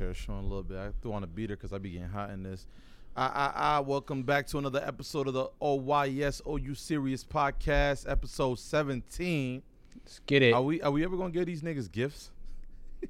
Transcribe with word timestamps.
hair 0.00 0.14
showing 0.14 0.40
a 0.40 0.42
little 0.42 0.62
bit. 0.62 0.78
I 0.78 0.90
threw 1.02 1.12
on 1.12 1.22
a 1.22 1.26
beater 1.26 1.54
because 1.56 1.72
I 1.72 1.78
be 1.78 1.90
getting 1.90 2.08
hot 2.08 2.30
in 2.30 2.42
this. 2.42 2.66
I, 3.16 3.26
I, 3.26 3.52
I 3.76 3.80
welcome 3.80 4.22
back 4.22 4.46
to 4.48 4.58
another 4.58 4.82
episode 4.84 5.28
of 5.28 5.34
the 5.34 5.48
OYS 5.60 6.40
OU 6.48 6.74
Serious 6.74 7.22
Podcast, 7.24 8.10
episode 8.10 8.58
17. 8.58 9.62
Let's 9.96 10.20
get 10.26 10.42
it. 10.42 10.54
Are 10.54 10.62
we 10.62 10.80
are 10.82 10.90
we 10.90 11.04
ever 11.04 11.16
gonna 11.16 11.30
get 11.30 11.46
these 11.46 11.62
niggas 11.62 11.90
gifts? 11.90 12.30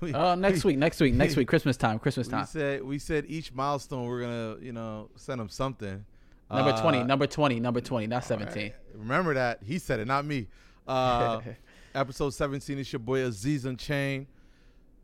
We- 0.00 0.12
Uh, 0.12 0.34
next 0.34 0.64
week, 0.64 0.76
next 0.78 1.00
week, 1.00 1.14
next 1.14 1.36
week, 1.36 1.46
Christmas 1.52 1.76
time, 1.76 2.00
Christmas 2.00 2.26
time. 2.26 2.40
We 2.40 2.46
said 2.46 2.82
we 2.84 2.98
said 2.98 3.24
each 3.28 3.52
milestone 3.54 4.06
we're 4.06 4.20
gonna 4.22 4.56
you 4.60 4.72
know 4.72 5.10
send 5.14 5.40
them 5.40 5.48
something. 5.48 6.04
Number 6.50 6.72
Uh, 6.72 6.82
20, 6.82 7.04
number 7.04 7.26
20, 7.26 7.60
number 7.60 7.80
20, 7.80 8.08
not 8.08 8.24
17. 8.24 8.48
Alright. 8.52 8.74
Remember 8.94 9.32
that. 9.34 9.60
He 9.64 9.78
said 9.78 10.00
it, 10.00 10.06
not 10.06 10.26
me. 10.26 10.48
Uh, 10.88 11.40
episode 11.94 12.30
17 12.34 12.78
is 12.78 12.92
your 12.92 12.98
boy 13.00 13.20
Aziz 13.20 13.64
Unchained. 13.64 14.26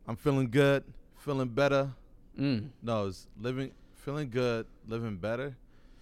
I'm 0.07 0.15
feeling 0.15 0.49
good, 0.49 0.83
feeling 1.29 1.47
better. 1.47 1.91
Mm. 2.39 2.69
No, 2.81 3.05
it's 3.05 3.27
living, 3.39 3.69
feeling 3.97 4.31
good, 4.31 4.65
living 4.87 5.15
better. 5.17 5.55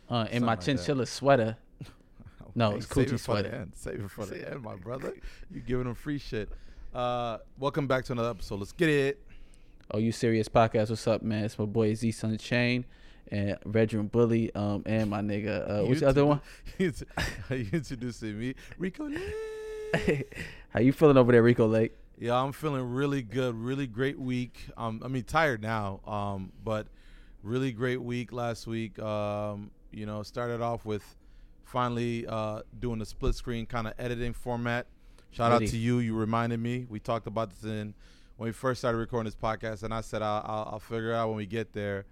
Uh, 0.09 0.26
in 0.31 0.41
my 0.41 0.53
like 0.53 0.59
that. 0.62 0.66
chinchilla 0.66 1.05
sweater. 1.05 1.58
No, 2.55 2.72
Hey, 2.72 2.77
it's 2.77 2.86
coochie 2.88 3.02
it 3.02 3.08
for 3.09 3.12
the 3.12 3.17
sweater. 3.20 3.50
end. 3.50 3.72
Save 3.76 4.00
it 4.05 4.09
for 4.09 4.26
the 4.26 4.50
end, 4.52 4.63
my 4.63 4.76
brother. 4.77 5.13
You 5.53 5.59
giving 5.59 5.84
them 5.84 5.94
free 5.94 6.17
shit. 6.17 6.50
Uh, 6.95 7.38
welcome 7.59 7.86
back 7.88 8.05
to 8.05 8.13
another 8.13 8.30
episode. 8.31 8.59
Let's 8.59 8.72
get 8.72 8.90
it. 8.90 9.22
Oh, 9.91 10.00
you 10.00 10.12
serious 10.12 10.48
podcast? 10.50 10.90
What's 10.90 11.05
up, 11.08 11.22
man? 11.22 11.44
It's 11.44 11.59
my 11.59 11.66
boy 11.66 11.94
Z 11.94 12.09
Sun 12.14 12.38
Chain 12.39 12.86
and 13.31 13.58
Redrum 13.66 14.09
Bully, 14.12 14.55
um, 14.55 14.81
and 14.88 15.08
my 15.09 15.20
nigga. 15.22 15.70
Uh, 15.70 15.86
what's 15.86 16.00
the 16.00 16.08
other 16.08 16.25
one? 16.25 16.41
Are 16.80 17.55
you 17.55 17.67
introducing 17.73 18.39
me, 18.39 18.55
Rico. 18.80 19.08
Lake. 19.08 20.36
How 20.70 20.80
you 20.80 20.94
feeling 20.94 21.17
over 21.17 21.31
there, 21.34 21.44
Rico 21.44 21.67
Lake? 21.67 21.91
Yeah, 22.20 22.41
I'm 22.41 22.52
feeling 22.52 22.91
really 22.91 23.21
good. 23.21 23.55
Really 23.55 23.85
great 23.85 24.20
week. 24.20 24.58
Um, 24.75 25.02
I 25.05 25.08
mean, 25.08 25.23
tired 25.23 25.62
now. 25.62 25.99
Um, 26.05 26.52
but 26.63 26.88
really 27.44 27.71
great 27.71 28.02
week 28.02 28.31
last 28.31 28.66
week. 28.66 28.98
Um, 28.99 29.72
you 29.92 30.05
know, 30.05 30.23
started 30.23 30.61
off 30.61 30.86
with 30.86 31.03
finally 31.64 32.25
uh 32.25 32.61
doing 32.80 32.97
the 32.97 33.05
split 33.05 33.36
screen 33.36 33.66
kind 33.66 33.88
of 33.88 33.94
editing 34.00 34.33
format. 34.33 34.88
Shout 35.31 35.52
out 35.52 35.59
to 35.67 35.77
you. 35.77 36.00
You 36.00 36.16
reminded 36.16 36.59
me. 36.59 36.86
We 36.89 37.00
talked 37.00 37.27
about 37.27 37.50
this 37.52 37.64
in 37.64 37.94
when 38.38 38.47
we 38.47 38.53
first 38.53 38.80
started 38.80 38.97
recording 38.97 39.25
this 39.25 39.36
podcast, 39.36 39.83
and 39.83 39.94
I 39.94 40.02
said 40.02 40.22
I'll, 40.22 40.44
I'll, 40.45 40.70
I'll 40.73 40.80
figure 40.80 41.11
it 41.11 41.16
out 41.16 41.27
when 41.27 41.38
we 41.38 41.45
get 41.45 41.73
there. 41.73 42.05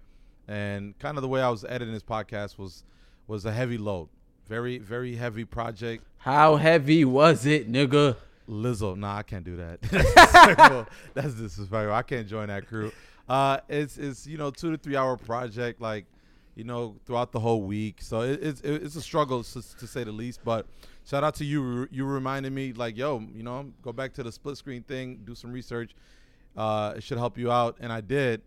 And 0.46 0.96
kind 0.98 1.16
of 1.18 1.22
the 1.22 1.28
way 1.28 1.42
I 1.42 1.48
was 1.48 1.64
editing 1.64 1.94
this 1.94 2.02
podcast 2.02 2.58
was 2.58 2.84
was 3.26 3.44
a 3.44 3.52
heavy 3.52 3.78
load, 3.78 4.08
very 4.46 4.78
very 4.78 5.16
heavy 5.16 5.44
project. 5.44 6.04
How 6.18 6.56
heavy 6.56 7.04
was 7.04 7.46
it, 7.46 7.70
nigga? 7.70 8.16
Lizzo, 8.48 8.96
nah, 8.96 9.16
I 9.16 9.22
can't 9.22 9.44
do 9.44 9.56
that. 9.56 9.82
That's 9.82 10.14
disrespectful. 10.14 10.86
That's 11.14 11.34
disrespectful. 11.34 11.94
I 11.94 12.02
can't 12.02 12.28
join 12.28 12.48
that 12.48 12.66
crew. 12.66 12.92
Uh, 13.28 13.58
it's 13.68 13.98
it's 13.98 14.26
you 14.26 14.38
know 14.38 14.50
two 14.50 14.70
to 14.70 14.78
three 14.78 14.96
hour 14.96 15.16
project, 15.16 15.80
like 15.80 16.06
you 16.54 16.64
know 16.64 16.96
throughout 17.04 17.32
the 17.32 17.40
whole 17.40 17.62
week. 17.62 18.00
So 18.00 18.20
it, 18.20 18.40
it's 18.42 18.60
it's 18.62 18.96
a 18.96 19.02
struggle 19.02 19.42
to, 19.42 19.76
to 19.78 19.86
say 19.86 20.04
the 20.04 20.12
least. 20.12 20.40
But 20.44 20.66
shout 21.04 21.24
out 21.24 21.34
to 21.36 21.44
you. 21.44 21.88
You 21.90 22.04
reminded 22.04 22.52
me, 22.52 22.72
like, 22.72 22.96
yo, 22.96 23.20
you 23.34 23.42
know, 23.42 23.72
go 23.82 23.92
back 23.92 24.12
to 24.14 24.22
the 24.22 24.30
split 24.30 24.56
screen 24.56 24.82
thing, 24.82 25.20
do 25.24 25.34
some 25.34 25.52
research. 25.52 25.94
Uh, 26.56 26.94
it 26.96 27.02
should 27.02 27.18
help 27.18 27.36
you 27.36 27.50
out, 27.50 27.76
and 27.80 27.92
I 27.92 28.00
did. 28.00 28.42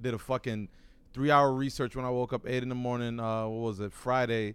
Did 0.00 0.14
a 0.14 0.18
fucking 0.18 0.68
three 1.12 1.30
hour 1.30 1.52
research 1.52 1.96
when 1.96 2.04
I 2.04 2.10
woke 2.10 2.32
up 2.32 2.46
eight 2.46 2.62
in 2.62 2.68
the 2.68 2.74
morning. 2.74 3.18
Uh, 3.18 3.46
what 3.48 3.66
was 3.66 3.80
it? 3.80 3.92
Friday. 3.92 4.54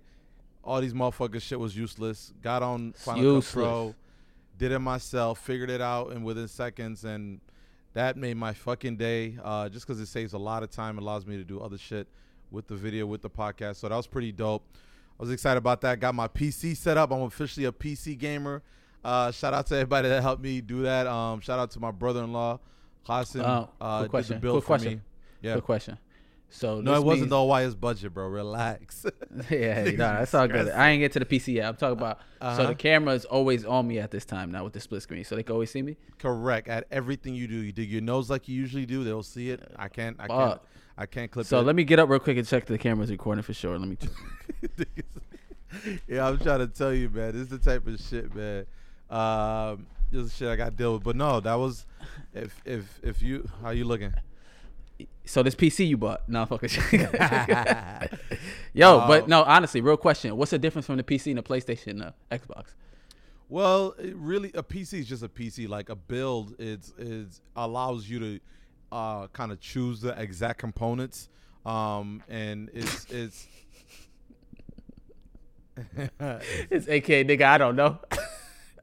All 0.63 0.79
these 0.79 0.93
motherfuckers 0.93 1.41
shit 1.41 1.59
was 1.59 1.75
useless. 1.75 2.31
Got 2.41 2.63
on 2.63 2.93
Final 2.93 3.21
Cut 3.21 3.27
useless. 3.27 3.51
Pro 3.51 3.95
did 4.57 4.71
it 4.71 4.79
myself, 4.79 5.39
figured 5.39 5.69
it 5.69 5.81
out 5.81 6.11
in 6.11 6.23
within 6.23 6.47
seconds, 6.47 7.03
and 7.03 7.39
that 7.93 8.17
made 8.17 8.37
my 8.37 8.53
fucking 8.53 8.97
day. 8.97 9.37
Uh, 9.43 9.69
just 9.69 9.85
because 9.85 9.99
it 9.99 10.07
saves 10.07 10.33
a 10.33 10.37
lot 10.37 10.63
of 10.63 10.69
time, 10.69 10.97
allows 10.97 11.25
me 11.25 11.37
to 11.37 11.43
do 11.43 11.59
other 11.59 11.77
shit 11.77 12.07
with 12.51 12.67
the 12.67 12.75
video, 12.75 13.05
with 13.05 13.21
the 13.21 13.29
podcast. 13.29 13.77
So 13.77 13.89
that 13.89 13.95
was 13.95 14.07
pretty 14.07 14.31
dope. 14.31 14.63
I 15.19 15.23
was 15.23 15.31
excited 15.31 15.57
about 15.57 15.81
that. 15.81 15.99
Got 15.99 16.15
my 16.15 16.27
PC 16.27 16.75
set 16.75 16.97
up. 16.97 17.11
I'm 17.11 17.21
officially 17.21 17.65
a 17.65 17.71
PC 17.71 18.17
gamer. 18.17 18.61
Uh, 19.03 19.31
shout 19.31 19.53
out 19.53 19.67
to 19.67 19.75
everybody 19.75 20.07
that 20.09 20.21
helped 20.21 20.41
me 20.41 20.61
do 20.61 20.83
that. 20.83 21.07
Um, 21.07 21.41
shout 21.41 21.59
out 21.59 21.71
to 21.71 21.79
my 21.79 21.91
brother-in-law, 21.91 22.59
Qasim. 23.07 23.41
Uh, 23.41 23.67
uh, 23.81 23.99
quick 23.99 24.03
did 24.03 24.09
question, 24.09 24.35
the 24.35 24.41
build 24.41 24.55
quick 24.55 24.63
for 24.63 24.67
question. 24.67 24.93
me. 24.93 25.01
Yeah. 25.41 25.55
Good 25.55 25.63
question. 25.65 25.97
So 26.55 26.81
No, 26.81 26.93
it 26.93 27.03
wasn't 27.03 27.21
means- 27.21 27.29
the 27.31 27.35
OYS 27.37 27.73
budget, 27.75 28.13
bro. 28.13 28.27
Relax. 28.27 29.05
yeah, 29.49 29.85
no, 29.85 29.95
that's 29.97 30.33
all 30.35 30.47
good. 30.47 30.69
I 30.75 30.91
ain't 30.91 30.99
get 30.99 31.11
to 31.13 31.19
the 31.19 31.25
PC 31.25 31.55
yet. 31.55 31.65
I'm 31.67 31.75
talking 31.75 31.97
about. 31.97 32.19
So 32.41 32.47
Uh-huh. 32.47 32.67
the 32.67 32.75
camera 32.75 33.15
is 33.15 33.25
always 33.25 33.65
on 33.65 33.87
me 33.87 33.97
at 33.97 34.11
this 34.11 34.23
time 34.23 34.51
now 34.51 34.63
with 34.63 34.73
the 34.73 34.79
split 34.79 35.01
screen, 35.01 35.23
so 35.23 35.35
they 35.35 35.41
can 35.41 35.53
always 35.53 35.71
see 35.71 35.81
me. 35.81 35.97
Correct. 36.19 36.67
At 36.67 36.85
everything 36.91 37.33
you 37.33 37.47
do, 37.47 37.55
you 37.55 37.71
dig 37.71 37.89
your 37.89 38.01
nose 38.01 38.29
like 38.29 38.47
you 38.47 38.55
usually 38.55 38.85
do. 38.85 39.03
They'll 39.03 39.23
see 39.23 39.49
it. 39.49 39.63
I 39.77 39.87
can't. 39.87 40.15
I 40.19 40.27
can't. 40.27 40.61
I 40.95 41.05
can't 41.07 41.31
clip 41.31 41.47
So 41.47 41.59
it. 41.59 41.63
let 41.63 41.75
me 41.75 41.83
get 41.85 41.97
up 41.97 42.07
real 42.07 42.19
quick 42.19 42.37
and 42.37 42.47
check 42.47 42.65
the 42.65 42.77
camera's 42.77 43.09
recording 43.09 43.41
for 43.41 43.53
sure. 43.53 43.79
Let 43.79 43.87
me. 43.89 43.97
yeah, 46.07 46.27
I'm 46.27 46.37
trying 46.37 46.59
to 46.59 46.67
tell 46.67 46.93
you, 46.93 47.09
man. 47.09 47.31
This 47.33 47.43
is 47.43 47.47
the 47.49 47.57
type 47.57 47.87
of 47.87 47.99
shit, 47.99 48.33
man. 48.35 48.65
Um, 49.09 49.87
this 50.11 50.25
is 50.27 50.35
shit 50.35 50.47
I 50.49 50.55
got 50.55 50.69
to 50.71 50.75
deal 50.77 50.93
with. 50.93 51.03
But 51.03 51.15
no, 51.15 51.39
that 51.39 51.55
was 51.55 51.85
if 52.33 52.61
if 52.65 52.99
if 53.03 53.21
you 53.23 53.49
how 53.61 53.71
you 53.71 53.85
looking? 53.85 54.13
So 55.25 55.41
this 55.41 55.55
PC 55.55 55.87
you 55.87 55.97
bought? 55.97 56.27
No, 56.27 56.45
fuck 56.45 56.61
it. 56.63 56.73
Yo, 58.73 59.07
but 59.07 59.23
Uh, 59.23 59.27
no, 59.27 59.43
honestly, 59.43 59.81
real 59.81 59.97
question. 59.97 60.35
What's 60.35 60.51
the 60.51 60.59
difference 60.59 60.85
from 60.85 60.97
the 60.97 61.03
PC 61.03 61.27
and 61.27 61.37
the 61.37 61.43
PlayStation, 61.43 62.05
uh, 62.05 62.11
Xbox? 62.31 62.73
Well, 63.49 63.95
it 63.99 64.15
really, 64.15 64.51
a 64.53 64.63
PC 64.63 64.99
is 64.99 65.07
just 65.07 65.23
a 65.23 65.29
PC. 65.29 65.69
Like 65.69 65.89
a 65.89 65.95
build, 65.95 66.55
it's 66.59 66.93
it 66.97 67.27
allows 67.55 68.09
you 68.09 68.19
to 68.19 68.39
uh, 68.91 69.27
kind 69.27 69.51
of 69.51 69.59
choose 69.59 70.01
the 70.01 70.19
exact 70.19 70.59
components, 70.59 71.29
um, 71.65 72.23
and 72.27 72.69
it's 72.73 73.05
it's. 73.09 73.47
It's 76.69 76.87
AK 76.87 77.27
nigga. 77.27 77.43
I 77.43 77.57
don't 77.57 77.75
know. 77.75 77.99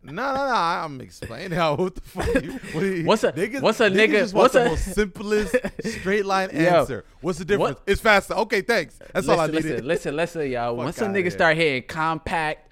No, 0.03 0.13
no, 0.13 0.35
no. 0.35 0.55
I'm 0.55 1.01
explaining 1.03 1.51
how. 1.53 1.75
What 1.75 1.95
the 1.95 2.01
fuck? 2.01 2.43
You, 2.43 2.53
what 2.73 2.83
you- 2.85 3.05
What's 3.05 3.25
a- 3.25 3.33
niggas, 3.33 3.61
what's 3.61 3.81
a 3.81 3.91
nigga- 3.91 4.13
Just 4.13 4.35
what's 4.35 4.55
the 4.55 4.65
a- 4.67 4.69
most 4.71 4.95
simplest 4.95 5.55
straight 5.85 6.25
line 6.25 6.49
Yo, 6.53 6.59
answer. 6.61 7.05
What's 7.21 7.39
the 7.39 7.45
difference? 7.45 7.77
what- 7.79 7.83
It's 7.87 8.01
faster. 8.01 8.35
Okay, 8.35 8.63
thanks. 8.63 8.99
That's 9.13 9.29
all 9.29 9.39
I 9.39 9.47
listen, 9.47 9.71
needed. 9.71 9.85
listen, 9.85 10.17
listen, 10.17 10.41
listen, 10.43 10.53
y'all. 10.53 10.71
Fuck 10.77 10.85
Once 10.85 10.99
niggas 10.99 11.17
here. 11.23 11.31
start 11.31 11.57
hitting 11.57 11.83
compact, 11.83 12.71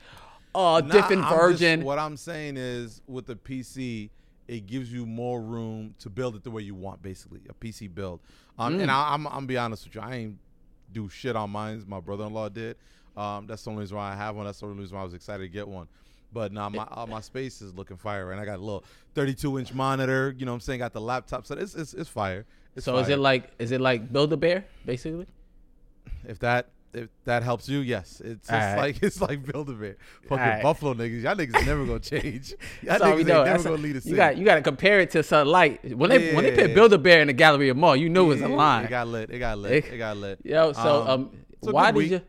uh, 0.55 0.81
Nah, 0.85 0.93
different 0.93 1.23
I'm 1.25 1.29
just- 1.31 1.41
version. 1.61 1.85
what 1.85 1.99
I'm 1.99 2.17
saying 2.17 2.57
is, 2.57 3.03
with 3.07 3.27
the 3.27 3.37
PC, 3.37 4.09
it 4.47 4.67
gives 4.67 4.91
you 4.91 5.05
more 5.05 5.43
room 5.43 5.95
to 5.99 6.09
build 6.09 6.35
it 6.35 6.43
the 6.45 6.51
way 6.51 6.63
you 6.63 6.75
want. 6.75 7.03
Basically, 7.03 7.41
a 7.51 7.53
PC 7.53 7.95
build. 7.95 8.21
Um, 8.59 8.79
Mm. 8.79 8.83
and 8.83 8.91
I, 8.91 9.13
I'm 9.13 9.27
I'm 9.27 9.47
be 9.47 9.59
honest 9.59 9.85
with 9.85 9.95
you, 9.97 10.01
I 10.01 10.15
ain't 10.15 10.39
do 10.91 11.11
shit 11.11 11.37
on 11.37 11.51
mine. 11.51 11.85
My 11.87 12.01
brother-in-law 12.01 12.49
did. 12.49 12.77
Um, 13.19 13.47
that's 13.47 13.63
the 13.65 13.71
only 13.71 13.81
reason 13.83 13.99
why 13.99 14.13
I 14.13 14.17
have 14.17 14.35
one. 14.35 14.47
That's 14.47 14.61
the 14.61 14.67
only 14.67 14.79
reason 14.81 14.95
why 14.97 15.03
I 15.03 15.05
was 15.05 15.13
excited 15.13 15.43
to 15.43 15.49
get 15.51 15.69
one. 15.69 15.87
But 16.33 16.53
now 16.53 16.69
my 16.69 16.83
uh, 16.91 17.07
my 17.09 17.21
space 17.21 17.63
is 17.63 17.75
looking 17.75 17.97
fire, 17.97 18.33
and 18.33 18.41
I 18.41 18.45
got 18.45 18.57
a 18.59 18.63
little 18.63 18.85
32 19.15 19.59
inch 19.59 19.73
monitor. 19.73 20.35
You 20.37 20.45
know 20.47 20.53
what 20.53 20.57
I'm 20.57 20.61
saying? 20.61 20.81
Got 20.81 20.93
the 20.93 21.01
laptop, 21.01 21.47
so 21.47 21.55
it's 21.55 21.75
it's, 21.75 21.95
it's 21.95 22.09
fire. 22.09 22.45
It's 22.77 22.85
so 22.85 22.97
is 22.99 23.09
it 23.09 23.19
like 23.19 23.51
is 23.59 23.73
it 23.73 23.81
like 23.81 24.13
Build 24.13 24.33
a 24.33 24.37
Bear 24.37 24.65
basically? 24.85 25.27
if 26.27 26.39
that 26.41 26.69
if 26.95 27.09
that 27.25 27.43
helps 27.43 27.69
you, 27.69 27.79
yes. 27.81 28.21
It's 28.25 28.47
just 28.47 28.51
Alright. 28.53 28.79
like 28.79 29.03
it's 29.03 29.21
like 29.21 29.45
build 29.45 29.69
a 29.71 29.73
bear. 29.73 29.97
Fucking 30.23 30.39
Alright. 30.39 30.63
Buffalo 30.63 30.95
niggas. 30.95 31.23
Y'all 31.23 31.35
niggas 31.35 31.67
never 31.67 31.85
gonna 31.85 31.99
change. 32.01 32.51
Y'all 32.51 32.59
That's 32.83 33.03
all 33.03 33.09
niggas 33.13 33.15
we 33.15 33.19
ain't 33.21 33.29
know. 33.29 33.35
never 33.45 33.51
That's 33.51 33.65
gonna 33.65 33.77
a- 33.77 33.79
lead 33.79 33.97
a 33.97 34.01
city. 34.01 34.11
you 34.11 34.17
got 34.17 34.37
you 34.39 34.45
got 34.45 34.55
to 34.57 34.63
compare 34.63 35.01
it 35.01 35.11
to 35.13 35.23
something 35.23 35.51
light. 35.51 35.97
When 35.97 36.11
they 36.11 36.35
when 36.35 36.45
they 36.45 36.55
put 36.55 36.75
Build 36.75 36.93
a 36.95 36.99
Bear 36.99 37.21
in 37.21 37.27
the 37.29 37.33
gallery 37.35 37.69
of 37.69 37.77
Mall, 37.77 37.95
you 37.97 38.09
knew 38.09 38.25
it 38.25 38.29
was 38.29 38.43
a 38.43 38.49
Yeah, 38.49 38.55
line. 38.57 38.85
It 38.85 38.91
got 38.91 39.07
lit. 39.09 39.31
It 39.31 39.39
got 39.39 39.59
lit. 39.59 39.73
It- 39.73 39.85
It 39.93 39.99
got 39.99 40.17
lit. 40.17 40.41
Yo, 40.45 40.73
so 40.73 41.03
Um, 41.03 41.09
um, 41.09 41.31
why 41.73 41.91
did 41.91 41.97
week. 41.99 42.11
you 42.11 42.21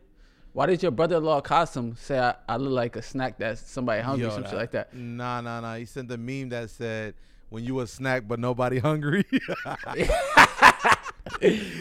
why 0.52 0.66
did 0.66 0.82
your 0.82 0.92
brother-in-law 0.92 1.42
Qasim 1.42 1.96
say 1.98 2.18
I, 2.18 2.34
I 2.48 2.56
look 2.56 2.72
like 2.72 2.96
a 2.96 3.02
snack 3.02 3.38
that 3.38 3.58
somebody 3.58 4.02
hungry, 4.02 4.26
Yo, 4.26 4.34
some 4.34 4.44
shit 4.44 4.54
like 4.54 4.72
that? 4.72 4.94
Nah, 4.94 5.40
nah, 5.40 5.60
nah. 5.60 5.76
He 5.76 5.84
sent 5.84 6.10
a 6.10 6.16
meme 6.18 6.48
that 6.50 6.70
said, 6.70 7.14
"When 7.50 7.64
you 7.64 7.80
a 7.80 7.86
snack 7.86 8.24
but 8.26 8.38
nobody 8.40 8.78
hungry." 8.78 9.24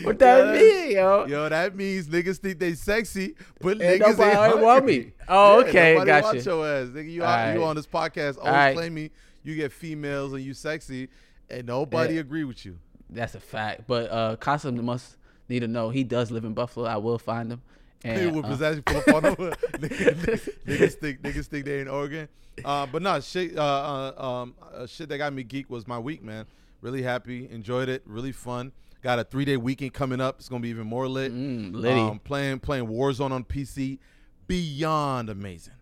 What 0.03 0.19
that 0.19 0.53
Yeah, 0.55 0.61
mean, 0.61 0.91
yo? 0.95 1.25
Yo, 1.25 1.49
that 1.49 1.75
means 1.75 2.07
niggas 2.07 2.37
think 2.37 2.59
they 2.59 2.73
sexy, 2.75 3.35
but 3.59 3.71
And 3.71 3.81
niggas 3.81 3.99
nobody 4.17 4.23
ain't 4.31 4.39
hungry. 4.39 4.63
want 4.63 4.85
me. 4.85 5.11
Oh, 5.27 5.59
Yeah, 5.59 5.67
okay, 5.69 5.93
nobody 5.93 6.05
gotcha. 6.11 6.23
want 6.25 6.45
your 6.45 6.67
ass. 6.67 6.87
Nigga, 6.87 7.05
you, 7.05 7.53
you 7.53 7.63
on 7.63 7.75
this 7.75 7.85
podcast 7.87 8.37
always 8.37 8.47
Alright. 8.47 8.75
claiming 8.75 9.09
you 9.43 9.55
get 9.55 9.71
females 9.71 10.33
and 10.33 10.41
you 10.43 10.53
sexy, 10.53 11.09
and 11.49 11.67
nobody 11.67 12.15
Yeah. 12.15 12.21
agree 12.21 12.43
with 12.45 12.65
you. 12.65 12.77
That's 13.09 13.35
a 13.35 13.39
fact. 13.39 13.81
But 13.87 14.09
uh, 14.11 14.35
Qasim 14.37 14.81
must 14.83 15.17
need 15.49 15.59
to 15.61 15.67
know 15.67 15.89
he 15.89 16.03
does 16.03 16.31
live 16.31 16.45
in 16.45 16.53
Buffalo. 16.53 16.87
I 16.87 16.97
will 16.97 17.17
find 17.19 17.51
him. 17.51 17.61
And, 18.03 18.35
with 18.35 18.45
uh, 18.45 18.47
possession 18.49 18.83
pull 18.83 18.97
up 18.97 19.07
on 19.09 19.23
them. 19.23 19.35
niggas, 19.35 20.49
niggas 20.65 20.93
think 20.93 21.21
niggas 21.21 21.47
think 21.47 21.65
they 21.65 21.81
in 21.81 21.87
Oregon. 21.87 22.29
Uh, 22.63 22.85
but 22.85 23.01
no 23.01 23.19
shit. 23.19 23.57
Uh, 23.57 24.13
uh, 24.17 24.23
um, 24.25 24.55
uh, 24.73 24.85
shit 24.85 25.09
that 25.09 25.17
got 25.17 25.33
me 25.33 25.43
geek 25.43 25.69
was 25.69 25.87
my 25.87 25.99
week, 25.99 26.23
man. 26.23 26.45
Really 26.81 27.01
happy, 27.01 27.49
enjoyed 27.51 27.89
it, 27.89 28.03
really 28.05 28.31
fun. 28.31 28.71
Got 29.01 29.19
a 29.19 29.23
three 29.23 29.45
day 29.45 29.57
weekend 29.57 29.93
coming 29.93 30.21
up. 30.21 30.39
It's 30.39 30.49
gonna 30.49 30.61
be 30.61 30.69
even 30.69 30.87
more 30.87 31.07
lit. 31.07 31.33
Mm. 31.33 32.09
Um, 32.09 32.19
playing 32.19 32.59
playing 32.59 32.87
Warzone 32.87 33.31
on 33.31 33.43
PC, 33.43 33.99
beyond 34.47 35.29
amazing. 35.29 35.73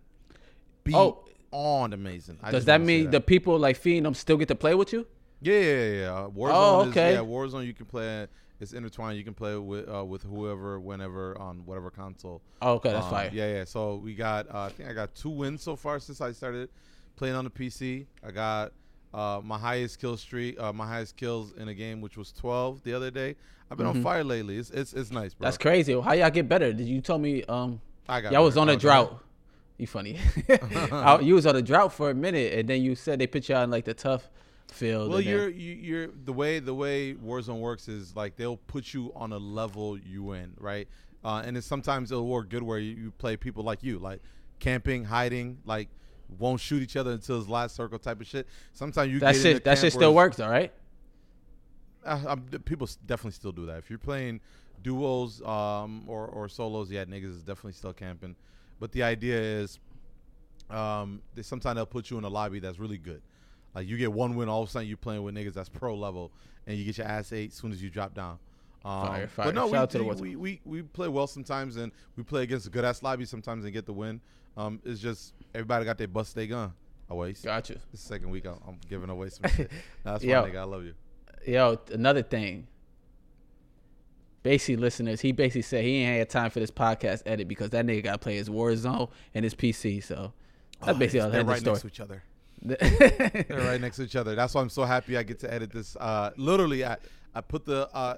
Oh. 0.93 1.23
Beyond 1.51 1.93
amazing. 1.93 2.39
I 2.41 2.51
does 2.51 2.65
that 2.65 2.81
mean 2.81 3.11
the 3.11 3.21
people 3.21 3.57
like 3.57 3.77
feeding 3.77 4.03
them 4.03 4.13
still 4.13 4.37
get 4.37 4.47
to 4.49 4.55
play 4.55 4.75
with 4.75 4.93
you? 4.93 5.07
Yeah, 5.41 5.59
yeah, 5.59 5.85
yeah. 5.85 6.27
Warzone 6.35 6.51
Oh, 6.51 6.89
is 6.89 6.95
yeah, 6.95 7.17
Warzone 7.17 7.65
you 7.65 7.73
can 7.73 7.85
play 7.85 8.27
it's 8.59 8.73
intertwined. 8.73 9.17
You 9.17 9.23
can 9.23 9.33
play 9.33 9.55
with 9.57 9.87
uh, 9.87 10.03
with 10.03 10.23
whoever, 10.23 10.79
whenever 10.79 11.37
on 11.39 11.65
whatever 11.65 11.89
console. 11.91 12.41
Oh, 12.61 12.73
okay, 12.73 12.91
that's 12.91 13.05
Um, 13.05 13.11
fire. 13.11 13.29
Yeah, 13.33 13.53
yeah. 13.53 13.63
So 13.65 13.95
we 13.97 14.13
got 14.15 14.47
uh, 14.53 14.61
I 14.63 14.69
think 14.69 14.89
I 14.89 14.93
got 14.93 15.13
two 15.15 15.29
wins 15.29 15.61
so 15.61 15.75
far 15.75 15.99
since 15.99 16.21
I 16.21 16.31
started 16.31 16.69
playing 17.15 17.35
on 17.35 17.43
the 17.43 17.49
PC. 17.51 18.05
I 18.25 18.31
got 18.31 18.71
uh, 19.13 19.41
my 19.43 19.57
highest 19.57 19.99
kill 19.99 20.17
streak, 20.17 20.59
uh, 20.59 20.73
my 20.73 20.85
highest 20.87 21.15
kills 21.17 21.53
in 21.53 21.67
a 21.67 21.73
game, 21.73 22.01
which 22.01 22.17
was 22.17 22.31
12 22.33 22.83
the 22.83 22.93
other 22.93 23.09
day. 23.11 23.35
I've 23.69 23.77
been 23.77 23.87
on 23.87 24.01
fire 24.01 24.23
lately. 24.23 24.57
It's 24.57 24.69
it's, 24.71 24.93
it's 24.93 25.11
nice, 25.11 25.33
bro. 25.33 25.43
Mm-hmm. 25.43 25.43
That's 25.43 25.57
crazy. 25.57 25.99
How 25.99 26.13
y'all 26.13 26.29
get 26.29 26.47
better? 26.47 26.71
Did 26.73 26.87
you 26.87 27.01
tell 27.01 27.17
me 27.19 27.43
um 27.45 27.81
I 28.07 28.21
got 28.21 28.31
y'all 28.31 28.43
was 28.43 28.57
on 28.57 28.69
a 28.69 28.75
drought? 28.77 29.23
You 29.77 29.85
funny. 29.87 30.17
I- 30.91 31.19
you 31.19 31.35
was 31.35 31.45
on 31.45 31.55
a 31.55 31.61
drought 31.61 31.93
for 31.93 32.09
a 32.09 32.13
minute, 32.15 32.53
and 32.53 32.67
then 32.67 32.81
you 32.81 32.95
said 32.95 33.19
they 33.19 33.27
put 33.27 33.47
you 33.49 33.55
on 33.55 33.69
like 33.69 33.85
the 33.85 33.93
tough 33.93 34.29
field. 34.71 35.09
Well, 35.09 35.21
you're 35.21 35.49
you, 35.49 35.73
you're 35.73 36.07
the 36.07 36.33
way 36.33 36.59
the 36.59 36.73
way 36.73 37.13
Warzone 37.13 37.59
works 37.59 37.87
is 37.87 38.15
like 38.15 38.35
they'll 38.35 38.57
put 38.57 38.93
you 38.93 39.11
on 39.15 39.33
a 39.33 39.37
level 39.37 39.97
you 39.97 40.33
in, 40.33 40.53
right? 40.59 40.87
Uh, 41.23 41.41
and 41.45 41.55
then 41.55 41.63
sometimes 41.63 42.11
it'll 42.11 42.27
work 42.27 42.49
good 42.49 42.63
where 42.63 42.79
you, 42.79 42.95
you 42.95 43.11
play 43.11 43.35
people 43.35 43.63
like 43.63 43.83
you, 43.83 43.99
like 43.99 44.21
camping, 44.59 45.03
hiding, 45.03 45.57
like 45.65 45.89
won't 46.39 46.59
shoot 46.59 46.81
each 46.81 46.95
other 46.95 47.11
until 47.11 47.39
it's 47.39 47.49
last 47.49 47.75
circle 47.75 47.97
type 47.97 48.21
of 48.21 48.27
shit. 48.27 48.47
Sometimes 48.73 49.11
you 49.11 49.19
that 49.19 49.33
get 49.33 49.41
shit 49.41 49.63
that 49.63 49.77
shit 49.77 49.93
still 49.93 50.13
works, 50.13 50.39
all 50.39 50.49
right? 50.49 50.71
uh, 52.07 52.35
th- 52.49 52.65
people 52.65 52.87
definitely 53.05 53.31
still 53.31 53.51
do 53.51 53.65
that. 53.65 53.77
If 53.77 53.89
you're 53.89 53.99
playing 53.99 54.39
duos 54.81 55.41
um, 55.43 56.03
or 56.07 56.27
or 56.27 56.47
solos, 56.49 56.89
yeah, 56.89 57.05
niggas 57.05 57.35
is 57.35 57.43
definitely 57.43 57.73
still 57.73 57.93
camping. 57.93 58.35
But 58.79 58.91
the 58.91 59.03
idea 59.03 59.39
is, 59.39 59.79
um, 60.69 61.21
they 61.35 61.41
sometimes 61.41 61.75
they'll 61.75 61.85
put 61.85 62.09
you 62.09 62.17
in 62.17 62.23
a 62.23 62.29
lobby 62.29 62.59
that's 62.59 62.79
really 62.79 62.97
good. 62.97 63.21
Like 63.77 63.87
you 63.87 63.95
get 63.95 64.11
one 64.11 64.35
win, 64.35 64.49
all 64.49 64.63
of 64.63 64.69
a 64.69 64.71
sudden 64.71 64.87
you're 64.87 64.97
playing 64.97 65.21
with 65.21 65.35
niggas 65.35 65.53
that's 65.53 65.69
pro 65.69 65.95
level, 65.95 66.31
and 66.65 66.75
you 66.75 66.83
get 66.83 66.97
your 66.97 67.05
ass 67.05 67.31
ate 67.31 67.51
as 67.51 67.57
soon 67.57 67.71
as 67.71 67.79
you 67.79 67.91
drop 67.91 68.15
down. 68.15 68.39
Um, 68.83 69.05
Fire, 69.05 69.27
fire. 69.27 69.45
But 69.45 69.53
no, 69.53 69.69
Shout 69.69 69.93
we, 69.93 70.01
we, 70.01 70.35
we, 70.35 70.61
we 70.65 70.81
play 70.81 71.07
well 71.07 71.27
sometimes, 71.27 71.75
and 71.75 71.91
we 72.15 72.23
play 72.23 72.41
against 72.41 72.65
a 72.65 72.71
good 72.71 72.83
ass 72.83 73.03
lobby 73.03 73.25
sometimes 73.25 73.65
and 73.65 73.71
get 73.71 73.85
the 73.85 73.93
win. 73.93 74.19
Um, 74.57 74.79
it's 74.83 74.99
just 74.99 75.35
everybody 75.53 75.85
got 75.85 75.99
their 75.99 76.07
bust 76.07 76.33
their 76.33 76.47
gun. 76.47 76.73
Always. 77.07 77.41
Got 77.41 77.69
you. 77.69 77.77
The 77.91 77.97
second 77.97 78.31
week 78.31 78.47
I'm, 78.47 78.57
I'm 78.67 78.79
giving 78.89 79.11
away 79.11 79.29
some 79.29 79.47
shit. 79.51 79.69
That's 80.03 80.23
Yo. 80.23 80.41
my 80.41 80.49
nigga. 80.49 80.57
I 80.57 80.63
love 80.63 80.83
you. 80.83 80.95
Yo, 81.45 81.79
another 81.93 82.23
thing. 82.23 82.65
Basically, 84.41 84.77
listeners, 84.77 85.21
he 85.21 85.33
basically 85.33 85.61
said 85.61 85.83
he 85.83 85.97
ain't 85.97 86.17
had 86.17 86.29
time 86.31 86.49
for 86.49 86.59
this 86.59 86.71
podcast 86.71 87.21
edit 87.27 87.47
because 87.47 87.69
that 87.69 87.85
nigga 87.85 88.05
got 88.05 88.13
to 88.13 88.17
play 88.17 88.37
his 88.37 88.49
Warzone 88.49 89.11
and 89.35 89.43
his 89.43 89.53
PC. 89.53 90.03
So 90.03 90.33
that's 90.83 90.97
basically 90.97 91.19
all 91.19 91.29
that 91.29 91.45
right 91.45 91.59
story. 91.59 91.73
next 91.73 91.81
to 91.81 91.87
each 91.89 91.99
other. 91.99 92.23
They're 92.61 93.45
right 93.49 93.79
next 93.79 93.97
to 93.97 94.03
each 94.03 94.15
other. 94.15 94.35
That's 94.35 94.53
why 94.53 94.61
I'm 94.61 94.69
so 94.69 94.83
happy 94.83 95.17
I 95.17 95.23
get 95.23 95.39
to 95.39 95.53
edit 95.53 95.71
this. 95.71 95.95
Uh, 95.95 96.31
literally, 96.37 96.83
I, 96.85 96.97
I 97.35 97.41
put 97.41 97.65
the 97.65 97.87
uh, 97.93 98.15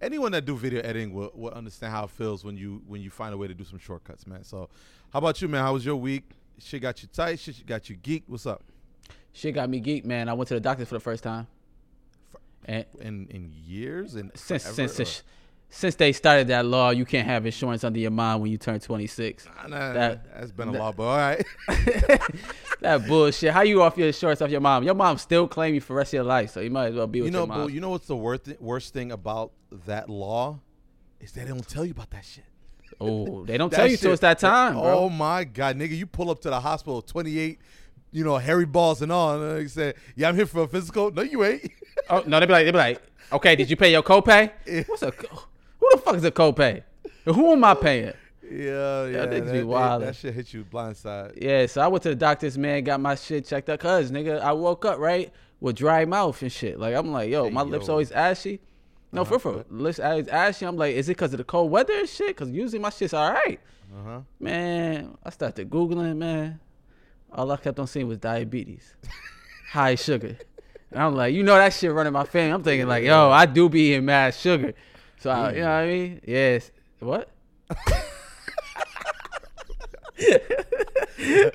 anyone 0.00 0.32
that 0.32 0.44
do 0.44 0.56
video 0.56 0.80
editing 0.80 1.14
will, 1.14 1.30
will 1.34 1.52
understand 1.52 1.92
how 1.92 2.04
it 2.04 2.10
feels 2.10 2.44
when 2.44 2.56
you 2.56 2.82
when 2.86 3.00
you 3.00 3.10
find 3.10 3.32
a 3.32 3.36
way 3.36 3.46
to 3.48 3.54
do 3.54 3.64
some 3.64 3.78
shortcuts, 3.78 4.26
man. 4.26 4.44
So, 4.44 4.68
how 5.12 5.20
about 5.20 5.40
you, 5.40 5.48
man? 5.48 5.62
How 5.62 5.72
was 5.72 5.84
your 5.84 5.96
week? 5.96 6.30
Shit 6.58 6.82
got 6.82 7.02
you 7.02 7.08
tight. 7.12 7.38
Shit 7.38 7.64
got 7.64 7.88
you 7.88 7.96
geeked. 7.96 8.24
What's 8.26 8.46
up? 8.46 8.62
Shit 9.32 9.54
got 9.54 9.70
me 9.70 9.80
geeked, 9.80 10.04
man. 10.04 10.28
I 10.28 10.32
went 10.32 10.48
to 10.48 10.54
the 10.54 10.60
doctor 10.60 10.84
for 10.84 10.94
the 10.94 11.00
first 11.00 11.22
time. 11.22 11.46
And 12.64 12.84
In 13.00 13.28
in 13.30 13.52
years 13.64 14.14
and 14.14 14.30
since 14.34 14.64
forever, 14.64 14.88
since 14.88 15.22
since, 15.70 15.94
they 15.94 16.12
started 16.12 16.48
that 16.48 16.66
law, 16.66 16.90
you 16.90 17.04
can't 17.04 17.26
have 17.26 17.46
insurance 17.46 17.84
under 17.84 17.98
your 17.98 18.10
mind 18.10 18.42
when 18.42 18.50
you 18.50 18.58
turn 18.58 18.80
26. 18.80 19.46
Nah, 19.46 19.66
nah, 19.68 19.92
that- 19.92 20.26
has 20.36 20.52
been 20.52 20.68
a 20.68 20.72
that- 20.72 20.78
law, 20.78 20.92
but 20.92 21.02
all 21.04 21.16
right. 21.16 21.46
that 22.80 23.06
bullshit. 23.06 23.52
How 23.52 23.62
you 23.62 23.82
off 23.82 23.96
your 23.96 24.08
insurance 24.08 24.40
off 24.42 24.50
your 24.50 24.60
mom? 24.60 24.84
Your 24.84 24.94
mom 24.94 25.18
still 25.18 25.46
claim 25.48 25.74
you 25.74 25.80
for 25.80 25.92
the 25.92 25.98
rest 25.98 26.10
of 26.10 26.14
your 26.18 26.24
life, 26.24 26.50
so 26.50 26.60
you 26.60 26.70
might 26.70 26.86
as 26.88 26.94
well 26.94 27.06
be 27.06 27.20
with 27.20 27.26
you 27.26 27.32
know, 27.32 27.40
your 27.40 27.46
mom. 27.46 27.70
you 27.70 27.80
know 27.80 27.90
what's 27.90 28.06
the 28.06 28.16
worst 28.16 28.48
worst 28.60 28.92
thing 28.94 29.12
about 29.12 29.52
that 29.86 30.08
law 30.08 30.58
is 31.20 31.32
that 31.32 31.42
they 31.46 31.48
don't 31.48 31.66
tell 31.68 31.84
you 31.84 31.92
about 31.92 32.10
that 32.10 32.24
shit. 32.24 32.44
oh, 33.00 33.44
they 33.44 33.56
don't 33.58 33.70
tell 33.72 33.86
you 33.86 33.96
till 33.96 34.04
shit- 34.08 34.12
it's 34.12 34.20
that 34.22 34.38
time, 34.38 34.74
bro. 34.74 34.82
Oh 35.00 35.08
my 35.08 35.44
god, 35.44 35.76
nigga, 35.76 35.96
you 35.96 36.06
pull 36.06 36.30
up 36.30 36.40
to 36.42 36.50
the 36.50 36.60
hospital, 36.60 37.02
28, 37.02 37.58
you 38.12 38.24
know, 38.24 38.36
hairy 38.38 38.66
balls 38.66 39.02
and 39.02 39.12
all, 39.12 39.40
and 39.40 39.58
they 39.60 39.66
say, 39.68 39.94
"Yeah, 40.16 40.28
I'm 40.28 40.36
here 40.36 40.46
for 40.46 40.62
a 40.62 40.68
physical." 40.68 41.10
No, 41.10 41.22
you 41.22 41.44
ain't. 41.44 41.70
Oh 42.08 42.24
no, 42.26 42.40
they 42.40 42.46
be 42.46 42.52
like, 42.52 42.64
they 42.64 42.70
be 42.72 42.78
like, 42.78 43.00
okay, 43.32 43.54
did 43.56 43.70
you 43.70 43.76
pay 43.76 43.92
your 43.92 44.02
copay? 44.02 44.50
Yeah. 44.66 44.82
What's 44.86 45.02
a 45.02 45.12
who 45.80 45.88
the 45.92 45.98
fuck 45.98 46.14
is 46.16 46.24
a 46.24 46.30
copay? 46.30 46.82
Who 47.24 47.52
am 47.52 47.64
I 47.64 47.74
paying? 47.74 48.12
yeah, 48.50 49.06
yeah, 49.06 49.26
that, 49.26 49.46
that, 49.46 49.64
wildin'. 49.64 50.00
that 50.00 50.16
shit 50.16 50.34
hit 50.34 50.52
you 50.52 50.64
blindside. 50.64 51.40
Yeah, 51.40 51.66
so 51.66 51.80
I 51.80 51.86
went 51.88 52.02
to 52.02 52.08
the 52.10 52.14
doctor's, 52.16 52.58
man, 52.58 52.82
got 52.84 53.00
my 53.00 53.14
shit 53.14 53.46
checked 53.46 53.68
out. 53.68 53.78
Cause 53.80 54.10
nigga, 54.10 54.40
I 54.40 54.52
woke 54.52 54.84
up 54.84 54.98
right 54.98 55.32
with 55.60 55.76
dry 55.76 56.04
mouth 56.04 56.40
and 56.42 56.50
shit. 56.50 56.78
Like 56.78 56.94
I'm 56.94 57.12
like, 57.12 57.30
yo, 57.30 57.44
Hey, 57.44 57.50
my 57.50 57.62
lips 57.62 57.88
always 57.88 58.10
ashy. 58.12 58.60
No, 59.12 59.22
Uh-huh. 59.22 59.38
for 59.38 59.52
real, 59.52 59.64
lips 59.70 59.98
always 60.00 60.28
ashy. 60.28 60.64
I'm 60.66 60.76
like, 60.76 60.94
is 60.94 61.08
it 61.08 61.12
because 61.16 61.32
of 61.32 61.38
the 61.38 61.44
cold 61.44 61.70
weather 61.70 61.92
and 61.94 62.08
shit? 62.08 62.36
Cause 62.36 62.48
usually 62.50 62.78
my 62.80 62.90
shit's 62.90 63.14
all 63.14 63.32
right. 63.32 63.60
Uh 63.92 64.02
huh. 64.04 64.20
Man, 64.38 65.16
I 65.24 65.30
started 65.30 65.68
googling, 65.70 66.16
man. 66.16 66.60
All 67.32 67.50
I 67.52 67.56
kept 67.56 67.78
on 67.78 67.86
seeing 67.86 68.08
was 68.08 68.18
diabetes, 68.18 68.94
high 69.70 69.94
sugar. 69.94 70.36
And 70.90 71.00
I'm 71.00 71.14
like, 71.14 71.32
you 71.34 71.44
know 71.44 71.54
that 71.54 71.72
shit 71.72 71.92
running 71.92 72.12
my 72.12 72.24
family. 72.24 72.52
I'm 72.52 72.62
thinking 72.64 72.88
like, 72.88 73.04
yo, 73.04 73.30
I 73.30 73.46
do 73.46 73.68
be 73.68 73.90
eating 73.90 74.04
mad 74.06 74.34
sugar. 74.34 74.74
So 75.20 75.30
I, 75.30 75.52
you 75.52 75.60
know 75.60 75.64
what 75.64 75.70
I 75.70 75.86
mean? 75.86 76.20
Yes. 76.26 76.70
What? 76.98 77.28
I 77.70 78.02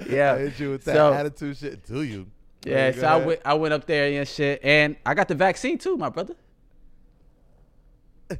yeah. 0.08 0.38
hit 0.38 0.60
you 0.60 0.72
with 0.72 0.86
that 0.86 0.96
So- 0.96 1.14
attitude 1.14 1.58
shit. 1.58 1.86
Do 1.86 2.04
you? 2.04 2.28
Yeah, 2.64 2.92
so 2.94 3.06
I 3.06 3.18
went, 3.18 3.42
I 3.46 3.54
went 3.54 3.74
up 3.76 3.86
there 3.86 4.20
and 4.20 4.28
shit, 4.28 4.60
and 4.64 4.96
I 5.06 5.14
got 5.14 5.28
the 5.28 5.36
vaccine 5.36 5.78
too, 5.78 5.98
my 5.98 6.10
brother. 6.10 6.36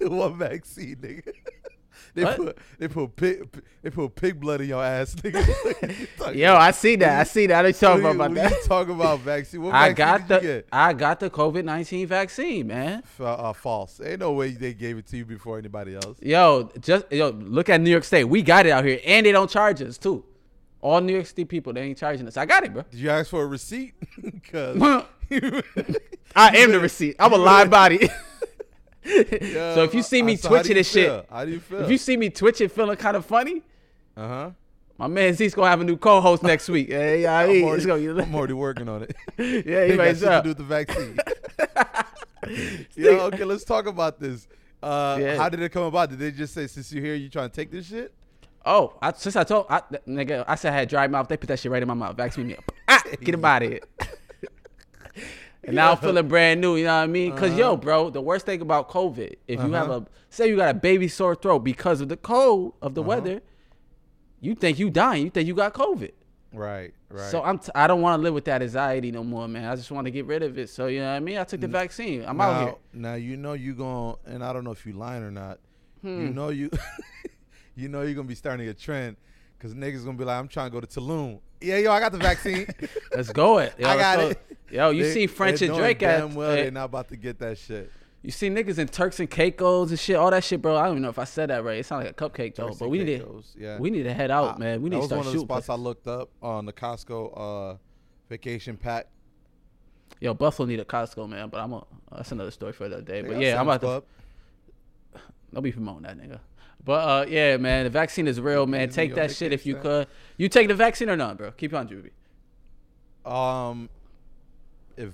What 0.00 0.36
vaccine, 0.36 0.96
nigga? 0.96 1.32
They 2.14 2.24
What? 2.24 2.36
put 2.36 2.58
they 2.78 2.88
put 2.88 3.16
pig 3.16 3.62
they 3.82 3.88
put 3.90 4.14
pig 4.14 4.38
blood 4.38 4.60
in 4.60 4.68
your 4.68 4.84
ass, 4.84 5.14
nigga. 5.14 6.34
Yo, 6.34 6.54
I 6.54 6.70
see 6.70 6.96
that. 6.96 7.20
I 7.20 7.24
see 7.24 7.46
that. 7.46 7.64
I 7.64 7.68
What 7.68 7.74
talking 7.76 8.04
about 8.06 8.30
you, 8.30 8.34
that. 8.36 8.42
what 8.44 8.52
are 8.52 8.56
you 8.62 8.66
talking 8.68 8.94
about 8.94 9.20
vaccine? 9.20 9.62
What 9.62 9.74
I 9.74 9.94
vaccine 9.94 10.28
got 10.28 10.28
the? 10.42 10.64
I 10.70 10.92
got 10.92 11.20
the 11.20 11.30
COVID 11.30 11.64
nineteen 11.64 12.06
vaccine, 12.06 12.66
man. 12.66 12.98
F- 12.98 13.20
uh, 13.22 13.52
false. 13.54 14.00
Ain't 14.04 14.20
no 14.20 14.32
way 14.32 14.50
they 14.50 14.74
gave 14.74 14.98
it 14.98 15.06
to 15.06 15.16
you 15.16 15.24
before 15.24 15.58
anybody 15.58 15.94
else. 15.94 16.18
Yo, 16.20 16.70
just 16.80 17.10
yo, 17.10 17.30
look 17.30 17.68
at 17.70 17.80
New 17.80 17.90
York 17.90 18.04
State. 18.04 18.24
We 18.24 18.42
got 18.42 18.66
it 18.66 18.70
out 18.72 18.84
here, 18.84 19.00
and 19.06 19.24
they 19.24 19.32
don't 19.32 19.48
charge 19.50 19.80
us 19.80 19.96
too. 19.96 20.24
All 20.82 21.00
New 21.00 21.14
York 21.14 21.26
State 21.26 21.48
people, 21.48 21.72
they 21.72 21.82
ain't 21.82 21.96
charging 21.96 22.26
us. 22.26 22.36
I 22.36 22.44
got 22.44 22.64
it, 22.64 22.72
bro. 22.74 22.82
Did 22.90 22.98
you 23.00 23.08
ask 23.08 23.30
for 23.30 23.42
a 23.42 23.46
receipt? 23.46 23.94
Cause 24.50 24.76
I 26.36 26.56
am 26.58 26.72
the 26.72 26.80
receipt. 26.80 27.16
I'm 27.18 27.32
a 27.32 27.36
live 27.36 27.70
body. 27.70 28.08
Yeah, 29.04 29.74
so 29.74 29.82
if 29.84 29.94
you 29.94 30.02
see 30.02 30.22
me 30.22 30.36
so 30.36 30.48
twitching 30.48 30.76
and 30.76 30.86
shit, 30.86 31.26
how 31.30 31.44
do 31.44 31.50
you 31.52 31.60
feel? 31.60 31.80
if 31.80 31.90
you 31.90 31.98
see 31.98 32.16
me 32.16 32.30
twitching, 32.30 32.68
feeling 32.68 32.96
kind 32.96 33.16
of 33.16 33.26
funny, 33.26 33.62
uh 34.16 34.28
huh. 34.28 34.50
my 34.98 35.06
man 35.08 35.34
Z's 35.34 35.54
gonna 35.54 35.68
have 35.70 35.80
a 35.80 35.84
new 35.84 35.96
co-host 35.96 36.42
next 36.42 36.68
week. 36.68 36.88
Hey, 36.92 37.22
yeah, 37.22 37.38
I'm, 37.38 37.64
already, 37.64 37.84
gonna- 37.84 38.22
I'm 38.22 38.34
already 38.34 38.52
working 38.52 38.88
on 38.88 39.02
it. 39.02 39.16
yeah, 39.66 39.86
he 39.86 39.96
got 39.96 39.98
might 39.98 40.12
to 40.18 40.40
do 40.44 40.48
with 40.50 40.58
the 40.58 40.64
vaccine. 40.64 41.16
yeah, 42.96 43.22
okay, 43.22 43.44
let's 43.44 43.64
talk 43.64 43.86
about 43.86 44.20
this. 44.20 44.46
Uh, 44.82 45.16
Yeah. 45.20 45.36
How 45.36 45.48
did 45.48 45.60
it 45.60 45.70
come 45.70 45.84
about? 45.84 46.10
Did 46.10 46.18
they 46.18 46.30
just 46.32 46.54
say, 46.54 46.66
since 46.66 46.92
you're 46.92 47.04
here, 47.04 47.14
you 47.14 47.28
trying 47.28 47.48
to 47.50 47.54
take 47.54 47.70
this 47.70 47.86
shit? 47.86 48.12
Oh, 48.64 48.94
I, 49.02 49.12
since 49.12 49.34
I 49.36 49.42
told 49.44 49.66
I, 49.68 49.80
nigga, 50.06 50.44
I 50.46 50.54
said 50.54 50.72
I 50.72 50.76
had 50.76 50.88
dry 50.88 51.06
mouth. 51.08 51.26
They 51.28 51.36
put 51.36 51.48
that 51.48 51.58
shit 51.58 51.70
right 51.72 51.82
in 51.82 51.88
my 51.88 51.94
mouth. 51.94 52.16
Vaccine 52.16 52.46
me 52.46 52.56
up. 52.56 52.64
Ah, 52.86 53.02
get 53.20 53.34
him 53.34 53.44
out 53.44 53.62
of 53.62 53.70
here. 53.70 53.80
And 55.64 55.76
now 55.76 55.92
I'm 55.92 55.98
feeling 55.98 56.28
brand 56.28 56.60
new. 56.60 56.76
You 56.76 56.84
know 56.84 56.96
what 56.96 57.02
I 57.02 57.06
mean? 57.06 57.32
because 57.32 57.56
yo, 57.56 57.76
bro, 57.76 58.10
the 58.10 58.20
worst 58.20 58.46
thing 58.46 58.60
about 58.60 58.88
COVID, 58.90 59.34
if 59.48 59.60
you 59.62 59.72
have 59.72 59.90
Uh-huh. 59.90 60.00
a 60.00 60.06
say 60.30 60.48
you 60.48 60.56
got 60.56 60.70
a 60.70 60.74
baby 60.78 61.08
sore 61.08 61.34
throat 61.34 61.60
because 61.60 62.00
of 62.00 62.08
the 62.08 62.16
cold 62.16 62.74
of 62.82 62.94
the 62.94 63.00
Uh-huh. 63.02 63.08
weather, 63.08 63.40
you 64.40 64.54
think 64.54 64.78
you 64.78 64.90
dying. 64.90 65.24
You 65.24 65.30
think 65.30 65.46
you 65.46 65.54
got 65.54 65.72
COVID. 65.74 66.10
Right, 66.54 66.92
right. 67.08 67.30
So 67.30 67.42
I'm 67.42 67.58
t- 67.58 67.70
I 67.74 67.86
don't 67.86 68.02
want 68.02 68.18
to 68.18 68.22
live 68.22 68.34
with 68.34 68.44
that 68.44 68.60
anxiety 68.60 69.10
no 69.10 69.24
more, 69.24 69.48
man. 69.48 69.64
I 69.64 69.74
just 69.74 69.90
want 69.90 70.04
to 70.06 70.10
get 70.10 70.26
rid 70.26 70.42
of 70.42 70.58
it. 70.58 70.68
So 70.68 70.86
you 70.86 71.00
know 71.00 71.08
what 71.10 71.16
I 71.16 71.20
mean? 71.20 71.38
I 71.38 71.44
took 71.44 71.60
the 71.62 71.68
vaccine. 71.68 72.24
I'm 72.26 72.36
now, 72.36 72.44
out 72.50 72.62
here. 72.64 72.74
Now 72.92 73.14
you 73.14 73.36
know 73.38 73.54
you 73.54 73.72
going 73.74 74.16
and 74.26 74.44
I 74.44 74.52
don't 74.52 74.64
know 74.64 74.72
if 74.72 74.84
you 74.84 74.92
lying 74.92 75.22
or 75.22 75.30
not. 75.30 75.60
Hmm. 76.02 76.20
You 76.26 76.28
know 76.30 76.48
you, 76.50 76.68
you 77.74 77.88
know 77.88 78.02
you're 78.02 78.14
gonna 78.14 78.28
be 78.28 78.34
starting 78.34 78.68
a 78.68 78.74
trend 78.74 79.16
because 79.62 79.76
niggas 79.76 80.04
gonna 80.04 80.18
be 80.18 80.24
like, 80.24 80.40
I'm 80.40 80.48
trying 80.48 80.68
to 80.68 80.72
go 80.72 80.80
to 80.80 80.86
Tulum. 80.88 81.38
Yeah, 81.60 81.76
yo, 81.76 81.92
I 81.92 82.00
got 82.00 82.10
the 82.10 82.18
vaccine. 82.18 82.66
Let's 83.14 83.30
go 83.30 83.58
it. 83.58 83.72
Yo, 83.78 83.88
I 83.88 83.96
got 83.96 84.18
let's 84.18 84.32
it. 84.32 84.58
Yo, 84.72 84.90
you 84.90 85.04
They- 85.04 85.12
see 85.12 85.26
French 85.28 85.62
and 85.62 85.72
Drake 85.76 86.02
at 86.02 86.18
damn 86.18 86.34
well 86.34 86.50
eh, 86.50 86.56
they're 86.56 86.70
not 86.72 86.86
about 86.86 87.08
to 87.10 87.16
get 87.16 87.38
that 87.38 87.56
shit. 87.58 87.88
You 88.22 88.32
see 88.32 88.50
niggas 88.50 88.78
in 88.78 88.88
Turks 88.88 89.20
and 89.20 89.30
Caicos 89.30 89.90
and 89.90 89.98
shit, 89.98 90.16
all 90.16 90.30
that 90.32 90.42
shit, 90.42 90.60
bro. 90.60 90.76
I 90.76 90.84
don't 90.84 90.92
even 90.94 91.02
know 91.02 91.10
if 91.10 91.18
I 91.18 91.24
said 91.24 91.50
that 91.50 91.62
right. 91.62 91.78
It 91.78 91.86
sounded 91.86 92.06
like 92.06 92.20
a 92.20 92.30
cupcake 92.30 92.56
though, 92.56 92.66
Turks 92.68 92.78
but 92.78 92.88
we 92.88 92.98
need 93.04 93.20
to 93.20 93.42
yeah. 93.56 93.78
we 93.78 93.90
need 93.90 94.02
to 94.04 94.12
head 94.14 94.32
out, 94.32 94.56
Uh, 94.56 94.58
man. 94.58 94.82
We 94.82 94.90
need 94.90 94.96
to 94.96 95.00
was 95.00 95.06
start 95.06 95.18
one 95.18 95.26
of 95.28 95.32
the 95.32 95.38
shooting. 95.38 95.46
spots 95.46 95.68
I 95.68 95.74
looked 95.74 96.08
up 96.08 96.30
on 96.42 96.66
the 96.66 96.72
Costco 96.72 97.72
uh, 97.72 97.76
vacation 98.28 98.76
pack. 98.76 99.06
Yo, 100.20 100.34
Buffalo 100.34 100.66
need 100.66 100.80
a 100.80 100.84
Costco, 100.84 101.28
man, 101.28 101.48
but 101.48 101.60
I'm 101.60 101.72
a 101.72 101.84
that's 102.10 102.32
another 102.32 102.50
story 102.50 102.72
for 102.72 102.86
another 102.86 103.02
day. 103.02 103.22
They 103.22 103.28
But 103.28 103.38
yeah, 103.40 103.60
I'm 103.60 103.68
about 103.68 103.80
to 103.82 103.86
Club. 103.86 104.04
don't 105.54 105.62
be 105.62 105.70
promoting 105.72 106.02
that 106.02 106.18
nigga. 106.18 106.40
But 106.84 106.92
uh, 107.08 107.26
yeah, 107.28 107.56
man, 107.58 107.84
the 107.84 107.90
vaccine 107.90 108.26
is 108.26 108.40
real, 108.40 108.66
man. 108.66 108.88
Take 108.88 109.14
that 109.14 109.34
shit 109.34 109.52
if 109.52 109.64
you 109.66 109.76
could. 109.76 110.08
You 110.36 110.48
take 110.48 110.68
the 110.68 110.74
vaccine 110.74 111.08
or 111.08 111.16
not, 111.16 111.38
bro? 111.38 111.52
Keep 111.52 111.74
on, 111.74 111.88
Juby. 111.88 112.10
Um, 113.30 113.88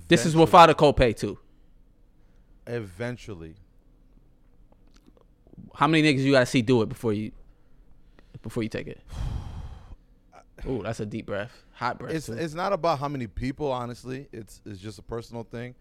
This 0.07 0.25
is 0.25 0.35
without 0.35 0.69
a 0.69 0.73
copay 0.73 1.15
too. 1.15 1.37
Eventually, 2.65 3.55
How 5.75 5.87
many 5.87 6.03
niggas 6.03 6.23
you 6.23 6.31
gotta 6.31 6.45
see 6.45 6.61
do 6.61 6.81
it 6.81 6.89
before 6.89 7.13
you 7.13 7.31
before 8.41 8.63
you 8.63 8.69
take 8.69 8.87
it? 8.87 9.01
Ooh, 10.67 10.81
that's 10.83 10.99
a 10.99 11.05
deep 11.05 11.25
breath. 11.25 11.51
Hot 11.73 11.97
breath. 11.99 12.13
it's 12.13 12.25
too. 12.25 12.33
it's 12.33 12.53
not 12.53 12.73
about 12.73 12.99
how 12.99 13.07
many 13.07 13.27
people. 13.27 13.71
Honestly, 13.71 14.27
it's 14.31 14.61
it's 14.65 14.79
just 14.79 14.99
a 14.99 15.01
personal 15.03 15.43
thing. 15.43 15.75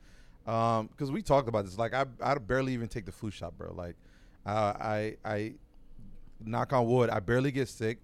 Um, 0.47 0.87
because 0.87 1.11
we 1.11 1.21
talked 1.21 1.49
about 1.49 1.65
this. 1.65 1.79
Like 1.79 1.95
I 1.95 2.05
I 2.23 2.35
barely 2.37 2.75
even 2.75 2.89
take 2.89 3.07
the 3.07 3.13
flu 3.13 3.31
shot, 3.31 3.57
bro. 3.59 3.73
Like, 3.75 3.97
uh, 4.47 4.75
I 4.79 5.17
I 5.25 5.55
knock 6.45 6.73
on 6.73 6.87
wood, 6.87 7.11
I 7.11 7.21
barely 7.21 7.51
get 7.53 7.69
sick. 7.69 7.99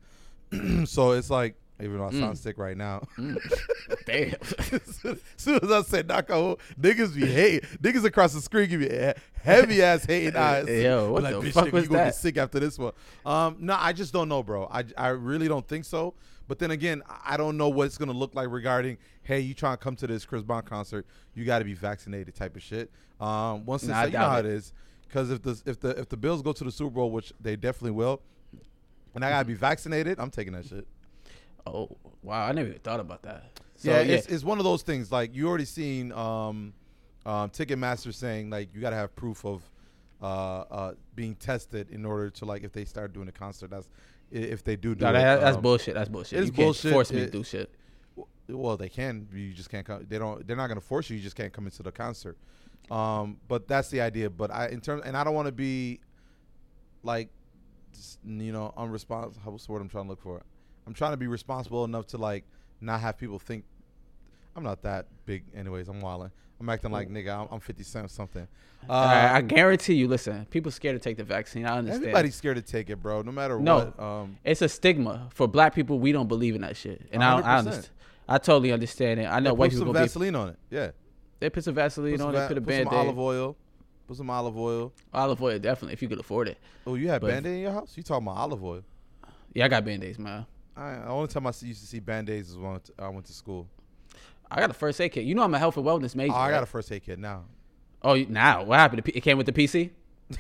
so 0.85 1.12
it's 1.12 1.31
like 1.31 1.57
even 1.83 1.99
though 1.99 2.07
I 2.07 2.11
sound 2.12 2.37
Mm. 2.37 2.38
sick 2.38 2.57
right 2.57 2.76
now. 2.76 3.03
Damn. 4.07 4.35
as 4.41 5.19
soon 5.37 5.59
as 5.62 5.71
I 5.71 5.83
said 5.83 6.07
knock 6.07 6.31
on 6.31 6.45
wood, 6.50 6.59
niggas 6.81 7.14
be 7.14 7.26
hate. 7.26 7.64
Niggas 7.83 8.05
across 8.05 8.33
the 8.33 8.41
screen 8.41 8.69
give 8.69 8.81
me 8.81 9.12
heavy 9.43 9.83
ass 9.83 10.05
hating 10.05 10.37
eyes. 10.37 10.69
Yo, 10.69 11.11
what 11.12 11.25
Be 11.25 11.49
the 11.49 11.53
fuck 11.53 11.67
nigga, 11.67 11.73
was 11.73 11.83
you 11.85 11.88
gonna 11.91 11.99
that?" 12.00 12.05
get 12.07 12.14
sick 12.14 12.37
after 12.37 12.61
this 12.61 12.79
one. 12.79 12.93
Um, 13.26 13.57
no, 13.61 13.76
I 13.79 13.93
just 13.93 14.12
don't 14.12 14.29
know, 14.29 14.43
bro. 14.43 14.69
I, 14.71 14.85
I 14.97 15.09
really 15.09 15.49
don't 15.49 15.67
think 15.67 15.85
so. 15.85 16.14
But 16.47 16.59
then 16.59 16.71
again, 16.71 17.03
I 17.25 17.37
don't 17.37 17.57
know 17.57 17.71
what 17.71 17.87
it's 17.87 17.99
gonna 17.99 18.12
look 18.12 18.35
like 18.35 18.50
regarding. 18.50 18.99
Hey, 19.23 19.41
you 19.41 19.55
trying 19.55 19.76
to 19.76 19.83
come 19.83 19.97
to 19.97 20.07
this 20.07 20.25
Chris 20.25 20.43
Brown 20.43 20.62
concert? 20.62 21.07
You 21.35 21.45
got 21.45 21.59
to 21.61 21.64
be 21.64 21.73
vaccinated, 21.75 22.35
type 22.35 22.55
of 22.55 22.62
shit. 22.62 22.91
Um, 23.19 23.64
once 23.64 23.83
it's 23.83 23.88
Nah, 23.91 24.00
like, 24.03 24.07
you 24.09 24.12
know 24.12 24.19
doubt 24.21 24.31
how 24.31 24.38
it. 24.41 24.47
it 24.47 24.53
is. 24.53 24.73
Because 25.09 25.31
if 25.31 25.43
the 25.43 25.61
if 25.67 25.81
the 25.81 25.91
if 26.01 26.09
the 26.09 26.17
Bills 26.17 26.43
go 26.43 26.53
to 26.53 26.65
the 26.65 26.73
Super 26.73 26.91
Bowl, 26.91 27.11
which 27.11 27.33
they 27.41 27.57
definitely 27.57 27.93
will, 27.93 28.21
and 29.15 29.25
I 29.25 29.31
gotta 29.31 29.47
be 29.47 29.55
vaccinated, 29.55 30.19
I'm 30.19 30.31
taking 30.31 30.53
that 30.55 30.67
shit. 30.67 30.87
oh 31.67 31.97
wow, 32.23 32.47
I 32.47 32.53
never 32.53 32.69
even 32.69 32.81
thought 32.81 33.01
about 33.01 33.23
that. 33.23 33.45
So, 33.77 33.91
yeah, 33.91 33.99
It's, 33.99 34.27
it's 34.29 34.45
one 34.45 34.59
of 34.59 34.65
those 34.65 34.83
things. 34.83 35.11
Like 35.13 35.35
you 35.35 35.49
already 35.49 35.65
seen 35.65 36.13
um, 36.13 36.73
um, 37.27 37.51
Ticketmaster 37.51 38.15
saying 38.15 38.51
like 38.51 38.75
you 38.75 38.81
got 38.81 38.91
to 38.91 38.97
have 38.97 39.15
proof 39.17 39.45
of 39.45 39.63
uh, 40.23 40.27
uh, 40.27 40.95
being 41.15 41.35
tested 41.35 41.91
in 41.91 42.05
order 42.05 42.31
to 42.31 42.45
like 42.45 42.63
if 42.63 42.73
they 42.73 42.85
start 42.85 43.13
doing 43.13 43.29
a 43.29 43.33
concert. 43.33 43.71
That's 43.71 43.89
if 44.31 44.65
they 44.65 44.77
do 44.77 44.95
do 44.95 45.07
it. 45.07 45.13
that, 45.13 45.41
that's 45.41 45.57
um, 45.57 45.63
bullshit. 45.63 45.95
That's 45.95 46.09
bullshit. 46.09 46.39
it 46.39 46.43
can't 46.47 46.57
bullshit. 46.57 46.93
force 46.93 47.13
me 47.13 47.21
It- 47.21 47.27
to 47.27 47.31
do 47.33 47.45
shit. 47.45 47.71
Well, 48.47 48.77
they 48.77 48.91
can. 48.91 49.27
You 49.33 49.55
just 49.55 49.71
can't 49.71 49.87
come. 49.87 50.05
They 50.07 50.19
don't. 50.19 50.47
They're 50.47 50.57
not 50.57 50.67
going 50.67 50.79
to 50.79 50.87
force 50.87 51.09
you. 51.09 51.17
You 51.17 51.23
just 51.23 51.35
can't 51.35 51.51
come 51.53 51.65
into 51.65 51.83
the 51.83 51.91
concert. 51.91 52.37
Um, 52.91 53.38
but 53.49 53.67
that's 53.69 53.88
the 53.91 54.00
idea. 54.00 54.31
But 54.31 54.50
I 54.50 54.69
in 54.69 54.81
terms, 54.81 55.03
and 55.05 55.17
I 55.17 55.25
don't 55.25 55.35
want 55.35 55.47
to 55.47 55.53
be 55.53 56.00
like, 57.03 57.29
you 58.26 58.53
know, 58.53 58.73
unresponsible. 58.76 59.35
What's 59.45 59.67
the 59.67 59.73
word 59.73 59.83
I'm 59.83 59.88
trying 59.88 60.05
to 60.05 60.11
look 60.11 60.23
for? 60.23 60.43
I'm 60.87 60.95
trying 60.95 61.12
to 61.12 61.17
be 61.17 61.26
responsible 61.26 61.85
enough 61.85 62.07
to 62.09 62.19
like 62.19 62.45
not 62.81 63.00
have 63.00 63.17
people 63.19 63.38
think 63.38 63.64
I'm 64.57 64.62
not 64.62 64.83
that 64.83 65.07
big. 65.26 65.45
Anyways, 65.55 65.88
I'm 65.88 66.00
wilding. 66.00 66.31
I'm 66.61 66.69
acting 66.69 66.93
like 66.93 67.09
nigga. 67.09 67.37
I'm, 67.37 67.49
I'm 67.50 67.61
50 67.61 67.83
cent 67.83 68.11
something. 68.11 68.47
Uh, 68.88 68.93
I, 68.93 69.37
I 69.37 69.41
guarantee 69.41 69.95
you. 69.95 70.07
Listen, 70.07 70.47
people 70.47 70.71
scared 70.71 70.95
to 70.95 71.00
take 71.00 71.17
the 71.17 71.25
vaccine. 71.25 71.67
I 71.67 71.79
understand. 71.79 72.05
everybody's 72.05 72.37
scared 72.37 72.57
to 72.57 72.62
take 72.62 72.91
it, 72.91 72.97
bro. 73.03 73.23
No 73.23 73.33
matter 73.33 73.59
No. 73.59 73.93
what. 73.97 74.00
Um, 74.00 74.38
it's 74.45 74.62
a 74.62 74.69
stigma 74.69 75.29
for 75.35 75.49
black 75.49 75.75
people. 75.75 75.99
We 75.99 76.12
don't 76.12 76.29
believe 76.29 76.55
in 76.55 76.61
that 76.61 76.76
shit, 76.76 77.03
and 77.11 77.25
I, 77.25 77.38
I 77.41 77.59
understand. 77.59 77.88
I 78.29 78.38
totally 78.38 78.73
understand 78.73 79.21
it. 79.21 79.25
I 79.25 79.41
know 79.41 79.50
they 79.50 79.57
white 79.57 79.67
put 79.71 79.73
people 79.73 79.87
some 79.87 79.93
gonna 79.93 80.05
be. 80.05 80.09
Vaseline 80.09 80.35
on 80.37 80.49
it. 80.50 80.57
Yeah. 80.71 80.91
They 81.45 81.51
put 81.51 81.63
some 81.63 81.75
Vaseline 81.75 82.13
Put 82.13 82.21
some, 82.21 82.29
on 82.29 82.33
va- 82.35 82.45
it. 82.45 82.49
Put 82.49 82.57
a 82.57 82.61
put 82.63 82.69
band 82.69 82.89
some 82.89 82.95
aid. 82.95 83.01
olive 83.07 83.19
oil. 83.19 83.57
Put 84.09 84.17
some 84.17 84.31
olive 84.31 84.57
oil. 84.57 84.93
Olive 85.13 85.43
oil, 85.43 85.59
definitely. 85.59 85.93
If 85.93 86.01
you 86.01 86.09
could 86.09 86.19
afford 86.21 86.49
it. 86.49 86.57
Oh, 86.87 86.95
you 86.95 87.09
had 87.09 87.21
But- 87.21 87.29
Band-Aid 87.33 87.55
in 87.57 87.61
your 87.61 87.73
house? 87.73 87.93
You 87.99 88.03
talking 88.03 88.27
about 88.27 88.39
olive 88.39 88.65
oil? 88.65 88.83
Yeah, 89.53 89.67
I 89.67 89.69
got 89.69 89.85
band 89.85 90.03
aids, 90.05 90.19
man. 90.19 90.47
I, 90.75 90.95
the 90.95 91.09
only 91.09 91.29
time 91.29 91.47
I 91.47 91.51
used 91.51 91.63
to 91.83 91.87
see 91.87 92.01
Band-Aids 92.01 92.49
is 92.51 92.57
when 92.57 92.67
I 92.67 92.71
went 92.73 92.85
to, 92.87 92.93
I 92.99 93.09
went 93.11 93.27
to 93.27 93.33
school. 93.35 93.69
I 94.51 94.59
got 94.59 94.71
a 94.71 94.75
first 94.75 94.99
aid 95.03 95.13
kit. 95.13 95.25
You 95.25 95.35
know 95.35 95.43
I'm 95.43 95.55
a 95.55 95.59
health 95.59 95.77
and 95.77 95.85
wellness 95.85 96.15
major. 96.15 96.33
Oh, 96.33 96.37
I 96.37 96.49
got 96.51 96.55
right? 96.57 96.63
a 96.63 96.67
first 96.67 96.91
aid 96.91 97.05
kit 97.05 97.19
now. 97.19 97.45
Oh, 98.03 98.15
now 98.17 98.65
what 98.65 98.79
happened? 98.79 99.03
It 99.07 99.21
came 99.21 99.37
with 99.37 99.47
the 99.47 99.53
PC. 99.53 99.91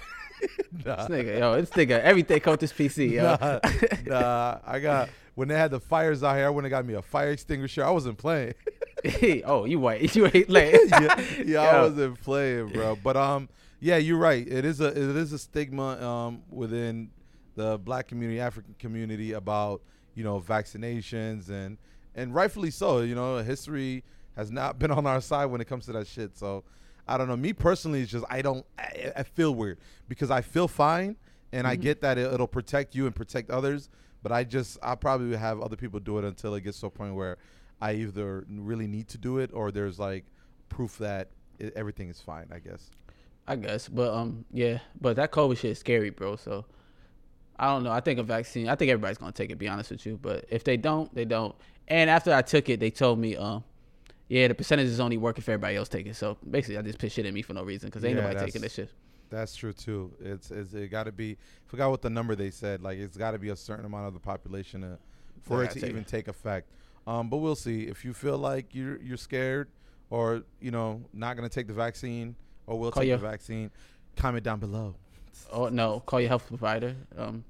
Nah, 0.84 1.06
This 1.06 1.06
nigga, 1.24 1.38
yo, 1.38 1.60
this 1.60 1.70
nigga, 1.70 2.00
everything 2.00 2.38
come 2.40 2.50
with 2.52 2.60
this 2.60 2.72
PC, 2.72 3.12
yo. 3.12 3.22
nah, 3.22 3.60
nah, 4.06 4.58
I 4.66 4.78
got 4.80 5.08
when 5.34 5.48
they 5.48 5.54
had 5.54 5.70
the 5.70 5.80
fires 5.80 6.22
out 6.22 6.36
here. 6.36 6.46
I 6.46 6.50
went 6.50 6.66
and 6.66 6.70
got 6.70 6.84
me 6.84 6.94
a 6.94 7.00
fire 7.02 7.30
extinguisher. 7.30 7.82
I 7.84 7.90
wasn't 7.90 8.18
playing. 8.18 8.54
oh, 9.44 9.64
you 9.64 9.78
white, 9.78 10.14
you 10.16 10.26
ain't 10.26 10.48
late. 10.48 10.78
yeah, 10.90 11.20
yeah 11.44 11.60
I 11.60 11.82
wasn't 11.82 12.20
playing, 12.22 12.68
bro. 12.68 12.96
But 13.02 13.16
um, 13.16 13.48
yeah, 13.80 13.96
you're 13.96 14.18
right. 14.18 14.46
It 14.46 14.64
is 14.64 14.80
a 14.80 14.88
it 14.88 14.96
is 14.96 15.32
a 15.32 15.38
stigma 15.38 16.02
um 16.02 16.42
within 16.50 17.10
the 17.56 17.78
black 17.78 18.08
community, 18.08 18.40
African 18.40 18.74
community 18.78 19.32
about 19.32 19.82
you 20.14 20.24
know 20.24 20.40
vaccinations 20.40 21.50
and 21.50 21.78
and 22.14 22.34
rightfully 22.34 22.70
so. 22.70 23.00
You 23.00 23.14
know, 23.14 23.38
history 23.38 24.04
has 24.36 24.50
not 24.50 24.78
been 24.78 24.90
on 24.90 25.06
our 25.06 25.20
side 25.20 25.46
when 25.46 25.60
it 25.60 25.66
comes 25.66 25.86
to 25.86 25.92
that 25.92 26.06
shit. 26.06 26.36
So 26.36 26.64
I 27.06 27.18
don't 27.18 27.28
know. 27.28 27.36
Me 27.36 27.52
personally, 27.52 28.02
it's 28.02 28.12
just 28.12 28.24
I 28.30 28.42
don't. 28.42 28.64
I, 28.78 29.12
I 29.16 29.22
feel 29.22 29.54
weird 29.54 29.78
because 30.08 30.30
I 30.30 30.40
feel 30.40 30.68
fine 30.68 31.16
and 31.52 31.66
I 31.66 31.76
get 31.76 32.00
that 32.00 32.18
it, 32.18 32.32
it'll 32.32 32.48
protect 32.48 32.94
you 32.94 33.06
and 33.06 33.14
protect 33.14 33.50
others. 33.50 33.88
But 34.22 34.32
I 34.32 34.44
just 34.44 34.78
I 34.82 34.94
probably 34.94 35.36
have 35.36 35.60
other 35.60 35.76
people 35.76 36.00
do 36.00 36.18
it 36.18 36.24
until 36.24 36.54
it 36.54 36.62
gets 36.62 36.80
to 36.80 36.86
a 36.86 36.90
point 36.90 37.14
where 37.14 37.36
I 37.84 37.92
either 38.04 38.46
really 38.48 38.86
need 38.86 39.08
to 39.08 39.18
do 39.18 39.38
it 39.38 39.50
or 39.52 39.70
there's 39.70 39.98
like 39.98 40.24
proof 40.68 40.98
that 40.98 41.28
it, 41.58 41.72
everything 41.76 42.08
is 42.08 42.20
fine. 42.20 42.48
I 42.50 42.58
guess. 42.58 42.90
I 43.46 43.56
guess, 43.56 43.88
but 43.88 44.10
um, 44.14 44.46
yeah, 44.50 44.78
but 45.00 45.16
that 45.16 45.30
COVID 45.30 45.58
shit 45.58 45.72
is 45.72 45.78
scary, 45.78 46.08
bro. 46.10 46.36
So 46.36 46.64
I 47.58 47.66
don't 47.66 47.82
know. 47.84 47.92
I 47.92 48.00
think 48.00 48.18
a 48.18 48.22
vaccine. 48.22 48.68
I 48.68 48.74
think 48.74 48.90
everybody's 48.90 49.18
gonna 49.18 49.32
take 49.32 49.50
it. 49.50 49.58
Be 49.58 49.68
honest 49.68 49.90
with 49.90 50.06
you, 50.06 50.18
but 50.20 50.46
if 50.48 50.64
they 50.64 50.78
don't, 50.78 51.14
they 51.14 51.26
don't. 51.26 51.54
And 51.88 52.08
after 52.08 52.32
I 52.32 52.40
took 52.40 52.70
it, 52.70 52.80
they 52.80 52.90
told 52.90 53.18
me, 53.18 53.36
um, 53.36 53.62
yeah, 54.28 54.48
the 54.48 54.54
percentage 54.54 54.86
is 54.86 54.98
only 55.00 55.18
working 55.18 55.42
if 55.42 55.48
everybody 55.50 55.76
else 55.76 55.90
take 55.90 56.06
it. 56.06 56.16
So 56.16 56.38
basically, 56.50 56.78
I 56.78 56.82
just 56.82 56.98
put 56.98 57.12
shit 57.12 57.26
in 57.26 57.34
me 57.34 57.42
for 57.42 57.52
no 57.52 57.62
reason 57.62 57.88
because 57.90 58.02
ain't 58.04 58.16
Yeah, 58.16 58.22
nobody 58.22 58.46
taking 58.46 58.62
this 58.62 58.72
shit. 58.72 58.90
That's 59.28 59.54
true 59.54 59.74
too. 59.74 60.12
It's, 60.20 60.50
it's 60.50 60.72
it 60.72 60.90
got 60.90 61.04
to 61.04 61.12
be. 61.12 61.36
Forgot 61.66 61.90
what 61.90 62.00
the 62.02 62.10
number 62.10 62.34
they 62.34 62.50
said. 62.50 62.82
Like 62.82 62.98
it's 62.98 63.18
got 63.18 63.32
to 63.32 63.38
be 63.38 63.50
a 63.50 63.56
certain 63.56 63.84
amount 63.84 64.06
of 64.06 64.14
the 64.14 64.20
population 64.20 64.80
to, 64.80 64.98
for 65.42 65.62
Yeah, 65.62 65.70
it 65.70 65.72
to 65.72 65.86
even 65.86 66.02
it. 66.02 66.06
take 66.08 66.28
effect. 66.28 66.70
Um, 67.06 67.28
but 67.28 67.38
we'll 67.38 67.54
see. 67.56 67.82
If 67.82 68.04
you 68.04 68.12
feel 68.12 68.38
like 68.38 68.74
you're 68.74 69.00
you're 69.02 69.16
scared 69.16 69.68
or 70.10 70.42
you 70.60 70.70
know 70.70 71.02
not 71.12 71.36
gonna 71.36 71.48
take 71.48 71.66
the 71.66 71.72
vaccine 71.74 72.34
or 72.66 72.78
will 72.78 72.90
Call 72.90 73.02
take 73.02 73.08
your- 73.08 73.18
the 73.18 73.26
vaccine, 73.28 73.70
comment 74.16 74.42
down 74.44 74.58
below. 74.60 74.94
Oh 75.52 75.68
no, 75.68 76.00
call 76.00 76.20
your 76.20 76.28
health 76.28 76.46
provider. 76.46 76.94
Um, 77.16 77.44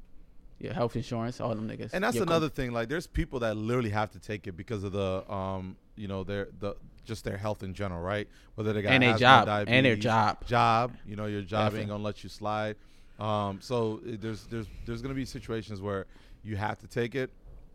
your 0.59 0.73
health 0.73 0.97
insurance, 0.97 1.41
all 1.41 1.55
them 1.55 1.69
niggas. 1.69 1.91
And 1.93 2.03
that's 2.03 2.15
Your 2.17 2.23
another 2.25 2.49
thing. 2.49 2.73
Like, 2.73 2.89
there's 2.89 3.07
people 3.07 3.41
that 3.41 3.57
literally 3.57 3.91
have 3.91 4.11
to 4.13 4.19
take 4.21 4.47
it 4.47 4.53
because 4.57 4.83
of 4.85 4.93
the, 4.93 5.31
um, 5.31 5.77
you 5.97 6.09
know, 6.09 6.25
their 6.25 6.49
the 6.61 6.77
just 7.05 7.25
their 7.25 7.37
health 7.37 7.63
in 7.63 7.75
general, 7.75 8.01
right? 8.01 8.27
Whether 8.55 8.73
they 8.73 8.81
got 8.81 8.93
And 8.93 9.03
their 9.03 9.17
job. 9.19 9.49
And 9.69 9.85
their 9.85 9.97
job. 9.97 10.47
job. 10.47 10.95
You 11.07 11.17
know, 11.17 11.27
your 11.27 11.43
job 11.43 11.67
Definitely. 11.67 11.81
ain't 11.81 11.89
gonna 11.91 12.03
let 12.05 12.23
you 12.23 12.31
slide. 12.31 12.77
Um, 13.19 13.61
so 13.61 14.01
there's 14.05 14.47
there's 14.47 14.67
there's 14.87 15.03
gonna 15.03 15.15
be 15.15 15.25
situations 15.27 15.83
where 15.83 16.07
you 16.43 16.57
have 16.57 16.79
to 16.81 16.87
take 16.87 17.15
it, 17.15 17.31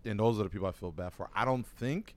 and 0.05 0.19
those 0.19 0.39
are 0.39 0.43
the 0.43 0.49
people 0.49 0.67
I 0.67 0.71
feel 0.71 0.91
bad 0.91 1.13
for. 1.13 1.29
I 1.35 1.45
don't 1.45 1.65
think 1.65 2.15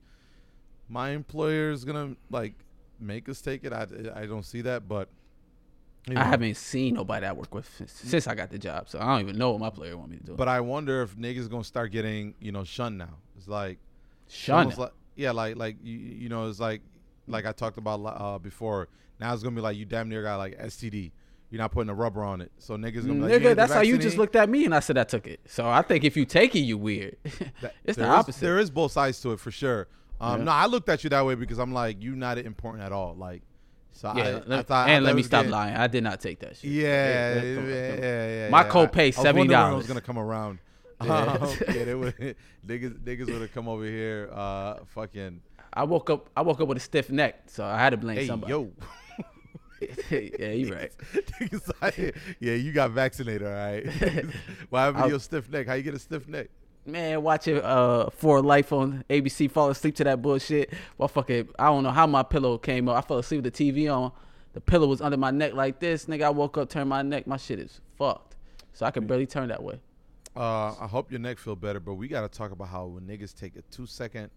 my 0.89 1.11
employer 1.11 1.71
is 1.71 1.85
gonna 1.85 2.15
like 2.29 2.53
make 2.99 3.29
us 3.29 3.41
take 3.41 3.63
it. 3.63 3.73
I 3.73 3.87
I 4.15 4.25
don't 4.25 4.43
see 4.43 4.61
that, 4.61 4.87
but 4.87 5.09
you 6.07 6.17
I 6.17 6.23
haven't 6.23 6.55
seen 6.57 6.95
nobody 6.95 7.25
I 7.25 7.31
work 7.31 7.53
with 7.53 7.69
since, 7.87 8.27
I 8.27 8.35
got 8.35 8.49
the 8.49 8.59
job, 8.59 8.89
so 8.89 8.99
I 8.99 9.05
don't 9.05 9.21
even 9.21 9.37
know 9.37 9.51
what 9.51 9.59
my 9.61 9.69
player 9.69 9.95
want 9.95 10.11
me 10.11 10.17
to 10.17 10.23
do. 10.23 10.33
But 10.33 10.47
I 10.49 10.59
wonder 10.59 11.01
if 11.01 11.15
niggas 11.15 11.49
gonna 11.49 11.63
start 11.63 11.91
getting 11.91 12.35
you 12.39 12.51
know 12.51 12.63
shunned 12.63 12.97
now. 12.97 13.17
It's 13.37 13.47
like 13.47 13.79
Shun 14.27 14.59
almost 14.59 14.77
Like, 14.77 14.91
yeah, 15.15 15.31
like 15.31 15.55
like 15.55 15.77
you, 15.83 15.97
you 15.97 16.29
know, 16.29 16.49
it's 16.49 16.59
like 16.59 16.81
like 17.27 17.45
I 17.45 17.51
talked 17.51 17.77
about 17.77 18.01
uh, 18.05 18.39
before. 18.39 18.89
Now 19.19 19.33
it's 19.33 19.43
gonna 19.43 19.55
be 19.55 19.61
like 19.61 19.77
you 19.77 19.85
damn 19.85 20.09
near 20.09 20.23
got 20.23 20.37
like 20.37 20.57
STD. 20.59 21.11
You're 21.53 21.61
not 21.61 21.71
putting 21.71 21.91
a 21.91 21.93
rubber 21.93 22.23
on 22.23 22.41
it, 22.41 22.51
so 22.57 22.75
niggas 22.77 23.05
gonna 23.05 23.13
be 23.13 23.19
like, 23.19 23.31
you 23.33 23.39
Nigga, 23.49 23.55
that's 23.55 23.71
how 23.71 23.81
you 23.81 23.99
just 23.99 24.17
looked 24.17 24.35
at 24.35 24.49
me 24.49 24.65
and 24.65 24.73
I 24.73 24.79
said 24.79 24.97
I 24.97 25.03
took 25.03 25.27
it. 25.27 25.39
So 25.45 25.69
I 25.69 25.83
think 25.83 26.03
if 26.03 26.17
you 26.17 26.25
take 26.25 26.55
it, 26.55 26.61
you 26.61 26.79
weird. 26.79 27.15
That- 27.61 27.75
it's 27.85 27.95
the 27.95 28.01
there 28.05 28.11
is- 28.11 28.19
opposite. 28.19 28.41
there 28.41 28.57
is 28.57 28.71
both 28.71 28.91
sides 28.91 29.21
to 29.21 29.33
it 29.33 29.39
for 29.39 29.51
sure. 29.51 29.87
Um, 30.19 30.39
Yeah. 30.39 30.43
No, 30.45 30.51
I 30.51 30.65
looked 30.65 30.89
at 30.89 31.03
you 31.03 31.11
that 31.11 31.23
way 31.23 31.35
because 31.35 31.59
I'm 31.59 31.71
like, 31.71 31.97
you're 32.01 32.15
not 32.15 32.39
important 32.39 32.83
at 32.83 32.91
all. 32.91 33.13
Like, 33.13 33.43
so 33.91 34.11
yeah, 34.15 34.23
I, 34.23 34.31
let- 34.31 34.51
I 34.51 34.61
thought. 34.63 34.87
I 34.87 34.91
and 34.93 35.03
thought 35.03 35.07
let 35.09 35.15
me 35.15 35.21
stop 35.21 35.39
getting- 35.41 35.51
lying. 35.51 35.75
I 35.75 35.85
did 35.85 36.03
not 36.03 36.19
take 36.21 36.39
that 36.39 36.57
shit. 36.57 36.71
Yeah, 36.71 37.35
yeah, 37.35 37.43
yeah, 37.61 38.27
yeah, 38.45 38.49
My 38.49 38.63
copay 38.63 38.97
I- 38.97 39.03
I 39.03 39.07
was 39.09 39.17
wondering 39.17 39.35
when 39.37 39.49
$70. 39.49 39.73
it 39.73 39.75
was 39.75 39.85
gonna 39.87 40.01
come 40.01 40.17
around. 40.17 40.57
Yeah. 41.03 41.23
Um, 41.39 41.49
yeah, 41.75 41.83
they 41.83 41.93
would, 41.95 42.15
niggas, 42.65 42.97
niggas 43.03 43.25
would 43.27 43.41
have 43.41 43.53
come 43.53 43.67
over 43.67 43.83
here, 43.85 44.29
uh, 44.33 44.75
fucking. 44.87 45.41
I 45.71 45.83
woke 45.83 46.09
up. 46.09 46.29
I 46.35 46.41
woke 46.41 46.61
up 46.61 46.67
with 46.67 46.77
a 46.77 46.81
stiff 46.81 47.09
neck, 47.11 47.43
so 47.47 47.63
I 47.65 47.77
had 47.77 47.89
to 47.91 47.97
blame 47.97 48.17
Hey, 48.17 48.25
somebody. 48.27 48.51
yo. 48.53 48.71
yeah, 50.39 50.49
you 50.49 50.73
right. 50.73 50.91
Yeah, 52.39 52.53
you 52.53 52.71
got 52.71 52.91
vaccinated, 52.91 53.47
all 53.47 53.53
right. 53.53 53.85
Why 54.69 54.87
I'll- 54.87 55.09
your 55.09 55.19
stiff 55.19 55.49
neck? 55.49 55.67
How 55.67 55.73
you 55.73 55.83
get 55.83 55.93
a 55.93 55.99
stiff 55.99 56.27
neck? 56.27 56.49
Man, 56.85 57.23
watching 57.23 57.59
uh 57.59 58.09
For 58.09 58.41
Life 58.41 58.73
on 58.73 59.05
ABC, 59.09 59.49
fall 59.49 59.69
asleep 59.69 59.95
to 59.95 60.03
that 60.03 60.21
bullshit. 60.21 60.73
Well, 60.97 61.07
fucking, 61.07 61.49
I 61.57 61.67
don't 61.67 61.83
know 61.83 61.91
how 61.91 62.05
my 62.07 62.23
pillow 62.23 62.57
came 62.57 62.89
up. 62.89 62.97
I 62.97 63.07
fell 63.07 63.19
asleep 63.19 63.43
with 63.43 63.53
the 63.53 63.71
TV 63.71 63.93
on. 63.93 64.11
The 64.51 64.61
pillow 64.61 64.87
was 64.87 65.01
under 65.01 65.17
my 65.17 65.31
neck 65.31 65.53
like 65.53 65.79
this. 65.79 66.05
Nigga, 66.05 66.23
I 66.23 66.29
woke 66.29 66.57
up, 66.57 66.69
turned 66.69 66.89
my 66.89 67.01
neck. 67.01 67.25
My 67.25 67.37
shit 67.37 67.59
is 67.59 67.79
fucked. 67.97 68.35
So 68.73 68.85
I 68.85 68.91
can 68.91 69.07
barely 69.07 69.25
turn 69.25 69.47
that 69.49 69.63
way. 69.63 69.79
Uh, 70.35 70.73
I 70.79 70.87
hope 70.87 71.11
your 71.11 71.19
neck 71.19 71.37
feel 71.37 71.55
better, 71.55 71.79
but 71.79 71.93
we 71.93 72.07
got 72.07 72.21
to 72.21 72.37
talk 72.37 72.51
about 72.51 72.67
how 72.67 72.85
when 72.87 73.03
niggas 73.05 73.33
take 73.37 73.55
a 73.55 73.61
two 73.63 73.85
second 73.85 74.29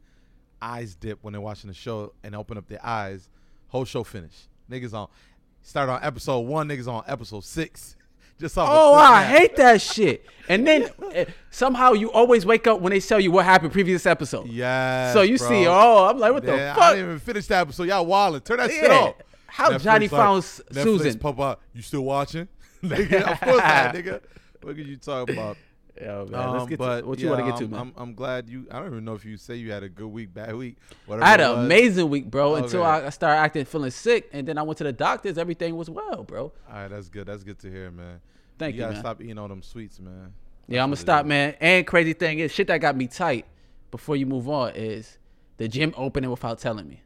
eyes 0.60 0.94
dip 0.94 1.18
when 1.22 1.32
they're 1.32 1.40
watching 1.40 1.68
the 1.68 1.74
show 1.74 2.12
and 2.22 2.34
open 2.36 2.56
up 2.58 2.68
their 2.68 2.84
eyes, 2.84 3.28
whole 3.68 3.84
show 3.84 4.04
finished. 4.04 4.48
Niggas 4.70 4.92
on 4.94 5.08
start 5.66 5.88
on 5.88 6.02
episode 6.02 6.40
one. 6.40 6.68
Niggas 6.68 6.88
on 6.88 7.02
episode 7.06 7.44
six. 7.44 7.96
Just 8.38 8.56
off 8.58 8.68
Oh, 8.70 8.94
I 8.94 9.24
hate 9.24 9.56
that 9.56 9.80
shit. 9.80 10.24
And 10.48 10.66
then 10.66 10.88
eh, 11.12 11.24
somehow 11.50 11.92
you 11.92 12.12
always 12.12 12.46
wake 12.46 12.66
up 12.66 12.80
when 12.80 12.90
they 12.90 13.00
tell 13.00 13.18
you 13.18 13.30
what 13.30 13.44
happened 13.44 13.72
previous 13.72 14.06
episode. 14.06 14.48
Yes. 14.48 15.12
so 15.12 15.22
you 15.22 15.38
bro. 15.38 15.48
see, 15.48 15.66
oh, 15.66 16.06
I'm 16.08 16.18
like, 16.18 16.32
what 16.32 16.44
Damn, 16.44 16.58
the 16.58 16.74
fuck? 16.74 16.82
I 16.82 16.90
didn't 16.94 17.06
even 17.06 17.18
finish 17.18 17.46
that 17.46 17.62
episode. 17.62 17.84
Y'all 17.84 18.06
wildin'. 18.06 18.44
Turn 18.44 18.58
that 18.58 18.70
shit 18.70 18.90
off. 18.90 19.14
How 19.46 19.78
Johnny 19.78 20.06
found 20.06 20.42
Netflix 20.42 20.82
Susan? 20.82 21.18
pop 21.18 21.40
out. 21.40 21.60
You 21.72 21.82
still 21.82 22.02
watching? 22.02 22.46
nigga, 22.84 23.22
of 23.22 23.40
course 23.40 23.58
not, 23.58 23.94
nigga. 23.94 24.20
What 24.62 24.76
could 24.76 24.86
you 24.86 24.96
talk 24.96 25.30
about? 25.30 25.56
Yo, 26.00 26.26
man, 26.30 26.50
let's 26.52 26.62
Um, 26.64 26.68
get 26.68 26.78
but 26.78 27.00
to 27.00 27.06
what 27.06 27.18
you 27.18 27.24
yeah, 27.26 27.32
want 27.32 27.44
to 27.46 27.50
get 27.52 27.58
to, 27.58 27.64
I'm, 27.64 27.70
man. 27.70 27.80
I'm, 27.80 27.92
I'm 27.96 28.14
glad 28.14 28.48
you. 28.50 28.66
I 28.70 28.78
don't 28.80 28.88
even 28.88 29.04
know 29.06 29.14
if 29.14 29.24
you 29.24 29.36
say 29.38 29.56
you 29.56 29.72
had 29.72 29.82
a 29.82 29.88
good 29.88 30.08
week, 30.08 30.34
bad 30.34 30.54
week. 30.54 30.76
I 31.10 31.26
had 31.26 31.40
an 31.40 31.58
amazing 31.64 32.10
week, 32.10 32.30
bro. 32.30 32.56
Until 32.56 32.82
I 32.84 33.08
started 33.10 33.38
acting 33.40 33.64
feeling 33.64 33.90
sick, 33.90 34.28
and 34.32 34.46
then 34.46 34.58
I 34.58 34.62
went 34.62 34.76
to 34.78 34.84
the 34.84 34.92
doctors. 34.92 35.38
Everything 35.38 35.74
was 35.76 35.88
well, 35.88 36.22
bro. 36.24 36.52
All 36.68 36.74
right, 36.74 36.88
that's 36.88 37.08
good. 37.08 37.26
That's 37.26 37.42
good 37.44 37.58
to 37.60 37.70
hear, 37.70 37.90
man. 37.90 38.20
Thank 38.58 38.74
you, 38.74 38.78
You 38.78 38.82
gotta 38.84 38.92
man. 38.94 39.02
stop 39.02 39.20
eating 39.22 39.38
all 39.38 39.48
them 39.48 39.62
sweets, 39.62 39.98
man. 40.00 40.32
Yeah, 40.68 40.82
I'm 40.82 40.88
gonna 40.88 40.96
stop, 40.96 41.24
is. 41.24 41.28
man. 41.28 41.54
And 41.60 41.86
crazy 41.86 42.12
thing 42.12 42.40
is, 42.40 42.52
shit 42.52 42.66
that 42.66 42.78
got 42.78 42.94
me 42.96 43.06
tight. 43.06 43.46
Before 43.90 44.16
you 44.16 44.26
move 44.26 44.48
on, 44.48 44.72
is 44.74 45.16
the 45.56 45.68
gym 45.68 45.94
opening 45.96 46.28
without 46.30 46.58
telling 46.58 46.88
me, 46.88 47.00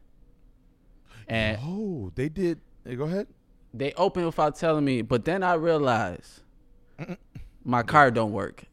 and 1.27 1.57
Oh, 1.63 2.11
they 2.15 2.27
did. 2.27 2.59
Hey, 2.83 2.95
go 2.95 3.03
ahead. 3.05 3.27
they 3.73 3.93
opened 3.93 4.25
without 4.25 4.55
telling 4.55 4.83
me. 4.83 5.01
But 5.01 5.23
then 5.23 5.43
I 5.43 5.53
realized 5.53 6.41
my 7.63 7.83
car 7.83 8.09
don't 8.11 8.31
work, 8.31 8.63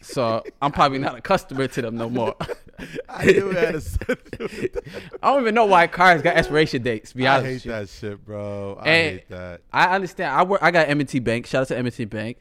so 0.00 0.42
I'm 0.62 0.72
probably 0.72 0.98
not 0.98 1.16
a 1.16 1.20
customer 1.20 1.66
to 1.68 1.82
them 1.82 1.96
no 1.96 2.08
more. 2.08 2.34
I 3.08 3.26
knew 3.26 3.50
had 3.50 3.74
a 3.74 3.80
do 3.80 4.06
with 4.08 4.72
that. 4.72 4.84
I 5.22 5.30
don't 5.32 5.42
even 5.42 5.54
know 5.54 5.66
why 5.66 5.86
cars 5.86 6.22
got 6.22 6.36
expiration 6.36 6.82
dates. 6.82 7.12
Be 7.12 7.26
I 7.26 7.42
hate 7.42 7.62
that 7.64 7.88
shit, 7.88 8.24
bro. 8.24 8.78
I 8.80 8.88
And- 8.88 9.18
hate 9.18 9.28
that. 9.28 9.60
I 9.72 9.94
understand. 9.94 10.34
I 10.34 10.42
work. 10.42 10.62
I 10.62 10.70
got 10.70 10.88
M&T 10.88 11.18
Bank. 11.20 11.46
Shout 11.46 11.62
out 11.62 11.68
to 11.68 11.78
M&T 11.78 12.06
Bank. 12.06 12.38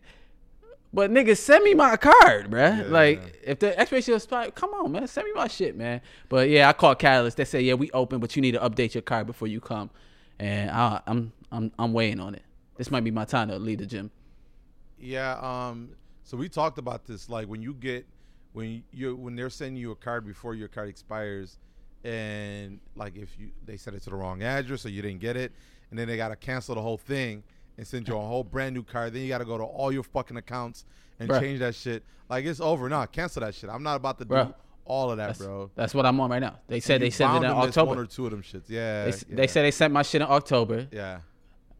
But 0.95 1.09
nigga, 1.11 1.35
send 1.35 1.63
me 1.63 1.73
my 1.73 1.97
card, 1.97 2.51
bruh. 2.51 2.77
Yeah. 2.77 2.83
Like, 2.87 3.41
if 3.43 3.59
the 3.59 3.77
expiration 3.77 4.13
expired, 4.13 4.53
come 4.55 4.69
on, 4.71 4.91
man, 4.91 5.07
send 5.07 5.25
me 5.25 5.33
my 5.33 5.47
shit, 5.47 5.75
man. 5.75 6.01
But 6.29 6.49
yeah, 6.49 6.69
I 6.69 6.73
called 6.73 6.99
Catalyst. 6.99 7.35
They 7.37 7.45
said, 7.45 7.63
yeah, 7.63 7.73
we 7.73 7.89
open, 7.91 8.19
but 8.19 8.35
you 8.35 8.41
need 8.43 8.51
to 8.51 8.59
update 8.59 8.93
your 8.93 9.01
card 9.01 9.25
before 9.27 9.47
you 9.47 9.59
come. 9.59 9.89
And 10.39 10.69
I, 10.69 11.01
I'm, 11.07 11.33
I'm, 11.51 11.71
I'm 11.79 11.93
waiting 11.93 12.19
on 12.19 12.35
it. 12.35 12.43
This 12.77 12.91
might 12.91 13.03
be 13.03 13.11
my 13.11 13.25
time 13.25 13.47
to 13.49 13.57
leave 13.57 13.79
the 13.79 13.85
gym. 13.87 14.11
Yeah. 15.03 15.37
Um. 15.41 15.89
So 16.23 16.37
we 16.37 16.49
talked 16.49 16.77
about 16.77 17.05
this. 17.05 17.29
Like 17.29 17.47
when 17.47 17.61
you 17.61 17.73
get 17.73 18.07
when 18.53 18.83
you 18.91 19.15
when 19.15 19.35
they're 19.35 19.49
sending 19.49 19.77
you 19.81 19.91
a 19.91 19.95
card 19.95 20.25
before 20.25 20.55
your 20.55 20.67
card 20.67 20.89
expires, 20.89 21.57
and 22.03 22.79
like 22.95 23.15
if 23.15 23.37
you 23.39 23.51
they 23.65 23.77
sent 23.77 23.95
it 23.95 24.03
to 24.03 24.09
the 24.09 24.15
wrong 24.15 24.41
address 24.43 24.85
or 24.85 24.89
you 24.89 25.01
didn't 25.01 25.19
get 25.19 25.35
it, 25.35 25.51
and 25.89 25.99
then 25.99 26.07
they 26.07 26.17
gotta 26.17 26.35
cancel 26.35 26.75
the 26.75 26.81
whole 26.81 26.97
thing 26.97 27.43
and 27.77 27.85
send 27.85 28.07
you 28.07 28.15
a 28.15 28.19
whole 28.21 28.43
brand 28.43 28.75
new 28.75 28.83
card. 28.83 29.13
Then 29.13 29.23
you 29.23 29.27
gotta 29.27 29.45
go 29.45 29.57
to 29.57 29.63
all 29.63 29.91
your 29.91 30.03
fucking 30.03 30.37
accounts 30.37 30.85
and 31.19 31.29
Bruh. 31.29 31.39
change 31.39 31.59
that 31.59 31.75
shit. 31.75 32.03
Like 32.29 32.45
it's 32.45 32.61
over. 32.61 32.87
Nah, 32.89 33.05
cancel 33.05 33.41
that 33.41 33.55
shit. 33.55 33.69
I'm 33.69 33.83
not 33.83 33.95
about 33.95 34.17
to 34.19 34.25
do 34.25 34.53
all 34.85 35.11
of 35.11 35.17
that, 35.17 35.27
That's, 35.27 35.39
bro. 35.39 35.71
that's 35.75 35.93
what 35.93 36.05
I'm 36.05 36.19
on 36.19 36.29
right 36.29 36.39
now. 36.39 36.59
They 36.67 36.81
said 36.81 37.01
they 37.01 37.09
sent 37.09 37.31
it 37.31 37.35
in 37.37 37.41
to 37.43 37.47
miss 37.47 37.55
One 37.77 37.87
or 37.87 38.01
October. 38.01 38.05
two 38.05 38.25
of 38.25 38.31
them 38.31 38.41
shits. 38.41 38.63
Yeah. 38.67 39.05
They, 39.05 39.11
yeah. 39.11 39.35
they 39.35 39.47
said 39.47 39.63
they 39.63 39.71
sent 39.71 39.93
my 39.93 40.01
shit 40.01 40.21
in 40.21 40.27
October. 40.29 40.87
Yeah. 40.91 41.19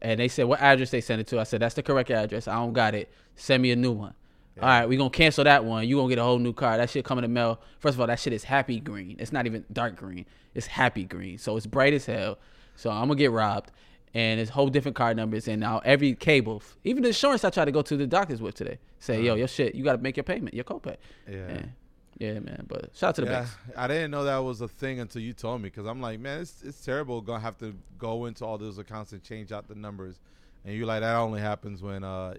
And 0.04 0.20
they 0.20 0.28
said 0.28 0.44
what 0.44 0.60
address 0.60 0.90
they 0.90 1.00
sent 1.00 1.22
it 1.22 1.26
to. 1.28 1.40
I 1.40 1.44
said 1.44 1.62
that's 1.62 1.74
the 1.74 1.82
correct 1.82 2.10
address. 2.10 2.46
I 2.46 2.56
don't 2.56 2.74
got 2.74 2.94
it. 2.94 3.10
Send 3.36 3.62
me 3.62 3.70
a 3.70 3.76
new 3.76 3.92
one. 3.92 4.12
All 4.60 4.68
right, 4.68 4.88
we're 4.88 4.98
gonna 4.98 5.10
cancel 5.10 5.42
that 5.44 5.64
one. 5.64 5.88
You're 5.88 5.98
gonna 5.98 6.10
get 6.10 6.18
a 6.18 6.22
whole 6.22 6.38
new 6.38 6.52
car. 6.52 6.76
That 6.76 6.90
shit 6.90 7.04
coming 7.04 7.24
in 7.24 7.30
the 7.30 7.34
mail. 7.34 7.58
First 7.80 7.94
of 7.94 8.00
all, 8.00 8.06
that 8.06 8.20
shit 8.20 8.32
is 8.32 8.44
happy 8.44 8.78
green. 8.78 9.16
It's 9.18 9.32
not 9.32 9.46
even 9.46 9.64
dark 9.72 9.96
green. 9.96 10.26
It's 10.54 10.66
happy 10.66 11.04
green. 11.04 11.38
So 11.38 11.56
it's 11.56 11.66
bright 11.66 11.94
as 11.94 12.06
hell. 12.06 12.38
So 12.76 12.90
I'm 12.90 13.08
gonna 13.08 13.16
get 13.16 13.32
robbed. 13.32 13.72
And 14.12 14.38
it's 14.38 14.50
whole 14.50 14.68
different 14.68 14.94
card 14.94 15.16
numbers. 15.16 15.48
And 15.48 15.58
now 15.58 15.80
every 15.84 16.14
cable, 16.14 16.62
even 16.84 17.02
the 17.02 17.08
insurance 17.08 17.42
I 17.42 17.50
tried 17.50 17.64
to 17.64 17.72
go 17.72 17.82
to 17.82 17.96
the 17.96 18.06
doctors 18.06 18.40
with 18.40 18.54
today, 18.54 18.78
say, 19.00 19.14
uh-huh. 19.14 19.22
yo, 19.22 19.34
your 19.34 19.48
shit, 19.48 19.74
you 19.74 19.82
gotta 19.82 19.98
make 19.98 20.16
your 20.16 20.24
payment, 20.24 20.54
your 20.54 20.64
copay. 20.64 20.96
Yeah. 21.28 21.36
And- 21.36 21.72
yeah, 22.18 22.38
man. 22.40 22.64
But 22.68 22.90
shout 22.94 23.10
out 23.10 23.14
to 23.16 23.20
the 23.22 23.26
Yeah, 23.28 23.38
banks. 23.40 23.56
I 23.76 23.86
didn't 23.88 24.10
know 24.10 24.24
that 24.24 24.38
was 24.38 24.60
a 24.60 24.68
thing 24.68 25.00
until 25.00 25.22
you 25.22 25.32
told 25.32 25.60
me 25.62 25.68
because 25.68 25.86
I'm 25.86 26.00
like, 26.00 26.20
man, 26.20 26.40
it's 26.40 26.62
it's 26.62 26.84
terrible 26.84 27.20
gonna 27.20 27.40
have 27.40 27.58
to 27.58 27.74
go 27.98 28.26
into 28.26 28.44
all 28.44 28.58
those 28.58 28.78
accounts 28.78 29.12
and 29.12 29.22
change 29.22 29.52
out 29.52 29.68
the 29.68 29.74
numbers, 29.74 30.20
and 30.64 30.74
you're 30.76 30.86
like, 30.86 31.00
that 31.00 31.16
only 31.16 31.40
happens 31.40 31.82
when 31.82 32.04
uh 32.04 32.34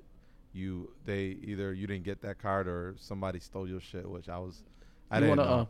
you 0.53 0.91
they 1.05 1.37
either 1.43 1.73
you 1.73 1.85
didn't 1.87 2.03
get 2.05 2.21
that 2.21 2.39
card 2.39 2.67
or 2.67 2.95
somebody 2.97 3.39
stole 3.39 3.67
your 3.67 3.81
shit, 3.81 4.09
which 4.09 4.29
I 4.29 4.37
was 4.37 4.63
I 5.11 5.19
you 5.19 5.25
didn't 5.25 5.37
wanna 5.37 5.49
know. 5.49 5.61
uh, 5.61 5.65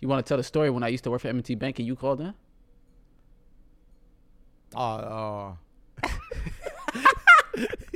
you 0.00 0.08
wanna 0.08 0.22
tell 0.22 0.36
the 0.36 0.42
story 0.42 0.68
when 0.70 0.82
I 0.82 0.88
used 0.88 1.04
to 1.04 1.10
work 1.10 1.22
for 1.22 1.28
M&T 1.28 1.54
Bank 1.54 1.78
and 1.78 1.88
you 1.88 1.96
called 1.96 2.20
in? 2.20 2.34
Oh, 4.74 4.80
uh, 4.80 5.54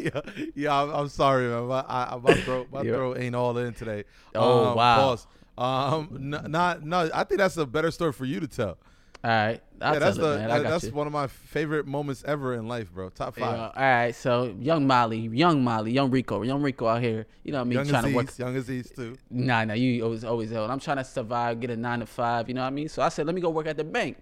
yeah, 0.04 0.20
yeah. 0.54 0.82
I'm, 0.82 0.90
I'm 0.90 1.08
sorry, 1.08 1.48
man. 1.48 1.66
My, 1.66 1.84
I, 1.88 2.18
my 2.22 2.34
throat, 2.34 2.68
my 2.72 2.82
Yeah. 2.84 2.92
throat 2.92 3.18
ain't 3.18 3.34
all 3.34 3.56
in 3.58 3.72
today. 3.74 4.04
Oh, 4.34 4.68
um, 4.70 4.76
wow. 4.76 5.18
Um, 5.56 6.32
n- 6.34 6.50
not 6.50 6.82
no. 6.84 7.08
I 7.14 7.24
think 7.24 7.38
that's 7.38 7.56
a 7.56 7.66
better 7.66 7.90
story 7.90 8.12
for 8.12 8.24
you 8.24 8.40
to 8.40 8.48
tell. 8.48 8.76
All 9.22 9.30
right, 9.30 9.62
I'll 9.80 9.94
yeah, 9.94 9.98
that's 10.00 10.18
the 10.18 10.32
it, 10.34 10.36
man. 10.36 10.50
I 10.50 10.56
that- 10.58 10.62
got 10.64 10.70
that's 10.70 10.84
you. 10.84 10.90
one 10.92 11.06
of 11.06 11.12
my 11.14 11.28
favorite 11.28 11.86
moments 11.86 12.22
ever 12.26 12.52
in 12.54 12.68
life, 12.68 12.92
bro. 12.92 13.08
Top 13.08 13.38
Yeah, 13.38 13.46
five. 13.46 13.58
all 13.58 13.82
right, 13.82 14.14
so 14.14 14.54
young 14.60 14.86
Molly, 14.86 15.18
young 15.32 15.64
Molly, 15.64 15.92
young 15.92 16.10
Rico, 16.10 16.42
young 16.42 16.60
Rico 16.60 16.86
out 16.86 17.00
here. 17.00 17.24
You 17.42 17.52
know 17.52 17.58
what 17.58 17.62
I 17.62 17.64
mean? 17.64 17.72
young 17.78 17.86
trying 17.86 18.04
Aziz, 18.04 18.12
to 18.12 18.16
work. 18.16 18.38
young 18.38 18.56
Aziz 18.56 18.90
too. 18.90 19.16
Nah, 19.30 19.64
nah, 19.64 19.72
you 19.74 20.04
always 20.04 20.24
always 20.24 20.50
held. 20.50 20.70
I'm 20.70 20.78
trying 20.80 20.98
to 20.98 21.04
survive, 21.04 21.58
get 21.60 21.70
a 21.70 21.76
nine 21.76 22.00
to 22.00 22.06
five. 22.06 22.48
You 22.48 22.54
know 22.54 22.60
what 22.62 22.66
I 22.66 22.70
mean? 22.70 22.88
So 22.90 23.00
I 23.00 23.08
said, 23.08 23.24
let 23.24 23.34
me 23.34 23.40
go 23.40 23.48
work 23.48 23.66
at 23.66 23.78
the 23.78 23.84
bank. 23.84 24.18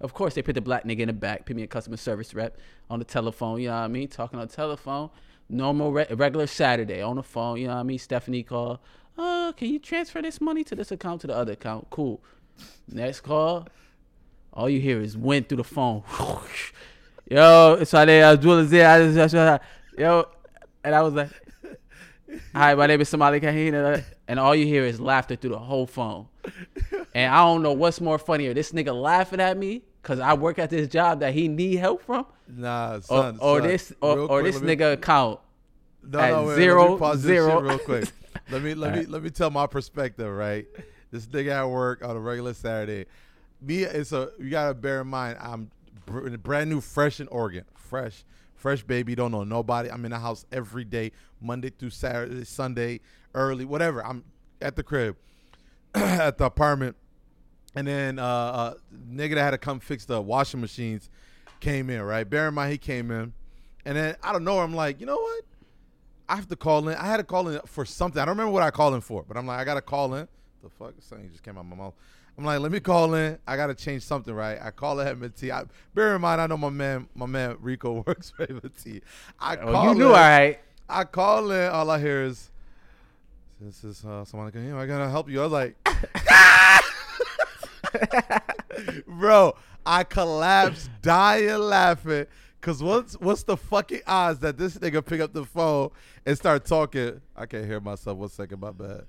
Of 0.00 0.14
course, 0.14 0.34
they 0.34 0.40
put 0.42 0.54
the 0.54 0.60
black 0.62 0.84
nigga 0.84 1.00
in 1.00 1.08
the 1.08 1.12
back, 1.12 1.44
put 1.44 1.54
me 1.56 1.62
a 1.62 1.66
customer 1.66 1.98
service 1.98 2.32
rep 2.32 2.56
on 2.88 2.98
the 2.98 3.04
telephone. 3.04 3.60
You 3.60 3.68
know 3.68 3.74
what 3.74 3.80
I 3.82 3.88
mean? 3.88 4.08
Talking 4.08 4.38
on 4.38 4.46
the 4.46 4.54
telephone, 4.54 5.10
normal 5.48 5.92
re- 5.92 6.06
regular 6.10 6.46
Saturday 6.46 7.02
on 7.02 7.16
the 7.16 7.22
phone. 7.22 7.58
You 7.58 7.68
know 7.68 7.74
what 7.74 7.80
I 7.80 7.84
mean? 7.84 7.98
Stephanie 7.98 8.42
call. 8.42 8.80
Uh, 9.18 9.52
can 9.52 9.68
you 9.68 9.78
transfer 9.78 10.20
this 10.20 10.40
money 10.40 10.64
to 10.64 10.74
this 10.74 10.90
account 10.90 11.22
to 11.22 11.26
the 11.26 11.34
other 11.34 11.52
account? 11.52 11.88
Cool. 11.90 12.20
Next 12.88 13.20
call. 13.20 13.66
All 14.52 14.68
you 14.68 14.80
hear 14.80 15.00
is 15.00 15.16
went 15.16 15.48
through 15.48 15.58
the 15.58 15.64
phone. 15.64 16.02
Yo, 17.30 17.76
it's 17.80 17.92
Ade 17.92 18.22
Abdul 18.22 18.64
Yo, 19.98 20.24
and 20.84 20.94
I 20.94 21.02
was 21.02 21.14
like, 21.14 21.30
Hi, 22.54 22.74
my 22.74 22.86
name 22.86 23.00
is 23.00 23.08
Somali 23.08 23.40
Kahina. 23.40 24.04
And 24.28 24.38
all 24.40 24.54
you 24.54 24.66
hear 24.66 24.84
is 24.84 25.00
laughter 25.00 25.36
through 25.36 25.50
the 25.50 25.58
whole 25.58 25.86
phone. 25.86 26.26
And 27.14 27.32
I 27.32 27.44
don't 27.44 27.62
know 27.62 27.72
what's 27.72 28.00
more 28.00 28.18
funnier. 28.18 28.52
This 28.52 28.72
nigga 28.72 28.94
laughing 28.94 29.40
at 29.40 29.56
me 29.56 29.82
because 30.06 30.20
I 30.20 30.34
work 30.34 30.60
at 30.60 30.70
this 30.70 30.86
job 30.86 31.18
that 31.18 31.34
he 31.34 31.48
need 31.48 31.76
help 31.76 32.00
from. 32.02 32.26
Nah, 32.46 32.94
Or, 32.98 33.02
son. 33.02 33.38
or 33.40 33.58
son. 33.58 33.68
this 33.68 33.92
or, 34.00 34.18
or 34.20 34.28
quick, 34.40 34.44
this 34.44 34.62
me- 34.62 34.76
nigga 34.76 34.92
account. 34.92 35.40
no, 36.04 36.18
at 36.20 36.30
no, 36.30 36.44
wait, 36.46 36.58
let 36.70 36.90
me 36.90 36.96
pause 36.96 37.22
this 37.24 37.44
shit 37.44 37.62
real 37.62 37.78
quick. 37.80 38.08
let 38.52 38.62
me 38.62 38.74
let 38.74 38.92
me 38.92 38.98
Alright. 38.98 39.08
let 39.10 39.22
me 39.24 39.30
tell 39.30 39.50
my 39.50 39.66
perspective. 39.66 40.32
Right, 40.32 40.66
this 41.10 41.26
nigga 41.26 41.50
at 41.50 41.68
work 41.68 42.04
on 42.04 42.16
a 42.16 42.20
regular 42.20 42.54
Saturday. 42.54 43.06
Me, 43.60 43.82
it's 43.82 44.12
a 44.12 44.30
you 44.38 44.48
gotta 44.48 44.74
bear 44.74 45.00
in 45.00 45.08
mind. 45.08 45.38
I'm 45.40 45.72
br- 46.04 46.28
brand 46.36 46.70
new, 46.70 46.80
fresh 46.80 47.18
in 47.18 47.26
Oregon, 47.26 47.64
fresh, 47.74 48.24
fresh 48.54 48.84
baby. 48.84 49.16
Don't 49.16 49.32
know 49.32 49.42
nobody. 49.42 49.90
I'm 49.90 50.04
in 50.04 50.12
the 50.12 50.20
house 50.20 50.46
every 50.52 50.84
day, 50.84 51.10
Monday 51.40 51.70
through 51.70 51.90
Saturday, 51.90 52.44
Sunday, 52.44 53.00
early, 53.34 53.64
whatever. 53.64 54.06
I'm 54.06 54.22
at 54.62 54.76
the 54.76 54.84
crib, 54.84 55.16
at 55.96 56.38
the 56.38 56.44
apartment. 56.44 56.94
And 57.76 57.86
then 57.86 58.18
uh, 58.18 58.24
uh 58.24 58.74
nigga 59.08 59.34
that 59.34 59.42
had 59.42 59.50
to 59.50 59.58
come 59.58 59.78
fix 59.78 60.04
the 60.04 60.20
washing 60.20 60.60
machines 60.60 61.10
came 61.60 61.90
in, 61.90 62.02
right? 62.02 62.28
Bear 62.28 62.48
in 62.48 62.54
mind 62.54 62.72
he 62.72 62.78
came 62.78 63.10
in. 63.10 63.32
And 63.84 63.96
then 63.96 64.16
I 64.22 64.32
don't 64.32 64.44
know, 64.44 64.58
I'm 64.58 64.74
like, 64.74 64.98
you 64.98 65.06
know 65.06 65.16
what? 65.16 65.44
I 66.28 66.36
have 66.36 66.48
to 66.48 66.56
call 66.56 66.88
in. 66.88 66.96
I 66.96 67.06
had 67.06 67.18
to 67.18 67.24
call 67.24 67.48
in 67.48 67.60
for 67.66 67.84
something. 67.84 68.20
I 68.20 68.24
don't 68.24 68.32
remember 68.32 68.52
what 68.52 68.62
I 68.62 68.70
called 68.70 68.94
in 68.94 69.00
for, 69.00 69.24
but 69.26 69.36
I'm 69.36 69.46
like, 69.46 69.60
I 69.60 69.64
gotta 69.64 69.80
call 69.80 70.14
in. 70.14 70.26
The 70.62 70.68
fuck? 70.70 70.94
Something 71.00 71.30
just 71.30 71.44
came 71.44 71.56
out 71.56 71.66
my 71.66 71.76
mouth. 71.76 71.94
I'm 72.36 72.44
like, 72.44 72.60
let 72.60 72.70
me 72.70 72.80
call 72.80 73.14
in. 73.14 73.38
I 73.46 73.56
gotta 73.56 73.74
change 73.74 74.02
something, 74.02 74.34
right? 74.34 74.58
I 74.60 74.70
call 74.70 75.00
it 75.00 75.06
M&T. 75.06 75.50
I, 75.50 75.64
bear 75.94 76.16
in 76.16 76.20
mind, 76.20 76.40
I 76.40 76.46
know 76.46 76.56
my 76.56 76.68
man, 76.68 77.08
my 77.14 77.26
man 77.26 77.56
Rico 77.60 78.02
works 78.06 78.30
for 78.30 78.42
M&T. 78.48 79.00
Oh, 79.40 79.56
call 79.56 79.88
you 79.88 79.94
knew, 79.94 80.06
in, 80.06 80.08
all 80.08 80.16
right. 80.16 80.58
I 80.88 81.04
call 81.04 81.50
in. 81.50 81.70
All 81.70 81.90
I 81.90 81.98
hear 81.98 82.24
is, 82.24 82.50
"This 83.60 83.84
is 83.84 84.04
uh, 84.04 84.24
someone 84.24 84.50
can 84.52 84.64
hear. 84.64 84.76
I 84.76 84.86
gotta 84.86 85.08
help 85.08 85.28
you." 85.28 85.40
I 85.40 85.44
was 85.44 85.52
like, 85.52 85.76
"Bro, 89.06 89.56
I 89.84 90.04
collapsed, 90.04 90.90
dying 91.02 91.58
laughing." 91.58 92.26
Cause 92.60 92.82
what's 92.82 93.14
what's 93.20 93.44
the 93.44 93.56
fucking 93.56 94.00
odds 94.06 94.40
that 94.40 94.58
this 94.58 94.76
nigga 94.78 95.04
pick 95.04 95.20
up 95.20 95.32
the 95.32 95.44
phone 95.44 95.90
and 96.24 96.36
start 96.36 96.64
talking? 96.64 97.20
I 97.36 97.46
can't 97.46 97.64
hear 97.64 97.80
myself. 97.80 98.18
One 98.18 98.28
second, 98.28 98.60
my 98.60 98.72
bad. 98.72 99.04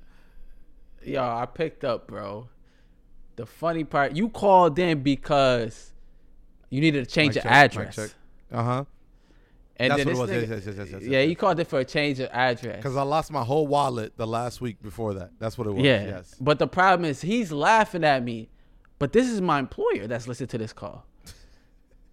Yo, 1.04 1.24
I 1.24 1.46
picked 1.48 1.84
up, 1.84 2.08
bro. 2.08 2.50
The 3.36 3.46
funny 3.46 3.84
part, 3.84 4.16
you 4.16 4.30
called 4.30 4.78
in 4.78 5.02
because 5.02 5.92
you 6.70 6.82
needed 6.82 7.08
to 7.08 7.12
change 7.12 7.36
Mic 7.36 7.44
your 7.44 7.52
check, 7.54 7.66
address. 7.72 8.16
Uh 8.52 8.64
huh. 8.64 8.86
And 9.78 9.92
That's 9.92 10.06
then 10.06 10.18
what 10.18 10.30
it 10.30 10.50
was. 10.50 10.50
nigga- 10.50 10.66
Yes, 10.66 10.76
yes, 10.78 10.90
yes, 10.92 11.04
yeah, 11.04 11.22
you 11.22 11.36
called 11.36 11.60
it 11.60 11.66
for 11.68 11.80
a 11.80 11.86
change 11.86 12.20
of 12.20 12.30
address. 12.32 12.82
Cause 12.84 12.96
I 12.96 13.04
lost 13.04 13.32
my 13.32 13.44
whole 13.44 13.68
wallet 13.68 14.18
the 14.18 14.26
last 14.28 14.60
week 14.60 14.82
before 14.82 15.14
that. 15.16 15.32
That's 15.40 15.58
what 15.58 15.68
it 15.68 15.72
was. 15.74 15.84
yeah. 15.84 16.04
Yes. 16.06 16.36
But 16.42 16.58
the 16.60 16.68
problem 16.68 17.06
is 17.10 17.22
he's 17.22 17.52
laughing 17.52 18.04
at 18.04 18.24
me, 18.24 18.50
but 19.00 19.14
this 19.14 19.30
is 19.30 19.42
my 19.42 19.60
employer 19.60 20.08
that's 20.08 20.28
listening 20.28 20.48
to 20.50 20.58
this 20.58 20.74
call. 20.74 21.06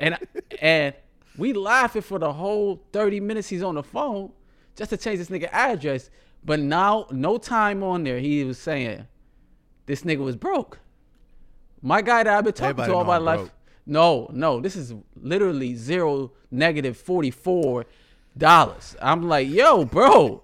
and 0.01 0.19
and 0.61 0.95
we 1.37 1.53
laughing 1.53 2.03
for 2.03 2.19
the 2.19 2.33
whole 2.33 2.83
30 2.93 3.21
minutes 3.21 3.49
he's 3.49 3.63
on 3.63 3.75
the 3.75 3.83
phone 3.83 4.33
just 4.77 4.91
to 4.91 4.97
change 4.97 5.19
this 5.19 5.29
nigga 5.29 5.49
address. 5.53 6.11
But 6.45 6.61
now, 6.61 7.07
no 7.11 7.39
time 7.39 7.83
on 7.83 8.05
there, 8.05 8.19
he 8.21 8.45
was 8.45 8.59
saying 8.59 9.07
this 9.87 10.03
nigga 10.03 10.19
was 10.19 10.37
broke. 10.37 10.79
My 11.83 12.03
guy 12.03 12.23
that 12.23 12.37
I've 12.37 12.45
been 12.45 12.53
talking 12.53 12.71
Everybody 12.71 12.93
to 12.93 12.97
all 12.97 13.05
my 13.05 13.17
life. 13.19 13.39
broke. 13.41 13.51
No, 13.87 14.31
no, 14.33 14.61
this 14.61 14.77
is 14.77 14.95
literally 15.21 15.75
zero 15.75 16.33
negative 16.51 16.97
44 16.97 17.85
dollars. 18.37 18.97
I'm 19.03 19.23
like, 19.29 19.49
yo, 19.49 19.85
bro, 19.85 20.43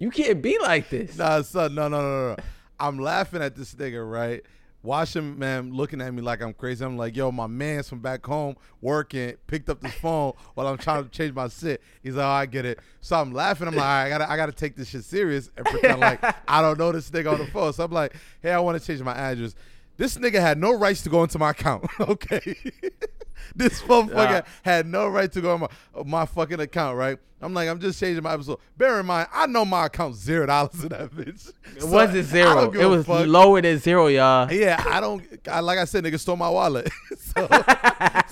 you 0.00 0.10
can't 0.10 0.40
be 0.40 0.58
like 0.58 0.88
this. 0.88 1.16
Nah, 1.18 1.42
son, 1.42 1.74
no, 1.74 1.88
no, 1.88 2.00
no, 2.00 2.28
no. 2.30 2.36
I'm 2.80 2.98
laughing 2.98 3.42
at 3.42 3.56
this 3.56 3.74
nigga, 3.74 4.08
right? 4.08 4.42
Watch 4.88 5.16
him, 5.16 5.38
man, 5.38 5.74
looking 5.74 6.00
at 6.00 6.14
me 6.14 6.22
like 6.22 6.40
I'm 6.40 6.54
crazy. 6.54 6.82
I'm 6.82 6.96
like, 6.96 7.14
yo, 7.14 7.30
my 7.30 7.46
man's 7.46 7.90
from 7.90 7.98
back 7.98 8.24
home 8.24 8.56
working, 8.80 9.34
picked 9.46 9.68
up 9.68 9.82
the 9.82 9.90
phone 9.90 10.32
while 10.54 10.66
I'm 10.66 10.78
trying 10.78 11.04
to 11.04 11.10
change 11.10 11.34
my 11.34 11.48
shit. 11.48 11.82
He's 12.02 12.14
like, 12.14 12.24
oh, 12.24 12.30
I 12.30 12.46
get 12.46 12.64
it. 12.64 12.78
So 13.02 13.16
I'm 13.16 13.34
laughing. 13.34 13.68
I'm 13.68 13.74
like, 13.74 13.84
right, 13.84 14.04
I 14.06 14.08
gotta, 14.08 14.30
I 14.30 14.36
gotta 14.38 14.52
take 14.52 14.76
this 14.76 14.88
shit 14.88 15.04
serious 15.04 15.50
and 15.58 15.66
pretend 15.66 16.00
like 16.00 16.24
I 16.48 16.62
don't 16.62 16.78
know 16.78 16.90
this 16.90 17.10
nigga 17.10 17.30
on 17.30 17.38
the 17.38 17.46
phone. 17.48 17.74
So 17.74 17.84
I'm 17.84 17.90
like, 17.90 18.14
hey, 18.40 18.50
I 18.50 18.60
want 18.60 18.80
to 18.80 18.86
change 18.86 19.02
my 19.02 19.12
address. 19.12 19.54
This 19.98 20.16
nigga 20.16 20.40
had 20.40 20.56
no 20.56 20.72
rights 20.72 21.02
to 21.02 21.10
go 21.10 21.22
into 21.22 21.38
my 21.38 21.50
account. 21.50 21.84
okay. 22.00 22.56
this 23.54 23.82
motherfucker 23.82 24.46
had 24.62 24.86
no 24.86 25.06
right 25.06 25.30
to 25.32 25.42
go 25.42 25.52
on 25.52 25.60
my, 25.60 25.68
my 26.06 26.24
fucking 26.24 26.60
account, 26.60 26.96
right? 26.96 27.18
I'm 27.40 27.54
like, 27.54 27.68
I'm 27.68 27.78
just 27.78 28.00
changing 28.00 28.22
my 28.22 28.32
episode. 28.32 28.58
Bear 28.76 28.98
in 29.00 29.06
mind, 29.06 29.28
I 29.32 29.46
know 29.46 29.64
my 29.64 29.86
account's 29.86 30.18
zero 30.18 30.46
dollars 30.46 30.82
in 30.82 30.88
that 30.88 31.10
bitch. 31.10 31.52
It 31.76 31.84
wasn't 31.84 32.26
zero. 32.26 32.72
It 32.72 32.86
was 32.86 33.08
lower 33.08 33.60
than 33.60 33.78
zero, 33.78 34.08
y'all. 34.08 34.50
Yeah, 34.52 34.82
I 34.86 35.00
don't. 35.00 35.24
I, 35.48 35.60
like 35.60 35.78
I 35.78 35.84
said, 35.84 36.04
nigga 36.04 36.18
stole 36.18 36.36
my 36.36 36.48
wallet. 36.48 36.90
so, 37.18 37.48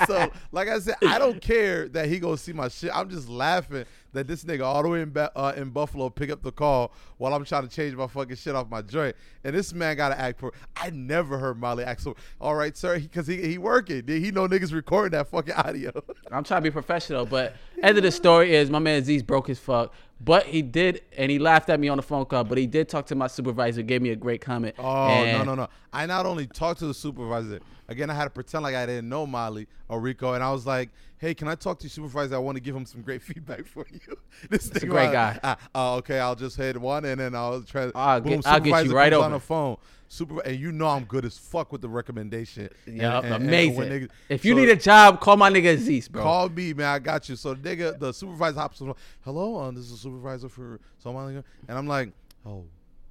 so, 0.07 0.31
like 0.51 0.69
I 0.69 0.79
said, 0.81 0.97
I 1.07 1.19
don't 1.19 1.41
care 1.41 1.89
that 1.89 2.09
he 2.09 2.19
gonna 2.19 2.37
see 2.37 2.53
my 2.53 2.69
shit. 2.69 2.91
I'm 2.93 3.09
just 3.09 3.29
laughing 3.29 3.85
that 4.17 4.27
this 4.27 4.45
nigga 4.45 4.65
all 4.65 4.83
the 4.83 4.89
way 4.89 5.03
in 5.03 5.11
Ba- 5.11 5.31
uh, 5.37 5.53
in 5.57 5.71
Buffalo 5.71 6.09
pick 6.09 6.31
up 6.31 6.43
the 6.43 6.51
call 6.51 6.93
while 7.19 7.35
I'm 7.35 7.45
trying 7.45 7.69
to 7.69 7.75
change 7.75 7.95
my 7.95 8.07
fucking 8.07 8.37
shit 8.37 8.55
off 8.55 8.69
my 8.69 8.83
joint, 8.83 9.15
and 9.45 9.55
this 9.55 9.73
man 9.73 9.97
got 9.97 10.09
to 10.09 10.19
act 10.19 10.41
for. 10.41 10.53
I 10.77 10.91
never 10.91 11.39
heard 11.39 11.59
Molly 11.59 11.85
act 11.85 12.01
so. 12.01 12.17
All 12.41 12.55
right, 12.55 12.77
sir, 12.77 12.99
because 12.99 13.27
he, 13.27 13.41
he 13.43 13.59
working. 13.59 14.03
Did 14.05 14.23
he 14.23 14.31
know 14.31 14.49
niggas 14.49 14.73
recording 14.73 15.13
that 15.13 15.29
fucking 15.29 15.55
audio. 15.55 15.93
I'm 16.33 16.45
trying 16.45 16.63
to 16.63 16.63
be 16.63 16.71
professional, 16.71 17.27
but 17.27 17.55
end 17.83 17.97
of 17.97 18.03
the 18.03 18.11
story 18.11 18.55
is 18.55 18.71
my 18.71 18.79
man 18.79 18.96
Z's 19.05 19.23
broke 19.23 19.51
as 19.51 19.59
fuck. 19.59 19.93
But 20.19 20.47
he 20.47 20.63
did, 20.63 21.03
and 21.17 21.31
he 21.31 21.39
laughed 21.39 21.69
at 21.69 21.79
me 21.79 21.89
on 21.89 21.99
the 21.99 22.03
phone 22.03 22.25
call. 22.25 22.43
But 22.45 22.57
he 22.59 22.67
did 22.67 22.89
talk 22.89 23.07
to 23.07 23.15
my 23.15 23.27
supervisor, 23.27 23.83
gave 23.83 24.01
me 24.01 24.11
a 24.11 24.17
great 24.17 24.41
comment. 24.41 24.75
Oh 24.79 25.09
no 25.09 25.45
no 25.45 25.55
no! 25.55 25.69
I 25.93 26.07
not 26.07 26.25
only 26.27 26.47
talked 26.47 26.79
to 26.81 26.87
the 26.87 26.95
supervisor. 26.95 27.61
Again, 27.89 28.11
I 28.11 28.15
had 28.15 28.25
to 28.25 28.31
pretend 28.31 28.65
like 28.65 28.75
I 28.75 28.85
didn't 28.87 29.09
know 29.09 29.27
Molly 29.27 29.69
or 29.89 30.01
Rico, 30.01 30.33
and 30.33 30.43
I 30.43 30.51
was 30.51 30.67
like, 30.67 30.89
"Hey, 31.19 31.35
can 31.35 31.47
I 31.49 31.55
talk 31.55 31.79
to 31.81 31.85
your 31.85 31.91
supervisor? 31.91 32.35
I 32.35 32.39
want 32.39 32.57
to 32.57 32.61
give 32.63 32.75
him 32.75 32.87
some 32.87 33.03
great 33.03 33.23
feedback 33.29 33.67
for 33.67 33.87
you." 33.93 34.17
this 34.51 34.65
is 34.71 34.83
a 34.83 34.87
great 34.87 35.13
guy. 35.13 35.33
like, 35.33 35.41
"Ah, 35.45 35.59
uh, 35.75 35.97
okay, 35.97 36.19
I'll 36.19 36.35
just 36.35 36.57
hit 36.57 36.81
one, 36.81 37.05
and 37.05 37.21
then 37.21 37.35
I'll 37.35 37.63
try. 37.63 37.93
I'll 37.95 38.21
boom, 38.21 38.37
get- 38.37 38.47
I'll 38.47 38.59
get 38.61 38.87
you 38.87 38.93
right 38.95 39.13
comes 39.13 39.23
on 39.25 39.33
the 39.33 39.41
phone. 39.41 39.77
Super, 40.09 40.41
and 40.43 40.57
you 40.59 40.71
know 40.71 40.87
I'm 40.87 41.03
good 41.05 41.25
as 41.25 41.37
fuck 41.37 41.73
with 41.73 41.81
the 41.81 41.89
recommendation. 41.89 42.69
Yeah, 42.87 43.15
Yup, 43.15 43.25
and- 43.25 43.35
amazing. 43.35 43.83
niggas- 43.83 44.11
if 44.29 44.45
you 44.45 44.55
so- 44.55 44.61
need 44.61 44.69
a 44.69 44.77
job, 44.77 45.21
call 45.21 45.37
my 45.37 45.51
nigga 45.51 45.75
Aziz, 45.75 46.07
bro. 46.09 46.23
Call 46.23 46.49
me, 46.49 46.73
man. 46.75 46.87
I 46.87 46.99
got 47.01 47.29
you. 47.29 47.35
So, 47.35 47.55
nigga, 47.57 47.99
the 47.99 48.13
supervisor 48.13 48.59
hops 48.61 48.81
on. 48.83 48.95
Hello, 49.25 49.59
um, 49.61 49.75
this 49.75 49.91
is 49.91 50.06
supervisor 50.11 50.49
for 50.49 50.81
someone. 50.99 51.43
And 51.69 51.79
I'm 51.79 51.87
like, 51.87 52.13
oh, 52.45 52.65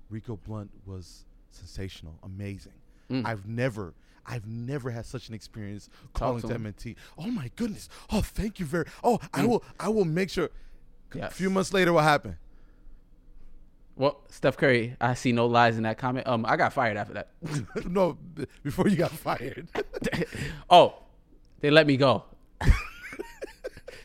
Rico 0.10 0.38
Blunt 0.38 0.69
was 0.86 1.25
sensational, 1.51 2.13
amazing. 2.23 2.73
Mm. 3.10 3.25
I've 3.25 3.45
never, 3.47 3.93
I've 4.25 4.47
never 4.47 4.89
had 4.91 5.05
such 5.05 5.29
an 5.29 5.36
experience 5.36 5.89
calling 6.13 6.41
to. 6.41 6.53
M&T. 6.53 6.95
Oh 7.17 7.27
my 7.27 7.51
goodness. 7.55 7.89
Oh, 8.12 8.21
thank 8.21 8.60
you 8.60 8.65
very. 8.65 8.86
Oh, 9.03 9.19
I 9.34 9.41
Mm. 9.43 9.47
will, 9.49 9.63
I 9.79 9.89
will 9.89 10.05
make 10.05 10.29
sure. 10.29 10.49
A 11.13 11.29
few 11.29 11.49
months 11.49 11.71
later, 11.71 11.93
what 11.93 12.03
happened? 12.03 12.36
Well, 13.95 14.21
Steph 14.29 14.58
Curry, 14.58 14.97
I 14.99 15.13
see 15.13 15.31
no 15.31 15.45
lies 15.45 15.77
in 15.77 15.84
that 15.84 15.97
comment. 15.97 16.27
Um, 16.27 16.45
I 16.45 16.58
got 16.58 16.73
fired 16.73 16.97
after 16.97 17.13
that. 17.13 17.29
no, 17.86 18.17
before 18.63 18.89
you 18.89 18.97
got 18.97 19.12
fired. 19.12 19.69
oh, 20.69 20.95
they 21.62 21.69
let 21.69 21.88
me 21.88 21.95
go. 21.95 22.23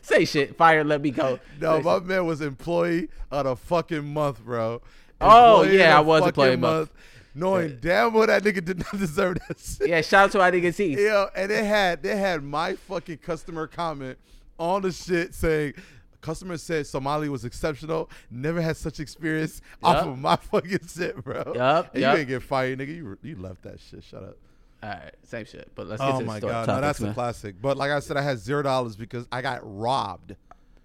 Say 0.01 0.25
shit. 0.25 0.55
Fired, 0.57 0.87
let 0.87 1.01
me 1.01 1.11
go. 1.11 1.39
No, 1.59 1.77
Say 1.77 1.83
my 1.83 1.95
shit. 1.97 2.05
man 2.05 2.25
was 2.25 2.41
employee 2.41 3.09
of 3.29 3.45
the 3.45 3.55
fucking 3.55 4.05
month, 4.13 4.43
bro. 4.43 4.81
Oh, 5.19 5.63
yeah, 5.63 5.97
I 5.97 5.99
was 6.01 6.21
fucking 6.21 6.29
employee 6.29 6.55
month. 6.57 6.91
Knowing 7.33 7.77
damn 7.79 8.11
well 8.13 8.27
that 8.27 8.43
nigga 8.43 8.63
did 8.65 8.79
not 8.79 8.91
deserve 8.97 9.37
that 9.47 9.57
shit. 9.57 9.87
Yeah, 9.87 10.01
shout 10.01 10.25
out 10.25 10.31
to 10.33 10.41
our 10.41 10.51
nigga 10.51 10.67
Aziz. 10.67 10.99
Yeah, 10.99 11.27
and 11.35 11.49
they 11.49 11.63
had 11.63 12.03
they 12.03 12.17
had 12.17 12.43
my 12.43 12.73
fucking 12.75 13.19
customer 13.19 13.67
comment 13.67 14.17
on 14.59 14.81
the 14.81 14.91
shit 14.91 15.33
saying 15.33 15.73
customer 16.19 16.57
said 16.57 16.85
Somali 16.85 17.29
was 17.29 17.45
exceptional, 17.45 18.09
never 18.29 18.61
had 18.61 18.75
such 18.75 18.99
experience 18.99 19.61
off 19.81 20.05
of 20.07 20.19
my 20.19 20.35
fucking 20.51 20.85
shit, 20.87 21.23
bro. 21.23 21.53
Yup, 21.55 21.93
And 21.93 22.01
yup. 22.01 22.13
you 22.15 22.19
ain't 22.19 22.27
get 22.27 22.43
fired, 22.43 22.79
nigga. 22.79 22.95
You 22.97 23.17
you 23.23 23.37
left 23.37 23.61
that 23.61 23.79
shit. 23.79 24.03
Shut 24.03 24.23
up. 24.23 24.37
All 24.83 24.89
right, 24.89 25.13
same 25.23 25.45
shit. 25.45 25.69
But 25.75 25.87
let's 25.87 26.01
get 26.01 26.13
Oh 26.15 26.19
to 26.19 26.25
my 26.25 26.33
the 26.35 26.39
story. 26.39 26.53
god, 26.53 26.67
no, 26.67 26.81
that's 26.81 26.99
man. 26.99 27.11
a 27.11 27.13
classic. 27.13 27.55
But 27.61 27.77
like 27.77 27.91
I 27.91 27.99
said, 27.99 28.17
I 28.17 28.21
had 28.21 28.39
zero 28.39 28.63
dollars 28.63 28.95
because 28.95 29.27
I 29.31 29.41
got 29.41 29.59
robbed. 29.63 30.35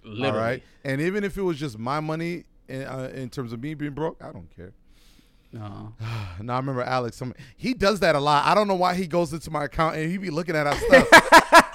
Literally. 0.05 0.31
All 0.31 0.37
right, 0.45 0.63
and 0.85 1.01
even 1.01 1.25
if 1.25 1.37
it 1.39 1.43
was 1.43 1.59
just 1.59 1.79
my 1.79 2.01
money 2.01 2.45
in, 2.69 2.83
uh, 2.83 3.11
in 3.15 3.29
terms 3.31 3.53
of 3.53 3.61
me 3.63 3.75
being 3.75 3.93
broke, 3.93 4.23
I 4.23 4.33
don't 4.33 4.55
care. 4.55 4.73
No. 5.53 5.95
Now 6.43 6.55
I 6.55 6.59
remember 6.59 6.83
Alex. 6.83 7.17
Some, 7.17 7.35
he 7.57 7.73
does 7.73 8.01
that 8.01 8.15
a 8.15 8.21
lot. 8.21 8.45
I 8.45 8.55
don't 8.55 8.69
know 8.69 8.75
why 8.75 8.95
he 8.95 9.07
goes 9.07 9.33
into 9.33 9.51
my 9.51 9.65
account 9.65 9.97
and 9.97 10.11
he 10.11 10.19
be 10.19 10.29
looking 10.29 10.55
at 10.55 10.67
our 10.67 10.77
stuff. 10.77 11.09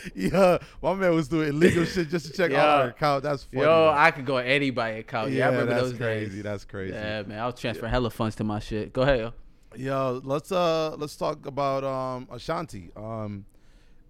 yeah, 0.14 0.58
my 0.82 0.94
man 0.94 1.14
was 1.14 1.28
doing 1.28 1.48
illegal 1.48 1.84
shit 1.84 2.08
just 2.08 2.26
to 2.26 2.32
check 2.32 2.52
out 2.52 2.68
our 2.80 2.88
account. 2.88 3.22
That's 3.22 3.44
funny. 3.44 3.62
Yo, 3.62 3.68
though. 3.68 3.90
I 3.90 4.10
could 4.10 4.26
go 4.26 4.38
anybody 4.38 4.98
account. 4.98 5.30
Yeah, 5.30 5.46
I 5.46 5.50
remember 5.50 5.74
that's 5.74 5.90
those 5.90 5.98
crazy. 5.98 6.34
days. 6.36 6.42
That's 6.42 6.64
crazy. 6.64 6.94
Yeah, 6.94 7.22
man, 7.22 7.38
I 7.38 7.46
was 7.46 7.60
transferring 7.60 7.90
hella 7.92 8.10
funds 8.10 8.34
to 8.36 8.44
my 8.44 8.58
shit. 8.58 8.92
Go 8.92 9.02
ahead, 9.02 9.20
yo. 9.20 9.32
Yo, 9.76 10.20
let's 10.24 10.50
uh 10.50 10.94
let's 10.98 11.16
talk 11.16 11.46
about 11.46 11.84
um 11.84 12.28
Ashanti. 12.32 12.90
Um, 12.96 13.44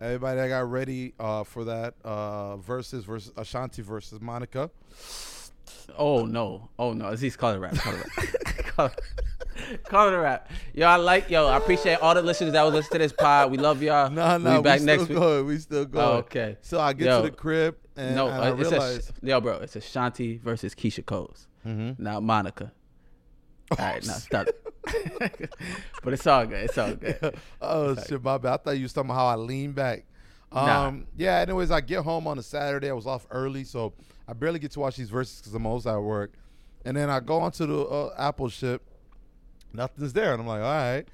everybody 0.00 0.38
that 0.40 0.48
got 0.48 0.70
ready 0.70 1.12
uh 1.20 1.44
for 1.44 1.64
that 1.64 1.94
uh 2.04 2.56
versus 2.56 3.04
versus 3.04 3.32
Ashanti 3.36 3.82
versus 3.82 4.20
Monica. 4.20 4.70
Oh 5.98 6.24
no, 6.24 6.70
oh 6.78 6.92
no, 6.94 7.08
Aziz, 7.08 7.36
call 7.36 7.52
it 7.52 7.56
a 7.56 7.60
rap. 7.60 7.74
Call 7.74 7.92
it 7.94 7.96
a 7.96 7.98
rap. 7.98 8.56
call, 8.76 8.86
it, 8.86 9.84
call 9.84 10.08
it 10.08 10.14
a 10.14 10.18
rap. 10.18 10.50
Yo, 10.72 10.86
I 10.86 10.96
like 10.96 11.28
yo. 11.28 11.46
I 11.46 11.58
appreciate 11.58 11.96
all 12.00 12.14
the 12.14 12.22
listeners 12.22 12.52
that 12.54 12.62
was 12.62 12.72
listening 12.72 12.92
to 13.00 13.04
this 13.04 13.12
pod. 13.12 13.50
We 13.50 13.58
love 13.58 13.82
y'all. 13.82 14.08
No, 14.10 14.38
no, 14.38 14.56
we 14.56 14.62
back 14.62 14.80
still 14.80 14.96
next 14.96 15.08
week. 15.10 15.18
going. 15.18 15.46
We 15.46 15.58
still 15.58 15.84
going. 15.84 16.06
Oh, 16.06 16.12
okay. 16.20 16.56
So 16.62 16.80
I 16.80 16.94
get 16.94 17.06
Yo. 17.06 17.22
to 17.22 17.30
the 17.30 17.36
crib 17.36 17.76
and, 17.96 18.16
no, 18.16 18.28
and 18.28 18.42
I 18.42 18.48
uh, 18.48 18.54
it's 18.54 18.70
realize. 18.70 19.12
a 19.22 19.26
yo, 19.26 19.40
bro. 19.42 19.58
It's 19.58 19.76
Ashanti 19.76 20.38
versus 20.38 20.74
Keyshia 20.74 21.04
Coles, 21.04 21.46
Mhm. 21.66 21.98
not 21.98 22.22
Monica. 22.22 22.72
All 23.72 23.76
right, 23.78 24.04
now 24.06 24.14
stop. 24.14 24.48
but 26.02 26.12
it's 26.12 26.26
all 26.26 26.46
good. 26.46 26.64
It's 26.64 26.78
all 26.78 26.94
good. 26.94 27.34
oh 27.60 27.94
shit, 27.96 28.22
my 28.22 28.38
bad. 28.38 28.52
I 28.52 28.56
thought 28.58 28.76
you 28.76 28.82
was 28.84 28.92
talking 28.92 29.10
about 29.10 29.18
how 29.18 29.26
I 29.26 29.34
lean 29.36 29.72
back. 29.72 30.04
Um, 30.52 30.66
Nah. 30.66 30.92
yeah. 31.16 31.36
Anyways, 31.38 31.70
I 31.70 31.80
get 31.80 32.02
home 32.02 32.26
on 32.26 32.38
a 32.38 32.42
Saturday. 32.42 32.90
I 32.90 32.92
was 32.92 33.06
off 33.06 33.26
early, 33.30 33.64
so 33.64 33.92
I 34.26 34.32
barely 34.32 34.58
get 34.58 34.70
to 34.72 34.80
watch 34.80 34.96
these 34.96 35.10
verses 35.10 35.40
because 35.40 35.54
I'm 35.54 35.66
always 35.66 35.86
at 35.86 35.96
work. 35.96 36.32
And 36.84 36.96
then 36.96 37.10
I 37.10 37.20
go 37.20 37.38
onto 37.40 37.66
the 37.66 37.82
uh, 37.82 38.14
Apple 38.18 38.48
ship. 38.48 38.82
Nothing's 39.72 40.12
there, 40.12 40.32
and 40.32 40.40
I'm 40.40 40.46
like, 40.48 40.62
all 40.62 40.68
right. 40.72 41.04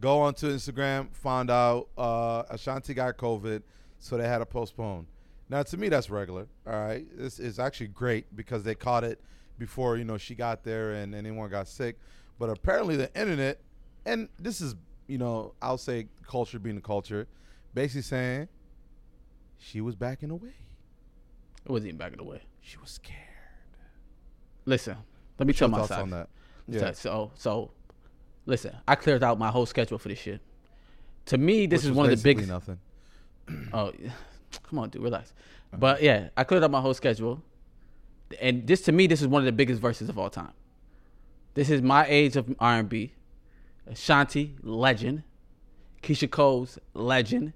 Go 0.00 0.20
onto 0.20 0.48
Instagram, 0.48 1.14
find 1.14 1.50
out 1.50 1.88
uh, 1.98 2.44
Ashanti 2.48 2.94
got 2.94 3.18
COVID, 3.18 3.62
so 3.98 4.16
they 4.16 4.26
had 4.26 4.38
to 4.38 4.46
postpone. 4.46 5.06
Now, 5.50 5.62
to 5.62 5.76
me, 5.76 5.90
that's 5.90 6.08
regular. 6.08 6.46
All 6.66 6.72
right, 6.72 7.04
this 7.14 7.38
is 7.38 7.58
actually 7.58 7.88
great 7.88 8.34
because 8.34 8.62
they 8.62 8.74
caught 8.74 9.04
it 9.04 9.20
before 9.58 9.98
you 9.98 10.04
know 10.04 10.16
she 10.16 10.34
got 10.34 10.64
there 10.64 10.92
and 10.92 11.14
anyone 11.14 11.50
got 11.50 11.68
sick. 11.68 11.98
But 12.40 12.48
apparently, 12.48 12.96
the 12.96 13.14
internet, 13.14 13.60
and 14.06 14.30
this 14.38 14.62
is 14.62 14.74
you 15.06 15.18
know, 15.18 15.54
I'll 15.60 15.76
say 15.76 16.06
culture 16.26 16.58
being 16.58 16.76
the 16.76 16.80
culture, 16.80 17.28
basically 17.74 18.02
saying 18.02 18.48
she 19.58 19.80
was 19.80 19.94
backing 19.94 20.30
away. 20.30 20.54
It 21.64 21.70
wasn't 21.70 21.88
even 21.88 21.98
back 21.98 22.12
in 22.12 22.18
the 22.18 22.24
way. 22.24 22.40
She 22.62 22.78
was 22.78 22.90
scared. 22.90 23.18
Listen, 24.64 24.96
let 25.38 25.46
me 25.46 25.50
What's 25.50 25.58
tell 25.58 25.68
your 25.68 25.78
my 25.78 25.86
thoughts 25.86 26.00
on 26.00 26.10
that? 26.10 26.28
So, 26.72 26.78
Yeah, 26.78 26.92
so, 26.92 27.30
so, 27.34 27.72
listen, 28.46 28.74
I 28.88 28.94
cleared 28.94 29.22
out 29.22 29.38
my 29.38 29.50
whole 29.50 29.66
schedule 29.66 29.98
for 29.98 30.08
this 30.08 30.18
shit. 30.18 30.40
To 31.26 31.38
me, 31.38 31.66
this 31.66 31.82
Which 31.82 31.90
is 31.90 31.96
one 31.96 32.10
of 32.10 32.16
the 32.16 32.22
biggest. 32.22 32.48
nothing. 32.48 32.78
Oh, 33.74 33.92
come 34.62 34.78
on, 34.78 34.88
dude, 34.88 35.02
relax. 35.02 35.34
But 35.76 36.02
yeah, 36.02 36.28
I 36.36 36.44
cleared 36.44 36.64
out 36.64 36.70
my 36.70 36.80
whole 36.80 36.94
schedule, 36.94 37.42
and 38.40 38.66
this 38.66 38.80
to 38.82 38.92
me, 38.92 39.08
this 39.08 39.20
is 39.20 39.26
one 39.26 39.42
of 39.42 39.46
the 39.46 39.52
biggest 39.52 39.80
verses 39.80 40.08
of 40.08 40.18
all 40.18 40.30
time. 40.30 40.52
This 41.54 41.70
is 41.70 41.82
my 41.82 42.06
age 42.06 42.36
of 42.36 42.54
R 42.58 42.78
and 42.78 42.88
B. 42.88 43.12
Ashanti, 43.86 44.56
legend. 44.62 45.24
Keyshia 46.02 46.30
Cole's 46.30 46.78
legend. 46.94 47.52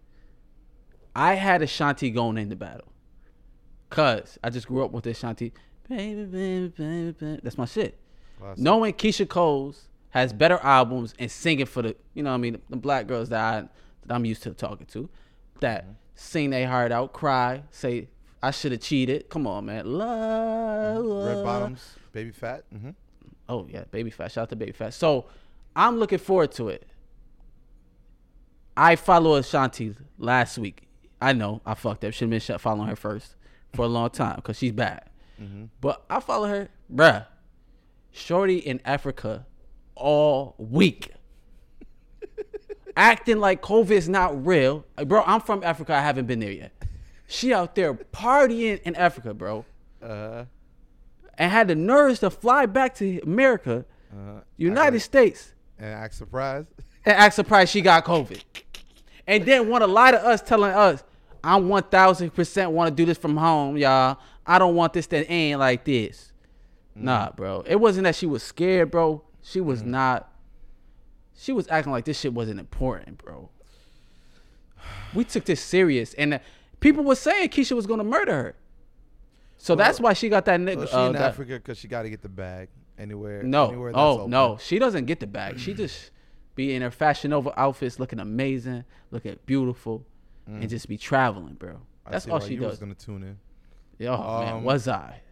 I 1.16 1.34
had 1.34 1.62
Ashanti 1.62 2.10
going 2.10 2.38
into 2.38 2.56
battle, 2.56 2.88
cause 3.88 4.38
I 4.42 4.50
just 4.50 4.66
grew 4.66 4.84
up 4.84 4.90
with 4.90 5.06
Ashanti. 5.06 5.52
Baby, 5.88 6.24
baby, 6.24 6.68
baby, 6.76 7.12
baby. 7.12 7.40
That's 7.42 7.56
my 7.56 7.66
shit. 7.66 7.98
Classic. 8.38 8.62
Knowing 8.62 8.94
Keyshia 8.94 9.28
Cole's 9.28 9.88
has 10.10 10.32
better 10.32 10.58
albums 10.62 11.14
and 11.18 11.30
singing 11.30 11.66
for 11.66 11.82
the, 11.82 11.96
you 12.14 12.22
know, 12.22 12.30
what 12.30 12.34
I 12.34 12.38
mean, 12.38 12.60
the 12.68 12.76
black 12.76 13.06
girls 13.06 13.28
that 13.28 13.40
I 13.40 13.68
that 14.06 14.14
I'm 14.14 14.24
used 14.24 14.42
to 14.42 14.50
talking 14.50 14.86
to, 14.88 15.08
that 15.60 15.86
sing 16.14 16.50
their 16.50 16.68
heart 16.68 16.90
out, 16.92 17.12
cry, 17.12 17.62
say 17.70 18.08
I 18.42 18.50
should 18.50 18.72
have 18.72 18.80
cheated. 18.80 19.28
Come 19.30 19.46
on, 19.46 19.66
man. 19.66 19.86
Love. 19.86 21.26
Red 21.26 21.44
bottoms, 21.44 21.94
baby 22.12 22.32
fat. 22.32 22.64
Mm-hmm. 22.74 22.90
Oh 23.48 23.66
yeah, 23.70 23.84
baby 23.90 24.10
fat. 24.10 24.32
Shout 24.32 24.42
out 24.42 24.48
to 24.50 24.56
baby 24.56 24.72
fat. 24.72 24.94
So 24.94 25.26
I'm 25.76 25.98
looking 25.98 26.18
forward 26.18 26.52
to 26.52 26.68
it. 26.68 26.86
I 28.76 28.96
followed 28.96 29.36
Ashanti 29.36 29.94
last 30.18 30.58
week. 30.58 30.88
I 31.20 31.32
know 31.32 31.60
I 31.64 31.74
fucked 31.74 32.04
up. 32.04 32.12
Should 32.12 32.32
have 32.32 32.46
been 32.46 32.58
following 32.58 32.88
her 32.88 32.96
first 32.96 33.36
for 33.72 33.84
a 33.84 33.88
long 33.88 34.10
time 34.10 34.36
because 34.36 34.58
she's 34.58 34.72
bad. 34.72 35.08
Mm-hmm. 35.40 35.64
But 35.80 36.04
I 36.10 36.20
follow 36.20 36.48
her, 36.48 36.68
bruh. 36.92 37.26
Shorty 38.12 38.58
in 38.58 38.80
Africa 38.84 39.46
all 39.94 40.54
week. 40.58 41.10
Acting 42.96 43.38
like 43.38 43.60
COVID's 43.60 44.08
not 44.08 44.46
real. 44.46 44.84
Bro, 45.04 45.24
I'm 45.26 45.40
from 45.40 45.64
Africa. 45.64 45.94
I 45.94 46.00
haven't 46.00 46.26
been 46.26 46.38
there 46.38 46.52
yet. 46.52 46.72
She 47.26 47.52
out 47.52 47.74
there 47.74 47.94
partying 47.94 48.80
in 48.82 48.94
Africa, 48.94 49.34
bro. 49.34 49.64
Uh, 50.00 50.44
And 51.38 51.50
had 51.50 51.68
the 51.68 51.74
nerves 51.74 52.20
to 52.20 52.30
fly 52.30 52.66
back 52.66 52.94
to 52.96 53.20
America, 53.22 53.84
uh, 54.12 54.40
United 54.56 55.00
States, 55.00 55.52
and 55.78 55.92
act 55.92 56.14
surprised. 56.14 56.68
and 57.04 57.16
act 57.16 57.34
surprised 57.34 57.72
she 57.72 57.80
got 57.80 58.04
COVID. 58.04 58.42
And 59.26 59.44
then 59.44 59.68
want 59.68 59.82
to 59.82 59.86
lie 59.86 60.10
to 60.10 60.24
us, 60.24 60.42
telling 60.42 60.72
us, 60.72 61.02
I'm 61.42 61.68
1000% 61.68 62.70
want 62.70 62.88
to 62.88 62.94
do 62.94 63.04
this 63.06 63.18
from 63.18 63.36
home, 63.36 63.76
y'all. 63.76 64.18
I 64.46 64.58
don't 64.58 64.74
want 64.74 64.92
this 64.92 65.06
to 65.08 65.26
end 65.28 65.60
like 65.60 65.84
this. 65.84 66.32
Nah, 66.94 67.30
bro. 67.32 67.64
It 67.66 67.76
wasn't 67.76 68.04
that 68.04 68.14
she 68.14 68.26
was 68.26 68.42
scared, 68.42 68.90
bro. 68.90 69.22
She 69.42 69.60
was 69.60 69.82
not. 69.82 70.30
She 71.36 71.52
was 71.52 71.66
acting 71.68 71.92
like 71.92 72.04
this 72.04 72.20
shit 72.20 72.32
wasn't 72.32 72.60
important, 72.60 73.18
bro. 73.18 73.48
We 75.14 75.24
took 75.24 75.44
this 75.44 75.60
serious, 75.60 76.14
and 76.14 76.34
uh, 76.34 76.38
people 76.80 77.02
were 77.02 77.16
saying 77.16 77.48
Keyshia 77.48 77.72
was 77.72 77.86
gonna 77.86 78.04
murder 78.04 78.32
her. 78.32 78.54
So 79.64 79.74
that's 79.74 79.98
why 79.98 80.12
she 80.12 80.28
got 80.28 80.44
that 80.44 80.60
nigga. 80.60 80.76
Well, 80.76 80.86
she 80.86 80.92
uh, 80.94 81.06
in 81.06 81.12
that- 81.14 81.22
Africa 81.22 81.54
because 81.54 81.78
she 81.78 81.88
got 81.88 82.02
to 82.02 82.10
get 82.10 82.20
the 82.20 82.28
bag 82.28 82.68
anywhere. 82.98 83.42
no, 83.42 83.68
anywhere 83.68 83.92
that's 83.92 83.98
oh 84.02 84.18
open. 84.20 84.30
no, 84.30 84.58
she 84.60 84.78
doesn't 84.78 85.06
get 85.06 85.20
the 85.20 85.26
bag. 85.26 85.58
She 85.58 85.72
just 85.72 86.10
be 86.54 86.74
in 86.74 86.82
her 86.82 86.90
fashion 86.90 87.32
over 87.32 87.50
outfits, 87.56 87.98
looking 87.98 88.20
amazing, 88.20 88.84
looking 89.10 89.38
beautiful, 89.46 90.04
and 90.46 90.68
just 90.68 90.86
be 90.86 90.98
traveling, 90.98 91.54
bro. 91.54 91.72
Mm. 91.72 91.78
I 92.06 92.10
That's 92.10 92.26
see 92.26 92.30
all 92.30 92.40
why 92.40 92.46
she 92.46 92.54
you 92.54 92.60
does. 92.60 92.72
was 92.72 92.78
gonna 92.78 92.94
tune 92.94 93.22
in. 93.22 93.38
Yo, 93.98 94.16
man, 94.18 94.54
Um, 94.56 94.64
was 94.64 94.86
I? 94.86 95.22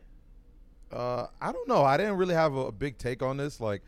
Uh, 0.91 1.27
I 1.41 1.53
don't 1.53 1.69
know. 1.69 1.83
I 1.85 1.97
didn't 1.99 2.17
really 2.17 2.35
have 2.35 2.55
a, 2.55 2.67
a 2.69 2.73
big 2.73 2.97
take 2.97 3.23
on 3.23 3.37
this. 3.37 3.61
Like, 3.61 3.83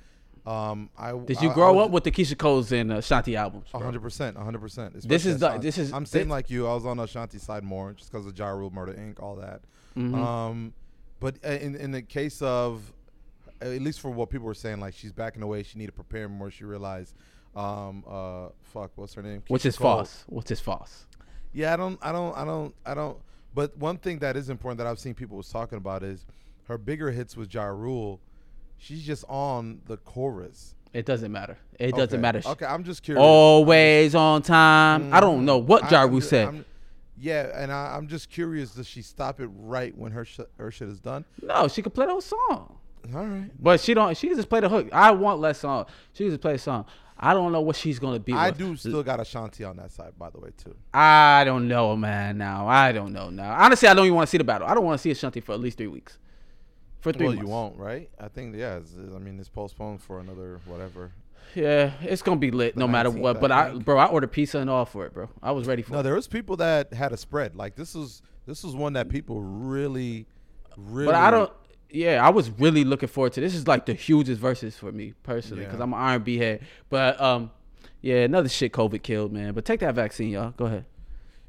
um, 0.46 0.90
I 0.98 1.12
Did 1.12 1.40
you 1.40 1.48
I- 1.48 1.52
I 1.52 1.54
grow 1.54 1.72
was- 1.74 1.86
up 1.86 1.90
with 1.92 2.04
the 2.04 2.10
Keyshia 2.10 2.36
Coles 2.38 2.70
and 2.72 2.92
uh, 2.92 2.98
Shanti 2.98 3.34
albums? 3.36 3.66
Hundred 3.72 4.00
percent, 4.02 4.36
hundred 4.36 4.60
percent. 4.60 5.00
This 5.08 5.24
is 5.26 5.38
the- 5.40 5.58
this 5.58 5.78
is- 5.78 5.92
I'm 5.92 6.06
same 6.06 6.28
like 6.28 6.50
you. 6.50 6.66
I 6.66 6.74
was 6.74 6.84
on 6.86 6.98
Ashanti's 6.98 7.42
side 7.42 7.64
more 7.64 7.92
just 7.92 8.10
because 8.12 8.26
of 8.26 8.38
Ja 8.38 8.48
Rule, 8.48 8.70
Murder 8.70 8.92
Inc., 8.94 9.20
all 9.22 9.36
that. 9.36 9.62
Mhm. 9.96 10.14
Um, 10.14 10.74
but 11.20 11.36
uh, 11.44 11.48
in 11.48 11.76
in 11.76 11.90
the 11.92 12.02
case 12.02 12.42
of, 12.42 12.92
at 13.60 13.80
least 13.80 14.00
for 14.00 14.10
what 14.10 14.28
people 14.30 14.46
were 14.46 14.54
saying, 14.54 14.80
like 14.80 14.94
she's 14.94 15.12
backing 15.12 15.42
away. 15.42 15.62
She 15.62 15.78
needed 15.78 15.92
to 15.92 16.02
prepare 16.02 16.28
more. 16.28 16.50
She 16.50 16.64
realized, 16.64 17.14
um, 17.56 18.04
uh, 18.06 18.48
fuck, 18.64 18.90
what's 18.96 19.14
her 19.14 19.22
name? 19.22 19.42
Which 19.48 19.62
Keyshia 19.62 19.66
is 19.66 19.76
Cole. 19.78 19.96
false. 19.98 20.24
Which 20.28 20.50
is 20.50 20.60
false. 20.60 21.06
Yeah, 21.52 21.72
I 21.72 21.76
don't, 21.76 21.98
I 22.02 22.10
don't, 22.12 22.36
I 22.36 22.44
don't, 22.44 22.74
I 22.84 22.94
don't. 22.94 23.16
But 23.54 23.78
one 23.78 23.96
thing 23.98 24.18
that 24.18 24.36
is 24.36 24.50
important 24.50 24.78
that 24.78 24.88
I've 24.88 24.98
seen 24.98 25.14
people 25.14 25.36
was 25.36 25.48
talking 25.48 25.78
about 25.78 26.02
is 26.02 26.26
her 26.66 26.76
bigger 26.76 27.12
hits 27.12 27.36
with 27.36 27.54
Ja 27.54 27.64
Rule. 27.66 28.20
She's 28.78 29.02
just 29.02 29.24
on 29.28 29.80
the 29.86 29.96
chorus. 29.96 30.74
It 30.92 31.06
doesn't 31.06 31.32
matter. 31.32 31.58
It 31.78 31.94
doesn't 31.96 32.20
matter. 32.20 32.40
Okay, 32.44 32.66
I'm 32.66 32.84
just 32.84 33.02
curious. 33.02 33.22
Always 33.22 34.14
on 34.14 34.42
time. 34.42 35.12
I 35.12 35.20
don't 35.20 35.38
mm-hmm. 35.38 35.44
know 35.46 35.58
what 35.58 35.84
I- 35.84 35.90
Ja 35.90 36.02
I'm 36.02 36.10
Rule 36.10 36.20
ju- 36.20 36.26
said. 36.26 36.46
I'm- 36.46 36.64
yeah, 37.16 37.50
and 37.54 37.72
I, 37.72 37.96
I'm 37.96 38.08
just 38.08 38.30
curious. 38.30 38.72
Does 38.72 38.86
she 38.86 39.00
stop 39.02 39.40
it 39.40 39.48
right 39.54 39.96
when 39.96 40.12
her 40.12 40.24
sh- 40.24 40.40
her 40.58 40.70
shit 40.70 40.88
is 40.88 41.00
done? 41.00 41.24
no, 41.42 41.68
she 41.68 41.80
could 41.80 41.94
play 41.94 42.06
the 42.06 42.12
whole 42.12 42.20
song. 42.20 42.78
All 43.14 43.26
right. 43.26 43.50
But 43.60 43.80
she 43.80 43.94
don't. 43.94 44.16
She 44.16 44.28
just 44.30 44.48
play 44.48 44.60
the 44.60 44.68
hook. 44.68 44.88
I 44.92 45.10
want 45.12 45.40
less 45.40 45.58
song. 45.58 45.86
She 46.12 46.28
just 46.28 46.40
play 46.40 46.54
a 46.54 46.58
song. 46.58 46.86
I 47.18 47.32
don't 47.32 47.52
know 47.52 47.60
what 47.60 47.76
she's 47.76 47.98
gonna 47.98 48.18
be. 48.18 48.32
I 48.32 48.48
with. 48.50 48.58
do 48.58 48.76
still 48.76 49.02
got 49.02 49.20
Ashanti 49.20 49.62
on 49.64 49.76
that 49.76 49.92
side, 49.92 50.12
by 50.18 50.30
the 50.30 50.40
way, 50.40 50.50
too. 50.56 50.74
I 50.92 51.44
don't 51.44 51.68
know, 51.68 51.96
man. 51.96 52.38
Now 52.38 52.66
I 52.66 52.92
don't 52.92 53.12
know. 53.12 53.30
Now 53.30 53.52
honestly, 53.52 53.88
I 53.88 53.94
don't 53.94 54.06
even 54.06 54.16
want 54.16 54.26
to 54.28 54.30
see 54.30 54.38
the 54.38 54.44
battle. 54.44 54.66
I 54.66 54.74
don't 54.74 54.84
want 54.84 54.98
to 54.98 55.02
see 55.02 55.10
Ashanti 55.10 55.40
for 55.40 55.52
at 55.52 55.60
least 55.60 55.78
three 55.78 55.86
weeks. 55.86 56.18
For 57.04 57.12
three 57.12 57.26
well, 57.26 57.34
months. 57.36 57.46
you 57.46 57.52
won't, 57.52 57.76
right? 57.78 58.10
I 58.18 58.28
think 58.28 58.56
yeah. 58.56 58.76
It's, 58.78 58.94
I 58.96 59.18
mean, 59.18 59.38
it's 59.38 59.48
postponed 59.48 60.02
for 60.02 60.20
another 60.20 60.60
whatever. 60.66 61.12
Yeah, 61.54 61.92
it's 62.02 62.22
gonna 62.22 62.40
be 62.40 62.50
lit 62.50 62.74
The 62.74 62.80
no 62.80 62.88
matter 62.88 63.10
what. 63.10 63.36
I 63.36 63.40
But 63.40 63.52
I, 63.52 63.74
bro, 63.74 63.98
I 63.98 64.06
ordered 64.06 64.32
pizza 64.32 64.58
and 64.58 64.70
all 64.70 64.86
for 64.86 65.04
it, 65.06 65.12
bro. 65.14 65.28
I 65.42 65.52
was 65.52 65.66
ready 65.68 65.82
for 65.82 65.92
No, 65.92 66.00
it. 66.00 66.02
there 66.04 66.14
was 66.14 66.26
people 66.26 66.56
that 66.56 66.92
had 66.94 67.12
a 67.12 67.16
spread. 67.16 67.54
Like 67.54 67.76
this 67.76 67.94
was 67.94 68.22
this 68.46 68.64
was 68.64 68.74
one 68.74 68.94
that 68.94 69.08
people 69.08 69.42
really, 69.42 70.26
really. 70.76 71.06
But 71.06 71.14
I 71.14 71.30
don't. 71.30 71.52
Yeah, 71.90 72.26
I 72.26 72.30
was 72.30 72.50
really 72.50 72.82
looking 72.82 73.08
forward 73.08 73.34
to 73.34 73.40
this. 73.40 73.54
Is 73.54 73.68
like 73.68 73.86
the 73.86 73.94
hugest 73.94 74.40
verses 74.40 74.76
for 74.76 74.90
me 74.90 75.12
personally 75.22 75.64
because 75.64 75.78
Yeah. 75.78 75.84
I'm 75.84 75.92
an 75.92 75.98
R&B 76.00 76.38
head. 76.38 76.62
But 76.88 77.20
um, 77.20 77.50
yeah, 78.00 78.24
another 78.24 78.48
shit 78.48 78.72
COVID 78.72 79.02
killed, 79.02 79.32
man. 79.32 79.52
But 79.54 79.64
take 79.64 79.80
that 79.80 79.94
vaccine, 79.94 80.30
y'all. 80.30 80.50
Go 80.52 80.64
ahead. 80.64 80.86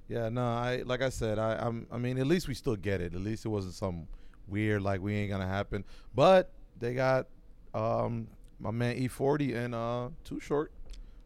Yeah, 0.08 0.30
no, 0.30 0.44
I 0.46 0.84
like 0.86 1.02
I 1.02 1.10
said, 1.10 1.40
I 1.40 1.56
I'm, 1.56 1.88
I 1.92 1.98
mean, 1.98 2.18
at 2.20 2.28
least 2.28 2.48
we 2.50 2.54
still 2.54 2.76
get 2.76 3.00
it. 3.02 3.16
At 3.16 3.22
least 3.22 3.46
it 3.46 3.50
wasn't 3.50 3.74
some 3.74 4.08
weird 4.48 4.82
like 4.82 5.02
we 5.02 5.16
ain't 5.16 5.32
gonna 5.32 5.48
happen. 5.48 5.84
But 6.14 6.52
they 6.80 6.94
got 6.94 7.28
um 7.74 8.28
my 8.60 8.72
man 8.72 8.98
E40 8.98 9.56
and 9.56 9.76
uh 9.76 10.10
Too 10.24 10.40
Short 10.40 10.72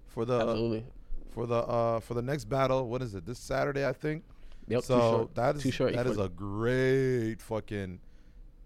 for 0.08 0.26
the 0.26 0.40
Absolutely. 0.40 0.86
for 1.32 1.46
the 1.46 1.58
uh 1.58 2.00
for 2.00 2.14
the 2.14 2.22
next 2.22 2.46
battle. 2.46 2.88
What 2.88 3.02
is 3.02 3.16
it? 3.16 3.26
This 3.26 3.40
Saturday, 3.40 3.86
I 3.86 3.94
think. 3.94 4.24
Yep. 4.68 4.84
so 4.84 5.30
that 5.34 5.56
is 5.56 5.74
short. 5.74 5.94
that 5.94 6.06
is 6.06 6.18
E40. 6.18 6.26
a 6.26 6.30
great 6.30 7.42
fucking, 7.42 8.00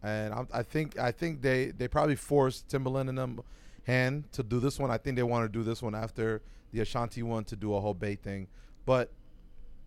and 0.01 0.33
I'm, 0.33 0.47
I 0.53 0.63
think 0.63 0.99
I 0.99 1.11
think 1.11 1.41
they 1.41 1.71
they 1.71 1.87
probably 1.87 2.15
forced 2.17 2.67
Timbaland 2.67 3.09
and 3.09 3.17
them 3.17 3.39
hand 3.85 4.31
to 4.33 4.43
do 4.43 4.59
this 4.59 4.79
one. 4.79 4.91
I 4.91 4.97
think 4.97 5.15
they 5.15 5.23
want 5.23 5.45
to 5.45 5.49
do 5.49 5.63
this 5.63 5.81
one 5.81 5.95
after 5.95 6.41
the 6.71 6.81
Ashanti 6.81 7.23
one 7.23 7.45
to 7.45 7.55
do 7.55 7.73
a 7.73 7.79
whole 7.79 7.93
Bay 7.93 8.15
thing. 8.15 8.47
But 8.85 9.11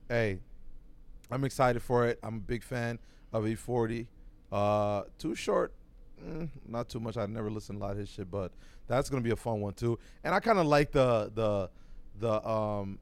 hey, 0.09 0.39
I'm 1.31 1.45
excited 1.45 1.83
for 1.83 2.07
it. 2.07 2.19
I'm 2.23 2.37
a 2.37 2.41
big 2.41 2.63
fan 2.63 2.99
of 3.33 3.45
E40. 3.45 4.07
Uh, 4.57 5.03
too 5.19 5.35
short, 5.35 5.73
mm, 6.25 6.49
not 6.67 6.89
too 6.89 7.01
much. 7.01 7.17
I 7.17 7.27
never 7.27 7.51
listened 7.51 7.79
to 7.79 7.85
a 7.85 7.87
lot 7.87 7.93
of 7.93 7.99
his 7.99 8.09
shit, 8.09 8.31
but 8.31 8.53
that's 8.87 9.09
gonna 9.11 9.23
be 9.23 9.31
a 9.33 9.37
fun 9.37 9.61
one 9.61 9.75
too. 9.75 9.99
And 10.25 10.35
I 10.35 10.41
kind 10.41 10.59
of 10.59 10.67
like 10.67 10.93
the 10.93 11.31
the 11.35 11.71
the 12.19 12.49
um 12.49 12.99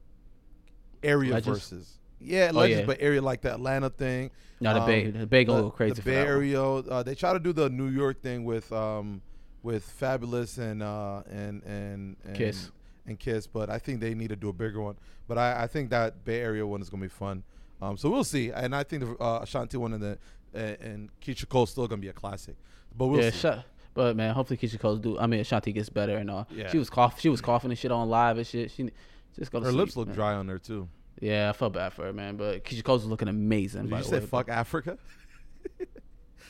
area 1.03 1.33
Legends? 1.33 1.59
verses. 1.69 1.99
Yeah, 2.19 2.49
Oh, 2.53 2.57
legends, 2.59 2.79
yeah. 2.81 2.85
but 2.85 2.97
area 3.01 3.21
like 3.21 3.41
the 3.41 3.53
Atlanta 3.53 3.89
thing. 3.89 4.31
No, 4.59 4.73
the 4.73 4.79
um, 4.81 4.87
Bay, 4.87 5.11
the 5.11 5.27
Bay 5.27 5.43
the, 5.43 5.69
crazy 5.69 5.95
the 5.95 6.01
Bay. 6.01 6.15
Area. 6.15 6.61
Uh, 6.63 7.03
they 7.03 7.13
try 7.15 7.33
to 7.33 7.39
do 7.39 7.53
the 7.53 7.69
New 7.69 7.87
York 7.89 8.21
thing 8.21 8.45
with 8.45 8.71
um 8.71 9.21
with 9.63 9.85
Fabolous 9.99 10.57
and 10.57 10.81
uh 10.81 11.21
and 11.29 11.61
and, 11.63 12.15
and 12.25 12.35
Kiss. 12.35 12.71
and 13.05 13.19
Kiss, 13.19 13.47
but 13.47 13.69
I 13.69 13.79
think 13.79 13.99
they 13.99 14.13
need 14.13 14.29
to 14.29 14.35
do 14.35 14.49
a 14.49 14.53
bigger 14.53 14.81
one. 14.81 14.95
But 15.27 15.37
I, 15.37 15.63
I 15.63 15.67
think 15.67 15.89
that 15.89 16.23
Bay 16.23 16.39
Area 16.41 16.65
one 16.65 16.81
is 16.81 16.89
gonna 16.89 17.01
be 17.03 17.09
fun. 17.09 17.43
Um, 17.81 17.97
so 17.97 18.09
we'll 18.09 18.23
see. 18.23 18.51
And 18.51 18.73
I 18.73 18.83
think 18.83 19.03
the 19.03 19.17
uh, 19.21 19.39
Ashanti 19.43 19.77
one 19.77 19.93
and 19.93 20.01
the 20.01 20.17
uh, 20.55 20.75
and 20.85 21.09
Keyshia 21.21 21.47
Cole 21.49 21.65
still 21.65 21.87
gonna 21.87 22.01
be 22.01 22.07
a 22.07 22.13
classic. 22.13 22.55
But 22.97 23.07
we'll 23.07 23.21
yeah, 23.21 23.29
see. 23.31 23.39
shut. 23.39 23.65
But 23.93 24.15
man, 24.15 24.33
hopefully 24.33 24.57
Keyshia 24.57 24.79
Cole's 24.79 24.99
do. 24.99 25.17
I 25.17 25.27
mean, 25.27 25.39
Ashanti 25.39 25.71
gets 25.71 25.89
better 25.89 26.17
and 26.17 26.29
all. 26.29 26.47
Yeah. 26.51 26.69
She 26.69 26.77
was 26.77 26.89
cough. 26.89 27.19
She 27.19 27.29
was 27.29 27.41
coughing 27.41 27.71
and 27.71 27.77
shit 27.77 27.91
on 27.91 28.09
live 28.09 28.37
and 28.37 28.45
shit. 28.45 28.71
She 28.71 28.89
just 29.37 29.51
go 29.51 29.59
to 29.59 29.65
Her 29.65 29.71
sleep, 29.71 29.79
lips 29.79 29.97
look 29.97 30.07
man. 30.07 30.15
dry 30.15 30.33
on 30.33 30.47
there 30.47 30.59
too. 30.59 30.87
Yeah, 31.21 31.49
I 31.49 31.53
felt 31.53 31.73
bad 31.73 31.93
for 31.93 32.03
her, 32.03 32.13
man. 32.13 32.35
But 32.35 32.63
Keisha 32.65 32.83
Cole's 32.83 33.05
looking 33.05 33.27
amazing. 33.29 33.83
Did 33.83 33.91
by 33.91 33.97
you 33.99 34.03
say 34.03 34.19
fuck 34.19 34.49
Africa? 34.49 34.97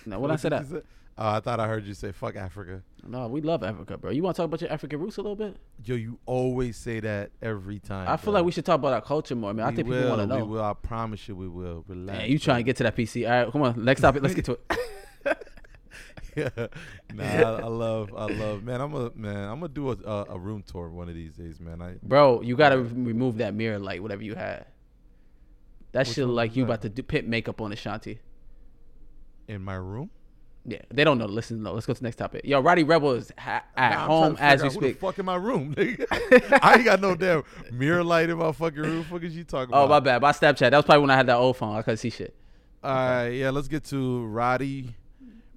No, 0.07 0.19
when 0.19 0.31
I 0.31 0.35
said 0.35 0.51
that? 0.51 0.83
Oh, 1.17 1.29
I 1.29 1.39
thought 1.39 1.61
I 1.61 1.67
heard 1.67 1.85
you 1.85 1.93
say 1.93 2.11
fuck 2.11 2.35
Africa. 2.35 2.83
no, 3.07 3.27
we 3.27 3.39
love 3.39 3.63
Africa, 3.63 3.97
bro. 3.97 4.11
You 4.11 4.21
want 4.21 4.35
to 4.35 4.41
talk 4.41 4.47
about 4.47 4.59
your 4.59 4.69
African 4.71 4.99
roots 4.99 5.15
a 5.15 5.21
little 5.21 5.37
bit? 5.37 5.55
Yo, 5.83 5.95
you 5.95 6.19
always 6.25 6.75
say 6.75 6.99
that 6.99 7.31
every 7.41 7.79
time. 7.79 8.09
I 8.09 8.17
feel 8.17 8.25
bro. 8.25 8.33
like 8.33 8.45
we 8.45 8.51
should 8.51 8.65
talk 8.65 8.75
about 8.75 8.91
our 8.91 9.01
culture 9.01 9.33
more, 9.35 9.53
man. 9.53 9.65
I 9.65 9.69
We 9.69 9.75
think 9.77 9.87
will, 9.87 9.95
people 10.01 10.17
want 10.17 10.21
to 10.29 10.37
know. 10.37 10.45
We 10.45 10.51
will. 10.51 10.63
I 10.63 10.73
promise 10.73 11.25
you, 11.29 11.35
we 11.37 11.47
will. 11.47 11.85
Relax. 11.87 12.19
Man, 12.19 12.29
you 12.29 12.37
trying 12.37 12.57
to 12.57 12.63
get 12.63 12.75
to 12.77 12.83
that 12.83 12.97
PC? 12.97 13.25
All 13.29 13.43
right, 13.45 13.51
come 13.51 13.61
on. 13.61 13.85
Next 13.85 14.01
topic. 14.01 14.23
Let's 14.23 14.35
get 14.35 14.43
to 14.45 14.53
it. 14.53 14.61
yeah. 16.35 16.67
Nah, 17.13 17.23
I, 17.23 17.41
I 17.61 17.67
love, 17.67 18.13
I 18.13 18.25
love, 18.25 18.63
man. 18.63 18.81
I'm 18.81 18.93
a 18.93 19.09
man. 19.15 19.37
I'm 19.47 19.61
gonna 19.61 19.69
do 19.69 19.91
a, 19.91 19.93
a, 20.05 20.25
a 20.31 20.37
room 20.37 20.63
tour 20.63 20.89
one 20.89 21.07
of 21.07 21.15
these 21.15 21.35
days, 21.35 21.61
man. 21.61 21.81
I 21.81 21.93
Bro, 22.03 22.41
you 22.41 22.57
gotta 22.57 22.77
re- 22.77 23.03
remove 23.03 23.37
that 23.37 23.53
mirror 23.53 23.79
light, 23.79 24.01
whatever 24.01 24.21
you 24.21 24.35
had. 24.35 24.65
That 25.93 26.07
shit 26.07 26.27
like 26.27 26.57
you 26.57 26.65
about 26.65 26.81
to 26.81 26.89
do 26.89 27.03
pit 27.03 27.25
makeup 27.25 27.61
on 27.61 27.71
Ashanti. 27.71 28.19
in 29.47 29.61
my 29.61 29.75
room. 29.75 30.09
Yeah, 30.67 30.79
they 30.91 31.03
don't 31.03 31.17
know. 31.19 31.25
Listen, 31.27 31.61
though. 31.61 31.73
Let's 31.73 31.85
go 31.85 31.93
to 31.93 31.99
the 31.99 32.03
next 32.05 32.15
topic. 32.15 32.41
Yo, 32.43 32.59
Rowdy 32.59 32.83
Rebel 32.83 33.11
is 33.11 33.31
ha- 33.37 33.63
at 33.77 33.89
Nah, 33.91 34.05
home 34.07 34.35
as 34.39 34.63
we 34.63 34.69
speak. 34.71 34.81
the 34.99 35.05
fuck 35.05 35.19
in 35.19 35.25
my 35.25 35.35
room? 35.35 35.75
nigga. 35.77 36.59
I 36.61 36.75
ain't 36.75 36.85
got 36.85 37.01
no 37.01 37.15
damn 37.15 37.43
mirror 37.71 38.03
light 38.03 38.29
in 38.31 38.37
my 38.39 38.51
fucking 38.51 38.81
room. 38.81 39.03
Fuck 39.03 39.21
is 39.23 39.35
you 39.37 39.43
talking 39.43 39.75
Oh, 39.75 39.85
about? 39.85 40.03
my 40.03 40.11
bad. 40.11 40.21
My 40.23 40.31
Snapchat. 40.31 40.71
That 40.71 40.77
was 40.77 40.85
probably 40.85 41.01
when 41.01 41.11
I 41.11 41.17
had 41.17 41.27
that 41.27 41.35
old 41.37 41.57
phone. 41.57 41.75
I 41.75 41.83
couldn't 41.83 41.97
see 41.97 42.09
shit. 42.09 42.35
All 42.83 42.91
right, 42.93 43.29
yeah. 43.29 43.51
Let's 43.51 43.67
get 43.67 43.83
to 43.85 44.25
Roddy 44.25 44.95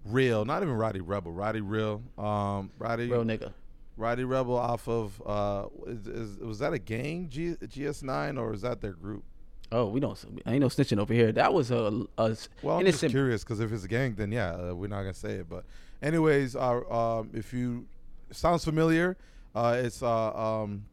Real. 0.04 0.44
Not 0.44 0.62
even 0.62 0.74
Rowdy 0.74 1.00
Rebel. 1.00 1.32
Roddy 1.32 1.60
Real. 1.62 2.02
Um, 2.18 2.70
Roddy 2.78 3.08
Real 3.10 3.24
nigga. 3.24 3.52
Rowdy 3.96 4.24
Rebel 4.24 4.56
off 4.56 4.86
of 4.88 5.20
uh, 5.26 5.66
is, 5.86 6.06
is 6.06 6.38
was 6.38 6.58
that 6.60 6.72
a 6.72 6.78
gang 6.78 7.28
G, 7.30 7.56
GS9 7.64 8.38
or 8.38 8.52
is 8.54 8.60
that 8.62 8.80
their 8.80 8.92
group? 8.92 9.24
Oh, 9.70 9.86
we 9.88 10.00
don't. 10.00 10.18
Ain't 10.46 10.60
no 10.60 10.68
snitching 10.68 10.98
over 10.98 11.12
here. 11.12 11.30
That 11.32 11.52
was 11.52 11.70
a, 11.70 12.04
a 12.16 12.36
Well, 12.62 12.78
I'm 12.78 12.86
just 12.86 13.04
curious 13.06 13.44
because 13.44 13.60
if 13.60 13.70
it's 13.70 13.84
a 13.84 13.88
gang, 13.88 14.14
then 14.14 14.32
yeah, 14.32 14.52
uh, 14.70 14.74
we're 14.74 14.88
not 14.88 15.02
gonna 15.02 15.14
say 15.14 15.34
it. 15.34 15.48
But 15.48 15.64
anyways, 16.02 16.56
uh, 16.56 16.80
um, 16.90 17.30
if 17.34 17.52
you 17.52 17.86
sounds 18.30 18.64
familiar, 18.64 19.16
uh, 19.54 19.76
it's 19.82 20.02
uh, 20.02 20.34
um, 20.34 20.86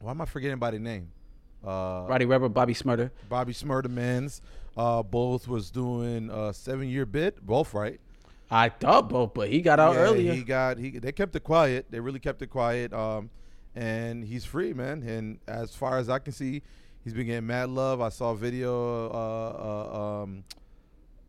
why 0.00 0.10
am 0.10 0.20
I 0.20 0.24
forgetting 0.24 0.54
about 0.54 0.72
the 0.72 0.80
name? 0.80 1.10
Uh, 1.64 2.04
Rowdy 2.08 2.24
Rebel, 2.26 2.48
Bobby 2.48 2.74
Shmurda. 2.74 3.10
Bobby 3.28 3.52
Smurdermans. 3.52 4.40
Uh, 4.76 5.02
both 5.04 5.46
was 5.46 5.70
doing 5.70 6.28
a 6.30 6.52
seven 6.52 6.88
year 6.88 7.06
bid, 7.06 7.34
both 7.46 7.74
right. 7.74 8.00
I 8.50 8.68
thought 8.68 9.08
both, 9.08 9.34
but 9.34 9.48
he 9.48 9.62
got 9.62 9.78
out 9.80 9.94
Yeah, 9.94 10.00
earlier. 10.00 10.32
He 10.34 10.42
got 10.42 10.78
he. 10.78 10.98
They 10.98 11.12
kept 11.12 11.34
it 11.36 11.44
quiet. 11.44 11.86
They 11.90 12.00
really 12.00 12.18
kept 12.18 12.42
it 12.42 12.48
quiet. 12.48 12.92
Um, 12.92 13.30
and 13.76 14.24
he's 14.24 14.44
free, 14.44 14.72
man. 14.72 15.02
And 15.02 15.38
as 15.46 15.74
far 15.74 15.98
as 15.98 16.08
I 16.08 16.18
can 16.18 16.32
see, 16.32 16.62
he's 17.04 17.12
been 17.14 17.26
getting 17.26 17.46
mad 17.46 17.68
love. 17.70 18.00
I 18.00 18.08
saw 18.08 18.32
a 18.32 18.36
video. 18.36 19.10
Uh, 19.10 19.12
uh, 19.12 20.22
um, 20.22 20.44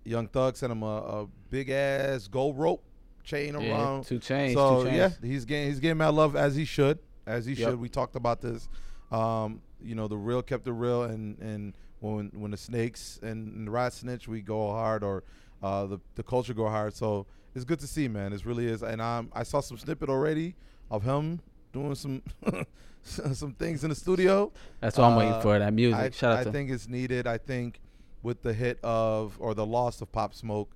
Young 0.04 0.28
Thug 0.28 0.56
sent 0.56 0.72
him 0.72 0.84
a, 0.84 0.86
a 0.86 1.28
big 1.50 1.70
ass 1.70 2.28
gold 2.28 2.58
rope 2.58 2.84
chain 3.24 3.56
Yeah, 3.56 3.72
around. 3.74 4.04
two 4.06 4.20
chains, 4.20 4.54
So 4.54 4.84
two 4.84 4.90
chains. 4.90 4.96
yeah, 5.22 5.28
he's 5.28 5.46
getting 5.46 5.68
he's 5.70 5.80
getting 5.80 5.98
mad 5.98 6.10
love 6.14 6.36
as 6.36 6.56
he 6.56 6.66
should, 6.66 7.00
as 7.26 7.46
he 7.46 7.54
Yep. 7.54 7.70
should. 7.72 7.80
We 7.80 7.90
talked 7.90 8.16
about 8.16 8.42
this. 8.42 8.68
Um, 9.12 9.62
you 9.82 9.96
know, 9.96 10.08
the 10.08 10.18
real 10.18 10.42
kept 10.42 10.64
the 10.66 10.74
real, 10.74 11.04
and 11.04 11.38
and 11.40 11.78
when 12.00 12.32
when 12.36 12.52
the 12.52 12.58
snakes 12.58 13.20
and, 13.24 13.54
and 13.56 13.68
the 13.68 13.72
rat 13.72 13.94
snitch, 13.94 14.28
we 14.28 14.42
go 14.42 14.70
hard, 14.72 15.04
or 15.04 15.24
uh, 15.64 15.86
the 15.88 16.00
the 16.16 16.24
culture 16.24 16.54
go 16.54 16.70
hard. 16.70 16.94
So 16.94 17.26
it's 17.56 17.66
good 17.66 17.80
to 17.80 17.88
see, 17.88 18.08
man. 18.08 18.32
It 18.34 18.46
really 18.46 18.68
is. 18.68 18.84
And 18.84 19.02
um, 19.02 19.32
I 19.34 19.42
saw 19.44 19.60
some 19.62 19.78
snippet 19.78 20.10
already 20.10 20.56
of 20.92 21.02
him 21.04 21.40
doing 21.76 21.96
some 21.96 22.22
some 23.04 23.54
things 23.54 23.84
in 23.84 23.90
the 23.90 23.96
studio. 23.96 24.52
That's 24.80 24.98
what 24.98 25.06
I'm 25.06 25.16
waiting 25.18 25.34
Uh, 25.34 25.42
for. 25.42 25.60
That 25.60 25.74
music. 25.74 26.00
I, 26.00 26.10
Shout 26.10 26.32
out 26.34 26.40
I 26.40 26.44
to. 26.46 26.52
think 26.52 26.72
it's 26.72 26.88
needed. 26.88 27.28
I 27.28 27.38
think 27.38 27.80
with 28.24 28.42
the 28.42 28.54
hit 28.54 28.80
of 28.84 29.38
or 29.40 29.54
the 29.54 29.66
loss 29.66 30.02
of 30.02 30.12
Pop 30.12 30.34
Smoke, 30.34 30.76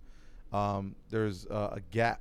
um, 0.54 0.96
there's 1.10 1.46
uh, 1.48 1.70
a 1.74 1.80
gap, 1.92 2.20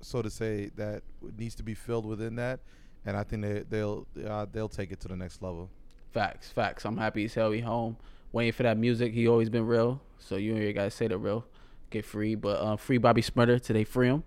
so 0.00 0.22
to 0.22 0.30
say, 0.30 0.70
that 0.76 1.02
needs 1.36 1.54
to 1.56 1.62
be 1.62 1.74
filled 1.74 2.06
within 2.06 2.36
that, 2.36 2.60
and 3.04 3.16
I 3.16 3.24
think 3.24 3.42
they, 3.42 3.64
they'll 3.68 4.06
uh, 4.26 4.46
they'll 4.52 4.68
take 4.68 4.92
it 4.92 5.00
to 5.00 5.08
the 5.08 5.16
next 5.16 5.42
level. 5.42 5.70
Facts, 6.12 6.50
facts. 6.50 6.84
I'm 6.84 6.96
happy 6.96 7.24
as 7.24 7.34
hell 7.34 7.50
he 7.50 7.60
home. 7.60 7.96
Waiting 8.32 8.52
for 8.52 8.62
that 8.64 8.76
music. 8.78 9.12
He 9.14 9.26
always 9.26 9.48
been 9.48 9.66
real. 9.66 10.00
So 10.18 10.36
you 10.36 10.54
and 10.54 10.62
your 10.62 10.72
guys 10.72 10.94
say 10.94 11.08
the 11.08 11.16
real. 11.18 11.44
Get 11.90 12.04
free. 12.04 12.34
But 12.34 12.60
uh, 12.60 12.76
free 12.76 12.98
Bobby 12.98 13.22
Shmurda 13.22 13.60
Today, 13.60 13.84
free 13.84 14.08
him. 14.08 14.22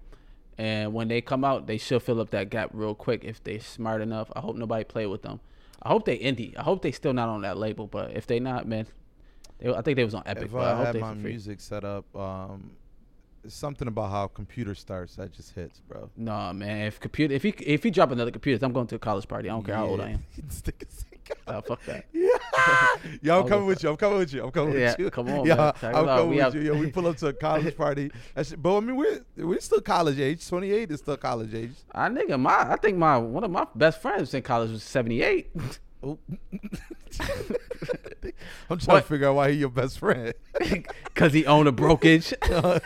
And 0.57 0.93
when 0.93 1.07
they 1.07 1.21
come 1.21 1.43
out, 1.43 1.67
they 1.67 1.77
should 1.77 2.03
fill 2.03 2.19
up 2.19 2.29
that 2.31 2.49
gap 2.49 2.69
real 2.73 2.93
quick 2.93 3.23
if 3.23 3.43
they 3.43 3.59
smart 3.59 4.01
enough. 4.01 4.31
I 4.35 4.41
hope 4.41 4.55
nobody 4.55 4.83
play 4.83 5.07
with 5.07 5.21
them. 5.21 5.39
I 5.81 5.89
hope 5.89 6.05
they 6.05 6.17
indie. 6.19 6.55
I 6.57 6.63
hope 6.63 6.81
they 6.81 6.91
still 6.91 7.13
not 7.13 7.29
on 7.29 7.41
that 7.41 7.57
label. 7.57 7.87
But 7.87 8.11
if 8.11 8.27
they 8.27 8.39
not, 8.39 8.67
man, 8.67 8.85
they, 9.59 9.73
I 9.73 9.81
think 9.81 9.95
they 9.95 10.03
was 10.03 10.13
on 10.13 10.23
Epic. 10.25 10.45
if 10.45 10.51
but 10.51 10.59
I, 10.59 10.71
I 10.71 10.75
hope 10.75 10.85
had 10.87 10.95
they 10.95 10.99
my 10.99 11.13
music 11.13 11.59
set 11.59 11.83
up, 11.83 12.05
um, 12.15 12.71
something 13.47 13.87
about 13.87 14.11
how 14.11 14.27
computer 14.27 14.75
starts 14.75 15.15
that 15.15 15.31
just 15.31 15.55
hits, 15.55 15.79
bro. 15.79 16.09
Nah, 16.15 16.53
man. 16.53 16.85
If 16.87 16.99
computer, 16.99 17.33
if 17.33 17.43
he 17.43 17.49
if 17.49 17.83
he 17.83 17.89
drop 17.89 18.11
another 18.11 18.31
computer, 18.31 18.63
I'm 18.63 18.73
going 18.73 18.87
to 18.87 18.95
a 18.95 18.99
college 18.99 19.27
party. 19.27 19.49
I 19.49 19.53
don't 19.53 19.63
care 19.63 19.75
how 19.75 19.87
old 19.87 20.01
I 20.01 20.11
am. 20.11 20.25
Oh, 21.47 21.61
fuck 21.61 21.83
that. 21.85 22.05
Yeah, 22.13 22.27
yo, 23.21 23.41
I'm 23.41 23.47
coming 23.47 23.65
with 23.65 23.81
you. 23.83 23.89
I'm 23.89 23.97
coming 23.97 24.19
with 24.19 24.33
you. 24.33 24.43
I'm 24.43 24.51
coming 24.51 24.77
Yeah, 24.77 24.91
with 24.91 24.99
you. 24.99 25.09
come 25.09 25.29
on, 25.29 25.45
yeah, 25.45 25.71
I'm 25.81 26.05
coming 26.05 26.29
We 26.29 26.35
with 26.35 26.43
have- 26.43 26.55
you. 26.55 26.61
Yo, 26.61 26.75
we 26.79 26.91
pull 26.91 27.07
up 27.07 27.17
to 27.17 27.27
a 27.27 27.33
college 27.33 27.75
party. 27.77 28.11
But 28.35 28.77
I 28.77 28.79
mean, 28.81 28.95
we're 28.95 29.21
we're 29.37 29.59
still 29.59 29.81
college 29.81 30.19
age. 30.19 30.47
28 30.47 30.91
is 30.91 30.99
still 30.99 31.17
college 31.17 31.53
age. 31.53 31.71
I 31.93 32.09
nigga, 32.09 32.39
my 32.39 32.71
I 32.73 32.75
think 32.75 32.97
my 32.97 33.17
one 33.17 33.43
of 33.43 33.51
my 33.51 33.65
best 33.75 34.01
friends 34.01 34.33
in 34.33 34.41
college 34.43 34.71
was 34.71 34.83
78. 34.83 35.49
Oh. 36.03 36.17
I'm 38.69 38.77
trying 38.77 38.95
What? 38.95 39.01
to 39.01 39.07
figure 39.07 39.27
out 39.29 39.35
why 39.35 39.51
he 39.51 39.57
your 39.57 39.69
best 39.69 39.99
friend. 39.99 40.33
Cause 41.15 41.33
he 41.33 41.45
owned 41.45 41.67
a 41.67 41.71
brokerage. 41.71 42.33
Uh, 42.43 42.79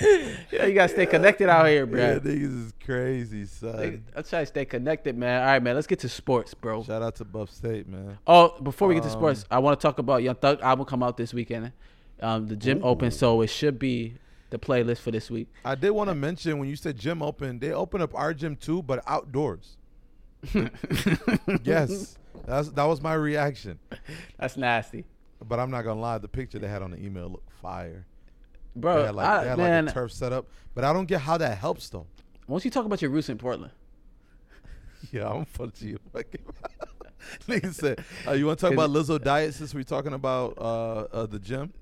yeah, 0.52 0.66
you 0.66 0.74
gotta 0.74 0.88
stay 0.92 1.06
connected 1.06 1.48
out 1.48 1.66
here, 1.66 1.86
bro. 1.86 1.98
yeah, 2.00 2.18
niggas 2.18 2.66
is 2.66 2.72
crazy, 2.84 3.44
son. 3.44 4.04
I 4.16 4.22
try 4.22 4.40
to 4.40 4.46
stay 4.46 4.64
connected, 4.64 5.16
man. 5.16 5.40
All 5.40 5.46
right, 5.46 5.62
man. 5.62 5.74
Let's 5.74 5.86
get 5.86 5.98
to 6.00 6.08
sports, 6.08 6.54
bro. 6.54 6.82
Shout 6.84 7.02
out 7.02 7.16
to 7.16 7.24
Buff 7.24 7.50
State, 7.50 7.88
man. 7.88 8.18
Oh, 8.26 8.58
before 8.60 8.88
we 8.88 8.94
get 8.94 9.02
to 9.04 9.08
Um, 9.10 9.14
sports, 9.14 9.44
I 9.50 9.58
want 9.58 9.78
to 9.78 9.82
talk 9.86 9.98
about 9.98 10.22
Young 10.22 10.34
Thug 10.36 10.60
album 10.60 10.86
come 10.86 11.02
out 11.02 11.16
this 11.16 11.32
weekend. 11.34 11.72
Um, 12.20 12.46
the 12.46 12.56
gym 12.56 12.80
open, 12.82 13.10
so 13.10 13.40
it 13.42 13.46
should 13.48 13.78
be 13.78 14.14
the 14.50 14.58
playlist 14.58 14.98
for 14.98 15.10
this 15.10 15.30
week. 15.30 15.48
I 15.64 15.74
did 15.74 15.90
want 15.90 16.08
to 16.08 16.14
mention 16.14 16.58
when 16.58 16.68
you 16.68 16.76
said 16.76 16.98
gym 16.98 17.22
open, 17.22 17.58
they 17.58 17.72
opened 17.72 18.02
up 18.02 18.14
our 18.14 18.32
gym 18.34 18.56
too, 18.56 18.82
but 18.82 19.02
outdoors. 19.06 19.76
yes, 21.62 22.16
that's 22.46 22.68
that 22.70 22.84
was 22.84 23.00
my 23.00 23.14
reaction. 23.14 23.78
That's 24.38 24.56
nasty, 24.56 25.04
But 25.46 25.58
I'm 25.60 25.70
not 25.70 25.82
gonna 25.82 26.00
lie, 26.00 26.18
the 26.18 26.28
picture 26.28 26.58
they 26.58 26.68
had 26.68 26.82
on 26.82 26.90
the 26.92 26.98
email 27.04 27.28
looked 27.28 27.52
fire. 27.60 28.06
They 28.74 28.80
bro. 28.80 29.04
had 29.06 29.14
like, 29.14 29.26
I- 29.26 29.42
they 29.44 29.48
had 29.50 29.58
man, 29.58 29.84
like 29.86 29.92
a 29.92 29.94
turf 29.94 30.12
setup, 30.12 30.46
but 30.74 30.84
I 30.84 30.92
don't 30.92 31.06
get 31.06 31.20
how 31.20 31.36
that 31.38 31.58
helps 31.58 31.88
though. 31.88 32.06
once 32.46 32.64
you 32.64 32.70
talk 32.70 32.84
about 32.86 33.02
your 33.02 33.10
roots 33.10 33.28
in 33.28 33.38
Portland, 33.38 33.72
Yeah, 35.12 35.28
I'm 35.30 35.44
full 35.44 35.70
to 35.70 35.86
you. 35.86 35.98
Nigga 37.48 37.72
said, 37.74 38.04
uh, 38.26 38.32
"You 38.32 38.46
want 38.46 38.58
to 38.58 38.64
talk 38.66 38.72
about 38.72 38.90
Lizzo 38.90 39.22
diet 39.22 39.54
since 39.54 39.74
we're 39.74 39.82
talking 39.82 40.12
about 40.12 40.56
uh, 40.58 41.06
uh, 41.12 41.26
the 41.26 41.38
gym?" 41.38 41.72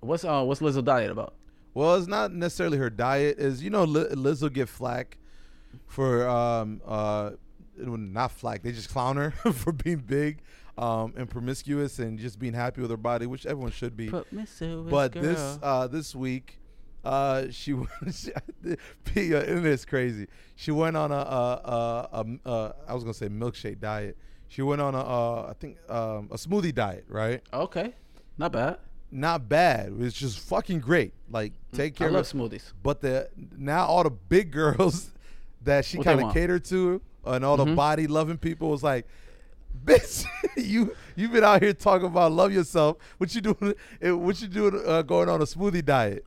what's 0.00 0.24
uh 0.24 0.42
what's 0.44 0.60
Lizzo 0.60 0.84
diet 0.84 1.10
about? 1.10 1.34
Well, 1.72 1.96
it's 1.96 2.06
not 2.06 2.32
necessarily 2.32 2.78
her 2.78 2.90
diet. 2.90 3.38
Is 3.38 3.62
you 3.62 3.70
know 3.70 3.84
Li- 3.84 4.14
Lizzo 4.14 4.52
get 4.52 4.68
flack 4.68 5.18
for 5.86 6.26
um 6.28 6.80
uh 6.86 7.30
not 7.76 8.30
flack. 8.30 8.62
They 8.62 8.72
just 8.72 8.90
clown 8.90 9.16
her 9.16 9.30
for 9.52 9.72
being 9.72 9.98
big 9.98 10.38
um 10.76 11.14
and 11.16 11.28
promiscuous 11.30 11.98
and 11.98 12.18
just 12.18 12.38
being 12.38 12.54
happy 12.54 12.80
with 12.80 12.90
her 12.90 12.96
body, 12.96 13.26
which 13.26 13.46
everyone 13.46 13.70
should 13.70 13.96
be. 13.96 14.08
Promiscuous 14.08 14.90
but 14.90 15.12
girl. 15.12 15.22
this 15.22 15.58
uh 15.62 15.86
this 15.86 16.14
week 16.14 16.58
uh 17.04 17.44
she, 17.50 17.76
she 18.12 18.30
the 18.62 18.78
internet's 19.14 19.84
crazy 19.84 20.26
she 20.56 20.70
went 20.70 20.96
on 20.96 21.12
a 21.12 21.16
uh 21.16 21.18
uh 22.10 22.20
um, 22.20 22.40
uh 22.46 22.70
i 22.88 22.94
was 22.94 23.04
gonna 23.04 23.12
say 23.12 23.28
milkshake 23.28 23.78
diet 23.78 24.16
she 24.48 24.62
went 24.62 24.80
on 24.80 24.94
a 24.94 25.00
uh 25.00 25.46
i 25.50 25.52
think 25.60 25.76
um 25.90 26.28
a 26.32 26.36
smoothie 26.36 26.74
diet 26.74 27.04
right 27.08 27.42
okay, 27.52 27.92
not 28.38 28.52
bad. 28.52 28.78
not 29.10 29.46
bad 29.50 29.92
it's 30.00 30.16
just 30.16 30.38
fucking 30.38 30.80
great 30.80 31.12
like 31.30 31.52
take 31.72 31.94
care 31.94 32.06
I 32.06 32.08
of 32.08 32.14
love 32.14 32.24
it 32.24 32.34
smoothies. 32.58 32.72
but 32.82 33.02
the 33.02 33.28
now 33.56 33.84
all 33.84 34.02
the 34.04 34.10
big 34.10 34.50
girls 34.60 35.10
that 35.62 35.84
she 35.84 35.98
kind 35.98 36.22
of 36.22 36.32
catered 36.32 36.64
to 36.66 37.02
and 37.26 37.44
all 37.44 37.58
the 37.58 37.66
Mhm. 37.66 37.76
body 37.76 38.06
loving 38.06 38.38
people 38.38 38.70
was 38.70 38.82
like 38.82 39.06
bitch 39.84 40.24
you 40.56 40.94
you've 41.16 41.32
been 41.32 41.44
out 41.44 41.62
here 41.62 41.72
talking 41.72 42.06
about 42.06 42.32
love 42.32 42.52
yourself 42.52 42.96
what 43.18 43.34
you 43.34 43.40
doing 43.40 43.74
eh, 44.00 44.10
what 44.10 44.40
you 44.40 44.48
doing 44.48 44.80
uh, 44.86 45.02
going 45.02 45.28
on 45.28 45.40
a 45.40 45.44
smoothie 45.44 45.84
diet 45.84 46.24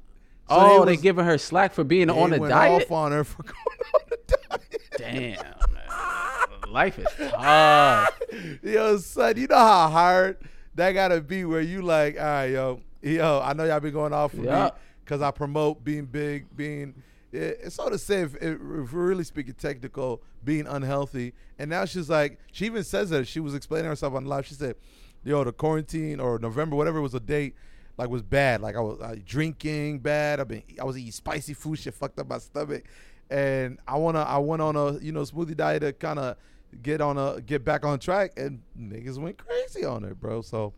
So 0.49 0.55
oh, 0.57 0.85
they 0.85 0.93
was- 0.93 1.01
giving 1.01 1.25
her 1.25 1.37
slack 1.37 1.73
for 1.73 1.83
being 1.83 2.09
on 2.09 2.29
they 2.31 2.37
a 2.37 2.49
diet. 2.49 2.83
off 2.83 2.91
on 2.91 3.11
her 3.11 3.23
for 3.23 3.43
going 3.43 3.55
on 3.95 4.01
a 4.11 4.57
diet 4.57 4.81
Damn, 4.97 6.71
life 6.71 6.97
is 6.99 7.07
tough. 7.17 8.09
yo 8.63 8.97
son 8.97 9.37
you 9.37 9.47
know 9.47 9.55
how 9.57 9.89
hard 9.89 10.37
that 10.75 10.91
gotta 10.91 11.21
be 11.21 11.45
where 11.45 11.61
you 11.61 11.81
like 11.81 12.17
all 12.19 12.23
right 12.25 12.45
yo 12.47 12.81
yo 13.01 13.39
I 13.43 13.53
know 13.53 13.63
y'all 13.63 13.79
been 13.79 13.93
going 13.93 14.13
off 14.13 14.31
for 14.31 14.43
Yeah. 14.43 14.65
me 14.65 14.71
because 15.05 15.21
I 15.21 15.31
promote 15.31 15.83
being 15.83 16.05
big 16.05 16.45
being 16.55 16.95
it's 17.31 17.77
all 17.79 17.89
to 17.89 17.97
say 17.97 18.21
if, 18.21 18.33
we're 18.41 18.83
really 18.83 19.23
speaking 19.23 19.53
technical 19.53 20.21
being 20.43 20.67
unhealthy. 20.67 21.33
And 21.59 21.69
now 21.69 21.85
she's 21.85 22.09
like 22.09 22.39
she 22.51 22.65
even 22.65 22.83
says 22.83 23.09
that 23.09 23.27
she 23.27 23.39
was 23.39 23.53
explaining 23.53 23.87
herself 23.87 24.13
on 24.13 24.25
live. 24.25 24.45
She 24.45 24.53
said 24.53 24.75
yo 25.23 25.43
the 25.43 25.51
quarantine 25.51 26.19
or 26.19 26.39
November 26.39 26.75
whatever 26.75 27.01
was 27.01 27.13
a 27.13 27.19
date 27.19 27.55
like 27.97 28.09
was 28.09 28.21
bad. 28.21 28.61
Like 28.61 28.75
I 28.75 28.79
was 28.79 28.99
drinking 29.25 29.99
bad. 29.99 30.39
I've 30.39 30.47
been 30.47 30.63
I 30.79 30.83
was 30.83 30.97
eating 30.97 31.11
spicy 31.11 31.53
food. 31.53 31.79
Shit 31.79 31.93
fucked 31.93 32.19
up 32.19 32.27
my 32.27 32.37
stomach. 32.37 32.85
And 33.29 33.79
I 33.87 33.97
wanna 33.97 34.21
I 34.21 34.37
went 34.37 34.61
on 34.61 34.75
a 34.75 34.97
you 34.99 35.11
know 35.11 35.21
smoothie 35.21 35.57
diet 35.57 35.81
to 35.81 35.93
kind 35.93 36.19
of 36.19 36.37
get 36.81 37.01
on 37.01 37.17
a 37.17 37.41
get 37.41 37.65
back 37.65 37.85
on 37.85 37.99
track. 37.99 38.33
And 38.37 38.61
niggas 38.79 39.17
went 39.17 39.37
crazy 39.37 39.83
on 39.83 40.03
it 40.05 40.19
bro. 40.19 40.41
So 40.41 40.73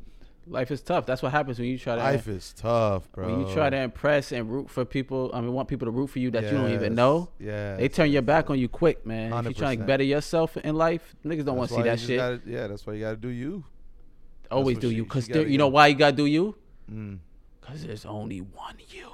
Life 0.47 0.71
is 0.71 0.81
tough. 0.81 1.05
That's 1.05 1.21
what 1.21 1.31
happens 1.31 1.59
when 1.59 1.67
you 1.67 1.77
try 1.77 1.95
to 1.95 2.01
life 2.01 2.27
is 2.27 2.53
tough 2.53 3.11
bro 3.11 3.27
when 3.27 3.45
you 3.47 3.53
try 3.53 3.69
to 3.69 3.77
impress 3.77 4.31
and 4.31 4.49
root 4.51 4.69
for 4.69 4.83
people. 4.83 5.29
I 5.33 5.41
mean, 5.41 5.53
want 5.53 5.67
people 5.67 5.85
to 5.85 5.91
root 5.91 6.07
for 6.07 6.19
you 6.19 6.31
that 6.31 6.43
you 6.45 6.51
don't 6.51 6.71
even 6.73 6.95
know. 6.95 7.29
yeah 7.39 7.75
They 7.75 7.87
turn 7.87 8.09
your 8.11 8.23
back 8.23 8.49
on 8.49 8.57
you 8.57 8.67
quick, 8.67 9.05
man. 9.05 9.31
If 9.33 9.43
you're 9.45 9.53
trying 9.53 9.79
to 9.79 9.85
better 9.85 10.03
yourself 10.03 10.57
in 10.57 10.75
life, 10.75 11.15
niggas 11.23 11.45
don't 11.45 11.55
want 11.57 11.69
to 11.69 11.75
see 11.75 11.81
that 11.83 11.99
shit. 11.99 12.41
yeah 12.47 12.67
that's 12.67 12.85
why 12.87 12.93
you 12.93 13.01
gotta 13.01 13.17
do 13.17 13.29
you 13.29 13.63
Always 14.49 14.79
do 14.79 14.89
she- 14.89 14.95
you, 14.95 15.05
cause 15.05 15.27
there- 15.27 15.47
you 15.47 15.59
know 15.59 15.67
why 15.67 15.87
you 15.87 15.95
gotta 15.95 16.15
do 16.15 16.25
you? 16.25 16.55
mm. 16.91 17.19
Cause 17.61 17.85
there's 17.85 18.05
only 18.05 18.39
one 18.39 18.75
you. 18.89 19.07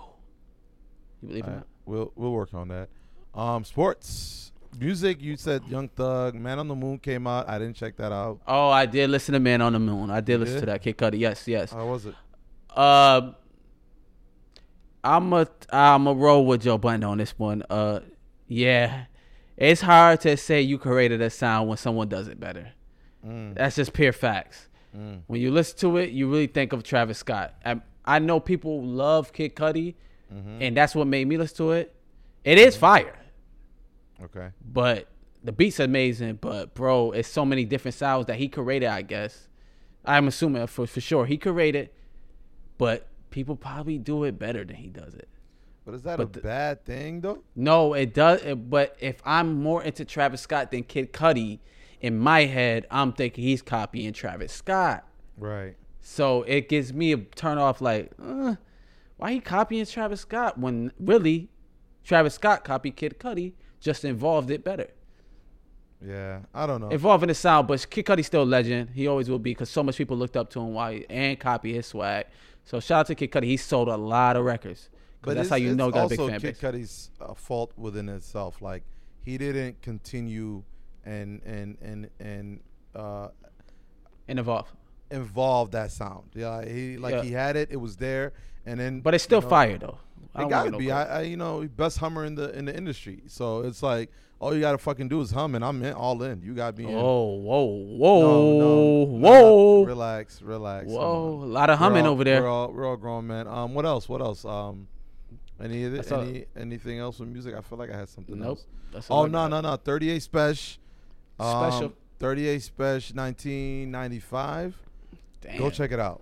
You 1.22 1.28
believe 1.28 1.44
in 1.46 1.50
that? 1.52 1.56
right, 1.58 1.66
we'll 1.86 2.14
we'll 2.16 2.32
work 2.32 2.54
on 2.54 2.70
that 2.70 2.88
um 3.34 3.66
sports 3.66 4.54
music 4.80 5.22
you 5.22 5.36
said 5.38 5.62
young 5.68 5.88
thug 5.90 6.36
man 6.36 6.60
on 6.60 6.68
the 6.68 6.76
moon 6.76 6.98
came 7.00 7.26
out 7.28 7.48
i 7.50 7.58
didn't 7.58 7.76
check 7.76 7.96
that 7.98 8.12
out 8.12 8.40
Oh, 8.48 8.70
I 8.70 8.86
did 8.86 9.10
listen 9.10 9.34
to 9.34 9.40
Man 9.40 9.62
on 9.62 9.74
the 9.74 9.80
Moon. 9.80 10.10
I 10.10 10.22
did 10.22 10.40
listen 10.40 10.56
did? 10.56 10.60
to 10.62 10.66
that 10.68 10.82
Kid 10.82 10.98
Cudi. 10.98 11.20
Yes, 11.20 11.48
yes. 11.48 11.72
how 11.72 11.86
was 11.88 12.06
it 12.06 12.16
Uh, 12.76 13.32
I'm 15.04 15.32
a 15.34 15.48
I'm 15.72 16.08
a 16.08 16.14
roll 16.14 16.46
with 16.46 16.64
Joe 16.64 16.78
Budden 16.78 17.04
on 17.04 17.18
this 17.20 17.38
one. 17.38 17.64
Uh, 17.70 18.00
yeah, 18.48 19.06
it's 19.58 19.82
hard 19.82 20.22
to 20.22 20.36
say 20.38 20.62
you 20.62 20.78
created 20.78 21.22
a 21.22 21.30
sound 21.30 21.70
when 21.70 21.78
someone 21.78 22.08
does 22.10 22.28
it 22.28 22.40
better. 22.40 22.72
Mm. 23.26 23.56
That's 23.56 23.76
just 23.76 23.94
pure 23.94 24.12
facts. 24.14 24.68
Mm. 24.98 25.22
When 25.28 25.42
you 25.42 25.52
listen 25.52 25.78
to 25.80 25.98
it, 25.98 26.10
you 26.12 26.30
really 26.30 26.48
think 26.48 26.74
of 26.74 26.84
Travis 26.84 27.20
Scott. 27.20 27.54
I, 27.64 27.82
I 28.04 28.20
know 28.20 28.40
people 28.40 28.84
love 28.84 29.32
Kid 29.34 29.56
Cudi, 29.56 29.96
Mm-hmm. 30.34 30.58
and 30.60 30.76
that's 30.76 30.96
what 30.96 31.06
made 31.06 31.28
me 31.28 31.38
listen 31.38 31.58
to 31.58 31.72
it. 31.74 31.94
It 32.44 32.58
is 32.58 32.76
fire, 32.76 33.14
Okay. 34.24 34.50
but 34.64 35.08
the 35.44 35.52
beat's 35.52 35.80
amazing. 35.80 36.40
But 36.42 36.74
bro, 36.74 37.12
it's 37.12 37.28
so 37.30 37.46
many 37.46 37.66
different 37.66 37.96
styles 37.96 38.26
that 38.28 38.38
he 38.38 38.48
created. 38.48 38.88
I 38.90 39.02
guess 39.04 39.48
I'm 40.06 40.28
assuming 40.28 40.66
for 40.68 40.88
for 40.88 41.02
sure 41.02 41.26
he 41.26 41.38
created, 41.38 41.90
but 42.78 43.08
people 43.30 43.56
probably 43.56 43.98
do 43.98 44.24
it 44.24 44.40
better 44.40 44.64
than 44.64 44.78
he 44.78 44.88
does 44.90 45.14
it. 45.16 45.28
But 45.86 45.94
is 45.96 46.02
that 46.04 46.18
But 46.18 46.30
a 46.30 46.32
the- 46.32 46.42
bad 46.42 46.86
thing 46.86 47.22
though? 47.22 47.44
No, 47.56 47.94
it 47.94 48.14
does. 48.14 48.42
it- 48.44 48.70
But 48.70 48.96
if 49.00 49.22
I'm 49.26 49.62
more 49.62 49.84
into 49.84 50.04
Travis 50.06 50.42
Scott 50.42 50.72
than 50.72 50.84
Kid 50.84 51.14
Cudi, 51.14 51.60
in 52.02 52.18
my 52.18 52.46
head, 52.46 52.86
I'm 52.92 53.14
thinking 53.14 53.44
he's 53.44 53.62
copying 53.62 54.14
Travis 54.14 54.52
Scott. 54.52 55.08
Right. 55.38 55.76
So 56.02 56.44
it 56.44 56.70
gives 56.70 56.94
me 56.94 57.12
a 57.14 57.18
turn 57.18 57.58
off 57.58 57.82
like, 57.82 58.12
uh, 58.22 58.56
why 59.18 59.34
he 59.34 59.40
copying 59.40 59.86
Travis 59.86 60.22
Scott 60.22 60.58
when 60.58 60.92
really 61.00 61.50
Travis 62.04 62.34
Scott 62.36 62.64
copied 62.64 62.96
Kid 62.96 63.18
Cudi, 63.20 63.54
just 63.80 64.06
involved 64.06 64.50
it 64.52 64.64
better. 64.64 64.90
Yeah. 66.06 66.40
I 66.54 66.66
don't 66.68 66.82
know. 66.82 66.90
Involving 66.90 67.28
the 67.28 67.36
sound, 67.36 67.68
but 67.68 67.90
Kid 67.90 68.06
Cudi's 68.06 68.28
still 68.28 68.44
a 68.44 68.46
legend. 68.46 68.90
He 68.94 69.08
always 69.08 69.30
will 69.30 69.40
be 69.40 69.52
because 69.52 69.70
so 69.70 69.82
much 69.84 69.98
people 69.98 70.18
looked 70.18 70.38
up 70.38 70.50
to 70.52 70.60
him 70.60 70.74
why 70.74 71.06
and 71.10 71.40
copy 71.40 71.74
his 71.74 71.88
swag. 71.88 72.26
So 72.64 72.80
shout 72.80 73.02
out 73.02 73.08
to 73.08 73.16
Kid 73.16 73.32
Cudi. 73.32 73.46
He 73.46 73.58
sold 73.58 73.88
a 73.88 73.96
lot 73.98 74.36
of 74.36 74.46
records. 74.46 74.90
Because 75.22 75.36
that's 75.36 75.50
how 75.50 75.56
you 75.56 75.74
know 75.76 75.90
got 75.90 76.06
a 76.06 76.10
big 76.10 76.20
also 76.20 76.32
fan 76.32 76.40
Kid 76.42 76.48
base. 76.48 76.60
Cudi's 76.62 77.10
uh, 77.22 77.34
fault 77.34 77.72
within 77.78 78.10
itself. 78.10 78.62
Like 78.62 78.84
he 79.24 79.38
didn't 79.38 79.82
continue 79.82 80.64
and 81.06 81.42
and 81.44 81.78
and 81.82 82.10
and 82.20 82.60
uh, 82.96 83.30
And 84.28 84.38
evolve. 84.40 84.72
involve 85.10 85.72
that 85.72 85.92
sound. 85.92 86.30
Yeah, 86.36 86.64
he 86.66 86.98
like 86.98 87.14
Yeah. 87.16 87.24
he 87.24 87.32
had 87.32 87.56
it. 87.56 87.70
It 87.72 87.78
was 87.78 87.98
there, 87.98 88.34
and 88.66 88.80
then 88.80 89.02
But 89.02 89.16
it's 89.16 89.24
still 89.24 89.40
you 89.40 89.44
know, 89.46 89.50
fire 89.50 89.78
though. 89.80 89.98
I 90.34 90.44
It 90.44 90.50
gotta 90.50 90.70
want 90.72 90.80
be. 90.80 90.92
I. 90.92 91.20
I, 91.20 91.22
you 91.22 91.38
know, 91.38 91.68
best 91.78 91.98
hummer 91.98 92.26
in 92.26 92.36
the 92.36 92.56
in 92.58 92.66
the 92.66 92.76
industry. 92.76 93.24
So 93.28 93.62
it's 93.62 93.82
like 93.82 94.12
all 94.40 94.54
you 94.54 94.60
gotta 94.60 94.78
fucking 94.78 95.08
do 95.08 95.22
is 95.22 95.32
hum, 95.32 95.56
and 95.56 95.64
I'm 95.64 95.82
in, 95.84 95.94
all 95.94 96.22
in. 96.24 96.42
You 96.42 96.54
got 96.54 96.78
me 96.78 96.86
in. 96.86 96.92
Whoa, 96.94 97.24
whoa, 97.40 97.66
No, 97.68 97.96
whoa, 97.98 98.22
no, 98.22 98.60
no, 98.60 99.06
whoa, 99.18 99.82
no, 99.82 99.86
relax, 99.86 100.42
relax. 100.42 100.88
whoa! 100.88 101.40
A 101.42 101.46
lot 101.46 101.70
of 101.70 101.80
humming 101.80 102.06
all- 102.06 102.12
over 102.12 102.24
there. 102.26 102.42
We're 102.42 102.50
all, 102.50 102.72
we're 102.72 102.86
all 102.86 102.98
grown, 102.98 103.28
man. 103.28 103.48
Um, 103.48 103.74
what 103.74 103.86
else? 103.86 104.10
What 104.10 104.22
else? 104.22 104.44
Um, 104.44 104.88
any 105.62 105.88
That's 105.88 106.12
all- 106.12 106.22
any 106.22 106.46
anything 106.58 107.00
else 107.00 107.20
with 107.20 107.30
music? 107.30 107.56
I 107.56 107.62
feel 107.62 107.78
like 107.78 107.90
I 107.92 107.98
had 107.98 108.10
something 108.10 108.38
Nope. 108.38 108.48
else. 108.48 108.66
That's 108.92 109.08
Oh 109.10 109.26
no 109.26 109.48
no 109.48 109.62
no! 109.62 109.78
38 109.78 110.22
special. 110.22 110.82
Um, 111.40 111.72
Special. 111.72 111.94
38 112.20 112.62
special 112.62 113.16
1995. 113.18 114.76
Damn. 115.42 115.58
Go 115.58 115.70
check 115.70 115.92
it 115.92 116.00
out. 116.00 116.22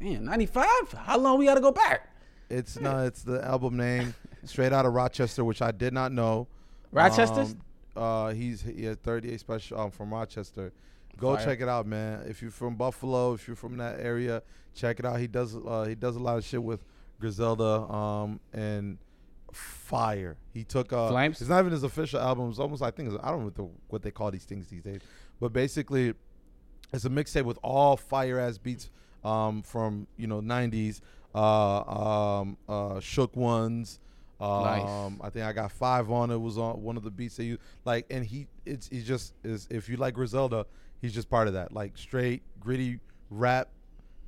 Damn, 0.00 0.24
ninety 0.26 0.46
five. 0.46 0.92
How 0.92 1.16
long 1.18 1.38
we 1.38 1.46
got 1.46 1.54
to 1.54 1.60
go 1.60 1.72
back? 1.72 2.10
It's 2.48 2.78
no, 2.78 3.04
it's 3.04 3.22
the 3.22 3.44
album 3.44 3.76
name, 3.76 4.14
straight 4.44 4.72
out 4.72 4.86
of 4.86 4.92
Rochester, 4.92 5.44
which 5.44 5.62
I 5.62 5.72
did 5.72 5.92
not 5.92 6.12
know. 6.12 6.46
Rochester. 6.92 7.40
Um, 7.40 7.60
uh, 7.96 8.32
he's 8.32 8.62
he 8.62 8.84
has 8.84 8.96
38 8.98 9.40
special 9.40 9.80
um, 9.80 9.90
from 9.90 10.12
Rochester. 10.12 10.72
Go 11.18 11.34
Fire. 11.34 11.44
check 11.44 11.60
it 11.60 11.68
out, 11.68 11.86
man. 11.86 12.24
If 12.28 12.42
you're 12.42 12.50
from 12.50 12.76
Buffalo, 12.76 13.32
if 13.32 13.48
you're 13.48 13.56
from 13.56 13.78
that 13.78 14.00
area, 14.00 14.42
check 14.74 14.98
it 15.00 15.06
out. 15.06 15.18
He 15.18 15.26
does 15.26 15.56
uh, 15.56 15.86
he 15.88 15.94
does 15.94 16.16
a 16.16 16.20
lot 16.20 16.36
of 16.36 16.44
shit 16.44 16.62
with 16.62 16.84
Griselda 17.18 17.80
um, 17.90 18.40
and 18.52 18.98
Fire. 19.52 20.36
He 20.52 20.64
took 20.64 20.92
uh, 20.92 21.08
Flames? 21.08 21.40
It's 21.40 21.48
not 21.48 21.60
even 21.60 21.72
his 21.72 21.82
official 21.82 22.20
album. 22.20 22.50
It's 22.50 22.58
almost 22.58 22.82
I 22.82 22.90
think 22.90 23.12
it's, 23.12 23.18
I 23.22 23.30
don't 23.30 23.40
know 23.40 23.44
what, 23.46 23.54
the, 23.54 23.68
what 23.88 24.02
they 24.02 24.10
call 24.10 24.30
these 24.30 24.44
things 24.44 24.68
these 24.68 24.82
days, 24.82 25.00
but 25.40 25.52
basically 25.52 26.14
it's 26.92 27.04
a 27.04 27.10
mixtape 27.10 27.44
with 27.44 27.58
all 27.62 27.96
fire 27.96 28.38
ass 28.38 28.58
beats 28.58 28.90
um, 29.24 29.62
from 29.62 30.06
you 30.16 30.26
know 30.26 30.40
90s 30.40 31.00
uh, 31.36 32.38
um, 32.40 32.56
uh, 32.68 33.00
shook 33.00 33.36
ones. 33.36 34.00
Um, 34.38 34.64
Nice. 34.64 35.12
i 35.22 35.30
think 35.30 35.46
i 35.46 35.52
got 35.52 35.72
five 35.72 36.10
on. 36.10 36.30
It 36.30 36.36
was 36.40 36.58
on 36.58 36.82
one 36.82 36.96
of 36.98 37.04
the 37.04 37.10
beats 37.10 37.36
that 37.36 37.44
you 37.44 37.56
like 37.86 38.04
and 38.10 38.22
he 38.24 38.46
it's 38.66 38.86
he 38.88 39.00
just 39.02 39.32
is 39.42 39.66
if 39.70 39.88
you 39.88 39.96
like 39.96 40.12
griselda 40.12 40.66
he's 41.00 41.14
just 41.14 41.30
part 41.30 41.48
of 41.48 41.54
that. 41.54 41.72
Like 41.72 41.96
straight 41.96 42.42
gritty 42.60 43.00
rap 43.30 43.68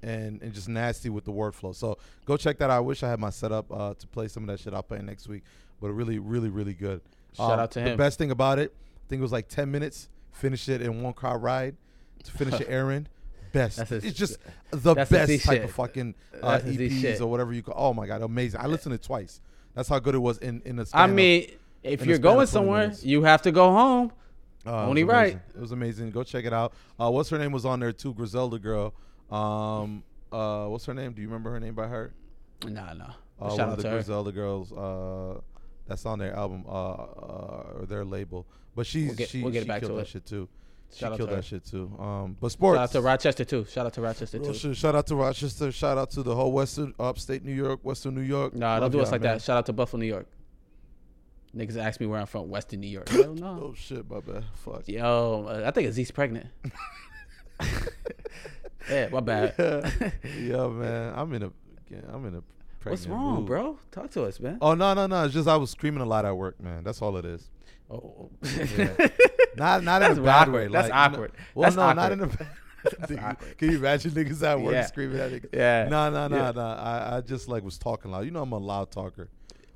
and 0.02 0.40
and 0.42 0.52
just 0.54 0.68
nasty 0.68 1.10
with 1.10 1.24
the 1.24 1.30
word 1.30 1.54
flow. 1.54 1.72
So 1.72 1.98
go 2.24 2.36
check 2.38 2.56
that 2.58 2.70
out. 2.70 2.76
I 2.76 2.80
wish 2.80 3.02
i 3.02 3.08
had 3.10 3.20
my 3.20 3.28
setup 3.30 3.66
uh, 3.70 3.94
to 3.94 4.06
play 4.06 4.28
some 4.28 4.44
of 4.44 4.46
that 4.48 4.60
shit 4.60 4.72
i'll 4.72 4.82
play 4.82 5.00
next 5.00 5.28
week 5.28 5.42
but 5.80 5.90
really 5.90 6.18
really 6.18 6.48
really 6.48 6.74
good. 6.74 7.00
Shout 7.36 7.52
Um, 7.52 7.60
out 7.60 7.70
to 7.72 7.80
the 7.80 7.86
him. 7.86 7.90
The 7.92 8.02
best 8.02 8.16
thing 8.18 8.30
about 8.30 8.58
it 8.58 8.72
i 8.74 9.04
think 9.08 9.20
it 9.20 9.22
was 9.22 9.32
like 9.32 9.48
10 9.48 9.70
minutes 9.70 10.08
Finish 10.32 10.68
it 10.68 10.80
in 10.80 11.02
one 11.02 11.14
car 11.14 11.36
ride 11.38 11.74
to 12.22 12.30
finish 12.30 12.60
an 12.60 12.66
errand 12.68 13.08
best 13.52 13.78
his- 13.88 14.04
it's 14.04 14.18
just 14.18 14.38
the 14.70 14.94
best 14.94 15.10
type 15.12 15.28
shit. 15.40 15.64
of 15.64 15.70
fucking 15.72 16.14
uh, 16.42 16.58
That's 16.58 16.64
his 16.64 16.76
Z 16.76 17.06
EPs 17.06 17.20
or 17.20 17.26
whatever 17.26 17.52
you 17.52 17.62
call. 17.62 17.74
Oh 17.76 17.94
my 17.94 18.06
god, 18.06 18.22
amazing! 18.22 18.60
I 18.60 18.66
listened 18.66 18.92
to 18.92 18.94
it 18.96 19.02
twice. 19.02 19.40
That's 19.74 19.88
how 19.88 19.98
good 19.98 20.14
it 20.14 20.18
was 20.18 20.38
in 20.38 20.62
in 20.64 20.76
the. 20.76 20.82
I 20.82 20.84
span 20.84 21.10
of- 21.10 21.16
mean, 21.16 21.50
if 21.82 22.04
you're 22.06 22.18
going 22.18 22.46
somewhere, 22.46 22.82
minutes. 22.82 23.04
you 23.04 23.22
have 23.24 23.42
to 23.42 23.52
go 23.52 23.70
home. 23.72 24.12
uh, 24.66 24.86
only 24.86 25.04
right. 25.04 25.38
It 25.54 25.60
was 25.60 25.72
amazing. 25.72 26.10
Go 26.10 26.22
check 26.24 26.44
it 26.44 26.52
out. 26.52 26.72
Uh, 27.00 27.10
what's 27.10 27.28
her 27.30 27.38
name 27.38 27.52
was 27.52 27.64
on 27.64 27.80
there 27.80 27.92
too? 27.92 28.12
Griselda 28.14 28.58
girl. 28.58 28.92
Um, 29.30 30.02
uh, 30.32 30.66
what's 30.66 30.84
her 30.86 30.94
name? 30.94 31.12
Do 31.12 31.22
you 31.22 31.28
remember 31.28 31.50
her 31.50 31.60
name 31.60 31.74
by 31.74 31.86
heart? 31.88 32.12
Nah, 32.66 32.92
nah. 32.92 33.12
Uh, 33.40 33.50
Shout 33.50 33.58
one 33.58 33.60
out 33.60 33.68
of 33.70 33.76
the 33.76 33.82
to 33.84 33.88
her. 33.90 33.94
Griselda 33.96 34.32
girls. 34.32 34.72
Uh, 34.72 35.40
that's 35.86 36.04
on 36.04 36.18
their 36.18 36.34
album 36.34 36.64
uh, 36.68 36.70
uh, 36.72 37.66
or 37.78 37.86
their 37.88 38.04
label. 38.04 38.46
But 38.74 38.86
she's 38.86 39.06
We'll 39.08 39.16
get- 39.16 39.28
she, 39.28 39.42
we'll 39.42 39.52
get 39.52 39.62
she 39.62 39.68
back 39.68 39.80
killed 39.80 39.92
to 39.92 39.96
that 39.96 40.02
it. 40.02 40.08
shit 40.08 40.26
too. 40.26 40.48
She 40.90 41.00
Shout 41.00 41.12
out 41.12 41.18
killed 41.18 41.30
that 41.30 41.44
shit 41.44 41.64
too. 41.66 41.92
Um, 41.98 42.36
but 42.40 42.50
sports. 42.50 42.76
Shout 42.78 42.84
out 42.84 42.92
to 42.92 43.00
Rochester 43.02 43.44
too. 43.44 43.66
Shout 43.66 43.86
out 43.86 43.92
to 43.92 44.00
Rochester 44.00 44.38
Real 44.38 44.52
too. 44.52 44.58
shit. 44.58 44.76
Shout 44.76 44.94
out 44.94 45.06
to 45.08 45.16
Rochester. 45.16 45.70
Shout 45.70 45.98
out 45.98 46.10
to 46.12 46.22
the 46.22 46.34
whole 46.34 46.50
Western, 46.52 46.94
upstate 46.98 47.44
New 47.44 47.52
York, 47.54 47.80
Western 47.84 48.14
New 48.14 48.22
York. 48.22 48.54
Nah, 48.54 48.80
don't 48.80 48.90
do 48.90 49.00
us 49.00 49.12
like 49.12 49.20
man. 49.20 49.34
that. 49.34 49.42
Shout 49.42 49.58
out 49.58 49.66
to 49.66 49.72
Buffalo, 49.74 50.00
New 50.00 50.06
York. 50.06 50.26
Niggas 51.54 51.76
ask 51.76 52.00
me 52.00 52.06
where 52.06 52.20
I'm 52.20 52.26
from, 52.26 52.48
Western 52.48 52.80
New 52.80 52.88
York. 52.88 53.08
Hell 53.10 53.34
no. 53.34 53.70
Oh 53.70 53.74
shit, 53.76 54.08
my 54.10 54.20
bad. 54.20 54.44
Fuck. 54.54 54.88
Yo, 54.88 55.46
uh, 55.48 55.64
I 55.66 55.70
think 55.72 55.88
Aziz's 55.88 56.10
pregnant. 56.10 56.46
yeah, 58.90 59.08
my 59.08 59.20
bad. 59.20 59.54
yeah, 60.38 60.68
man. 60.68 61.12
I'm 61.16 61.32
in 61.34 61.42
a, 61.42 61.50
I'm 62.12 62.24
in 62.26 62.34
a. 62.36 62.42
What's 62.84 63.06
wrong, 63.06 63.36
mood. 63.38 63.46
bro? 63.46 63.78
Talk 63.90 64.10
to 64.12 64.24
us, 64.24 64.40
man. 64.40 64.58
Oh 64.62 64.74
no, 64.74 64.94
no, 64.94 65.06
no. 65.06 65.24
It's 65.24 65.34
just 65.34 65.48
I 65.48 65.56
was 65.56 65.70
screaming 65.70 66.00
a 66.00 66.06
lot 66.06 66.24
at 66.24 66.34
work, 66.36 66.60
man. 66.62 66.84
That's 66.84 67.02
all 67.02 67.16
it 67.18 67.24
is. 67.26 67.50
Oh, 67.90 68.30
Yeah. 68.76 69.08
Not, 69.58 69.84
not 69.84 70.02
in 70.02 70.18
a 70.18 70.22
bad 70.22 70.48
awkward. 70.48 70.52
way. 70.54 70.68
That's 70.72 70.88
like, 70.90 71.12
awkward. 71.12 71.32
No, 71.36 71.44
well, 71.54 71.62
That's 71.70 71.76
no, 71.76 71.92
not 71.92 72.12
in 72.12 72.20
a 72.20 72.24
awkward. 73.20 73.38
bad. 73.40 73.58
Can 73.58 73.70
you 73.70 73.78
imagine 73.78 74.10
niggas 74.12 74.42
at 74.42 74.60
work 74.60 74.72
Yeah. 74.74 74.86
screaming 74.86 75.18
at 75.20 75.30
niggas? 75.32 75.48
Yeah. 75.52 75.88
No, 75.88 76.10
no, 76.10 76.28
no, 76.28 76.36
Yeah. 76.36 76.50
no. 76.52 76.60
I, 76.60 77.16
I 77.16 77.20
just 77.20 77.48
like 77.48 77.62
was 77.64 77.78
talking 77.78 78.10
loud. 78.10 78.24
You 78.24 78.30
know, 78.30 78.42
I'm 78.42 78.52
a 78.52 78.58
loud 78.58 78.90
talker. 78.90 79.28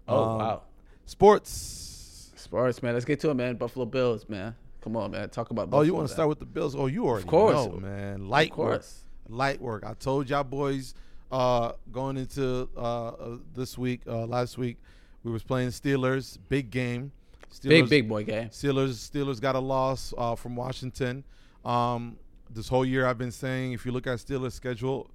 Oh 0.09 0.23
Um, 0.33 0.39
wow. 0.39 0.63
Sports. 1.05 2.31
Sports, 2.37 2.83
man. 2.83 2.95
Let's 2.95 3.05
get 3.05 3.21
to 3.21 3.31
it, 3.31 3.35
man. 3.35 3.57
Buffalo 3.57 3.85
Bills, 3.87 4.29
man. 4.29 4.55
Come 4.83 4.97
on, 4.97 5.13
man. 5.13 5.29
Talk 5.31 5.51
about. 5.51 5.69
Oh, 5.73 5.83
you 5.83 5.95
want 5.95 6.09
to 6.09 6.13
start 6.13 6.29
with 6.29 6.39
the 6.41 6.45
Bills? 6.45 6.75
Oh, 6.75 6.87
you 6.87 7.07
already 7.07 7.27
course. 7.27 7.55
know, 7.55 7.79
man. 7.79 8.29
Light 8.29 8.51
Of 8.53 8.59
work. 8.59 8.85
Light 9.29 9.61
work. 9.61 9.85
I 9.87 9.95
told 9.95 10.29
y'all 10.29 10.43
boys 10.45 10.95
uh, 11.31 11.73
going 11.93 12.17
into 12.17 12.69
uh, 12.77 12.81
uh, 13.09 13.37
this 13.55 13.79
week, 13.79 14.01
uh, 14.07 14.27
last 14.27 14.59
week, 14.59 14.77
we 15.23 15.31
was 15.31 15.43
playing 15.45 15.69
Steelers. 15.71 16.37
Big 16.49 16.71
game. 16.71 17.13
Steelers, 17.53 17.69
Big 17.69 17.89
big 17.89 18.09
boy 18.09 18.25
game. 18.25 18.49
Steelers 18.49 19.11
Steelers 19.11 19.41
got 19.41 19.55
a 19.55 19.61
loss 19.61 20.13
uh, 20.17 20.35
from 20.35 20.57
Washington. 20.57 21.25
Um, 21.65 22.17
this 22.51 22.69
whole 22.69 22.85
year 22.85 23.07
I've 23.07 23.19
been 23.19 23.31
saying 23.33 23.73
if 23.73 23.87
you 23.87 23.93
look 23.93 24.07
at 24.07 24.19
Steelers 24.19 24.53
schedule, 24.53 25.11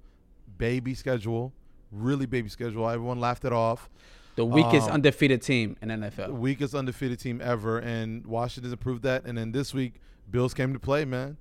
baby 0.56 0.94
schedule, 0.94 1.52
really 1.92 2.26
baby 2.26 2.48
schedule. 2.48 2.88
Everyone 2.88 3.20
laughed 3.20 3.44
it 3.44 3.52
off. 3.52 3.88
The 4.36 4.44
weakest 4.44 4.86
Um, 4.88 4.94
undefeated 4.94 5.42
team 5.42 5.76
in 5.82 5.88
The 5.88 5.94
NFL. 5.94 6.30
weakest 6.30 6.74
undefeated 6.74 7.18
team 7.18 7.40
ever, 7.42 7.78
and 7.78 8.24
Washington 8.24 8.76
proved 8.76 9.02
that. 9.02 9.24
And 9.24 9.36
then 9.36 9.50
this 9.50 9.74
week, 9.74 9.94
Bills 10.30 10.54
came 10.54 10.72
to 10.72 10.78
play, 10.78 11.04
man. 11.04 11.36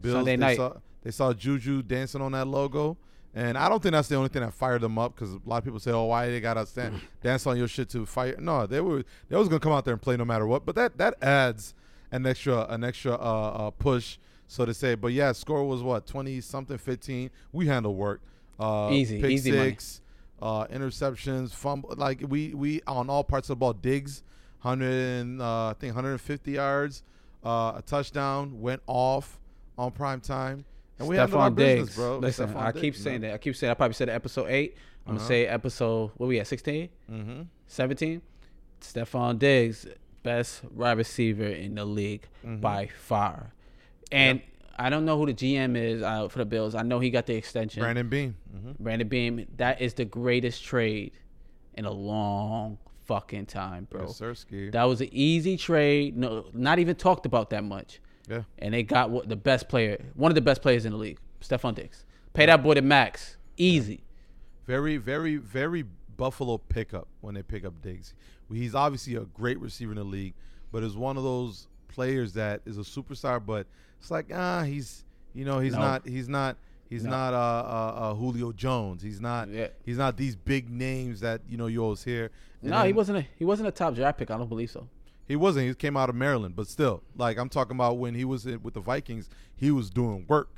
Bills, 0.00 0.14
Sunday 0.16 0.32
they 0.32 0.36
night. 0.36 0.56
Saw, 0.56 0.72
they 1.02 1.10
saw 1.12 1.32
Juju 1.32 1.82
dancing 1.82 2.20
on 2.20 2.32
that 2.32 2.48
logo. 2.48 2.96
And 3.34 3.56
I 3.56 3.68
don't 3.68 3.80
think 3.80 3.92
that's 3.92 4.08
the 4.08 4.16
only 4.16 4.28
thing 4.28 4.42
that 4.42 4.52
fired 4.52 4.80
them 4.80 4.98
up 4.98 5.14
because 5.14 5.32
a 5.34 5.40
lot 5.44 5.58
of 5.58 5.64
people 5.64 5.78
say, 5.78 5.92
"Oh, 5.92 6.04
why 6.04 6.28
they 6.30 6.40
got 6.40 6.54
to 6.54 6.66
stand 6.66 7.00
dance 7.22 7.46
on 7.46 7.56
your 7.56 7.68
shit 7.68 7.88
to 7.90 8.04
fire?" 8.04 8.34
No, 8.38 8.66
they 8.66 8.80
were 8.80 9.04
they 9.28 9.36
was 9.36 9.48
gonna 9.48 9.60
come 9.60 9.72
out 9.72 9.84
there 9.84 9.94
and 9.94 10.02
play 10.02 10.16
no 10.16 10.24
matter 10.24 10.46
what. 10.46 10.66
But 10.66 10.74
that 10.74 10.98
that 10.98 11.14
adds 11.22 11.74
an 12.10 12.26
extra 12.26 12.66
an 12.68 12.82
extra 12.82 13.12
uh, 13.12 13.16
uh, 13.16 13.70
push, 13.70 14.18
so 14.48 14.64
to 14.66 14.74
say. 14.74 14.96
But 14.96 15.12
yeah, 15.12 15.30
score 15.32 15.64
was 15.64 15.80
what 15.82 16.06
twenty 16.08 16.40
something, 16.40 16.76
fifteen. 16.76 17.30
We 17.52 17.66
handle 17.68 17.94
work. 17.94 18.20
Uh, 18.58 18.88
Easy, 18.90 19.20
pick 19.20 19.30
easy 19.30 19.52
money. 19.52 19.70
six, 19.70 20.00
uh, 20.42 20.66
interceptions, 20.66 21.52
fumble. 21.54 21.94
Like 21.96 22.24
we 22.28 22.52
we 22.52 22.82
on 22.88 23.08
all 23.08 23.22
parts 23.22 23.48
of 23.48 23.56
the 23.56 23.60
ball. 23.60 23.74
Diggs, 23.74 24.24
hundred 24.58 24.92
and 24.92 25.40
uh, 25.40 25.68
I 25.68 25.74
think 25.78 25.94
hundred 25.94 26.10
and 26.12 26.20
fifty 26.20 26.52
yards, 26.52 27.04
uh, 27.44 27.74
a 27.76 27.82
touchdown 27.86 28.60
went 28.60 28.82
off 28.88 29.38
on 29.78 29.92
prime 29.92 30.20
time. 30.20 30.64
And 31.00 31.08
we 31.08 31.18
our 31.18 31.26
Stefon 31.28 31.54
business, 31.54 31.88
Diggs, 31.88 31.96
bro. 31.96 32.18
Listen, 32.18 32.48
Stefon 32.50 32.56
I 32.56 32.72
keep 32.72 32.94
saying 32.94 33.20
man. 33.22 33.30
that. 33.30 33.34
I 33.34 33.38
keep 33.38 33.56
saying. 33.56 33.70
I 33.70 33.74
probably 33.74 33.94
said 33.94 34.08
it 34.08 34.12
episode 34.12 34.46
eight. 34.48 34.76
I'm 35.06 35.12
Uh-huh. 35.12 35.18
gonna 35.18 35.28
say 35.28 35.46
episode. 35.46 36.10
What 36.16 36.26
we 36.28 36.38
at? 36.40 36.46
16, 36.46 36.88
Mm-hmm. 37.10 37.42
17. 37.66 38.22
Stefon 38.80 39.38
Diggs, 39.38 39.86
best 40.22 40.62
wide 40.72 40.98
receiver 40.98 41.44
in 41.46 41.74
the 41.74 41.84
league 41.84 42.26
Mhm. 42.44 42.60
by 42.60 42.86
far. 42.86 43.52
And 44.12 44.40
I 44.78 44.88
don't 44.90 45.04
know 45.04 45.18
who 45.18 45.26
the 45.26 45.34
GM 45.34 45.76
is 45.76 46.02
uh, 46.02 46.28
for 46.28 46.38
the 46.38 46.44
Bills. 46.46 46.74
I 46.74 46.82
know 46.82 47.00
he 47.00 47.10
got 47.10 47.26
the 47.26 47.34
extension. 47.34 47.82
Brandon 47.82 48.08
Beane. 48.08 48.34
hmm 48.50 48.72
Brandon 48.78 49.08
Beane. 49.08 49.46
That 49.56 49.80
is 49.80 49.94
the 49.94 50.04
greatest 50.04 50.64
trade 50.64 51.12
in 51.74 51.84
a 51.84 51.90
long 51.90 52.78
fucking 53.04 53.46
time, 53.46 53.86
bro. 53.90 54.02
Yes, 54.06 54.16
sir, 54.16 54.34
That 54.72 54.84
was 54.84 55.00
an 55.00 55.08
easy 55.12 55.56
trade. 55.56 56.16
No, 56.16 56.46
not 56.52 56.78
even 56.78 56.94
talked 56.96 57.26
about 57.26 57.50
that 57.50 57.64
much. 57.64 58.00
Yeah. 58.30 58.42
And 58.58 58.72
they 58.72 58.82
got 58.84 59.10
what 59.10 59.28
the 59.28 59.36
best 59.36 59.68
player, 59.68 60.02
one 60.14 60.30
of 60.30 60.34
the 60.36 60.40
best 60.40 60.62
players 60.62 60.84
in 60.86 60.92
the 60.92 60.98
league, 60.98 61.18
Stefon 61.40 61.74
Diggs. 61.74 62.04
Pay 62.32 62.46
that 62.46 62.62
boy 62.62 62.74
the 62.74 62.82
max, 62.82 63.36
easy. 63.56 64.04
Very, 64.66 64.96
very, 64.98 65.36
very 65.36 65.84
Buffalo 66.16 66.58
pickup 66.58 67.08
when 67.22 67.34
they 67.34 67.42
pick 67.42 67.64
up 67.64 67.82
Diggs. 67.82 68.14
He's 68.52 68.74
obviously 68.74 69.16
a 69.16 69.20
great 69.20 69.58
receiver 69.58 69.92
in 69.92 69.98
the 69.98 70.04
league, 70.04 70.34
but 70.70 70.82
is 70.82 70.96
one 70.96 71.16
of 71.16 71.24
those 71.24 71.66
players 71.88 72.32
that 72.34 72.60
is 72.66 72.78
a 72.78 72.82
superstar, 72.82 73.44
but 73.44 73.66
it's 73.98 74.10
like 74.10 74.26
ah, 74.32 74.62
he's 74.62 75.04
you 75.34 75.44
know 75.44 75.58
he's 75.58 75.72
No. 75.72 75.78
not 75.80 76.06
he's 76.06 76.28
not 76.28 76.56
he's 76.88 77.02
No. 77.04 77.10
not 77.10 77.34
uh, 77.34 77.36
uh, 77.36 78.10
uh, 78.10 78.14
Julio 78.14 78.52
Jones. 78.52 79.02
He's 79.02 79.20
not 79.20 79.48
Yeah. 79.48 79.68
he's 79.84 79.98
not 79.98 80.16
these 80.16 80.36
big 80.36 80.70
names 80.70 81.20
that 81.20 81.40
you 81.48 81.56
know 81.56 81.66
you 81.66 81.82
always 81.82 82.04
hear. 82.04 82.30
And 82.62 82.70
No, 82.70 82.82
he 82.84 82.92
wasn't. 82.92 83.18
A, 83.18 83.26
he 83.38 83.44
wasn't 83.44 83.68
a 83.68 83.72
top 83.72 83.94
draft 83.94 84.18
pick. 84.18 84.30
I 84.30 84.36
don't 84.36 84.48
believe 84.48 84.70
so. 84.70 84.86
He 85.30 85.36
wasn't. 85.36 85.68
He 85.68 85.74
came 85.74 85.96
out 85.96 86.08
of 86.08 86.16
Maryland, 86.16 86.56
but 86.56 86.66
still, 86.66 87.02
like 87.16 87.38
I'm 87.38 87.48
talking 87.48 87.76
about 87.76 87.98
when 87.98 88.14
he 88.16 88.24
was 88.24 88.46
in, 88.46 88.60
with 88.64 88.74
the 88.74 88.80
Vikings, 88.80 89.30
he 89.54 89.70
was 89.70 89.88
doing 89.88 90.24
work. 90.28 90.48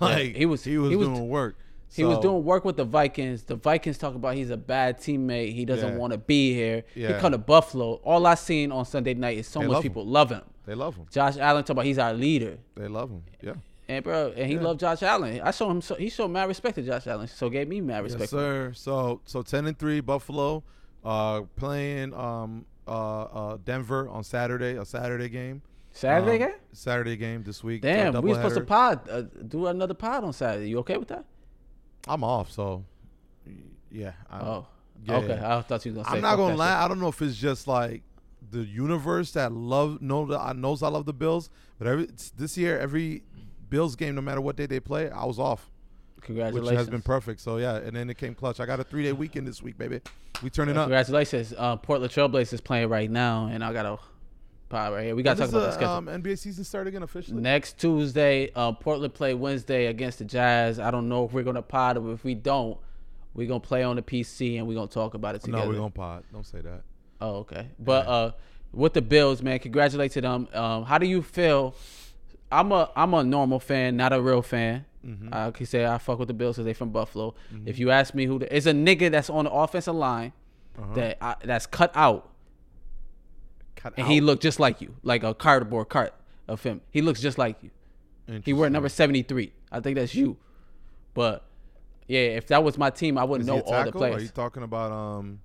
Yeah, 0.00 0.08
Like 0.08 0.34
he 0.34 0.46
was- 0.46 0.64
he 0.64 0.78
was 0.78 0.90
he 0.90 0.96
was- 0.96 1.06
doing 1.08 1.28
work. 1.28 1.56
He 1.92 2.04
was 2.04 2.18
doing 2.18 2.44
work 2.44 2.64
with 2.64 2.76
the 2.76 2.84
Vikings. 2.84 3.42
The 3.44 3.56
Vikings 3.56 3.98
talk 3.98 4.14
about 4.14 4.34
he's 4.36 4.50
a 4.50 4.56
bad 4.56 4.98
teammate. 4.98 5.54
He 5.54 5.64
doesn't 5.64 5.92
Yeah. 5.92 5.96
want 5.98 6.12
to 6.12 6.18
be 6.18 6.52
here. 6.54 6.84
He 6.94 7.06
come 7.14 7.32
to 7.32 7.38
Buffalo. 7.38 7.94
All 8.04 8.26
I 8.26 8.34
seen 8.34 8.70
on 8.72 8.84
Sunday 8.84 9.14
night 9.14 9.38
is 9.38 9.46
so 9.48 9.58
They 9.60 9.66
much 9.66 9.74
love 9.74 9.84
him. 9.84 9.90
people 9.92 10.06
love 10.06 10.30
him. 10.30 10.42
They 10.66 10.74
love 10.74 10.96
him. 10.96 11.06
Josh 11.10 11.36
Allen 11.36 11.62
talk 11.64 11.70
about 11.74 11.84
he's 11.84 11.98
our 11.98 12.12
leader. 12.12 12.58
They 12.76 12.86
love 12.88 13.10
him. 13.10 13.22
Yeah. 13.42 13.54
And 13.88 14.04
bro, 14.04 14.32
and 14.36 14.46
he 14.48 14.54
Yeah. 14.54 14.60
loved 14.62 14.78
Josh 14.80 15.02
Allen. 15.02 15.40
I 15.40 15.50
showed 15.50 15.70
him. 15.70 15.80
So, 15.82 15.94
he 15.96 16.10
showed 16.10 16.28
mad 16.28 16.46
respect 16.48 16.76
to 16.76 16.82
Josh 16.82 17.06
Allen. 17.08 17.26
So 17.28 17.48
gave 17.50 17.66
me 17.68 17.80
mad 17.80 18.02
respect. 18.04 18.22
Yes, 18.22 18.30
sir. 18.30 18.72
So 18.74 19.20
so 19.24 19.42
ten 19.42 19.66
and 19.66 19.76
three 19.76 19.98
Buffalo, 20.00 20.62
uh, 21.04 21.42
playing 21.56 22.14
um 22.14 22.66
uh, 22.90 23.22
uh 23.22 23.58
Denver 23.64 24.08
on 24.08 24.24
Saturday, 24.24 24.76
a 24.76 24.84
Saturday 24.84 25.28
game. 25.28 25.62
Saturday 25.92 26.42
Um, 26.42 26.50
game. 26.50 26.58
Saturday 26.72 27.16
game 27.16 27.42
this 27.42 27.64
week. 27.64 27.82
Damn, 27.82 28.14
we 28.22 28.30
were 28.30 28.36
supposed 28.36 28.56
to 28.56 28.60
pod, 28.62 29.08
uh, 29.08 29.22
do 29.22 29.66
another 29.66 29.94
pod 29.94 30.24
on 30.24 30.32
Saturday. 30.32 30.68
You 30.68 30.78
okay 30.80 30.96
with 30.96 31.08
that? 31.08 31.24
I'm 32.06 32.24
off, 32.24 32.50
so 32.50 32.84
yeah. 33.90 34.12
I, 34.30 34.40
Oh, 34.40 34.66
yeah, 35.04 35.16
okay. 35.16 35.28
yeah. 35.28 35.58
I 35.58 35.62
thought 35.62 35.84
you 35.84 35.92
was 35.92 36.02
gonna 36.02 36.10
say. 36.10 36.16
I'm 36.16 36.22
not 36.22 36.36
gonna 36.36 36.56
lie. 36.56 36.84
I 36.84 36.88
don't 36.88 37.00
know 37.00 37.08
if 37.08 37.20
it's 37.22 37.36
just 37.36 37.66
like 37.66 38.02
the 38.50 38.60
universe 38.64 39.32
that 39.32 39.52
love 39.52 40.00
know 40.00 40.26
that 40.26 40.38
I 40.40 40.52
knows 40.52 40.82
I 40.82 40.88
love 40.88 41.06
the 41.06 41.12
Bills, 41.12 41.50
but 41.78 41.86
every 41.86 42.08
this 42.36 42.56
year 42.56 42.78
every 42.78 43.22
Bills 43.68 43.96
game, 43.96 44.14
no 44.14 44.20
matter 44.20 44.40
what 44.40 44.56
day 44.56 44.66
they 44.66 44.80
play, 44.80 45.10
I 45.10 45.24
was 45.24 45.38
off. 45.38 45.70
Congratulations. 46.20 46.70
which 46.70 46.76
has 46.78 46.90
been 46.90 47.02
perfect. 47.02 47.40
So 47.40 47.56
yeah, 47.56 47.76
and 47.76 47.96
then 47.96 48.10
it 48.10 48.18
came 48.18 48.34
clutch. 48.34 48.60
I 48.60 48.66
got 48.66 48.78
a 48.80 48.84
three 48.84 49.02
day 49.02 49.12
weekend 49.12 49.46
this 49.46 49.62
week, 49.62 49.78
baby. 49.78 50.00
We 50.42 50.50
turning 50.50 50.76
up. 50.76 50.84
Congratulations. 50.84 51.54
Uh, 51.56 51.76
Portland 51.76 52.12
Trailblazers 52.12 52.62
playing 52.62 52.88
right 52.88 53.10
now, 53.10 53.46
and 53.46 53.62
I 53.62 53.72
got 53.72 53.86
a 53.86 53.98
pod 54.68 54.92
right 54.94 55.04
here. 55.04 55.14
We 55.16 55.22
got 55.22 55.36
to 55.36 55.42
talk 55.42 55.50
about 55.50 55.60
the 55.60 55.72
schedule. 55.72 55.92
um, 55.92 56.06
NBA 56.06 56.38
season 56.38 56.64
start 56.64 56.86
again 56.86 57.02
officially? 57.02 57.40
Next 57.40 57.78
Tuesday, 57.78 58.50
uh, 58.54 58.72
Portland 58.72 59.12
play 59.14 59.34
Wednesday 59.34 59.86
against 59.86 60.18
the 60.18 60.24
Jazz. 60.24 60.78
I 60.80 60.90
don't 60.90 61.08
know 61.08 61.24
if 61.24 61.32
we're 61.32 61.42
gonna 61.42 61.62
pod 61.62 61.98
or 61.98 62.12
if 62.12 62.24
we 62.24 62.34
don't, 62.34 62.78
we're 63.34 63.48
gonna 63.48 63.60
play 63.60 63.82
on 63.82 63.96
the 63.96 64.02
PC 64.02 64.58
and 64.58 64.66
we're 64.66 64.74
gonna 64.74 64.86
talk 64.86 65.14
about 65.14 65.34
it 65.34 65.42
together. 65.42 65.64
No, 65.64 65.68
we're 65.68 65.76
gonna 65.76 65.90
pod. 65.90 66.24
Don't 66.32 66.46
say 66.46 66.60
that. 66.60 66.82
Oh, 67.20 67.36
okay. 67.38 67.68
But 67.78 68.06
uh, 68.06 68.32
with 68.72 68.94
the 68.94 69.02
Bills, 69.02 69.42
man, 69.42 69.58
congratulate 69.58 70.12
to 70.12 70.20
them. 70.20 70.48
Um, 70.54 70.84
how 70.84 70.96
do 70.98 71.06
you 71.06 71.22
feel? 71.22 71.74
I'm 72.50 72.72
a 72.72 72.90
I'm 72.96 73.12
a 73.14 73.22
normal 73.22 73.60
fan, 73.60 73.96
not 73.96 74.12
a 74.12 74.20
real 74.20 74.42
fan. 74.42 74.86
Mm-hmm. 75.06 75.28
I 75.32 75.50
can 75.50 75.64
say 75.66 75.86
I 75.86 75.98
fuck 75.98 76.18
with 76.18 76.28
the 76.28 76.34
Bills 76.34 76.56
because 76.56 76.66
they 76.66 76.74
from 76.74 76.90
Buffalo. 76.90 77.34
If 77.64 77.78
you 77.78 77.90
ask 77.90 78.14
me 78.14 78.26
who, 78.26 78.38
the, 78.38 78.54
it's 78.54 78.66
a 78.66 78.72
nigga 78.72 79.10
that's 79.10 79.30
on 79.30 79.44
the 79.46 79.50
offensive 79.50 79.94
line 79.94 80.32
Uh-huh. 80.78 80.94
that 80.94 81.18
I, 81.20 81.36
that's 81.42 81.66
cut 81.66 81.90
out, 81.94 82.30
Cut 83.76 83.94
and 83.96 84.06
he 84.06 84.20
looked 84.20 84.42
just 84.42 84.60
like 84.60 84.80
you, 84.82 84.94
like 85.02 85.22
a 85.22 85.32
cardboard 85.34 85.88
cart 85.88 86.12
of 86.46 86.62
him. 86.62 86.82
He 86.90 87.00
looks 87.00 87.20
just 87.20 87.38
like 87.38 87.56
you. 87.62 87.70
He 88.44 88.52
wore 88.52 88.68
number 88.70 88.88
seventy 88.88 89.22
three. 89.22 89.52
I 89.72 89.80
think 89.80 89.96
that's 89.96 90.14
you. 90.14 90.36
But 91.14 91.44
yeah, 92.06 92.20
if 92.20 92.46
that 92.48 92.62
was 92.62 92.76
my 92.78 92.90
team, 92.90 93.16
I 93.18 93.24
wouldn't 93.24 93.46
know 93.48 93.60
all 93.60 93.84
the 93.84 93.92
players. 93.92 94.16
Are 94.16 94.22
you 94.22 94.28
talking 94.28 94.62
about 94.62 94.92
um, 94.92 95.40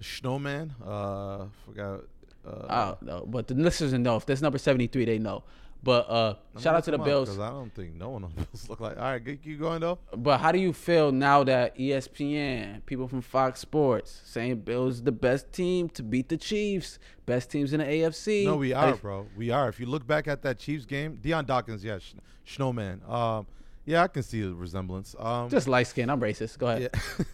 Snowman? 0.00 0.74
Uh, 0.84 1.46
forgot. 1.66 2.02
Uh, 2.46 2.66
I 2.68 2.84
don't 2.86 3.02
know, 3.02 3.24
but 3.26 3.46
the 3.48 3.54
listeners 3.54 3.92
know 3.94 4.16
if 4.16 4.26
there's 4.26 4.42
number 4.42 4.58
seventy 4.58 4.86
three, 4.86 5.04
they 5.04 5.18
know. 5.18 5.44
But 5.84 6.08
uh, 6.08 6.34
shout 6.60 6.76
out 6.76 6.84
to 6.84 6.92
the 6.92 6.98
Bills. 6.98 7.28
because 7.28 7.40
I 7.40 7.50
don't 7.50 7.74
think 7.74 7.94
no 7.94 8.10
one 8.10 8.22
on 8.24 8.30
the 8.36 8.42
Bills 8.52 8.68
look 8.68 8.78
like. 8.78 8.96
All 8.96 9.02
right, 9.02 9.24
keep 9.24 9.58
going 9.58 9.80
though. 9.80 9.98
But 10.16 10.38
how 10.38 10.52
do 10.52 10.60
you 10.60 10.72
feel 10.72 11.10
now 11.10 11.42
that 11.44 11.76
ESPN, 11.76 12.86
people 12.86 13.08
from 13.08 13.20
Fox 13.20 13.60
Sports, 13.60 14.20
saying 14.24 14.60
Bills 14.60 15.02
the 15.02 15.10
best 15.12 15.52
team 15.52 15.88
to 15.90 16.02
beat 16.04 16.28
the 16.28 16.36
Chiefs, 16.36 16.98
best 17.26 17.50
teams 17.50 17.72
in 17.72 17.80
the 17.80 17.86
AFC? 17.86 18.44
No, 18.44 18.56
we 18.56 18.72
are, 18.72 18.92
Like, 18.92 19.02
bro. 19.02 19.26
We 19.36 19.50
are. 19.50 19.68
If 19.68 19.80
you 19.80 19.86
look 19.86 20.06
back 20.06 20.28
at 20.28 20.42
that 20.42 20.58
Chiefs 20.58 20.84
game, 20.84 21.18
Dion 21.20 21.44
Dawkins, 21.46 21.82
yeah, 21.82 21.98
Sh- 21.98 22.14
Snowman. 22.44 23.02
Um, 23.08 23.46
yeah, 23.84 24.04
I 24.04 24.06
can 24.06 24.22
see 24.22 24.42
the 24.42 24.54
resemblance. 24.54 25.16
Um, 25.18 25.48
Just 25.48 25.66
light 25.66 25.88
skin. 25.88 26.10
I'm 26.10 26.20
racist. 26.20 26.58
Go 26.58 26.68
ahead. 26.68 26.90
yeah, 26.94 27.24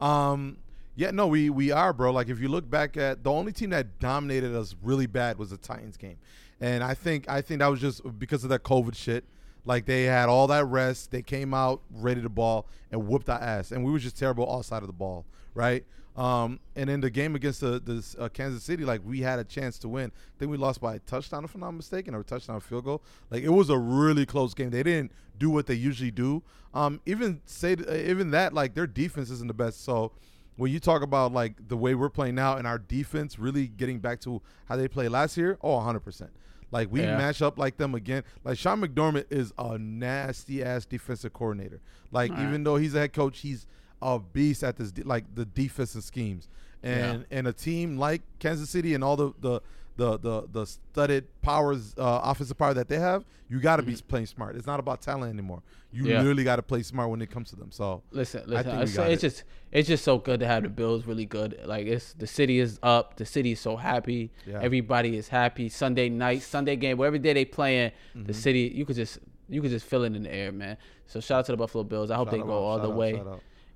um, 0.00 0.58
yeah, 0.94 1.10
no, 1.10 1.26
we 1.26 1.50
we 1.50 1.72
are, 1.72 1.92
bro. 1.92 2.12
Like 2.12 2.28
if 2.28 2.40
you 2.40 2.48
look 2.48 2.70
back 2.70 2.96
at 2.96 3.24
the 3.24 3.30
only 3.32 3.52
team 3.52 3.70
that 3.70 3.98
dominated 3.98 4.54
us 4.54 4.76
really 4.82 5.06
bad 5.06 5.38
was 5.38 5.50
the 5.50 5.56
Titans 5.56 5.96
game, 5.96 6.16
and 6.60 6.82
I 6.82 6.94
think 6.94 7.28
I 7.28 7.40
think 7.40 7.60
that 7.60 7.68
was 7.68 7.80
just 7.80 8.18
because 8.18 8.44
of 8.44 8.50
that 8.50 8.62
COVID 8.62 8.94
shit. 8.94 9.24
Like 9.64 9.84
they 9.84 10.04
had 10.04 10.28
all 10.28 10.46
that 10.46 10.64
rest, 10.66 11.10
they 11.10 11.22
came 11.22 11.52
out 11.52 11.80
ready 11.90 12.22
to 12.22 12.28
ball 12.28 12.66
and 12.92 13.08
whooped 13.08 13.28
our 13.28 13.40
ass, 13.40 13.72
and 13.72 13.84
we 13.84 13.90
were 13.90 13.98
just 13.98 14.16
terrible 14.16 14.44
all 14.44 14.62
side 14.62 14.82
of 14.82 14.86
the 14.86 14.92
ball, 14.92 15.24
right? 15.54 15.84
Um, 16.16 16.60
and 16.74 16.88
in 16.88 17.00
the 17.02 17.10
game 17.10 17.34
against 17.34 17.60
the, 17.60 17.78
the 17.78 18.22
uh, 18.22 18.28
Kansas 18.30 18.62
City, 18.62 18.84
like 18.84 19.02
we 19.04 19.20
had 19.20 19.38
a 19.38 19.44
chance 19.44 19.78
to 19.80 19.88
win. 19.88 20.10
I 20.14 20.38
think 20.38 20.50
we 20.50 20.56
lost 20.56 20.80
by 20.80 20.94
a 20.94 20.98
touchdown, 21.00 21.44
if 21.44 21.54
I'm 21.54 21.60
not 21.60 21.72
mistaken, 21.72 22.14
or 22.14 22.20
a 22.20 22.24
touchdown 22.24 22.60
field 22.60 22.84
goal. 22.84 23.02
Like 23.30 23.42
it 23.42 23.50
was 23.50 23.68
a 23.68 23.76
really 23.76 24.24
close 24.24 24.54
game. 24.54 24.70
They 24.70 24.82
didn't 24.82 25.12
do 25.38 25.50
what 25.50 25.66
they 25.66 25.74
usually 25.74 26.10
do. 26.10 26.42
Um, 26.72 27.00
even 27.04 27.42
say 27.44 27.72
even 27.72 28.30
that, 28.30 28.54
like 28.54 28.74
their 28.74 28.86
defense 28.86 29.30
isn't 29.30 29.48
the 29.48 29.54
best. 29.54 29.84
So 29.84 30.12
when 30.56 30.72
you 30.72 30.80
talk 30.80 31.02
about 31.02 31.32
like 31.32 31.68
the 31.68 31.76
way 31.76 31.94
we're 31.94 32.08
playing 32.10 32.34
now 32.34 32.56
and 32.56 32.66
our 32.66 32.78
defense 32.78 33.38
really 33.38 33.66
getting 33.68 33.98
back 34.00 34.20
to 34.20 34.40
how 34.66 34.76
they 34.76 34.88
played 34.88 35.10
last 35.10 35.36
year, 35.36 35.58
oh, 35.62 35.76
100 35.76 36.00
percent. 36.00 36.30
Like 36.72 36.90
we 36.90 37.00
Yeah. 37.02 37.16
match 37.16 37.42
up 37.42 37.58
like 37.58 37.76
them 37.76 37.94
again. 37.94 38.24
Like 38.44 38.58
Sean 38.58 38.80
McDermott 38.80 39.26
is 39.30 39.52
a 39.58 39.78
nasty 39.78 40.64
ass 40.64 40.84
defensive 40.84 41.32
coordinator. 41.32 41.80
Like 42.10 42.30
All 42.32 42.36
right. 42.38 42.48
even 42.48 42.64
though 42.64 42.76
he's 42.76 42.94
a 42.94 42.98
head 43.00 43.12
coach, 43.12 43.40
he's 43.40 43.66
a 44.02 44.18
beast 44.18 44.64
at 44.64 44.76
this 44.76 44.90
de- 44.92 45.04
like 45.04 45.24
the 45.34 45.44
defensive 45.44 46.02
schemes. 46.04 46.48
And 46.82 47.24
and 47.30 47.46
a 47.48 47.52
team 47.52 47.96
like 47.98 48.22
Kansas 48.38 48.68
City 48.70 48.94
and 48.94 49.02
all 49.04 49.16
the 49.16 49.32
the 49.40 49.60
the 49.96 50.18
the, 50.18 50.46
the 50.52 50.66
studded 50.66 51.24
powers 51.42 51.94
uh, 51.98 52.20
offensive 52.24 52.56
power 52.58 52.74
that 52.74 52.88
they 52.88 52.98
have, 52.98 53.24
you 53.48 53.60
got 53.60 53.76
to 53.76 53.82
be 53.82 53.94
playing 54.08 54.26
smart. 54.26 54.56
It's 54.56 54.66
not 54.66 54.80
about 54.80 55.00
talent 55.02 55.32
anymore. 55.32 55.62
You 55.92 56.02
Mm-hmm. 56.02 56.10
Yeah. 56.10 56.18
literally 56.18 56.44
got 56.44 56.56
to 56.56 56.62
play 56.62 56.82
smart 56.82 57.08
when 57.08 57.22
it 57.22 57.30
comes 57.30 57.48
to 57.50 57.56
them. 57.56 57.70
So 57.70 58.02
Listen, 58.10 58.42
I 58.48 58.62
listen. 58.62 59.00
I 59.02 59.06
it's 59.08 59.24
it. 59.24 59.28
just 59.28 59.44
it's 59.72 59.88
just 59.88 60.04
so 60.04 60.18
good 60.18 60.40
to 60.40 60.46
have 60.46 60.62
the 60.64 60.68
Bills 60.68 61.06
really 61.06 61.24
good. 61.24 61.58
Like 61.64 61.86
it's 61.86 62.12
the 62.12 62.26
city 62.26 62.58
is 62.58 62.78
up. 62.82 63.16
The 63.16 63.24
city 63.24 63.52
is 63.52 63.60
so 63.60 63.76
happy. 63.76 64.30
Yeah. 64.46 64.60
Everybody 64.60 65.16
is 65.16 65.28
happy. 65.28 65.68
Sunday 65.70 66.08
night, 66.10 66.42
Sunday 66.42 66.76
game, 66.76 66.98
whatever 66.98 67.18
day 67.18 67.32
they 67.32 67.44
playing, 67.46 67.92
Mm-hmm. 68.14 68.24
the 68.24 68.34
city 68.34 68.72
you 68.74 68.84
could 68.84 68.96
just 68.96 69.18
you 69.48 69.62
could 69.62 69.70
just 69.70 69.86
feel 69.86 70.02
it 70.04 70.14
in 70.14 70.24
the 70.24 70.34
air, 70.34 70.52
man. 70.52 70.76
So 71.06 71.20
shout 71.20 71.38
out 71.40 71.46
to 71.46 71.52
the 71.52 71.56
Buffalo 71.56 71.84
Bills. 71.84 72.10
I 72.10 72.16
hope 72.16 72.26
Shout 72.28 72.32
they 72.34 72.40
out, 72.40 72.46
go 72.46 72.64
all 72.64 72.78
the 72.80 72.90
out, 72.90 72.96
way. 72.96 73.22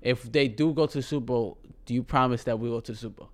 If 0.01 0.31
they 0.31 0.47
do 0.47 0.73
go 0.73 0.85
to 0.85 0.97
the 0.97 1.01
Super 1.01 1.25
Bowl, 1.25 1.57
do 1.85 1.93
you 1.93 2.03
promise 2.03 2.43
that 2.43 2.59
we 2.59 2.69
go 2.69 2.79
to 2.81 2.91
the 2.91 2.97
Super 2.97 3.19
Bowl? 3.21 3.29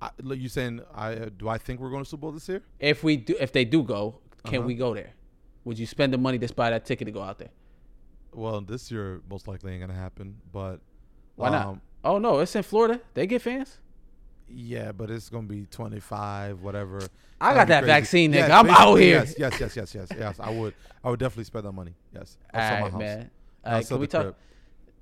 I, 0.00 0.10
you 0.22 0.48
saying 0.48 0.80
I 0.94 1.12
uh, 1.14 1.28
do 1.36 1.48
I 1.48 1.58
think 1.58 1.80
we're 1.80 1.90
going 1.90 2.04
to 2.04 2.08
Super 2.08 2.20
Bowl 2.22 2.32
this 2.32 2.48
year? 2.48 2.62
If 2.78 3.02
we 3.02 3.16
do, 3.16 3.34
if 3.40 3.52
they 3.52 3.64
do 3.64 3.82
go, 3.82 4.20
can 4.44 4.58
Uh-huh. 4.58 4.66
we 4.66 4.74
go 4.74 4.94
there? 4.94 5.10
Would 5.64 5.78
you 5.78 5.86
spend 5.86 6.12
the 6.12 6.18
money 6.18 6.38
to 6.38 6.54
buy 6.54 6.70
that 6.70 6.84
ticket 6.86 7.06
to 7.06 7.12
go 7.12 7.20
out 7.22 7.38
there? 7.38 7.48
Well, 8.32 8.60
this 8.60 8.90
year 8.90 9.20
most 9.28 9.48
likely 9.48 9.72
ain't 9.72 9.80
gonna 9.80 9.98
happen. 9.98 10.36
But 10.52 10.80
Why 11.36 11.50
not? 11.50 11.66
um, 11.66 11.80
Oh 12.04 12.18
no, 12.18 12.38
it's 12.38 12.54
in 12.54 12.62
Florida. 12.62 13.00
They 13.14 13.26
get 13.26 13.42
fans. 13.42 13.78
Yeah, 14.48 14.92
but 14.92 15.10
it's 15.10 15.28
gonna 15.28 15.46
be 15.48 15.66
twenty 15.66 16.00
five, 16.00 16.62
whatever. 16.62 16.98
I 17.40 17.50
It's 17.50 17.56
got 17.56 17.68
that 17.68 17.80
crazy. 17.82 17.86
vaccine, 17.92 18.32
nigga. 18.32 18.48
Yes, 18.48 18.50
I'm 18.50 18.70
out 18.70 18.94
here. 18.94 19.16
Yes, 19.18 19.34
yes, 19.38 19.60
yes, 19.60 19.76
yes, 19.76 19.94
yes, 19.94 20.08
yes. 20.18 20.40
I 20.40 20.50
would, 20.50 20.74
I 21.04 21.10
would 21.10 21.18
definitely 21.20 21.44
spend 21.44 21.64
that 21.66 21.72
money. 21.72 21.94
Yes, 22.14 22.38
All 22.54 22.60
house. 22.60 22.92
man. 22.94 23.30
All 23.64 23.72
right, 23.72 23.86
can 23.86 23.98
we 23.98 24.06
talk? 24.06 24.34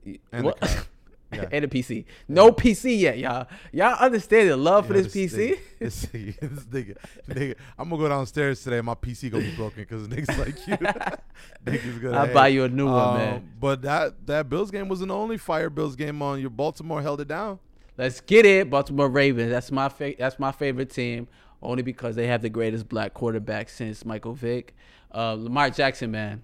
And 0.05 0.19
the 0.33 0.43
What? 0.43 0.89
Yeah. 1.33 1.47
and 1.53 1.65
a 1.65 1.69
PC. 1.69 2.05
No 2.29 2.53
PC 2.53 2.99
yet, 3.01 3.19
y'all. 3.19 3.49
Y'all 3.73 3.95
understand 3.99 4.49
the 4.49 4.57
love 4.57 4.87
for 4.87 4.95
Yeah, 4.97 5.03
this, 5.03 5.15
PC? 5.15 5.59
This, 5.79 6.07
nigga, 6.07 6.39
this 6.41 6.65
nigga, 6.67 6.97
nigga, 7.29 7.55
I'm 7.79 7.91
gonna 7.91 8.03
go 8.03 8.09
downstairs 8.09 8.63
today. 8.63 8.81
My 8.81 8.95
PC 8.95 9.31
gonna 9.31 9.45
be 9.45 9.55
broken 9.57 9.83
because 9.83 10.09
niggas 10.09 10.39
like 10.39 10.67
you. 10.67 10.77
niggas 11.67 12.01
gonna. 12.03 12.17
I'll 12.19 12.27
hate. 12.27 12.35
buy 12.35 12.49
you 12.49 12.65
a 12.65 12.69
new 12.69 12.87
one, 12.87 12.95
Um, 12.95 13.17
man. 13.19 13.53
But 13.61 13.83
that 13.83 14.27
that 14.27 14.49
Bills 14.49 14.71
game 14.71 14.89
wasn't 14.89 15.09
the 15.09 15.15
only 15.15 15.37
fire 15.39 15.69
Bills 15.71 15.97
game 15.97 16.23
on. 16.23 16.41
Your 16.41 16.51
Baltimore 16.51 17.03
held 17.03 17.21
it 17.21 17.29
down. 17.29 17.59
Let's 17.99 18.21
get 18.21 18.45
it, 18.47 18.71
Baltimore 18.71 19.09
Ravens. 19.09 19.51
That's 19.51 19.71
my 19.73 19.89
fa- 19.89 20.15
that's 20.19 20.39
my 20.39 20.53
favorite 20.53 20.91
team. 20.91 21.29
only 21.63 21.83
because 21.83 22.15
they 22.17 22.27
have 22.27 22.43
the 22.43 22.51
greatest 22.51 22.89
black 22.89 23.15
quarterback 23.15 23.69
since 23.69 24.05
Michael 24.05 24.35
Vick. 24.35 24.75
Uh, 25.15 25.33
Lamar 25.35 25.71
Jackson, 25.71 26.11
man, 26.11 26.43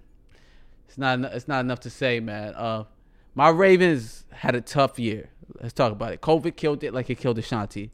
it's 0.87 0.97
not 0.97 1.19
it's 1.21 1.47
not 1.47 1.61
enough 1.61 1.79
to 1.81 1.89
say, 1.89 2.19
man. 2.19 2.53
Uh, 2.55 2.83
my 3.35 3.49
Ravens 3.49 4.25
had 4.31 4.55
a 4.55 4.61
tough 4.61 4.99
year. 4.99 5.29
Let's 5.61 5.73
talk 5.73 5.91
about 5.91 6.13
it. 6.13 6.21
COVID 6.21 6.55
killed 6.55 6.83
it 6.83 6.93
like 6.93 7.09
it 7.09 7.15
killed 7.15 7.37
Ashanti. 7.39 7.91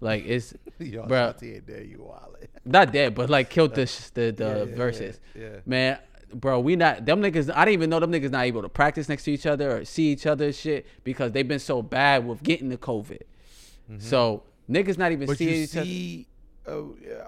Like 0.00 0.24
it's 0.26 0.54
Yo, 0.78 1.04
Bruh. 1.04 1.34
Shanti 1.34 1.54
ain't 1.56 1.66
there, 1.66 1.82
you 1.82 2.02
wallet. 2.02 2.50
not 2.64 2.92
dead, 2.92 3.14
but 3.14 3.30
like 3.30 3.50
killed 3.50 3.74
the 3.74 3.84
the, 4.14 4.32
the 4.32 4.44
Yeah, 4.44 4.56
yeah, 4.64 4.76
Verzuz. 4.76 5.18
yeah, 5.34 5.42
yeah. 5.42 5.56
Man, 5.66 5.98
bro, 6.34 6.58
we 6.60 6.74
not 6.76 7.04
them 7.06 7.22
niggas. 7.22 7.52
I 7.54 7.64
didn't 7.64 7.74
even 7.74 7.90
know 7.90 8.00
them 8.00 8.10
niggas 8.12 8.30
not 8.30 8.44
able 8.44 8.62
to 8.62 8.68
practice 8.68 9.08
next 9.08 9.24
to 9.24 9.32
each 9.32 9.46
other 9.46 9.78
or 9.78 9.84
see 9.84 10.10
each 10.10 10.26
other 10.26 10.52
shit 10.52 10.86
because 11.04 11.32
they've 11.32 11.46
been 11.46 11.58
so 11.60 11.82
bad 11.82 12.26
with 12.26 12.42
getting 12.42 12.68
the 12.68 12.78
COVID. 12.78 13.20
So 13.98 14.42
niggas 14.70 14.96
not 14.98 15.12
even 15.12 15.26
Mm-hmm. 15.28 15.32
But 15.32 15.38
seeing 15.38 15.62
each 15.62 15.76
other. 15.76 15.84
see, 15.84 16.26
uh, 16.66 16.82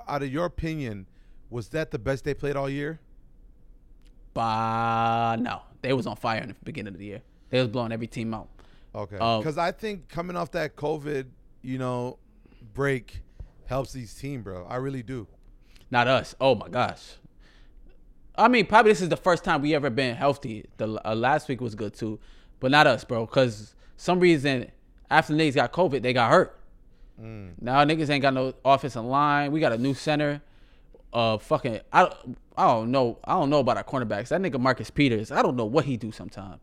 out 0.08 0.22
of 0.22 0.32
your 0.32 0.46
opinion, 0.46 1.06
was 1.50 1.68
that 1.68 1.90
the 1.90 1.98
best 1.98 2.24
they 2.24 2.32
played 2.34 2.56
all 2.56 2.70
year? 2.70 3.00
Bah, 4.32 5.36
no, 5.38 5.62
they 5.82 5.92
was 5.92 6.06
on 6.06 6.16
fire 6.16 6.40
in 6.40 6.48
the 6.48 6.54
beginning 6.64 6.94
of 6.94 6.98
the 6.98 7.04
year. 7.06 7.22
They 7.51 7.59
was 7.59 7.68
blowing 7.68 7.92
every 7.92 8.07
team 8.07 8.34
out. 8.34 8.49
Okay. 8.95 9.16
Because 9.16 9.59
I 9.59 9.72
think 9.72 10.09
coming 10.09 10.36
off 10.36 10.53
that 10.53 10.76
COVID, 10.76 11.26
you 11.62 11.78
know, 11.78 12.18
break 12.74 13.20
helps 13.66 13.92
these 13.92 14.14
team, 14.14 14.42
bro. 14.42 14.66
I 14.68 14.76
really 14.76 15.03
do. 15.03 15.26
Not 15.90 16.09
us. 16.09 16.34
Oh 16.40 16.55
my 16.55 16.68
gosh. 16.68 17.16
I 18.36 18.49
mean, 18.49 18.66
probably 18.66 18.92
this 18.92 19.01
is 19.01 19.09
the 19.09 19.16
first 19.16 19.45
time 19.45 19.62
we 19.62 19.74
ever 19.74 19.90
been 19.90 20.16
healthy. 20.16 20.66
The 20.76 21.01
uh, 21.09 21.14
last 21.14 21.49
week 21.49 21.61
was 21.61 21.74
good 21.74 21.95
too, 21.95 22.18
but 22.61 22.70
not 22.70 22.86
us, 22.86 23.05
bro. 23.05 23.26
Because 23.26 23.74
some 23.97 24.18
reason 24.20 24.70
after 25.11 25.34
the 25.34 25.42
niggas 25.42 25.55
got 25.55 25.72
COVID, 25.72 26.03
they 26.03 26.12
got 26.12 26.30
hurt. 26.30 26.59
Now 27.61 27.84
niggas 27.84 28.11
ain't 28.11 28.22
got 28.22 28.34
no 28.34 28.55
offensive 28.64 29.05
line. 29.05 29.53
We 29.53 29.61
got 29.61 29.72
a 29.72 29.78
new 29.78 29.95
center. 29.95 30.42
Uh, 31.12 31.38
fucking, 31.38 31.78
I, 31.92 32.12
I 32.57 32.66
don't 32.66 32.90
know. 32.90 33.18
I 33.22 33.34
don't 33.34 33.51
know 33.51 33.61
about 33.61 33.76
our 33.76 33.84
cornerbacks. 33.84 34.28
That 34.28 34.40
nigga 34.40 34.59
Marcus 34.59 34.90
Peters. 34.90 35.30
I 35.30 35.42
don't 35.42 35.55
know 35.55 35.64
what 35.64 35.84
he 35.84 35.97
do 35.97 36.11
sometimes. 36.11 36.61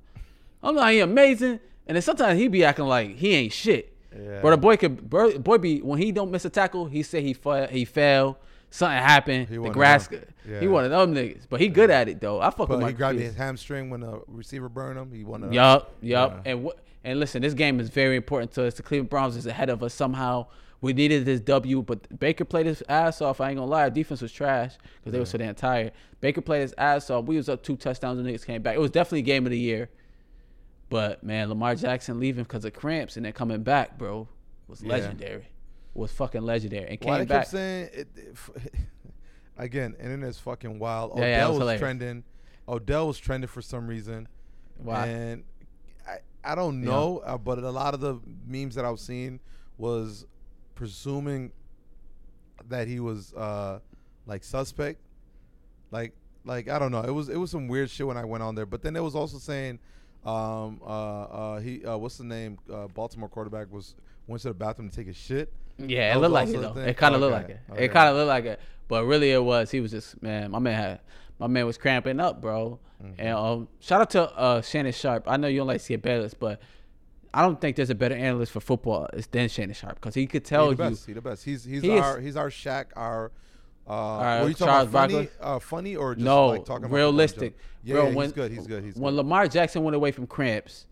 I'm 0.64 0.76
like 0.76 0.94
he 0.94 1.00
amazing, 1.00 1.60
and 1.88 1.96
then 1.96 2.02
sometimes 2.02 2.40
he 2.40 2.48
be 2.48 2.64
acting 2.64 2.86
like 2.86 3.16
he 3.18 3.34
ain't 3.34 3.54
shit. 3.54 3.96
Yeah. 4.18 4.40
But 4.42 4.54
a 4.54 4.58
boy 4.58 4.78
could, 4.78 5.10
bro, 5.10 5.38
boy 5.40 5.58
be 5.58 5.80
when 5.82 6.00
he 6.00 6.12
don't 6.12 6.32
miss 6.32 6.44
a 6.46 6.50
tackle, 6.50 6.86
he 6.86 7.02
say 7.04 7.22
he 7.22 7.34
fa- 7.34 7.68
he 7.72 7.86
fell, 7.86 8.38
something 8.70 8.98
happened, 8.98 9.48
He 9.48 9.56
the 9.58 9.70
grass. 9.70 10.08
them. 10.08 10.24
He 10.60 10.68
one 10.68 10.84
of 10.84 10.92
them 10.92 11.16
niggas, 11.16 11.44
but 11.50 11.62
he 11.62 11.68
good 11.70 11.90
at 11.90 12.10
it 12.10 12.20
though. 12.20 12.42
I 12.42 12.50
fuck 12.50 12.68
But 12.68 12.80
with 12.80 12.88
he 12.88 12.94
grabbed 12.94 13.20
his 13.20 13.36
hamstring 13.36 13.90
when 13.90 14.02
the 14.02 14.22
receiver 14.28 14.68
burned 14.70 15.00
him. 15.00 15.12
He 15.14 15.24
won. 15.24 15.44
A, 15.44 15.52
Yup, 15.52 15.96
yup. 16.02 16.42
Yeah. 16.46 16.52
And 16.52 16.64
what? 16.64 16.80
And 17.04 17.20
listen, 17.20 17.42
this 17.42 17.54
game 17.56 17.80
is 17.80 17.90
very 17.90 18.16
important 18.16 18.52
to 18.54 18.66
us. 18.66 18.76
The 18.76 18.84
Cleveland 18.84 19.10
Browns 19.10 19.36
is 19.36 19.46
ahead 19.48 19.70
of 19.70 19.82
us 19.82 19.94
somehow. 19.94 20.46
We 20.82 20.94
needed 20.94 21.26
this 21.26 21.40
W, 21.42 21.82
but 21.84 22.20
Baker 22.20 22.44
played 22.44 22.66
his 22.66 22.84
ass 22.90 23.22
off. 23.22 23.40
I 23.40 23.50
ain't 23.50 23.58
gonna 23.58 23.70
lie, 23.70 23.84
our 23.84 23.90
defense 23.90 24.22
was 24.22 24.32
trash 24.32 24.74
because 25.00 25.14
they 25.14 25.20
were 25.20 25.26
so 25.26 25.38
damn 25.38 25.56
tired. 25.56 25.92
Baker 26.22 26.42
played 26.42 26.62
his 26.62 26.74
ass 26.78 27.10
off. 27.10 27.26
We 27.26 27.38
was 27.38 27.50
up 27.50 27.62
two 27.64 27.76
touchdowns 27.78 28.20
and 28.20 28.28
niggas 28.28 28.46
came 28.46 28.62
back. 28.62 28.76
It 28.76 28.80
was 28.80 28.92
definitely 28.92 29.22
game 29.22 29.46
of 29.46 29.52
the 29.52 29.60
year. 29.60 29.90
But 30.92 31.24
man, 31.24 31.48
Lamar 31.50 31.74
Jackson 31.74 32.20
leaving 32.20 32.44
because 32.44 32.66
of 32.66 32.74
cramps 32.74 33.16
and 33.16 33.26
then 33.26 33.32
coming 33.34 33.64
back, 33.64 33.98
bro, 33.98 34.28
was 34.68 34.84
Yeah. 34.84 34.90
legendary. 34.92 35.48
Was 35.94 36.12
fucking 36.12 36.42
legendary 36.42 36.88
and 36.90 37.00
Why 37.02 37.18
came 37.18 37.20
they 37.20 37.26
back. 37.26 37.42
kept 37.44 37.52
saying 37.52 37.90
it, 37.94 38.08
it- 38.16 38.36
again? 39.58 39.96
Internet's 40.00 40.38
fucking 40.40 40.78
wild. 40.80 41.14
Yeah, 41.18 41.26
yeah, 41.26 41.46
Odell 41.48 41.60
was 41.60 41.66
was, 41.66 41.80
trending. 41.80 42.24
Odell 42.68 43.08
was 43.08 43.18
trending 43.18 43.48
for 43.48 43.62
some 43.62 43.88
reason. 43.88 44.28
Why? 44.78 45.08
And 45.08 45.44
I, 46.08 46.18
I 46.44 46.56
don't 46.56 46.82
know, 46.82 47.20
uh, 47.20 47.38
but 47.38 47.60
a 47.60 47.70
lot 47.72 47.94
of 47.94 48.00
the 48.02 48.20
memes 48.46 48.76
that 48.76 48.84
I 48.86 48.90
was 48.90 49.02
seeing 49.02 49.40
was 49.78 50.26
presuming 50.76 51.52
that 52.68 52.88
he 52.88 53.00
was 53.00 53.34
uh, 53.34 53.80
like 54.26 54.44
suspect. 54.44 55.00
Like, 55.90 56.14
like 56.46 56.70
I 56.70 56.80
don't 56.80 56.92
know. 56.92 57.02
It 57.02 57.12
was 57.12 57.30
it 57.30 57.38
was 57.38 57.52
some 57.52 57.68
weird 57.68 57.90
shit 57.90 58.08
when 58.08 58.18
I 58.18 58.26
went 58.26 58.44
on 58.44 58.56
there. 58.56 58.66
But 58.66 58.82
then 58.82 58.96
it 58.96 59.04
was 59.04 59.16
also 59.16 59.38
saying, 59.38 59.80
um, 60.26 60.80
uh, 60.86 60.86
uh, 60.86 61.60
he 61.60 61.84
uh, 61.86 61.98
what's 61.98 62.18
the 62.18 62.24
name? 62.24 62.58
Uh, 62.72 62.88
Baltimore 62.88 63.30
quarterback 63.30 63.72
was 63.72 63.96
went 64.28 64.42
to 64.44 64.50
the 64.50 64.54
bathroom 64.54 64.90
to 64.90 64.96
take 64.96 65.08
a 65.08 65.14
shit. 65.14 65.52
Yeah, 65.78 66.14
it 66.16 66.20
looked 66.20 66.34
like 66.34 66.50
it 66.50 66.56
a 66.56 66.60
though. 66.60 66.78
It 66.78 66.98
kind 66.98 67.16
of 67.16 67.22
looked 67.22 67.34
like 67.34 67.50
it. 67.50 67.60
It 67.78 67.92
kind 67.92 68.10
of 68.10 68.16
looked 68.16 68.28
like 68.28 68.46
it, 68.46 68.60
but 68.88 69.06
really 69.06 69.32
it 69.32 69.44
was. 69.44 69.72
He 69.72 69.80
was 69.80 69.92
just 69.92 70.22
man. 70.22 70.52
My 70.52 70.60
man 70.60 70.76
had 70.76 71.00
my 71.40 71.48
man 71.48 71.66
was 71.66 71.78
cramping 71.78 72.20
up, 72.20 72.40
bro. 72.42 72.80
Mm-hmm. 73.04 73.20
And 73.20 73.30
um, 73.36 73.68
shout 73.80 74.02
out 74.02 74.10
to 74.12 74.32
uh, 74.38 74.62
Shannon 74.62 74.92
Sharpe. 74.92 75.24
I 75.28 75.38
know 75.38 75.48
you 75.48 75.58
don't 75.58 75.68
like 75.68 75.80
to 75.80 75.84
Skip 75.84 76.04
Bayless, 76.04 76.36
but 76.36 76.62
I 77.34 77.42
don't 77.42 77.60
think 77.60 77.76
there's 77.78 77.90
a 77.90 77.96
better 77.96 78.14
analyst 78.16 78.52
for 78.52 78.60
football 78.60 79.08
than 79.32 79.50
Shannon 79.50 79.74
Sharpe 79.74 79.96
because 79.96 80.14
he 80.14 80.28
could 80.28 80.46
tell 80.46 80.70
He 80.70 80.76
the 80.76 80.84
you. 80.84 80.90
best. 80.92 81.06
He 81.08 81.14
the 81.14 81.22
best. 81.22 81.44
He's 81.44 81.64
he's 81.64 81.82
He 81.82 81.94
is- 81.94 82.02
our 82.02 82.20
he's 82.20 82.36
our 82.38 82.50
Shaq. 82.50 82.86
Our 82.96 83.32
uh, 83.88 84.40
were 84.44 84.48
you 84.50 84.54
talking 84.54 84.68
Charles 84.68 84.90
about 84.90 85.12
funny, 85.12 85.30
uh, 85.40 85.60
funny 85.60 85.96
or 85.96 86.16
just 86.16 86.26
no, 86.26 86.48
like 86.48 86.66
talking 86.66 86.86
about 86.86 86.96
realistic. 86.96 87.56
in 87.86 87.94
bro. 87.94 88.04
Yeah, 88.04 88.10
yeah, 88.10 88.16
when, 88.16 88.26
he's 88.26 88.34
good. 88.34 88.52
He's 88.52 88.68
good. 88.68 88.84
He's 88.84 88.96
when 88.96 89.14
good. 89.14 89.18
Lamar 89.18 89.48
Jackson 89.48 89.84
went 89.84 89.96
away 89.96 90.12
from 90.12 90.28
cramps, 90.28 90.86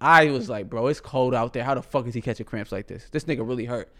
I 0.00 0.26
was 0.30 0.48
like, 0.48 0.68
bro, 0.70 0.86
it's 0.86 1.00
cold 1.00 1.34
out 1.34 1.52
there. 1.52 1.64
How 1.64 1.74
the 1.74 1.82
fuck 1.82 2.06
is 2.06 2.14
he 2.14 2.20
catching 2.20 2.46
cramps 2.46 2.70
like 2.72 2.86
this? 2.86 3.08
This 3.10 3.24
nigga 3.24 3.46
really 3.46 3.64
hurt. 3.64 3.90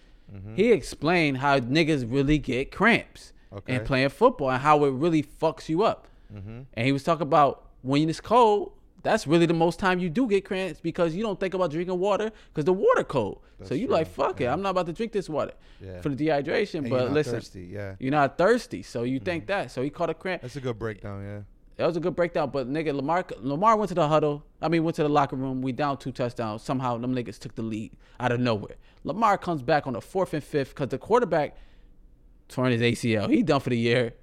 He 0.57 0.73
explained 0.73 1.39
how 1.39 1.61
niggas 1.61 2.11
really 2.11 2.39
get 2.39 2.73
cramps 2.73 3.33
Okay. 3.53 3.77
and 3.77 3.87
playing 3.87 4.09
football 4.09 4.51
and 4.51 4.61
how 4.61 4.85
it 4.85 4.91
really 4.91 5.23
fucks 5.23 5.69
you 5.69 5.83
up. 5.85 6.09
And 6.35 6.67
he 6.87 6.93
was 6.93 7.03
talking 7.05 7.23
about 7.23 7.65
when 7.83 8.09
it's 8.09 8.21
cold, 8.21 8.73
that's 9.03 9.27
really 9.27 9.47
the 9.47 9.55
most 9.55 9.79
time 9.79 9.99
you 9.99 10.11
do 10.11 10.27
get 10.27 10.45
cramps 10.45 10.81
because 10.81 11.15
you 11.15 11.23
don't 11.23 11.39
think 11.39 11.55
about 11.55 11.71
drinking 11.71 11.99
water 11.99 12.33
because 12.49 12.65
the 12.65 12.73
water 12.73 13.05
cold. 13.05 13.41
so 13.59 13.69
That's 13.69 13.81
you 13.81 13.87
true. 13.87 13.97
like, 13.97 14.09
fuck 14.09 14.41
it, 14.41 14.47
I'm 14.47 14.63
not 14.63 14.71
about 14.71 14.87
to 14.87 14.93
drink 14.93 15.13
this 15.13 15.29
water 15.29 15.53
Yeah. 15.81 16.01
for 16.01 16.09
the 16.09 16.27
dehydration. 16.27 16.81
And 16.81 16.91
but 16.91 17.13
listen, 17.13 17.35
thirsty. 17.35 17.71
Yeah, 17.73 17.95
you're 17.99 18.11
not 18.11 18.37
thirsty, 18.37 18.83
so 18.83 19.03
you 19.05 19.21
think 19.21 19.45
mm-hmm. 19.45 19.63
that. 19.63 19.71
So 19.71 19.83
he 19.83 19.91
caught 19.91 20.11
a 20.11 20.15
cramp. 20.15 20.43
that's 20.43 20.57
a 20.57 20.61
good 20.61 20.79
breakdown. 20.79 21.23
Yeah. 21.23 21.41
That 21.77 21.87
was 21.87 21.97
a 21.99 22.01
good 22.01 22.17
breakdown, 22.17 22.51
but 22.51 22.71
nigga, 22.71 22.95
Lamar 22.95 23.25
Lamar 23.39 23.77
went 23.77 23.91
to 23.91 23.95
the 23.95 24.09
huddle. 24.09 24.43
I 24.63 24.69
mean, 24.69 24.83
went 24.83 24.97
to 24.97 25.03
the 25.03 25.11
locker 25.11 25.37
room. 25.37 25.61
We 25.61 25.73
down 25.73 25.99
two 25.99 26.11
touchdowns. 26.11 26.63
Somehow 26.63 26.97
them 26.97 27.15
niggas 27.15 27.39
took 27.39 27.55
the 27.55 27.63
lead 27.63 27.93
out 28.19 28.33
of 28.33 28.41
nowhere. 28.41 28.77
Lamar 29.05 29.37
comes 29.37 29.63
back 29.63 29.87
on 29.87 29.93
the 29.93 30.01
fourth 30.01 30.33
and 30.33 30.43
fifth 30.43 30.71
because 30.71 30.89
the 30.89 30.99
quarterback 30.99 31.55
torn 32.49 32.73
his 32.73 32.81
ACL. 32.81 33.29
He 33.29 33.43
done 33.43 33.61
for 33.61 33.71
the 33.71 33.79
year. 33.79 34.15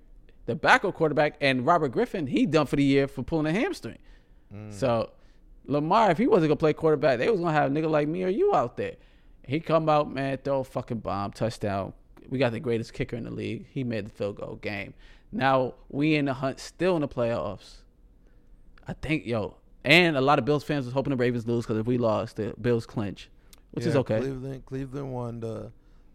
The 0.45 0.55
backup 0.55 0.95
quarterback 0.95 1.37
and 1.39 1.65
Robert 1.65 1.89
Griffin, 1.89 2.27
he 2.27 2.45
done 2.45 2.65
for 2.65 2.75
the 2.75 2.83
year 2.83 3.07
for 3.07 3.23
pulling 3.23 3.45
a 3.45 3.51
hamstring. 3.57 3.99
So 4.69 5.09
Lamar, 5.65 6.11
if 6.11 6.17
he 6.17 6.27
wasn't 6.27 6.49
gonna 6.49 6.57
play 6.57 6.73
quarterback, 6.73 7.19
they 7.19 7.29
was 7.29 7.39
gonna 7.39 7.53
have 7.53 7.71
a 7.71 7.73
nigga 7.73 7.89
like 7.89 8.07
me 8.07 8.23
or 8.23 8.29
you 8.29 8.53
out 8.53 8.77
there. 8.77 8.95
He 9.45 9.59
come 9.59 9.89
out, 9.89 10.11
man, 10.11 10.37
throw 10.37 10.59
a 10.59 10.63
fucking 10.63 10.99
bomb, 10.99 11.31
touchdown. 11.31 11.93
We 12.29 12.39
got 12.39 12.51
the 12.51 12.59
greatest 12.59 12.93
kicker 12.93 13.15
in 13.15 13.25
the 13.25 13.31
league. 13.31 13.65
He 13.69 13.83
made 13.83 14.05
the 14.05 14.09
field 14.09 14.37
goal 14.37 14.55
game. 14.55 14.93
Now 15.31 15.73
we 15.89 16.15
in 16.15 16.25
the 16.25 16.33
hunt, 16.33 16.59
still 16.59 16.95
in 16.95 17.01
the 17.01 17.07
playoffs. 17.07 17.77
I 18.87 18.93
think, 18.93 19.25
yo, 19.25 19.55
and 19.83 20.15
a 20.17 20.21
lot 20.21 20.39
of 20.39 20.45
Bills 20.45 20.63
fans 20.63 20.85
was 20.85 20.93
hoping 20.93 21.11
the 21.11 21.17
Ravens 21.17 21.47
lose 21.47 21.65
because 21.65 21.77
if 21.77 21.85
we 21.85 21.97
lost, 21.97 22.35
the 22.35 22.53
Bills 22.59 22.85
clinch, 22.85 23.29
which 23.71 23.85
is 23.85 23.93
Yeah, 23.93 24.01
okay. 24.01 24.19
Cleveland, 24.19 24.65
Cleveland 24.65 25.13
won 25.13 25.39
the 25.39 25.71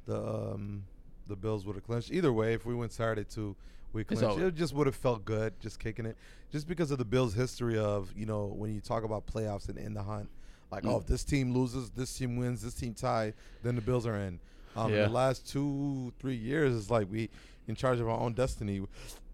the 0.06 0.22
um 0.24 0.84
the 1.26 1.36
Bills 1.36 1.66
would 1.66 1.76
have 1.76 1.84
clinched. 1.84 2.10
Either 2.12 2.32
way, 2.32 2.54
if 2.54 2.64
we 2.64 2.74
win 2.74 2.88
Saturday 2.90 3.24
too, 3.24 3.54
we 3.92 4.04
clinched. 4.04 4.38
It 4.38 4.54
just 4.54 4.74
would 4.74 4.86
have 4.86 4.96
felt 4.96 5.24
good, 5.24 5.58
just 5.60 5.78
kicking 5.78 6.06
it, 6.06 6.16
just 6.52 6.66
because 6.68 6.90
of 6.90 6.98
the 6.98 7.04
Bills' 7.04 7.34
history 7.34 7.78
of 7.78 8.12
you 8.16 8.26
know 8.26 8.46
when 8.46 8.74
you 8.74 8.80
talk 8.80 9.04
about 9.04 9.26
playoffs 9.26 9.68
and 9.68 9.78
in 9.78 9.94
the 9.94 10.02
hunt, 10.02 10.28
like 10.70 10.84
Mm. 10.84 10.92
oh 10.92 10.98
if 10.98 11.06
this 11.06 11.24
team 11.24 11.52
loses, 11.54 11.90
this 11.90 12.16
team 12.16 12.36
wins, 12.36 12.62
this 12.62 12.74
team 12.74 12.94
tie, 12.94 13.32
then 13.62 13.74
the 13.74 13.80
Bills 13.82 14.06
are 14.06 14.16
in. 14.16 14.40
Um, 14.76 14.92
Yeah. 14.92 15.04
In 15.04 15.08
the 15.08 15.14
last 15.14 15.48
two 15.48 16.12
three 16.18 16.36
years, 16.36 16.76
it's 16.76 16.90
like 16.90 17.10
we 17.10 17.30
in 17.66 17.74
charge 17.74 18.00
of 18.00 18.08
our 18.08 18.18
own 18.18 18.34
destiny. 18.34 18.86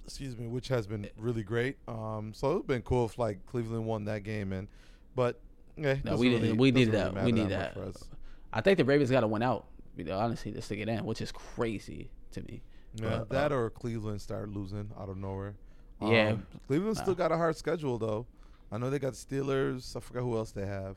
Excuse 0.06 0.36
me, 0.36 0.46
which 0.46 0.68
has 0.68 0.86
been 0.86 1.08
really 1.18 1.42
great. 1.42 1.78
Um, 1.88 2.32
so 2.34 2.58
it's 2.58 2.66
been 2.66 2.82
cool 2.82 3.06
if 3.06 3.18
like 3.18 3.44
Cleveland 3.46 3.86
won 3.86 4.04
that 4.04 4.22
game, 4.22 4.52
and 4.52 4.68
but 5.16 5.40
yeah, 5.76 5.96
No, 6.04 6.16
we 6.16 6.28
really- 6.28 6.40
didn't. 6.40 6.58
We 6.58 6.70
need 6.70 6.88
really 6.88 7.12
that. 7.14 7.24
We 7.24 7.32
need 7.32 7.48
that. 7.48 7.74
for 7.74 7.84
us. 7.84 7.96
I 8.52 8.60
think 8.60 8.76
the 8.78 8.84
Ravens 8.84 9.10
got 9.10 9.20
to 9.20 9.26
win 9.26 9.42
out. 9.42 9.66
You 9.96 10.04
know, 10.04 10.18
honestly, 10.18 10.52
just 10.52 10.68
to 10.68 10.76
get 10.76 10.88
in, 10.88 11.04
which 11.04 11.20
is 11.22 11.32
crazy 11.32 12.10
to 12.32 12.42
me. 12.42 12.62
Yeah, 12.94 13.18
But, 13.18 13.28
that 13.30 13.52
uh, 13.52 13.56
or 13.56 13.70
Cleveland 13.70 14.20
start 14.20 14.48
losing 14.48 14.90
out 14.98 15.08
of 15.08 15.16
nowhere. 15.16 15.54
Yeah. 16.00 16.30
Um, 16.30 16.46
Cleveland 16.66 16.96
still 16.96 17.14
got 17.14 17.32
a 17.32 17.36
hard 17.36 17.56
schedule 17.56 17.98
though. 17.98 18.26
I 18.70 18.78
know 18.78 18.90
they 18.90 18.98
got 18.98 19.12
Steelers. 19.14 19.96
I 19.96 20.00
forgot 20.00 20.22
who 20.22 20.36
else 20.36 20.50
they 20.52 20.66
have. 20.66 20.96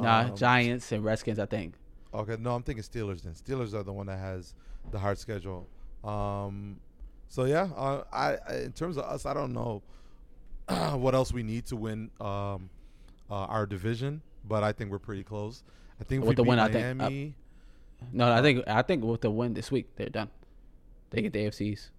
nah, 0.00 0.20
Um, 0.20 0.36
Giants 0.36 0.92
and 0.92 1.04
Redskins. 1.04 1.38
I 1.38 1.46
think. 1.46 1.74
Okay, 2.12 2.36
no, 2.38 2.54
I'm 2.54 2.62
thinking 2.62 2.82
Steelers. 2.84 3.22
Then 3.22 3.34
Steelers 3.34 3.74
are 3.74 3.82
the 3.82 3.92
one 3.92 4.06
that 4.06 4.18
has 4.18 4.54
the 4.90 4.98
hard 4.98 5.18
schedule. 5.18 5.68
Um, 6.04 6.80
so 7.28 7.44
yeah, 7.44 7.68
uh, 7.76 8.04
I, 8.12 8.38
I 8.48 8.56
in 8.58 8.72
terms 8.72 8.96
of 8.96 9.04
us, 9.04 9.26
I 9.26 9.34
don't 9.34 9.52
know 9.52 9.82
what 10.96 11.14
else 11.14 11.32
we 11.32 11.42
need 11.42 11.66
to 11.66 11.76
win 11.76 12.10
um, 12.20 12.70
uh, 13.30 13.34
our 13.46 13.66
division, 13.66 14.22
but 14.44 14.62
I 14.62 14.72
think 14.72 14.90
we're 14.90 14.98
pretty 14.98 15.24
close. 15.24 15.62
I 16.00 16.04
think 16.04 16.22
With 16.22 16.30
we 16.30 16.34
the 16.36 16.42
win, 16.44 16.58
I 16.58 16.68
think, 16.70 17.02
uh, 17.02 17.10
No, 18.12 18.32
I 18.32 18.42
think 18.42 18.64
I 18.66 18.82
think 18.82 19.04
with 19.04 19.22
the 19.22 19.30
win 19.30 19.54
this 19.54 19.70
week, 19.70 19.86
they're 19.96 20.08
done. 20.08 20.30
They 21.10 21.22
get 21.22 21.32
the 21.32 21.40
AFCs. 21.40 21.90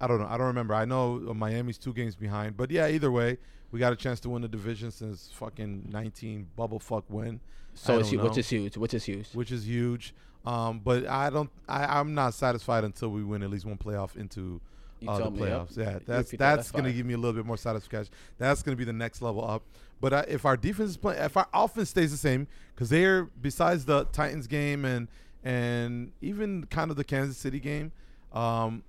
I 0.00 0.06
don't 0.06 0.20
know. 0.20 0.26
I 0.26 0.36
don't 0.36 0.48
remember. 0.48 0.74
I 0.74 0.84
know 0.84 1.22
uh, 1.28 1.34
Miami's 1.34 1.78
two 1.78 1.92
games 1.92 2.14
behind, 2.14 2.56
but 2.56 2.70
yeah, 2.70 2.88
either 2.88 3.10
way, 3.10 3.38
we 3.70 3.80
got 3.80 3.92
a 3.92 3.96
chance 3.96 4.20
to 4.20 4.28
win 4.28 4.42
the 4.42 4.48
division 4.48 4.90
since 4.90 5.30
fucking 5.32 5.88
19 5.90 6.48
bubble 6.54 6.78
fuck 6.78 7.04
win. 7.08 7.40
So 7.74 7.98
it's 7.98 8.10
which 8.10 8.38
is 8.38 8.48
huge. 8.48 8.76
Which 8.76 8.94
is 8.94 9.04
huge. 9.04 9.28
which 9.32 9.52
is 9.52 9.66
huge. 9.66 10.14
Um, 10.44 10.80
but 10.82 11.06
I 11.06 11.30
don't. 11.30 11.50
I, 11.68 11.98
I'm 11.98 12.14
not 12.14 12.34
satisfied 12.34 12.84
until 12.84 13.08
we 13.10 13.24
win 13.24 13.42
at 13.42 13.50
least 13.50 13.66
one 13.66 13.76
playoff 13.76 14.16
into 14.16 14.60
uh, 15.06 15.16
the 15.16 15.24
told 15.24 15.34
me, 15.34 15.40
yep. 15.40 15.50
playoffs. 15.50 15.76
Yeah, 15.76 15.92
You 15.92 16.00
that's 16.06 16.30
that's 16.32 16.70
gonna 16.70 16.92
give 16.92 17.04
me 17.04 17.14
a 17.14 17.18
little 17.18 17.34
bit 17.34 17.44
more 17.44 17.56
satisfaction. 17.56 18.14
That's 18.38 18.62
gonna 18.62 18.76
be 18.76 18.84
the 18.84 18.92
next 18.92 19.22
level 19.22 19.46
up. 19.46 19.62
But 20.00 20.28
if 20.28 20.44
our 20.44 20.56
defense 20.56 20.90
is 20.90 20.96
playing, 20.96 21.22
if 21.22 21.36
our 21.36 21.48
offense 21.52 21.90
stays 21.90 22.12
the 22.12 22.16
same, 22.16 22.46
because 22.74 22.90
they're 22.90 23.24
besides 23.24 23.84
the 23.84 24.04
Titans 24.06 24.46
game 24.46 24.84
and 24.84 25.08
and 25.42 26.12
even 26.20 26.66
kind 26.66 26.90
of 26.90 26.96
the 26.96 27.04
Kansas 27.04 27.36
City 27.36 27.60
game, 27.60 27.92
um, 28.36 28.82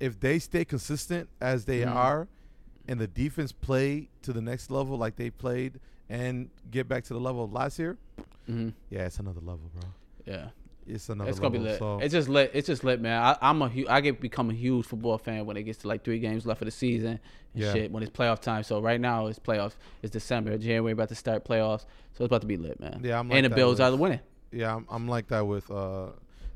if 0.00 0.18
they 0.20 0.38
stay 0.38 0.64
consistent 0.64 1.28
as 1.40 1.64
they 1.64 1.80
Mhm. 1.80 1.94
are, 1.94 2.28
and 2.88 3.00
the 3.00 3.06
defense 3.06 3.52
play 3.52 4.08
to 4.22 4.32
the 4.32 4.40
next 4.42 4.70
level 4.70 4.96
like 4.98 5.16
they 5.16 5.30
played 5.30 5.80
and 6.08 6.50
get 6.70 6.86
back 6.88 7.04
to 7.04 7.14
the 7.14 7.20
level 7.20 7.44
of 7.44 7.52
last 7.52 7.78
year, 7.78 7.96
hmm 8.46 8.70
yeah, 8.90 9.06
it's 9.06 9.18
another 9.18 9.40
level, 9.40 9.70
bro. 9.74 9.90
Yeah. 10.26 10.48
It's 10.86 11.08
another 11.08 11.30
it's 11.30 11.38
gonna 11.40 11.54
level. 11.54 11.64
be 11.64 11.70
lit. 11.70 11.78
So 11.78 11.98
It's 12.00 12.12
just 12.12 12.28
lit. 12.28 12.50
It's 12.52 12.66
just 12.66 12.84
lit, 12.84 13.00
man. 13.00 13.22
I, 13.22 13.38
I'm 13.40 13.62
a 13.62 13.70
hu- 13.70 13.86
I 13.88 14.02
get 14.02 14.20
become 14.20 14.50
a 14.50 14.52
huge 14.52 14.84
football 14.84 15.16
fan 15.16 15.46
when 15.46 15.56
it 15.56 15.62
gets 15.62 15.78
to 15.78 15.88
like 15.88 16.04
three 16.04 16.18
games 16.18 16.44
left 16.44 16.60
of 16.60 16.66
the 16.66 16.70
season 16.72 17.12
and 17.54 17.62
Yeah. 17.62 17.72
shit. 17.72 17.90
When 17.90 18.02
it's 18.02 18.12
playoff 18.12 18.40
time. 18.42 18.64
So 18.64 18.80
right 18.82 19.00
now 19.00 19.28
it's 19.28 19.38
playoffs. 19.38 19.76
It's 20.02 20.12
December, 20.12 20.58
January 20.58 20.92
about 20.92 21.08
to 21.08 21.14
start 21.14 21.42
playoffs. 21.46 21.86
So 22.12 22.24
it's 22.24 22.26
about 22.26 22.42
to 22.42 22.46
be 22.46 22.58
lit, 22.58 22.78
man. 22.80 23.00
Yeah, 23.02 23.18
I'm 23.18 23.30
like 23.30 23.36
and 23.42 23.50
the 23.50 23.56
Bills 23.56 23.78
with- 23.78 23.94
are 23.94 23.96
winning. 23.96 24.20
yeah, 24.52 24.76
I'm, 24.76 24.84
I'm 24.90 25.08
like 25.08 25.28
that 25.28 25.46
with 25.46 25.70
uh, 25.70 26.08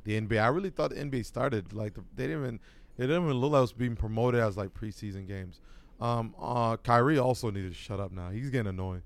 the 0.08 0.18
NBA. 0.18 0.42
I 0.42 0.48
really 0.48 0.70
thought 0.70 0.90
the 0.90 0.96
NBA 0.96 1.24
started 1.26 1.74
like 1.74 1.94
the, 1.94 2.02
they 2.16 2.26
didn't 2.26 2.42
even 2.42 2.60
it 2.96 3.02
didn't 3.02 3.24
even 3.24 3.36
look 3.36 3.52
like 3.52 3.58
it 3.58 3.62
was 3.62 3.72
being 3.72 3.94
promoted 3.94 4.40
as 4.40 4.56
like 4.56 4.72
preseason 4.72 5.28
games. 5.28 5.60
Um, 6.00 6.34
uh, 6.40 6.78
Kyrie 6.78 7.18
also 7.18 7.50
needed 7.50 7.72
to 7.72 7.78
shut 7.78 8.00
up 8.00 8.10
now. 8.10 8.30
He's 8.30 8.48
getting 8.48 8.68
annoying. 8.68 9.02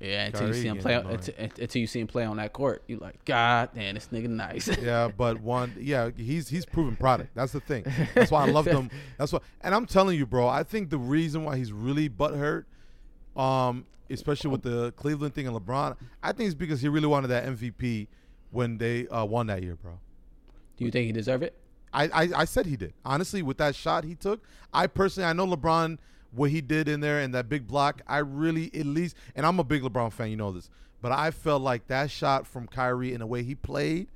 Yeah, 0.00 0.26
until 0.26 0.46
you 0.48 0.54
see 0.54 0.68
him 0.68 0.78
play 0.78 0.94
until, 0.94 1.34
until 1.38 1.80
you 1.80 1.86
see 1.86 2.00
him 2.00 2.06
play 2.06 2.24
on 2.24 2.36
that 2.36 2.52
court, 2.52 2.84
you 2.86 2.98
like, 2.98 3.24
God 3.24 3.70
damn, 3.74 3.94
this 3.94 4.08
nigga 4.12 4.28
nice. 4.28 4.68
Yeah, 4.78 5.10
but 5.16 5.40
one, 5.40 5.74
yeah, 5.78 6.10
he's 6.16 6.48
he's 6.48 6.64
proven 6.64 6.96
product. 6.96 7.34
That's 7.34 7.52
the 7.52 7.60
thing. 7.60 7.84
That's 8.14 8.30
why 8.30 8.46
I 8.46 8.50
love 8.50 8.64
him. 8.64 8.90
That's 9.18 9.32
why, 9.32 9.40
and 9.60 9.74
I'm 9.74 9.86
telling 9.86 10.16
you, 10.16 10.24
bro. 10.24 10.48
I 10.48 10.62
think 10.62 10.88
the 10.88 10.98
reason 10.98 11.44
why 11.44 11.58
he's 11.58 11.72
really 11.72 12.08
butthurt, 12.08 12.64
um, 13.36 13.84
especially 14.08 14.50
with 14.50 14.62
the 14.62 14.92
Cleveland 14.92 15.34
thing 15.34 15.46
and 15.46 15.56
LeBron, 15.56 15.96
I 16.22 16.32
think 16.32 16.46
it's 16.46 16.54
because 16.54 16.80
he 16.80 16.88
really 16.88 17.08
wanted 17.08 17.28
that 17.28 17.44
MVP 17.44 18.06
when 18.50 18.78
they 18.78 19.08
uh, 19.08 19.24
won 19.24 19.48
that 19.48 19.62
year, 19.62 19.74
bro. 19.74 19.98
Do 20.78 20.84
you 20.84 20.90
think 20.90 21.06
he 21.06 21.12
deserve 21.12 21.42
it? 21.42 21.54
I, 21.92 22.04
I, 22.04 22.28
I 22.36 22.44
said 22.44 22.66
he 22.66 22.76
did. 22.76 22.92
Honestly, 23.04 23.42
with 23.42 23.58
that 23.58 23.74
shot 23.74 24.04
he 24.04 24.14
took, 24.14 24.40
I 24.72 24.86
personally 24.86 25.28
I 25.28 25.32
know 25.32 25.46
LeBron 25.46 25.98
what 26.32 26.50
he 26.50 26.60
did 26.60 26.88
in 26.88 27.00
there 27.00 27.20
and 27.20 27.34
that 27.34 27.48
big 27.48 27.66
block. 27.66 28.02
I 28.06 28.18
really 28.18 28.70
at 28.74 28.86
least 28.86 29.16
and 29.34 29.44
I'm 29.44 29.58
a 29.58 29.64
big 29.64 29.82
LeBron 29.82 30.12
fan, 30.12 30.30
you 30.30 30.36
know 30.36 30.52
this. 30.52 30.70
But 31.00 31.12
I 31.12 31.30
felt 31.30 31.62
like 31.62 31.86
that 31.88 32.10
shot 32.10 32.46
from 32.46 32.66
Kyrie 32.66 33.12
and 33.12 33.20
the 33.20 33.26
way 33.26 33.42
he 33.42 33.54
played, 33.54 34.08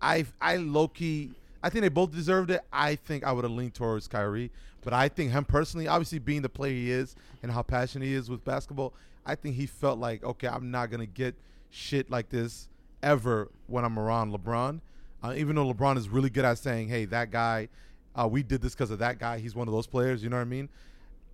I 0.00 0.26
I 0.40 0.56
low 0.56 0.88
key 0.88 1.30
I 1.62 1.70
think 1.70 1.82
they 1.82 1.88
both 1.88 2.12
deserved 2.12 2.50
it. 2.50 2.60
I 2.72 2.96
think 2.96 3.24
I 3.24 3.32
would 3.32 3.44
have 3.44 3.52
leaned 3.52 3.74
towards 3.74 4.06
Kyrie. 4.06 4.50
But 4.82 4.92
I 4.92 5.08
think 5.08 5.32
him 5.32 5.44
personally, 5.44 5.88
obviously 5.88 6.20
being 6.20 6.42
the 6.42 6.48
player 6.48 6.72
he 6.72 6.90
is 6.90 7.16
and 7.42 7.50
how 7.50 7.62
passionate 7.62 8.04
he 8.04 8.14
is 8.14 8.30
with 8.30 8.44
basketball, 8.44 8.92
I 9.24 9.34
think 9.34 9.56
he 9.56 9.66
felt 9.66 9.98
like, 9.98 10.22
okay, 10.22 10.46
I'm 10.46 10.70
not 10.70 10.90
gonna 10.90 11.06
get 11.06 11.34
shit 11.70 12.10
like 12.10 12.28
this 12.28 12.68
ever 13.02 13.48
when 13.66 13.84
I'm 13.84 13.98
around 13.98 14.32
LeBron. 14.32 14.80
Uh, 15.26 15.34
even 15.34 15.56
though 15.56 15.72
LeBron 15.72 15.96
is 15.96 16.08
really 16.08 16.30
good 16.30 16.44
at 16.44 16.58
saying, 16.58 16.88
"Hey, 16.88 17.04
that 17.06 17.30
guy, 17.30 17.68
uh, 18.14 18.28
we 18.30 18.42
did 18.42 18.60
this 18.62 18.74
because 18.74 18.90
of 18.90 18.98
that 19.00 19.18
guy. 19.18 19.38
He's 19.38 19.54
one 19.54 19.68
of 19.68 19.72
those 19.74 19.86
players." 19.86 20.22
You 20.22 20.30
know 20.30 20.36
what 20.36 20.42
I 20.42 20.46
mean? 20.46 20.68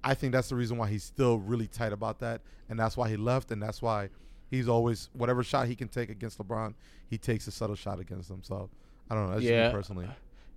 I 0.05 0.15
think 0.15 0.33
that's 0.33 0.49
the 0.49 0.57
reason 0.57 0.77
why 0.79 0.89
he's 0.89 1.05
still 1.05 1.39
really 1.39 1.67
tight 1.69 1.93
about 1.93 2.19
that, 2.21 2.41
and 2.69 2.79
that's 2.79 2.97
why 2.97 3.09
he 3.09 3.17
left, 3.17 3.51
and 3.51 3.63
that's 3.63 3.81
why 3.83 4.09
he's 4.51 4.69
always 4.69 5.09
whatever 5.13 5.43
shot 5.43 5.69
he 5.69 5.75
can 5.77 5.89
take 5.89 6.11
against 6.11 6.39
LeBron, 6.39 6.75
he 7.09 7.19
takes 7.19 7.47
a 7.47 7.51
subtle 7.51 7.77
shot 7.77 8.01
against 8.01 8.31
him. 8.31 8.41
So 8.43 8.69
I 9.11 9.15
don't 9.15 9.27
know. 9.29 9.33
That's 9.35 9.45
Yeah. 9.45 9.65
just 9.65 9.73
me 9.75 9.79
personally. 9.79 10.09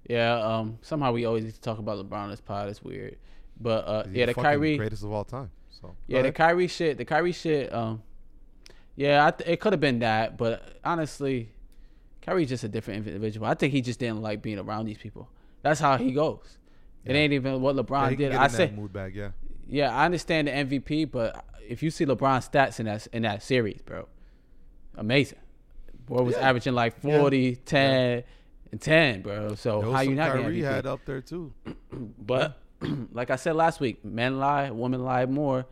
Yeah. 0.10 0.34
Um. 0.40 0.78
Somehow 0.82 1.12
we 1.12 1.26
always 1.26 1.44
need 1.44 1.54
to 1.54 1.62
talk 1.62 1.80
about 1.80 1.98
LeBron 1.98 2.14
on 2.24 2.30
this 2.30 2.42
pod. 2.42 2.70
It's 2.70 2.82
weird. 2.84 3.18
But 3.60 3.88
uh, 3.88 4.04
He's 4.06 4.16
yeah, 4.16 4.26
the 4.28 4.34
fucking 4.34 4.44
Kyrie. 4.44 4.78
greatest 4.78 5.04
of 5.04 5.12
all 5.12 5.24
time. 5.24 5.50
So 5.70 5.96
Yeah, 6.08 6.22
the 6.24 6.32
Go. 6.32 6.38
Kyrie 6.44 6.68
shit. 6.68 6.98
The 6.98 7.06
Kyrie 7.06 7.32
shit. 7.32 7.74
Um, 7.74 8.02
yeah, 8.96 9.26
I 9.26 9.32
th- 9.32 9.50
it 9.50 9.60
could 9.60 9.74
have 9.74 9.80
been 9.82 10.00
that, 10.00 10.38
but 10.38 10.78
honestly, 10.84 11.50
Kyrie's 12.26 12.50
just 12.50 12.64
a 12.64 12.68
different 12.68 13.06
individual. 13.08 13.46
I 13.46 13.54
think 13.54 13.72
he 13.74 13.82
just 13.82 14.00
didn't 14.00 14.22
like 14.22 14.42
being 14.42 14.58
around 14.60 14.86
these 14.86 14.98
people. 14.98 15.30
That's 15.62 15.80
how 15.80 15.98
he 15.98 16.12
goes. 16.12 16.58
It 17.04 17.14
ain't 17.16 17.34
even 17.34 17.62
what 17.62 17.76
LeBron 17.76 18.10
can 18.10 18.18
did. 18.18 18.32
I 18.34 18.48
say, 18.48 18.72
mood 18.72 18.92
bag. 18.92 19.16
Yeah. 19.16 19.30
yeah, 19.68 19.96
I 19.96 20.06
understand 20.06 20.48
the 20.48 20.52
MVP, 20.52 21.12
but 21.12 21.46
if 21.68 21.84
you 21.84 21.92
see 21.92 22.06
LeBron's 22.06 22.50
stats 22.50 22.80
in 22.80 22.88
that 22.88 23.06
in 23.14 23.22
that 23.24 23.44
series, 23.44 23.82
bro, 23.84 24.08
amazing. 24.96 25.38
Boy 26.08 26.24
was 26.24 26.36
Yeah. 26.36 26.50
averaging 26.50 26.74
like 26.74 27.00
40, 27.02 27.56
10, 27.58 28.24
and 28.72 28.82
10, 28.82 29.22
bro. 29.22 29.56
So 29.56 29.92
how 29.92 30.02
you 30.02 30.16
not 30.16 30.32
Kyrie 30.32 30.62
MVP? 30.62 30.64
had 30.64 30.86
up 30.88 31.02
there 31.06 31.22
too. 31.22 31.54
But 32.20 32.60
like 33.12 33.30
I 33.30 33.36
said 33.36 33.56
last 33.56 33.80
week, 33.80 34.04
men 34.04 34.40
lie, 34.40 34.72
women 34.72 35.04
lie 35.04 35.26
more. 35.28 35.66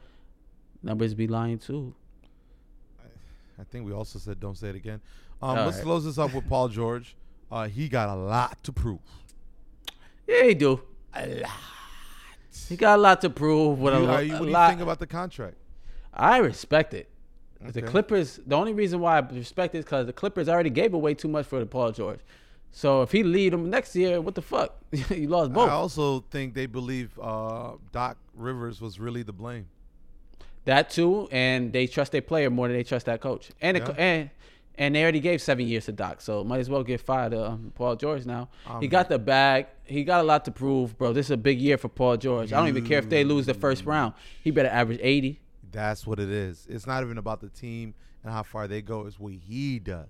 Numbers 0.83 1.13
be 1.15 1.27
lying 1.27 1.57
too. 1.59 1.95
I 3.59 3.63
think 3.63 3.85
we 3.85 3.91
also 3.93 4.19
said 4.19 4.39
don't 4.39 4.57
say 4.57 4.69
it 4.69 4.75
again. 4.75 5.01
Um, 5.43 5.57
All 5.59 5.65
let's 5.65 5.77
right. 5.77 5.83
close 5.83 6.05
this 6.05 6.17
up 6.17 6.33
with 6.33 6.47
Paul 6.47 6.69
George. 6.69 7.15
Uh, 7.51 7.67
he 7.67 7.89
got 7.89 8.07
a 8.07 8.15
lot 8.15 8.63
to 8.63 8.71
prove. 8.71 8.99
Yeah, 10.27 10.43
he 10.45 10.53
do. 10.53 10.81
A 11.13 11.27
lot. 11.41 11.49
He 12.69 12.77
got 12.77 12.97
a 12.97 13.01
lot 13.01 13.19
to 13.21 13.29
prove. 13.29 13.79
A, 13.81 13.83
You- 13.83 13.89
are 13.89 14.23
you- 14.23 14.35
a 14.35 14.39
what 14.39 14.41
do 14.43 14.45
you 14.47 14.51
lot. 14.53 14.69
think 14.69 14.81
about 14.81 14.99
the 14.99 15.07
contract? 15.07 15.57
I 16.13 16.37
respect 16.37 16.93
it. 16.93 17.09
The 17.61 17.81
Clippers. 17.81 18.39
The 18.45 18.55
only 18.55 18.73
reason 18.73 18.99
why 18.99 19.17
I 19.17 19.19
respect 19.19 19.73
it 19.75 19.79
is 19.79 19.85
because 19.85 20.05
the 20.05 20.13
Clippers 20.13 20.47
already 20.49 20.69
gave 20.69 20.93
away 20.93 21.13
too 21.13 21.27
much 21.29 21.45
for 21.45 21.59
the 21.59 21.65
Paul 21.65 21.91
George. 21.91 22.19
So 22.71 23.01
if 23.03 23.11
he 23.11 23.23
lead 23.23 23.53
them 23.53 23.69
next 23.69 23.95
year, 23.95 24.19
what 24.21 24.35
the 24.35 24.41
fuck? 24.41 24.75
you 25.09 25.27
lost 25.27 25.53
both. 25.53 25.69
I 25.69 25.73
also 25.73 26.21
think 26.31 26.53
they 26.55 26.65
believe 26.65 27.17
uh, 27.21 27.73
Doc 27.91 28.17
Rivers 28.35 28.81
was 28.81 28.99
really 28.99 29.23
the 29.23 29.31
blame. 29.33 29.67
That 30.65 30.89
too, 30.89 31.27
and 31.31 31.71
they 31.73 31.87
trust 31.87 32.11
their 32.13 32.21
player 32.21 32.49
more 32.49 32.67
than 32.67 32.77
they 32.77 32.83
trust 32.83 33.05
that 33.07 33.19
coach. 33.21 33.51
And 33.61 33.77
the 33.77 33.81
co- 33.81 33.93
and 33.93 34.29
and 34.77 34.95
they 34.95 35.01
already 35.03 35.19
gave 35.19 35.41
seven 35.41 35.67
years 35.67 35.85
to 35.85 35.91
Doc, 35.91 36.19
so 36.21 36.43
might 36.43 36.59
as 36.59 36.69
well 36.69 36.83
get 36.83 36.99
five 37.01 37.31
to 37.31 37.51
um, 37.51 37.71
Paul 37.75 37.95
George 37.95 38.25
now. 38.25 38.49
he 38.79 38.85
Um, 38.85 38.87
got 38.87 39.09
the 39.09 39.19
bag. 39.19 39.67
He 39.83 40.03
got 40.03 40.21
a 40.21 40.23
lot 40.23 40.45
to 40.45 40.51
prove, 40.51 40.97
bro. 40.97 41.13
This 41.13 41.27
is 41.27 41.31
a 41.31 41.37
big 41.37 41.59
year 41.59 41.77
for 41.77 41.89
Paul 41.89 42.17
George. 42.17 42.51
I 42.53 42.57
don't 42.57 42.67
even 42.69 42.85
care 42.85 42.99
if 42.99 43.09
they 43.09 43.23
lose 43.23 43.45
the 43.45 43.53
first 43.53 43.85
round. 43.85 44.13
He 44.43 44.51
better 44.51 44.69
average 44.69 44.99
eighty. 45.01 45.39
That's 45.71 46.05
what 46.07 46.19
it 46.19 46.29
is. 46.29 46.67
It's 46.69 46.85
not 46.87 47.03
even 47.03 47.17
about 47.17 47.41
the 47.41 47.49
team 47.49 47.93
and 48.23 48.31
how 48.31 48.43
far 48.43 48.67
they 48.67 48.81
go. 48.81 49.05
It's 49.07 49.19
what 49.19 49.33
he 49.33 49.79
does. 49.79 50.07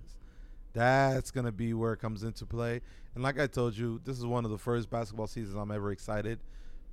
That's 0.72 1.30
gonna 1.30 1.52
be 1.52 1.72
where 1.74 1.92
it 1.92 1.98
comes 1.98 2.22
into 2.22 2.44
play. 2.46 2.80
And 3.14 3.22
like 3.22 3.38
I 3.38 3.46
told 3.46 3.76
you, 3.76 4.00
this 4.04 4.18
is 4.18 4.26
one 4.26 4.44
of 4.44 4.50
the 4.50 4.58
first 4.58 4.90
basketball 4.90 5.26
seasons 5.28 5.54
I'm 5.56 5.70
ever 5.70 5.92
excited 5.92 6.40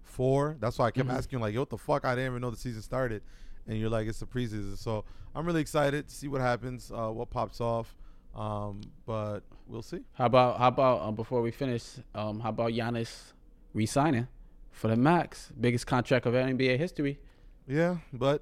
for. 0.03 0.55
That's 0.59 0.77
why 0.77 0.87
I 0.87 0.91
kept 0.91 1.09
Mhm. 1.09 1.13
asking 1.13 1.39
you, 1.39 1.43
like, 1.43 1.53
"Yo, 1.53 1.61
what 1.61 1.69
the 1.69 1.77
fuck? 1.77 2.05
I 2.05 2.15
didn't 2.15 2.31
even 2.31 2.41
know 2.41 2.51
the 2.51 2.57
season 2.57 2.81
started." 2.81 3.23
And 3.67 3.77
you're 3.77 3.89
like, 3.89 4.07
"It's 4.07 4.19
the 4.19 4.25
preseason." 4.25 4.77
So 4.77 5.05
I'm 5.35 5.45
really 5.45 5.61
excited 5.61 6.07
to 6.07 6.15
see 6.15 6.27
what 6.27 6.41
happens, 6.41 6.91
uh, 6.91 7.09
what 7.09 7.29
pops 7.29 7.61
off. 7.61 7.95
Um, 8.35 8.81
but 9.05 9.41
we'll 9.67 9.81
see. 9.81 10.01
How 10.13 10.25
about 10.25 10.57
how 10.57 10.67
about 10.69 11.01
um, 11.01 11.15
before 11.15 11.41
we 11.41 11.51
finish? 11.51 11.83
Um, 12.15 12.39
how 12.39 12.49
about 12.49 12.71
Giannis 12.71 13.33
re-signing 13.73 14.27
for 14.71 14.87
the 14.87 14.95
max, 14.95 15.51
biggest 15.59 15.87
contract 15.87 16.25
of 16.25 16.33
NBA 16.33 16.77
history? 16.77 17.19
Yeah, 17.67 17.97
but 18.13 18.41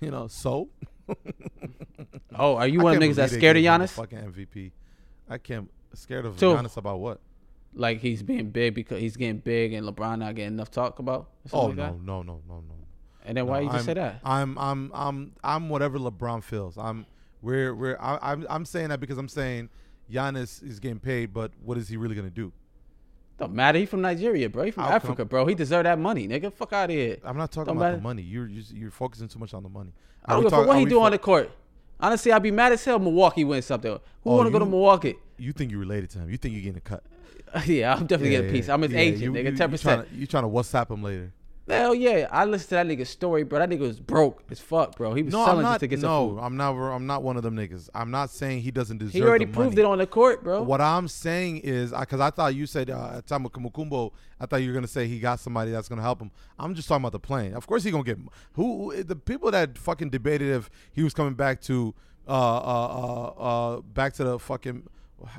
you 0.00 0.10
know, 0.10 0.26
so 0.26 0.68
Oh, 2.34 2.56
are 2.56 2.66
you 2.66 2.80
one 2.80 2.96
of 2.96 3.02
niggas 3.02 3.16
that's 3.16 3.32
they 3.32 3.38
scared 3.38 3.56
of 3.56 3.62
Giannis? 3.62 3.90
Fucking 3.90 4.18
MVP. 4.18 4.72
I 5.28 5.38
can't 5.38 5.70
scared 5.94 6.24
of 6.24 6.36
Two. 6.38 6.54
Giannis 6.54 6.76
about 6.76 7.00
what? 7.00 7.20
Like 7.74 8.00
he's 8.00 8.22
being 8.22 8.50
big 8.50 8.74
because 8.74 9.00
he's 9.00 9.16
getting 9.16 9.38
big 9.38 9.72
and 9.72 9.86
LeBron 9.86 10.18
not 10.18 10.34
getting 10.34 10.54
enough 10.54 10.70
talk 10.70 10.98
about. 10.98 11.30
Oh 11.52 11.66
like 11.66 11.76
no, 11.76 11.82
that? 11.82 12.00
no, 12.00 12.22
no, 12.22 12.40
no, 12.48 12.54
no. 12.60 12.74
And 13.24 13.36
then 13.36 13.46
why 13.46 13.58
No, 13.60 13.64
you 13.64 13.68
just 13.70 13.78
I'm, 13.80 13.84
say 13.84 13.94
that? 13.94 14.20
I'm, 14.24 14.58
I'm, 14.58 14.90
I'm, 14.94 15.32
I'm 15.44 15.68
whatever 15.68 15.98
LeBron 15.98 16.42
feels. 16.42 16.76
I'm, 16.76 17.06
we're, 17.40 17.74
we're, 17.74 17.96
I, 18.00 18.18
I'm, 18.32 18.46
I'm 18.50 18.64
saying 18.64 18.88
that 18.88 19.00
because 19.00 19.18
I'm 19.18 19.28
saying 19.28 19.68
Giannis 20.10 20.62
is 20.62 20.80
getting 20.80 20.98
paid, 20.98 21.32
but 21.32 21.52
what 21.64 21.78
is 21.78 21.88
he 21.88 21.96
really 21.96 22.14
gonna 22.16 22.30
do? 22.30 22.52
Don't 23.38 23.52
matter. 23.54 23.78
He 23.78 23.86
from 23.86 24.02
Nigeria, 24.02 24.48
bro. 24.48 24.64
He 24.64 24.70
from 24.70 24.84
Outcome. 24.84 24.96
Africa, 24.96 25.24
bro. 25.24 25.46
He 25.46 25.54
deserve 25.54 25.84
that 25.84 25.98
money, 25.98 26.28
nigga. 26.28 26.52
Fuck 26.52 26.72
out 26.72 26.90
of 26.90 26.96
here. 26.96 27.16
I'm 27.24 27.36
not 27.36 27.50
talking 27.50 27.66
Don't 27.66 27.76
about 27.76 27.86
matter. 27.86 27.96
the 27.96 28.02
money. 28.02 28.22
You're, 28.22 28.46
you're, 28.46 28.64
you're 28.74 28.90
focusing 28.90 29.26
too 29.28 29.38
much 29.38 29.54
on 29.54 29.62
the 29.62 29.68
money. 29.68 29.92
I 30.24 30.34
don't 30.34 30.42
give 30.44 30.52
a 30.52 30.62
what 30.62 30.78
he 30.78 30.84
do 30.84 30.96
fo- 30.96 31.02
on 31.02 31.12
the 31.12 31.18
court. 31.18 31.50
Honestly, 31.98 32.30
I'd 32.32 32.42
be 32.42 32.50
mad 32.50 32.72
as 32.72 32.84
hell. 32.84 32.98
Milwaukee 32.98 33.44
win 33.44 33.62
something. 33.62 33.92
Who 33.92 34.00
Oh, 34.30 34.36
want 34.36 34.46
to 34.48 34.52
go 34.52 34.58
to 34.58 34.66
Milwaukee? 34.66 35.14
You 35.38 35.52
think 35.52 35.70
you're 35.70 35.80
related 35.80 36.10
to 36.10 36.18
him? 36.20 36.30
You 36.30 36.36
think 36.36 36.54
you're 36.54 36.62
getting 36.62 36.78
a 36.78 36.80
cut? 36.80 37.02
yeah, 37.66 37.94
I'm 37.94 38.06
definitely 38.06 38.32
Yeah, 38.34 38.38
getting 38.42 38.50
a 38.50 38.52
piece. 38.52 38.68
I'm 38.68 38.82
his 38.82 38.92
yeah, 38.92 38.98
agent, 38.98 39.22
you- 39.22 39.32
nigga. 39.32 39.44
Ten 39.44 39.56
trying, 39.56 39.70
percent. 39.70 40.08
to, 40.10 40.14
you 40.14 40.26
trying 40.26 40.42
to 40.44 40.48
WhatsApp 40.48 40.90
him 40.90 41.02
later? 41.02 41.32
Hell 41.72 41.94
yeah, 41.94 42.28
I 42.30 42.44
listened 42.44 42.68
to 42.70 42.74
that 42.76 42.86
nigga's 42.86 43.08
story, 43.08 43.44
bro. 43.44 43.58
That 43.58 43.70
nigga 43.70 43.80
was 43.80 43.98
broke 43.98 44.42
as 44.50 44.60
fuck, 44.60 44.96
bro. 44.96 45.14
He 45.14 45.22
was 45.22 45.32
No, 45.32 45.44
selling 45.44 45.62
not. 45.62 45.70
just 45.72 45.80
to 45.80 45.86
get 45.88 46.00
some 46.00 46.10
no, 46.10 46.28
food. 46.30 46.38
I'm 46.40 46.56
not. 46.56 46.72
I'm 46.72 47.06
not 47.06 47.22
one 47.22 47.36
of 47.36 47.42
them 47.42 47.56
niggas. 47.56 47.88
I'm 47.94 48.10
not 48.10 48.30
saying 48.30 48.60
he 48.62 48.70
doesn't 48.70 48.98
deserve. 48.98 49.14
It. 49.14 49.18
He 49.18 49.24
already 49.24 49.46
proved 49.46 49.76
money. 49.76 49.82
it 49.88 49.90
on 49.90 49.98
the 49.98 50.06
court, 50.06 50.44
bro. 50.44 50.62
What 50.62 50.80
I'm 50.80 51.08
saying 51.08 51.58
is, 51.58 51.92
because 51.92 52.20
I 52.20 52.30
thought 52.30 52.54
you 52.54 52.66
said 52.66 52.90
uh, 52.90 53.14
at 53.16 53.26
time 53.26 53.46
of 53.46 53.52
Kumukumbo, 53.52 54.12
I 54.38 54.46
thought 54.46 54.56
you 54.56 54.68
were 54.68 54.74
gonna 54.74 54.86
say 54.86 55.06
he 55.06 55.18
got 55.18 55.40
somebody 55.40 55.70
that's 55.70 55.88
gonna 55.88 56.02
help 56.02 56.20
him. 56.20 56.30
I'm 56.58 56.74
just 56.74 56.88
talking 56.88 57.02
about 57.02 57.12
the 57.12 57.20
plane. 57.20 57.54
Of 57.54 57.66
course 57.66 57.84
he 57.84 57.90
gonna 57.90 58.04
get 58.04 58.18
who 58.52 58.90
who- 58.92 59.02
the 59.02 59.16
people 59.16 59.50
that 59.50 59.78
fucking 59.78 60.10
debated 60.10 60.48
if 60.54 60.70
he 60.92 61.02
was 61.02 61.14
coming 61.14 61.34
back 61.34 61.60
to 61.62 61.94
uh 62.28 62.30
uh 62.30 62.86
uh, 63.38 63.42
uh 63.76 63.80
back 63.80 64.12
to 64.14 64.24
the 64.24 64.38
fucking. 64.38 64.88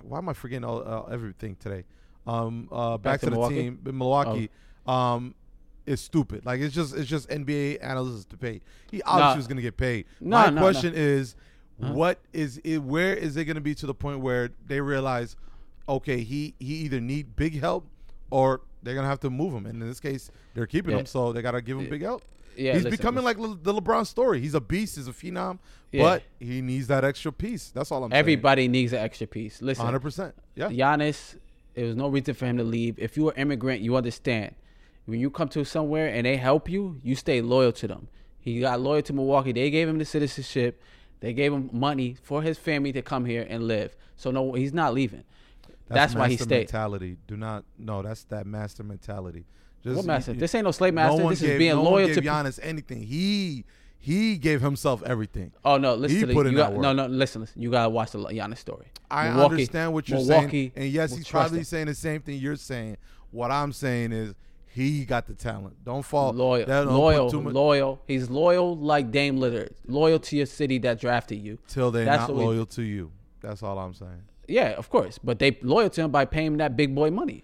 Why 0.03 0.17
am 0.17 0.29
I 0.29 0.33
forgetting 0.33 0.63
all, 0.63 0.81
uh, 0.87 1.11
everything 1.13 1.57
today? 1.57 1.83
Um, 2.25 2.69
uh, 2.71 2.97
back, 2.97 3.13
Back 3.13 3.19
to 3.21 3.25
to, 3.29 3.35
the 3.35 3.49
team 3.49 3.79
in 3.85 3.97
Milwaukee. 3.97 4.49
Um, 4.87 5.35
is 5.85 5.99
stupid. 6.01 6.45
Like 6.45 6.61
it's 6.61 6.73
just 6.73 6.95
it's 6.95 7.09
just 7.09 7.29
NBA 7.29 7.79
analysts 7.83 8.25
to 8.25 8.37
pay. 8.37 8.61
He 8.91 9.01
obviously 9.03 9.29
Nah. 9.31 9.35
was 9.35 9.47
gonna 9.47 9.61
get 9.61 9.77
paid. 9.77 10.05
No, 10.21 10.37
My 10.37 10.45
no, 10.45 10.51
no. 10.55 10.61
question 10.61 10.93
is, 10.95 11.35
what 11.77 12.19
is 12.31 12.59
it? 12.63 12.77
Where 12.79 13.13
is 13.15 13.35
it 13.37 13.45
going 13.45 13.55
to 13.55 13.61
be 13.61 13.75
to 13.75 13.85
the 13.87 13.93
point 13.93 14.19
where 14.19 14.49
they 14.67 14.79
realize, 14.79 15.35
okay, 15.89 16.21
he 16.21 16.53
he 16.59 16.75
either 16.75 17.01
need 17.01 17.35
big 17.35 17.59
help 17.59 17.85
or 18.29 18.61
they're 18.83 18.95
gonna 18.95 19.07
have 19.07 19.19
to 19.21 19.29
move 19.29 19.53
him. 19.53 19.65
And 19.65 19.81
in 19.81 19.87
this 19.87 19.99
case, 19.99 20.29
they're 20.53 20.67
keeping 20.67 20.91
Yeah. 20.91 20.99
him, 20.99 21.05
so 21.05 21.33
they 21.33 21.41
gotta 21.41 21.61
give 21.61 21.77
him 21.79 21.89
big 21.89 22.01
help. 22.01 22.23
Yeah, 22.55 22.73
he's 22.73 22.83
listen, 22.83 22.91
becoming 22.97 23.23
listen. 23.23 23.41
like 23.41 23.49
Le- 23.65 23.73
the 23.73 23.81
LeBron 23.81 24.05
story. 24.05 24.39
He's 24.39 24.53
a 24.53 24.61
beast. 24.61 24.95
He's 24.97 25.07
a 25.07 25.11
phenom, 25.11 25.57
Yeah. 25.91 26.03
but 26.03 26.23
he 26.39 26.61
needs 26.61 26.85
that 26.87 27.03
extra 27.03 27.31
piece. 27.33 27.71
That's 27.71 27.91
all 27.91 28.03
I'm 28.03 28.11
saying. 28.11 28.19
Everybody 28.19 28.67
needs 28.67 28.93
an 28.93 28.99
extra 28.99 29.25
piece. 29.25 29.61
Listen, 29.61 29.83
100. 29.85 29.99
percent 30.01 30.35
Yeah. 30.55 30.69
Giannis, 30.69 31.35
there 31.73 31.85
was 31.87 31.95
no 31.95 32.07
reason 32.09 32.35
for 32.35 32.45
him 32.45 32.57
to 32.57 32.63
leave. 32.63 32.99
If 32.99 33.17
you're 33.17 33.31
an 33.31 33.37
immigrant, 33.37 33.81
you 33.81 33.95
understand. 33.95 34.53
When 35.05 35.19
you 35.19 35.29
come 35.29 35.49
to 35.49 35.63
somewhere 35.65 36.07
and 36.07 36.25
they 36.25 36.37
help 36.37 36.69
you, 36.69 36.99
you 37.03 37.15
stay 37.15 37.41
loyal 37.41 37.71
to 37.73 37.87
them. 37.87 38.07
He 38.39 38.59
got 38.59 38.79
loyal 38.81 39.01
to 39.03 39.13
Milwaukee. 39.13 39.51
They 39.51 39.69
gave 39.69 39.87
him 39.87 39.97
the 39.97 40.05
citizenship. 40.05 40.81
They 41.19 41.33
gave 41.33 41.53
him 41.53 41.69
money 41.73 42.15
for 42.21 42.41
his 42.41 42.57
family 42.57 42.91
to 42.93 43.01
come 43.01 43.25
here 43.25 43.45
and 43.49 43.63
live. 43.67 43.95
So 44.17 44.31
no, 44.31 44.53
he's 44.53 44.73
not 44.73 44.93
leaving. 44.93 45.23
That's, 45.87 46.15
why 46.15 46.29
he 46.29 46.37
stayed. 46.37 46.61
Mentality. 46.71 47.17
Do 47.27 47.37
not. 47.37 47.65
No, 47.77 48.01
that's 48.01 48.23
that 48.25 48.45
master 48.47 48.83
mentality. 48.83 49.45
Just, 49.83 49.97
What 49.97 50.05
master? 50.05 50.33
you- 50.33 50.39
This 50.39 50.55
ain't 50.55 50.63
no 50.65 50.71
slave 50.71 50.93
master. 50.93 51.17
no 51.17 51.23
one 51.25 51.33
this 51.33 51.41
gave, 51.41 51.51
is 51.51 51.57
being 51.57 51.75
no 51.75 51.81
one 51.83 52.05
gave 52.05 52.15
to. 52.15 52.21
Giannis 52.21 52.59
anything. 52.63 53.03
He 53.03 53.65
he 53.99 54.37
gave 54.37 54.61
himself 54.61 55.03
everything. 55.03 55.51
Oh 55.63 55.77
no! 55.77 55.95
Listen 55.95 56.15
He 56.15 56.21
to 56.21 56.27
the, 56.27 56.33
put 56.33 56.45
in 56.47 56.53
you 56.53 56.57
that 56.59 56.71
got, 56.73 56.79
no 56.81 56.87
work. 56.89 56.97
no. 56.97 57.05
Listen, 57.07 57.41
listen. 57.41 57.61
You 57.61 57.69
gotta 57.69 57.89
watch 57.89 58.11
the 58.11 58.19
Giannis 58.19 58.57
story. 58.57 58.87
I 59.11 59.29
Milwaukee- 59.29 59.53
understand 59.53 59.93
what 59.93 60.09
you're 60.09 60.19
Milwaukee 60.19 60.49
saying, 60.49 60.71
and 60.75 60.85
yes, 60.89 61.15
he's 61.15 61.27
probably 61.27 61.59
him. 61.59 61.63
saying 61.65 61.87
the 61.87 61.95
same 61.95 62.21
thing 62.21 62.39
you're 62.39 62.55
saying. 62.55 62.97
What 63.31 63.51
I'm 63.51 63.71
saying 63.71 64.11
is 64.13 64.33
he 64.73 65.05
got 65.05 65.27
the 65.27 65.33
talent. 65.35 65.75
Don't 65.83 66.03
fall 66.03 66.33
loyal, 66.33 66.65
that- 66.65 66.85
don't 66.85 66.93
loyal, 66.93 67.29
loyal. 67.29 68.01
He's 68.07 68.29
loyal 68.29 68.75
like 68.75 69.11
Dame 69.11 69.37
Lillard. 69.37 69.69
Loyal 69.87 70.19
to 70.19 70.35
your 70.37 70.45
city 70.47 70.79
that 70.79 70.99
drafted 70.99 71.39
you. 71.39 71.59
till 71.67 71.91
they're 71.91 72.05
That's 72.05 72.21
not 72.27 72.29
what 72.31 72.37
we- 72.39 72.45
loyal 72.45 72.65
to 72.67 72.81
you. 72.81 73.11
That's 73.41 73.61
all 73.61 73.77
I'm 73.77 73.93
saying. 73.93 74.23
Yeah, 74.47 74.71
of 74.71 74.89
course. 74.89 75.19
But 75.23 75.39
they 75.39 75.57
loyal 75.61 75.89
to 75.91 76.01
him 76.01 76.11
by 76.11 76.25
paying 76.25 76.47
him 76.47 76.57
that 76.57 76.75
big 76.75 76.93
boy 76.95 77.11
money. 77.11 77.43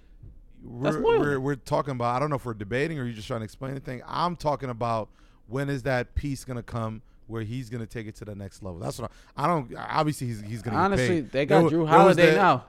We're, 0.64 0.92
loyal. 1.00 1.20
we're 1.20 1.40
we're 1.40 1.56
talking 1.56 1.92
about. 1.92 2.16
I 2.16 2.20
don't 2.20 2.30
know 2.30 2.36
if 2.36 2.46
we're 2.46 2.54
debating 2.54 3.00
or 3.00 3.06
you 3.06 3.14
just 3.14 3.28
trying 3.28 3.40
to 3.40 3.46
explain 3.46 3.72
anything. 3.72 4.02
I'm 4.06 4.36
talking 4.36 4.70
about 4.70 5.10
when 5.48 5.70
is 5.70 5.84
that 5.84 6.16
piece 6.16 6.44
gonna 6.44 6.64
come 6.64 7.02
where 7.28 7.44
he's 7.44 7.70
gonna 7.70 7.86
take 7.86 8.08
it 8.08 8.16
to 8.16 8.26
the 8.26 8.36
next 8.36 8.62
level. 8.64 8.80
That's 8.80 9.00
what 9.00 9.12
I, 9.38 9.46
I 9.46 9.48
don't. 9.48 9.74
Obviously, 9.78 10.28
he's 10.28 10.42
he's 10.42 10.62
gonna. 10.62 10.78
Honestly, 10.78 11.22
paid. 11.22 11.32
they 11.32 11.46
got 11.46 11.64
Jrue 11.66 11.70
there 11.70 11.80
was 11.80 11.90
Holiday 11.90 12.36
now. 12.36 12.66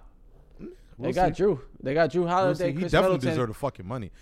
Mm, 0.63 0.69
we'll 0.99 1.09
they 1.09 1.13
got 1.13 1.37
see. 1.37 1.43
Jrue. 1.43 1.61
They 1.83 1.95
got 1.95 2.11
Jrue 2.11 2.15
We'll 2.21 2.29
Holiday. 2.29 2.59
see. 2.67 2.73
He 2.73 2.79
Khris 2.79 2.93
definitely 2.93 3.15
Middleton. 3.17 3.29
deserved 3.31 3.51
the 3.51 3.55
fucking 3.55 3.87
money. 3.89 4.13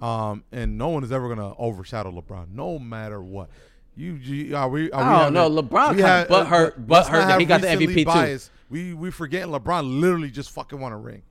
Um, 0.00 0.44
and 0.52 0.76
no 0.76 0.88
one 0.88 1.04
is 1.04 1.12
ever 1.12 1.28
gonna 1.34 1.54
overshadow 1.58 2.10
LeBron, 2.12 2.48
no 2.52 2.78
matter 2.78 3.22
what. 3.22 3.48
You, 3.96 4.12
you 4.12 4.54
are 4.56 4.68
we? 4.68 4.90
Are 4.92 4.98
we 4.98 5.08
I 5.10 5.18
having- 5.20 5.34
don't 5.34 5.54
know. 5.54 5.62
LeBron 5.62 5.96
we 5.96 6.02
had- 6.02 6.28
butthurt- 6.28 6.78
uh, 6.78 6.82
let's 6.86 7.08
that 7.08 7.40
he 7.40 7.46
got 7.46 7.62
the 7.62 7.68
MVP 7.68 7.94
too. 7.94 8.04
bias. 8.04 8.50
We 8.68 8.92
we 8.92 9.10
forgetting 9.10 9.50
LeBron 9.52 10.00
literally 10.00 10.30
just 10.30 10.50
fucking 10.50 10.78
won 10.78 10.92
a 10.92 10.98
ring. 10.98 11.22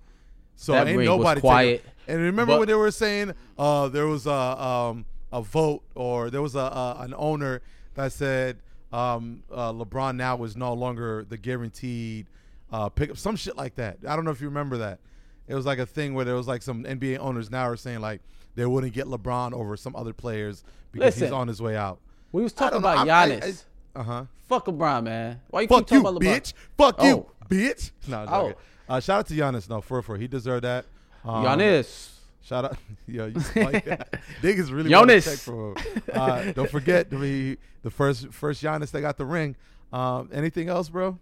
So 0.55 0.71
That 0.71 0.87
ain't 0.87 0.97
ring 0.97 1.05
nobody 1.05 1.41
quiet, 1.41 1.83
And 2.07 2.19
remember 2.21 2.53
but- 2.53 2.59
when 2.59 2.67
they 2.67 2.73
were 2.75 2.89
saying 2.91 3.33
uh, 3.59 3.89
there 3.89 4.07
was 4.07 4.25
a 4.25 4.31
um, 4.31 5.05
a 5.31 5.41
vote 5.41 5.83
or 5.95 6.29
there 6.31 6.41
was 6.41 6.55
a, 6.55 6.59
a 6.59 6.95
an 7.01 7.13
owner 7.17 7.61
that 7.93 8.13
said 8.13 8.57
um, 8.93 9.43
uh, 9.51 9.71
LeBron 9.73 10.15
now 10.15 10.41
is 10.43 10.55
no 10.55 10.73
longer 10.73 11.25
the 11.27 11.37
guaranteed 11.37 12.25
uh, 12.71 12.89
pickup, 12.89 13.17
some 13.17 13.35
shit 13.35 13.57
like 13.57 13.75
that. 13.75 13.97
I 14.07 14.15
don't 14.15 14.25
know 14.25 14.31
if 14.31 14.41
you 14.41 14.47
remember 14.47 14.77
that. 14.77 14.99
It 15.47 15.55
was 15.55 15.65
like 15.65 15.79
a 15.79 15.85
thing 15.85 16.13
where 16.13 16.25
there 16.25 16.35
was 16.35 16.47
like 16.47 16.61
some 16.61 16.83
NBA 16.83 17.19
owners 17.19 17.51
now 17.51 17.63
are 17.69 17.75
saying 17.77 18.01
like 18.01 18.21
they 18.55 18.65
wouldn't 18.65 18.93
get 18.93 19.05
LeBron 19.05 19.53
over 19.53 19.77
some 19.77 19.95
other 19.95 20.13
players 20.13 20.63
because 20.91 21.15
he's 21.15 21.31
on 21.31 21.47
his 21.47 21.61
way 21.61 21.75
out. 21.75 21.99
We 22.31 22.41
was 22.43 22.53
talking 22.53 22.81
know. 22.81 22.87
about 22.89 23.07
I'm- 23.07 23.29
Giannis. 23.41 23.63
Uh 23.95 24.03
huh. 24.03 24.25
Fuck 24.49 24.65
LeBron, 24.65 25.03
man. 25.03 25.39
Why 25.49 25.61
you 25.61 25.67
Fuck 25.67 25.87
keep 25.87 25.95
you, 25.97 26.03
talking 26.03 26.17
about 26.17 26.21
LeBron? 26.21 26.41
bitch. 26.41 26.53
Fuck 26.77 27.03
you, 27.03 27.09
Oh. 27.11 27.31
bitch. 27.49 27.91
No, 28.07 28.25
Oh. 28.27 28.53
Uh, 28.87 28.99
shout 28.99 29.19
out 29.19 29.27
to 29.27 29.33
Giannis. 29.33 29.69
No, 29.69 29.81
for 29.81 30.01
for 30.01 30.17
he 30.17 30.27
deserved 30.27 30.63
that. 30.63 30.85
Um, 31.23 31.43
Giannis. 31.45 32.11
Shout 32.43 32.65
out, 32.65 32.77
yo, 33.07 33.25
you 33.25 33.33
like 33.55 33.85
niggas 34.43 34.71
really 34.71 34.93
want 34.93 35.09
to 35.09 35.21
check 35.21 35.39
for 35.39 35.69
him. 35.75 36.03
Uh, 36.13 36.51
don't 36.51 36.69
forget 36.69 37.09
the 37.09 37.57
the 37.81 37.89
first 37.89 38.27
first 38.31 38.63
Giannis 38.63 38.91
that 38.91 39.01
got 39.01 39.17
the 39.17 39.25
ring. 39.25 39.55
Um, 39.91 40.29
anything 40.31 40.69
else, 40.69 40.89
bro? 40.89 41.17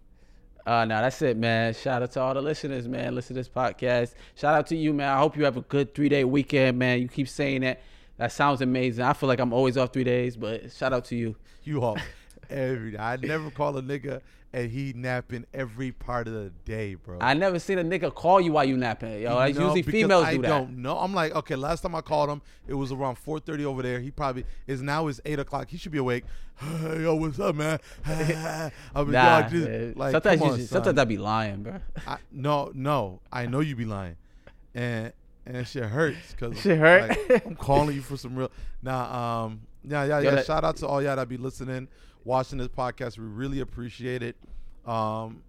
Uh, 0.66 0.86
now 0.86 1.01
that's 1.01 1.22
it, 1.22 1.36
man. 1.36 1.74
Shout 1.74 2.01
out 2.01 2.11
to 2.14 2.22
all 2.22 2.34
the 2.34 2.41
listeners, 2.41 2.88
man. 2.88 3.16
Listen 3.16 3.36
to 3.36 3.41
this 3.41 3.49
podcast. 3.49 4.14
Shout 4.36 4.55
out 4.55 4.68
to 4.68 4.76
you, 4.76 4.93
man. 4.93 5.09
I 5.09 5.18
hope 5.18 5.36
you 5.36 5.43
have 5.43 5.57
a 5.57 5.61
good 5.61 5.93
three 5.93 6.09
day 6.09 6.24
weekend, 6.24 6.80
man. 6.80 7.01
You 7.01 7.07
keep 7.07 7.28
saying 7.28 7.61
that. 7.61 7.82
That 8.18 8.32
sounds 8.32 8.61
amazing. 8.61 9.03
I 9.03 9.14
feel 9.14 9.28
like 9.28 9.39
I'm 9.39 9.51
always 9.51 9.76
off 9.76 9.91
three 9.91 10.03
days, 10.03 10.38
but 10.38 10.72
shout 10.72 10.93
out 10.93 11.05
to 11.05 11.16
you. 11.16 11.36
You 11.64 11.82
all 11.82 11.97
every 12.49 12.91
day. 12.91 12.97
I 12.97 13.18
never 13.18 13.49
call 13.49 13.76
a 13.78 13.82
nigga 13.82 14.22
and 14.53 14.69
he 14.69 14.93
napping 14.95 15.45
every 15.53 15.91
part 15.91 16.27
of 16.27 16.33
the 16.33 16.51
day, 16.63 16.93
bro. 16.93 17.17
I 17.19 17.33
never 17.33 17.57
seen 17.57 17.79
a 17.79 17.83
nigga 17.83 18.13
call 18.13 18.39
you 18.39 18.51
while 18.51 18.63
you 18.65 18.77
napping. 18.77 19.21
Yo, 19.21 19.37
that's 19.37 19.57
No, 19.57 19.63
usually 19.73 19.81
females 19.81 20.25
I 20.25 20.35
do 20.35 20.41
that. 20.43 20.51
I 20.51 20.57
don't 20.59 20.77
know. 20.77 20.97
I'm 20.99 21.13
like, 21.13 21.33
okay, 21.35 21.55
last 21.55 21.81
time 21.81 21.95
I 21.95 22.01
called 22.01 22.29
him, 22.29 22.41
it 22.67 22.75
was 22.75 22.91
around 22.91 23.15
4:30 23.17 23.63
over 23.65 23.81
there. 23.81 23.99
He 23.99 24.11
probably 24.11 24.45
is 24.67 24.81
now 24.83 25.07
is 25.07 25.19
eight 25.25 25.39
o'clock. 25.39 25.69
He 25.69 25.77
should 25.77 25.91
be 25.91 25.97
awake. 25.97 26.23
Hey, 26.57 27.01
yo, 27.01 27.15
what's 27.15 27.39
up, 27.39 27.55
man? 27.55 27.79
I've 28.05 28.71
been 29.07 29.11
Nah, 29.11 29.49
just- 29.49 29.97
like, 29.97 30.11
sometimes 30.11 30.41
on, 30.41 30.57
just, 30.57 30.69
sometimes 30.71 30.99
I 30.99 31.03
be 31.05 31.17
lying, 31.17 31.63
bro. 31.63 31.79
I, 32.05 32.17
no, 32.31 32.71
no, 32.75 33.21
I 33.31 33.47
know 33.47 33.59
you 33.61 33.75
be 33.75 33.85
lying, 33.85 34.17
and 34.75 35.13
and 35.45 35.55
that 35.55 35.67
shit 35.67 35.83
hurts 35.83 36.31
because 36.31 36.59
Shit 36.61 36.77
hurt? 36.77 37.09
Like, 37.29 37.45
I'm 37.45 37.55
calling 37.55 37.95
you 37.95 38.01
for 38.01 38.17
some 38.17 38.35
real. 38.35 38.51
Nah, 38.83 39.43
um, 39.45 39.61
yeah, 39.83 40.03
yeah, 40.05 40.19
Yo, 40.19 40.23
yeah. 40.25 40.35
that- 40.35 40.45
Shout 40.45 40.63
out 40.63 40.77
to 40.77 40.87
all 40.87 41.01
y'all 41.01 41.15
that 41.15 41.27
be 41.27 41.37
listening, 41.37 41.87
watching 42.26 42.57
this 42.57 42.67
podcast. 42.69 43.17
We 43.17 43.26
really 43.26 43.59
appreciate 43.59 44.24
it. 44.24 44.36
Um, 44.86 45.43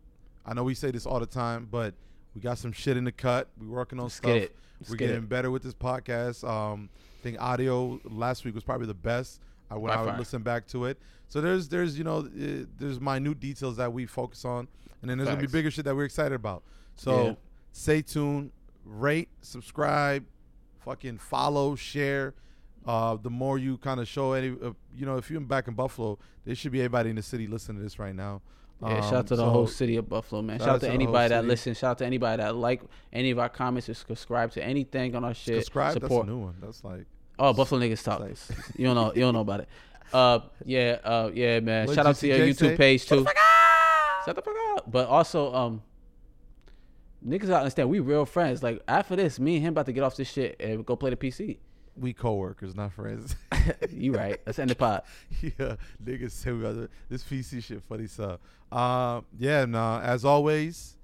I 0.46 0.54
know 0.54 0.64
we 0.64 0.74
say 0.74 0.90
this 0.90 1.06
all 1.06 1.20
the 1.20 1.26
time, 1.26 1.68
but 1.70 1.94
we 2.34 2.40
got 2.40 2.58
some 2.58 2.72
shit 2.72 2.96
in 2.96 3.04
the 3.04 3.12
cut. 3.12 3.48
We 3.60 3.66
working 3.66 3.98
on 3.98 4.06
Let's 4.06 4.16
stuff. 4.16 4.32
get 4.34 4.56
We're 4.88 4.96
get 4.96 5.06
getting 5.08 5.22
it. 5.24 5.28
better 5.28 5.50
with 5.50 5.62
this 5.62 5.74
podcast. 5.74 6.48
Um, 6.48 6.88
I 7.20 7.22
think 7.22 7.40
audio 7.40 7.98
last 8.04 8.44
week 8.44 8.54
was 8.54 8.64
probably 8.64 8.86
the 8.86 8.94
best. 8.94 9.40
I 9.70 9.76
when 9.76 9.88
By 9.92 9.94
I 10.00 10.02
would 10.04 10.18
listen 10.18 10.42
back 10.42 10.66
to 10.68 10.84
it. 10.86 10.98
So 11.28 11.40
there's 11.40 11.68
there's 11.68 11.96
you 11.96 12.04
know 12.04 12.18
uh, 12.18 12.64
there's 12.78 13.00
minute 13.00 13.40
details 13.40 13.76
that 13.78 13.92
we 13.92 14.04
focus 14.06 14.44
on, 14.44 14.68
and 15.00 15.10
then 15.10 15.18
there's 15.18 15.28
gonna 15.30 15.40
be 15.40 15.46
bigger 15.46 15.70
shit 15.70 15.84
that 15.86 15.96
we're 15.96 16.04
excited 16.04 16.34
about. 16.34 16.62
So 16.96 17.24
Yeah. 17.24 17.34
stay 17.72 18.02
tuned, 18.02 18.52
rate, 18.84 19.30
subscribe, 19.40 20.24
fucking 20.84 21.18
follow, 21.18 21.74
share. 21.76 22.34
Uh, 22.86 23.16
the 23.16 23.30
more 23.30 23.56
you 23.58 23.78
kind 23.78 23.98
of 24.00 24.06
show 24.06 24.32
any, 24.34 24.50
uh, 24.62 24.72
you 24.94 25.06
know, 25.06 25.16
if 25.16 25.30
you're 25.30 25.40
back 25.40 25.68
in 25.68 25.74
Buffalo, 25.74 26.18
there 26.44 26.54
should 26.54 26.72
be 26.72 26.80
everybody 26.80 27.10
in 27.10 27.16
the 27.16 27.22
city 27.22 27.46
listening 27.46 27.78
to 27.78 27.82
this 27.82 27.98
right 27.98 28.14
now. 28.14 28.42
Yeah, 28.82 29.00
shout 29.00 29.12
Um, 29.12 29.18
out 29.20 29.26
to 29.28 29.36
the 29.36 29.42
so 29.44 29.50
whole 29.50 29.66
city 29.66 29.96
of 29.96 30.08
Buffalo, 30.08 30.42
man. 30.42 30.58
shout 30.58 30.66
Shout, 30.66 30.74
out 30.76 30.80
to 30.82 30.86
to 30.88 30.92
anybody 30.92 31.28
that 31.30 31.46
listens. 31.46 31.78
Shout 31.78 31.92
out 31.92 31.98
to 31.98 32.06
anybody 32.06 32.42
that 32.42 32.54
like 32.56 32.82
any 33.12 33.30
of 33.30 33.38
our 33.38 33.48
comments 33.48 33.88
or 33.88 33.94
subscribe 33.94 34.50
to 34.52 34.62
anything 34.62 35.14
on 35.14 35.24
our 35.24 35.32
shit. 35.32 35.56
Subscribe. 35.64 35.94
That's 35.94 36.04
a 36.04 36.08
Support. 36.08 36.26
new 36.26 36.38
one. 36.38 36.56
That's 36.60 36.84
like 36.84 37.06
Oh, 37.38 37.52
Buffalo 37.54 37.80
niggas 37.80 38.02
talk. 38.04 38.20
like- 38.20 38.36
you 38.76 38.84
don't 38.86 38.94
know. 38.96 39.12
You 39.14 39.22
don't 39.22 39.32
know 39.34 39.40
about 39.40 39.60
it. 39.60 39.68
Uh, 40.12 40.40
yeah, 40.66 40.98
uh, 41.02 41.30
yeah, 41.32 41.60
man. 41.60 41.86
What 41.86 41.94
Shout 41.94 42.06
out 42.06 42.16
to 42.16 42.26
your 42.26 42.38
YouTube 42.38 42.58
say? 42.58 42.76
page 42.76 43.06
too. 43.06 43.24
Shut 44.26 44.36
the 44.36 44.42
fuck 44.42 44.54
up. 44.76 44.90
But 44.90 45.08
also, 45.08 45.54
um, 45.54 45.82
niggas 47.26 47.42
gotta 47.48 47.58
understand 47.60 47.88
we 47.88 48.00
real 48.00 48.26
friends. 48.26 48.62
Like 48.62 48.82
after 48.86 49.16
this, 49.16 49.40
me 49.40 49.56
and 49.56 49.64
him 49.66 49.72
about 49.72 49.86
to 49.86 49.92
get 49.92 50.02
off 50.02 50.16
this 50.16 50.30
shit 50.30 50.56
and 50.60 50.84
go 50.84 50.96
play 50.96 51.10
the 51.10 51.16
PC. 51.16 51.58
We 51.96 52.12
coworkers, 52.12 52.74
not 52.74 52.92
friends. 52.92 53.36
you 53.90 54.14
right. 54.14 54.40
Let's 54.46 54.58
end 54.58 54.70
the 54.70 54.74
pod. 54.74 55.02
yeah, 55.42 55.76
niggas 56.04 56.32
say 56.32 56.52
we 56.52 56.62
got 56.62 56.88
this 57.08 57.22
PC 57.22 57.62
shit 57.62 57.82
funny. 57.88 58.06
So, 58.06 58.38
uh, 58.72 59.20
yeah, 59.38 59.64
nah. 59.64 60.00
As 60.00 60.24
always, 60.24 60.96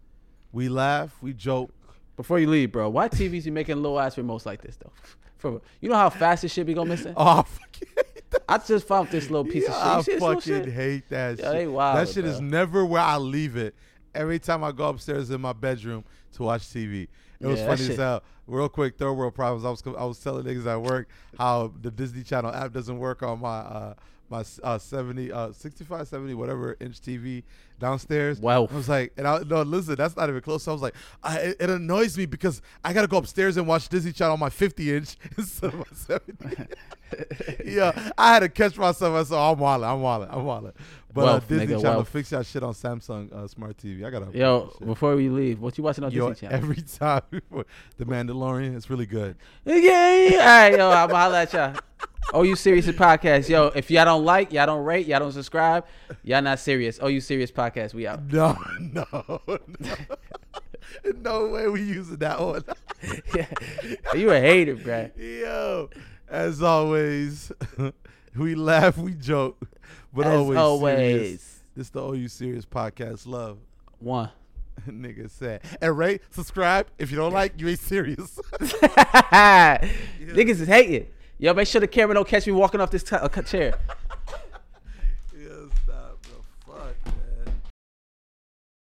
we 0.53 0.69
laugh, 0.69 1.17
we 1.23 1.33
joke. 1.33 1.71
Before 2.17 2.39
you 2.39 2.49
leave, 2.49 2.73
bro, 2.73 2.89
why 2.91 3.09
TVs 3.09 3.47
you 3.47 3.53
making 3.53 3.83
low 3.83 3.99
ass 3.99 4.17
remotes 4.17 4.45
like 4.45 4.61
this 4.63 4.77
though? 4.77 4.93
For 5.39 5.63
you 5.81 5.89
know 5.89 5.95
how 5.95 6.11
fast 6.11 6.43
this 6.43 6.53
shit 6.53 6.67
be 6.67 6.75
going 6.75 6.89
missing? 6.89 7.15
Oh, 7.17 7.25
I 7.39 7.43
fucking 7.43 7.89
hate 7.97 8.31
that. 8.31 8.43
I 8.47 8.59
just 8.59 8.87
found 8.87 9.09
this 9.09 9.31
little 9.31 9.45
piece 9.51 9.65
Yeah, 9.67 9.97
of 9.99 10.05
shit. 10.05 10.21
You 10.21 10.27
I 10.27 10.35
fucking 10.35 10.71
hate 10.71 11.09
that 11.09 11.39
Yeah, 11.39 11.53
shit. 11.53 11.73
wild, 11.73 11.97
that 11.99 12.13
shit 12.13 12.27
is 12.27 12.41
never 12.41 12.85
where 12.85 13.01
I 13.01 13.17
leave 13.17 13.57
it. 13.57 13.75
every 14.15 14.39
time 14.39 14.63
I 14.65 14.73
go 14.73 14.89
upstairs 14.91 15.31
in 15.31 15.41
my 15.41 15.55
bedroom 15.55 16.05
to 16.35 16.43
watch 16.43 16.63
TV. 16.63 17.09
It 17.41 17.47
was 17.47 17.59
Yeah, 17.61 17.67
funny 17.75 17.91
as 17.91 17.97
hell. 17.97 18.23
Real 18.47 18.69
quick, 18.69 18.99
third 18.99 19.13
world 19.15 19.35
problems. 19.35 19.65
I 19.65 19.71
was 19.71 19.83
I 19.99 20.05
was 20.05 20.19
telling 20.19 20.45
niggas 20.45 20.67
at 20.67 20.83
work 20.83 21.09
how 21.39 21.73
the 21.81 21.91
Disney 21.91 22.23
Channel 22.23 22.53
app 22.53 22.73
doesn't 22.73 22.99
work 22.99 23.23
on 23.23 23.41
my 23.41 23.59
uh 23.61 23.95
my 24.31 24.45
uh 24.63 24.79
70 24.79 25.33
uh 25.33 25.53
65 25.53 26.07
70 26.09 26.35
whatever 26.35 26.77
inch 26.81 27.01
TV 27.01 27.43
downstairs. 27.81 28.39
Wow. 28.41 28.69
I 28.71 28.75
was 28.75 28.89
like, 28.89 29.13
and 29.17 29.27
I 29.27 29.41
no 29.41 29.63
listen, 29.63 29.97
that's 29.97 30.17
not 30.17 30.29
even 30.29 30.41
close. 30.41 30.63
So 30.63 30.71
I 30.71 30.75
was 30.75 30.83
like, 30.83 30.95
I, 31.23 31.39
it, 31.39 31.57
it 31.61 31.71
annoys 31.71 32.17
me 32.17 32.27
because 32.27 32.63
I 32.85 32.93
gotta 32.93 33.09
go 33.09 33.17
upstairs 33.17 33.57
and 33.57 33.67
watch 33.67 33.89
Disney 33.89 34.13
Channel 34.13 34.35
on 34.35 34.39
my 34.41 34.51
50 34.51 34.97
inch 34.97 35.17
instead 35.37 35.75
of 35.75 35.79
my 35.79 35.85
70. 35.93 36.67
yeah, 37.65 38.11
I 38.17 38.35
had 38.35 38.41
to 38.41 38.49
catch 38.49 38.77
myself. 38.77 39.15
I 39.15 39.23
said, 39.25 39.37
oh, 39.37 39.53
I'm 39.53 39.59
walling, 39.59 39.89
I'm 39.89 40.01
walling, 40.01 40.29
I'm 40.31 40.45
walling. 40.45 40.73
But 41.13 41.29
uh, 41.29 41.41
Disney 41.41 41.67
nigga, 41.67 41.81
Channel 41.81 41.97
wealth. 41.97 42.09
fix 42.09 42.31
that 42.31 42.47
shit 42.47 42.63
on 42.63 42.73
Samsung 42.73 43.33
uh, 43.33 43.49
smart 43.49 43.77
TV. 43.79 44.05
I 44.05 44.11
gotta 44.11 44.27
Yo, 44.33 44.57
upgrade 44.57 44.71
that 44.71 44.79
shit. 44.79 44.87
before 44.87 45.17
we 45.17 45.29
leave, 45.29 45.61
what 45.61 45.77
you 45.77 45.83
watching 45.83 46.05
on 46.05 46.13
Yo, 46.13 46.29
Disney 46.29 46.49
Channel? 46.49 46.63
every 46.65 46.83
time 46.99 47.23
the 47.31 48.05
Mandalorian, 48.05 48.77
it's 48.77 48.89
really 48.89 49.07
good. 49.07 49.35
Yeah, 49.65 49.75
yeah. 49.77 50.39
All 50.39 50.47
right, 50.47 50.79
yo, 50.79 50.91
I'm 50.91 51.11
holla 51.11 51.43
at 51.43 51.53
y'all. 51.53 51.75
Oh, 52.33 52.43
you 52.43 52.55
serious 52.55 52.87
podcast? 52.87 53.49
Yo, 53.49 53.69
if 53.75 53.91
y'all 53.91 54.05
don't 54.05 54.25
like, 54.25 54.53
y'all 54.53 54.67
don't 54.67 54.85
rate, 54.85 55.07
y'all 55.07 55.19
don't 55.19 55.33
subscribe, 55.33 55.85
y'all 56.23 56.43
not 56.43 56.61
serious. 56.61 56.99
Oh, 57.03 57.09
you 57.09 57.21
serious 57.21 57.51
podcast? 57.51 57.93
We 57.93 58.07
out. 58.07 58.23
No, 58.33 58.57
no, 58.81 59.41
no. 59.81 59.95
no 61.23 61.49
way 61.49 61.69
we 61.69 61.83
using 61.83 62.17
that 62.19 62.41
one. 62.41 62.63
yeah, 63.35 63.47
you 64.15 64.31
a 64.31 64.39
hater, 64.41 64.77
bruh. 64.77 65.11
Yo, 65.17 65.91
as 66.29 66.63
always, 66.63 67.51
we 68.37 68.55
laugh, 68.55 68.97
we 68.97 69.15
joke, 69.15 69.67
but 70.13 70.27
As 70.27 70.35
always, 70.35 70.59
always. 70.59 70.97
serious. 70.99 71.63
This 71.75 71.91
the 71.91 72.03
OU 72.05 72.29
Serious 72.29 72.67
Podcast. 72.67 73.27
Love, 73.27 73.59
One. 73.99 74.31
nigga 74.89 75.29
said, 75.31 75.63
and 75.81 75.97
rate, 75.99 76.21
subscribe. 76.31 76.87
If 76.99 77.11
you 77.11 77.17
don't 77.17 77.33
like, 77.33 77.61
you 77.61 77.69
ain't 77.69 77.79
serious. 77.81 78.39
Niggas 78.61 80.61
is 80.61 80.69
hating. 80.69 81.09
Yo, 81.43 81.55
make 81.55 81.67
sure 81.67 81.81
the 81.81 81.89
camera 81.89 82.15
don't 82.15 82.29
catch 82.29 82.47
me 82.47 82.53
walking 82.53 82.83
off 82.83 82.91
this 82.91 83.03
t- 83.03 83.17
uh, 83.17 83.27
chair. 83.43 83.73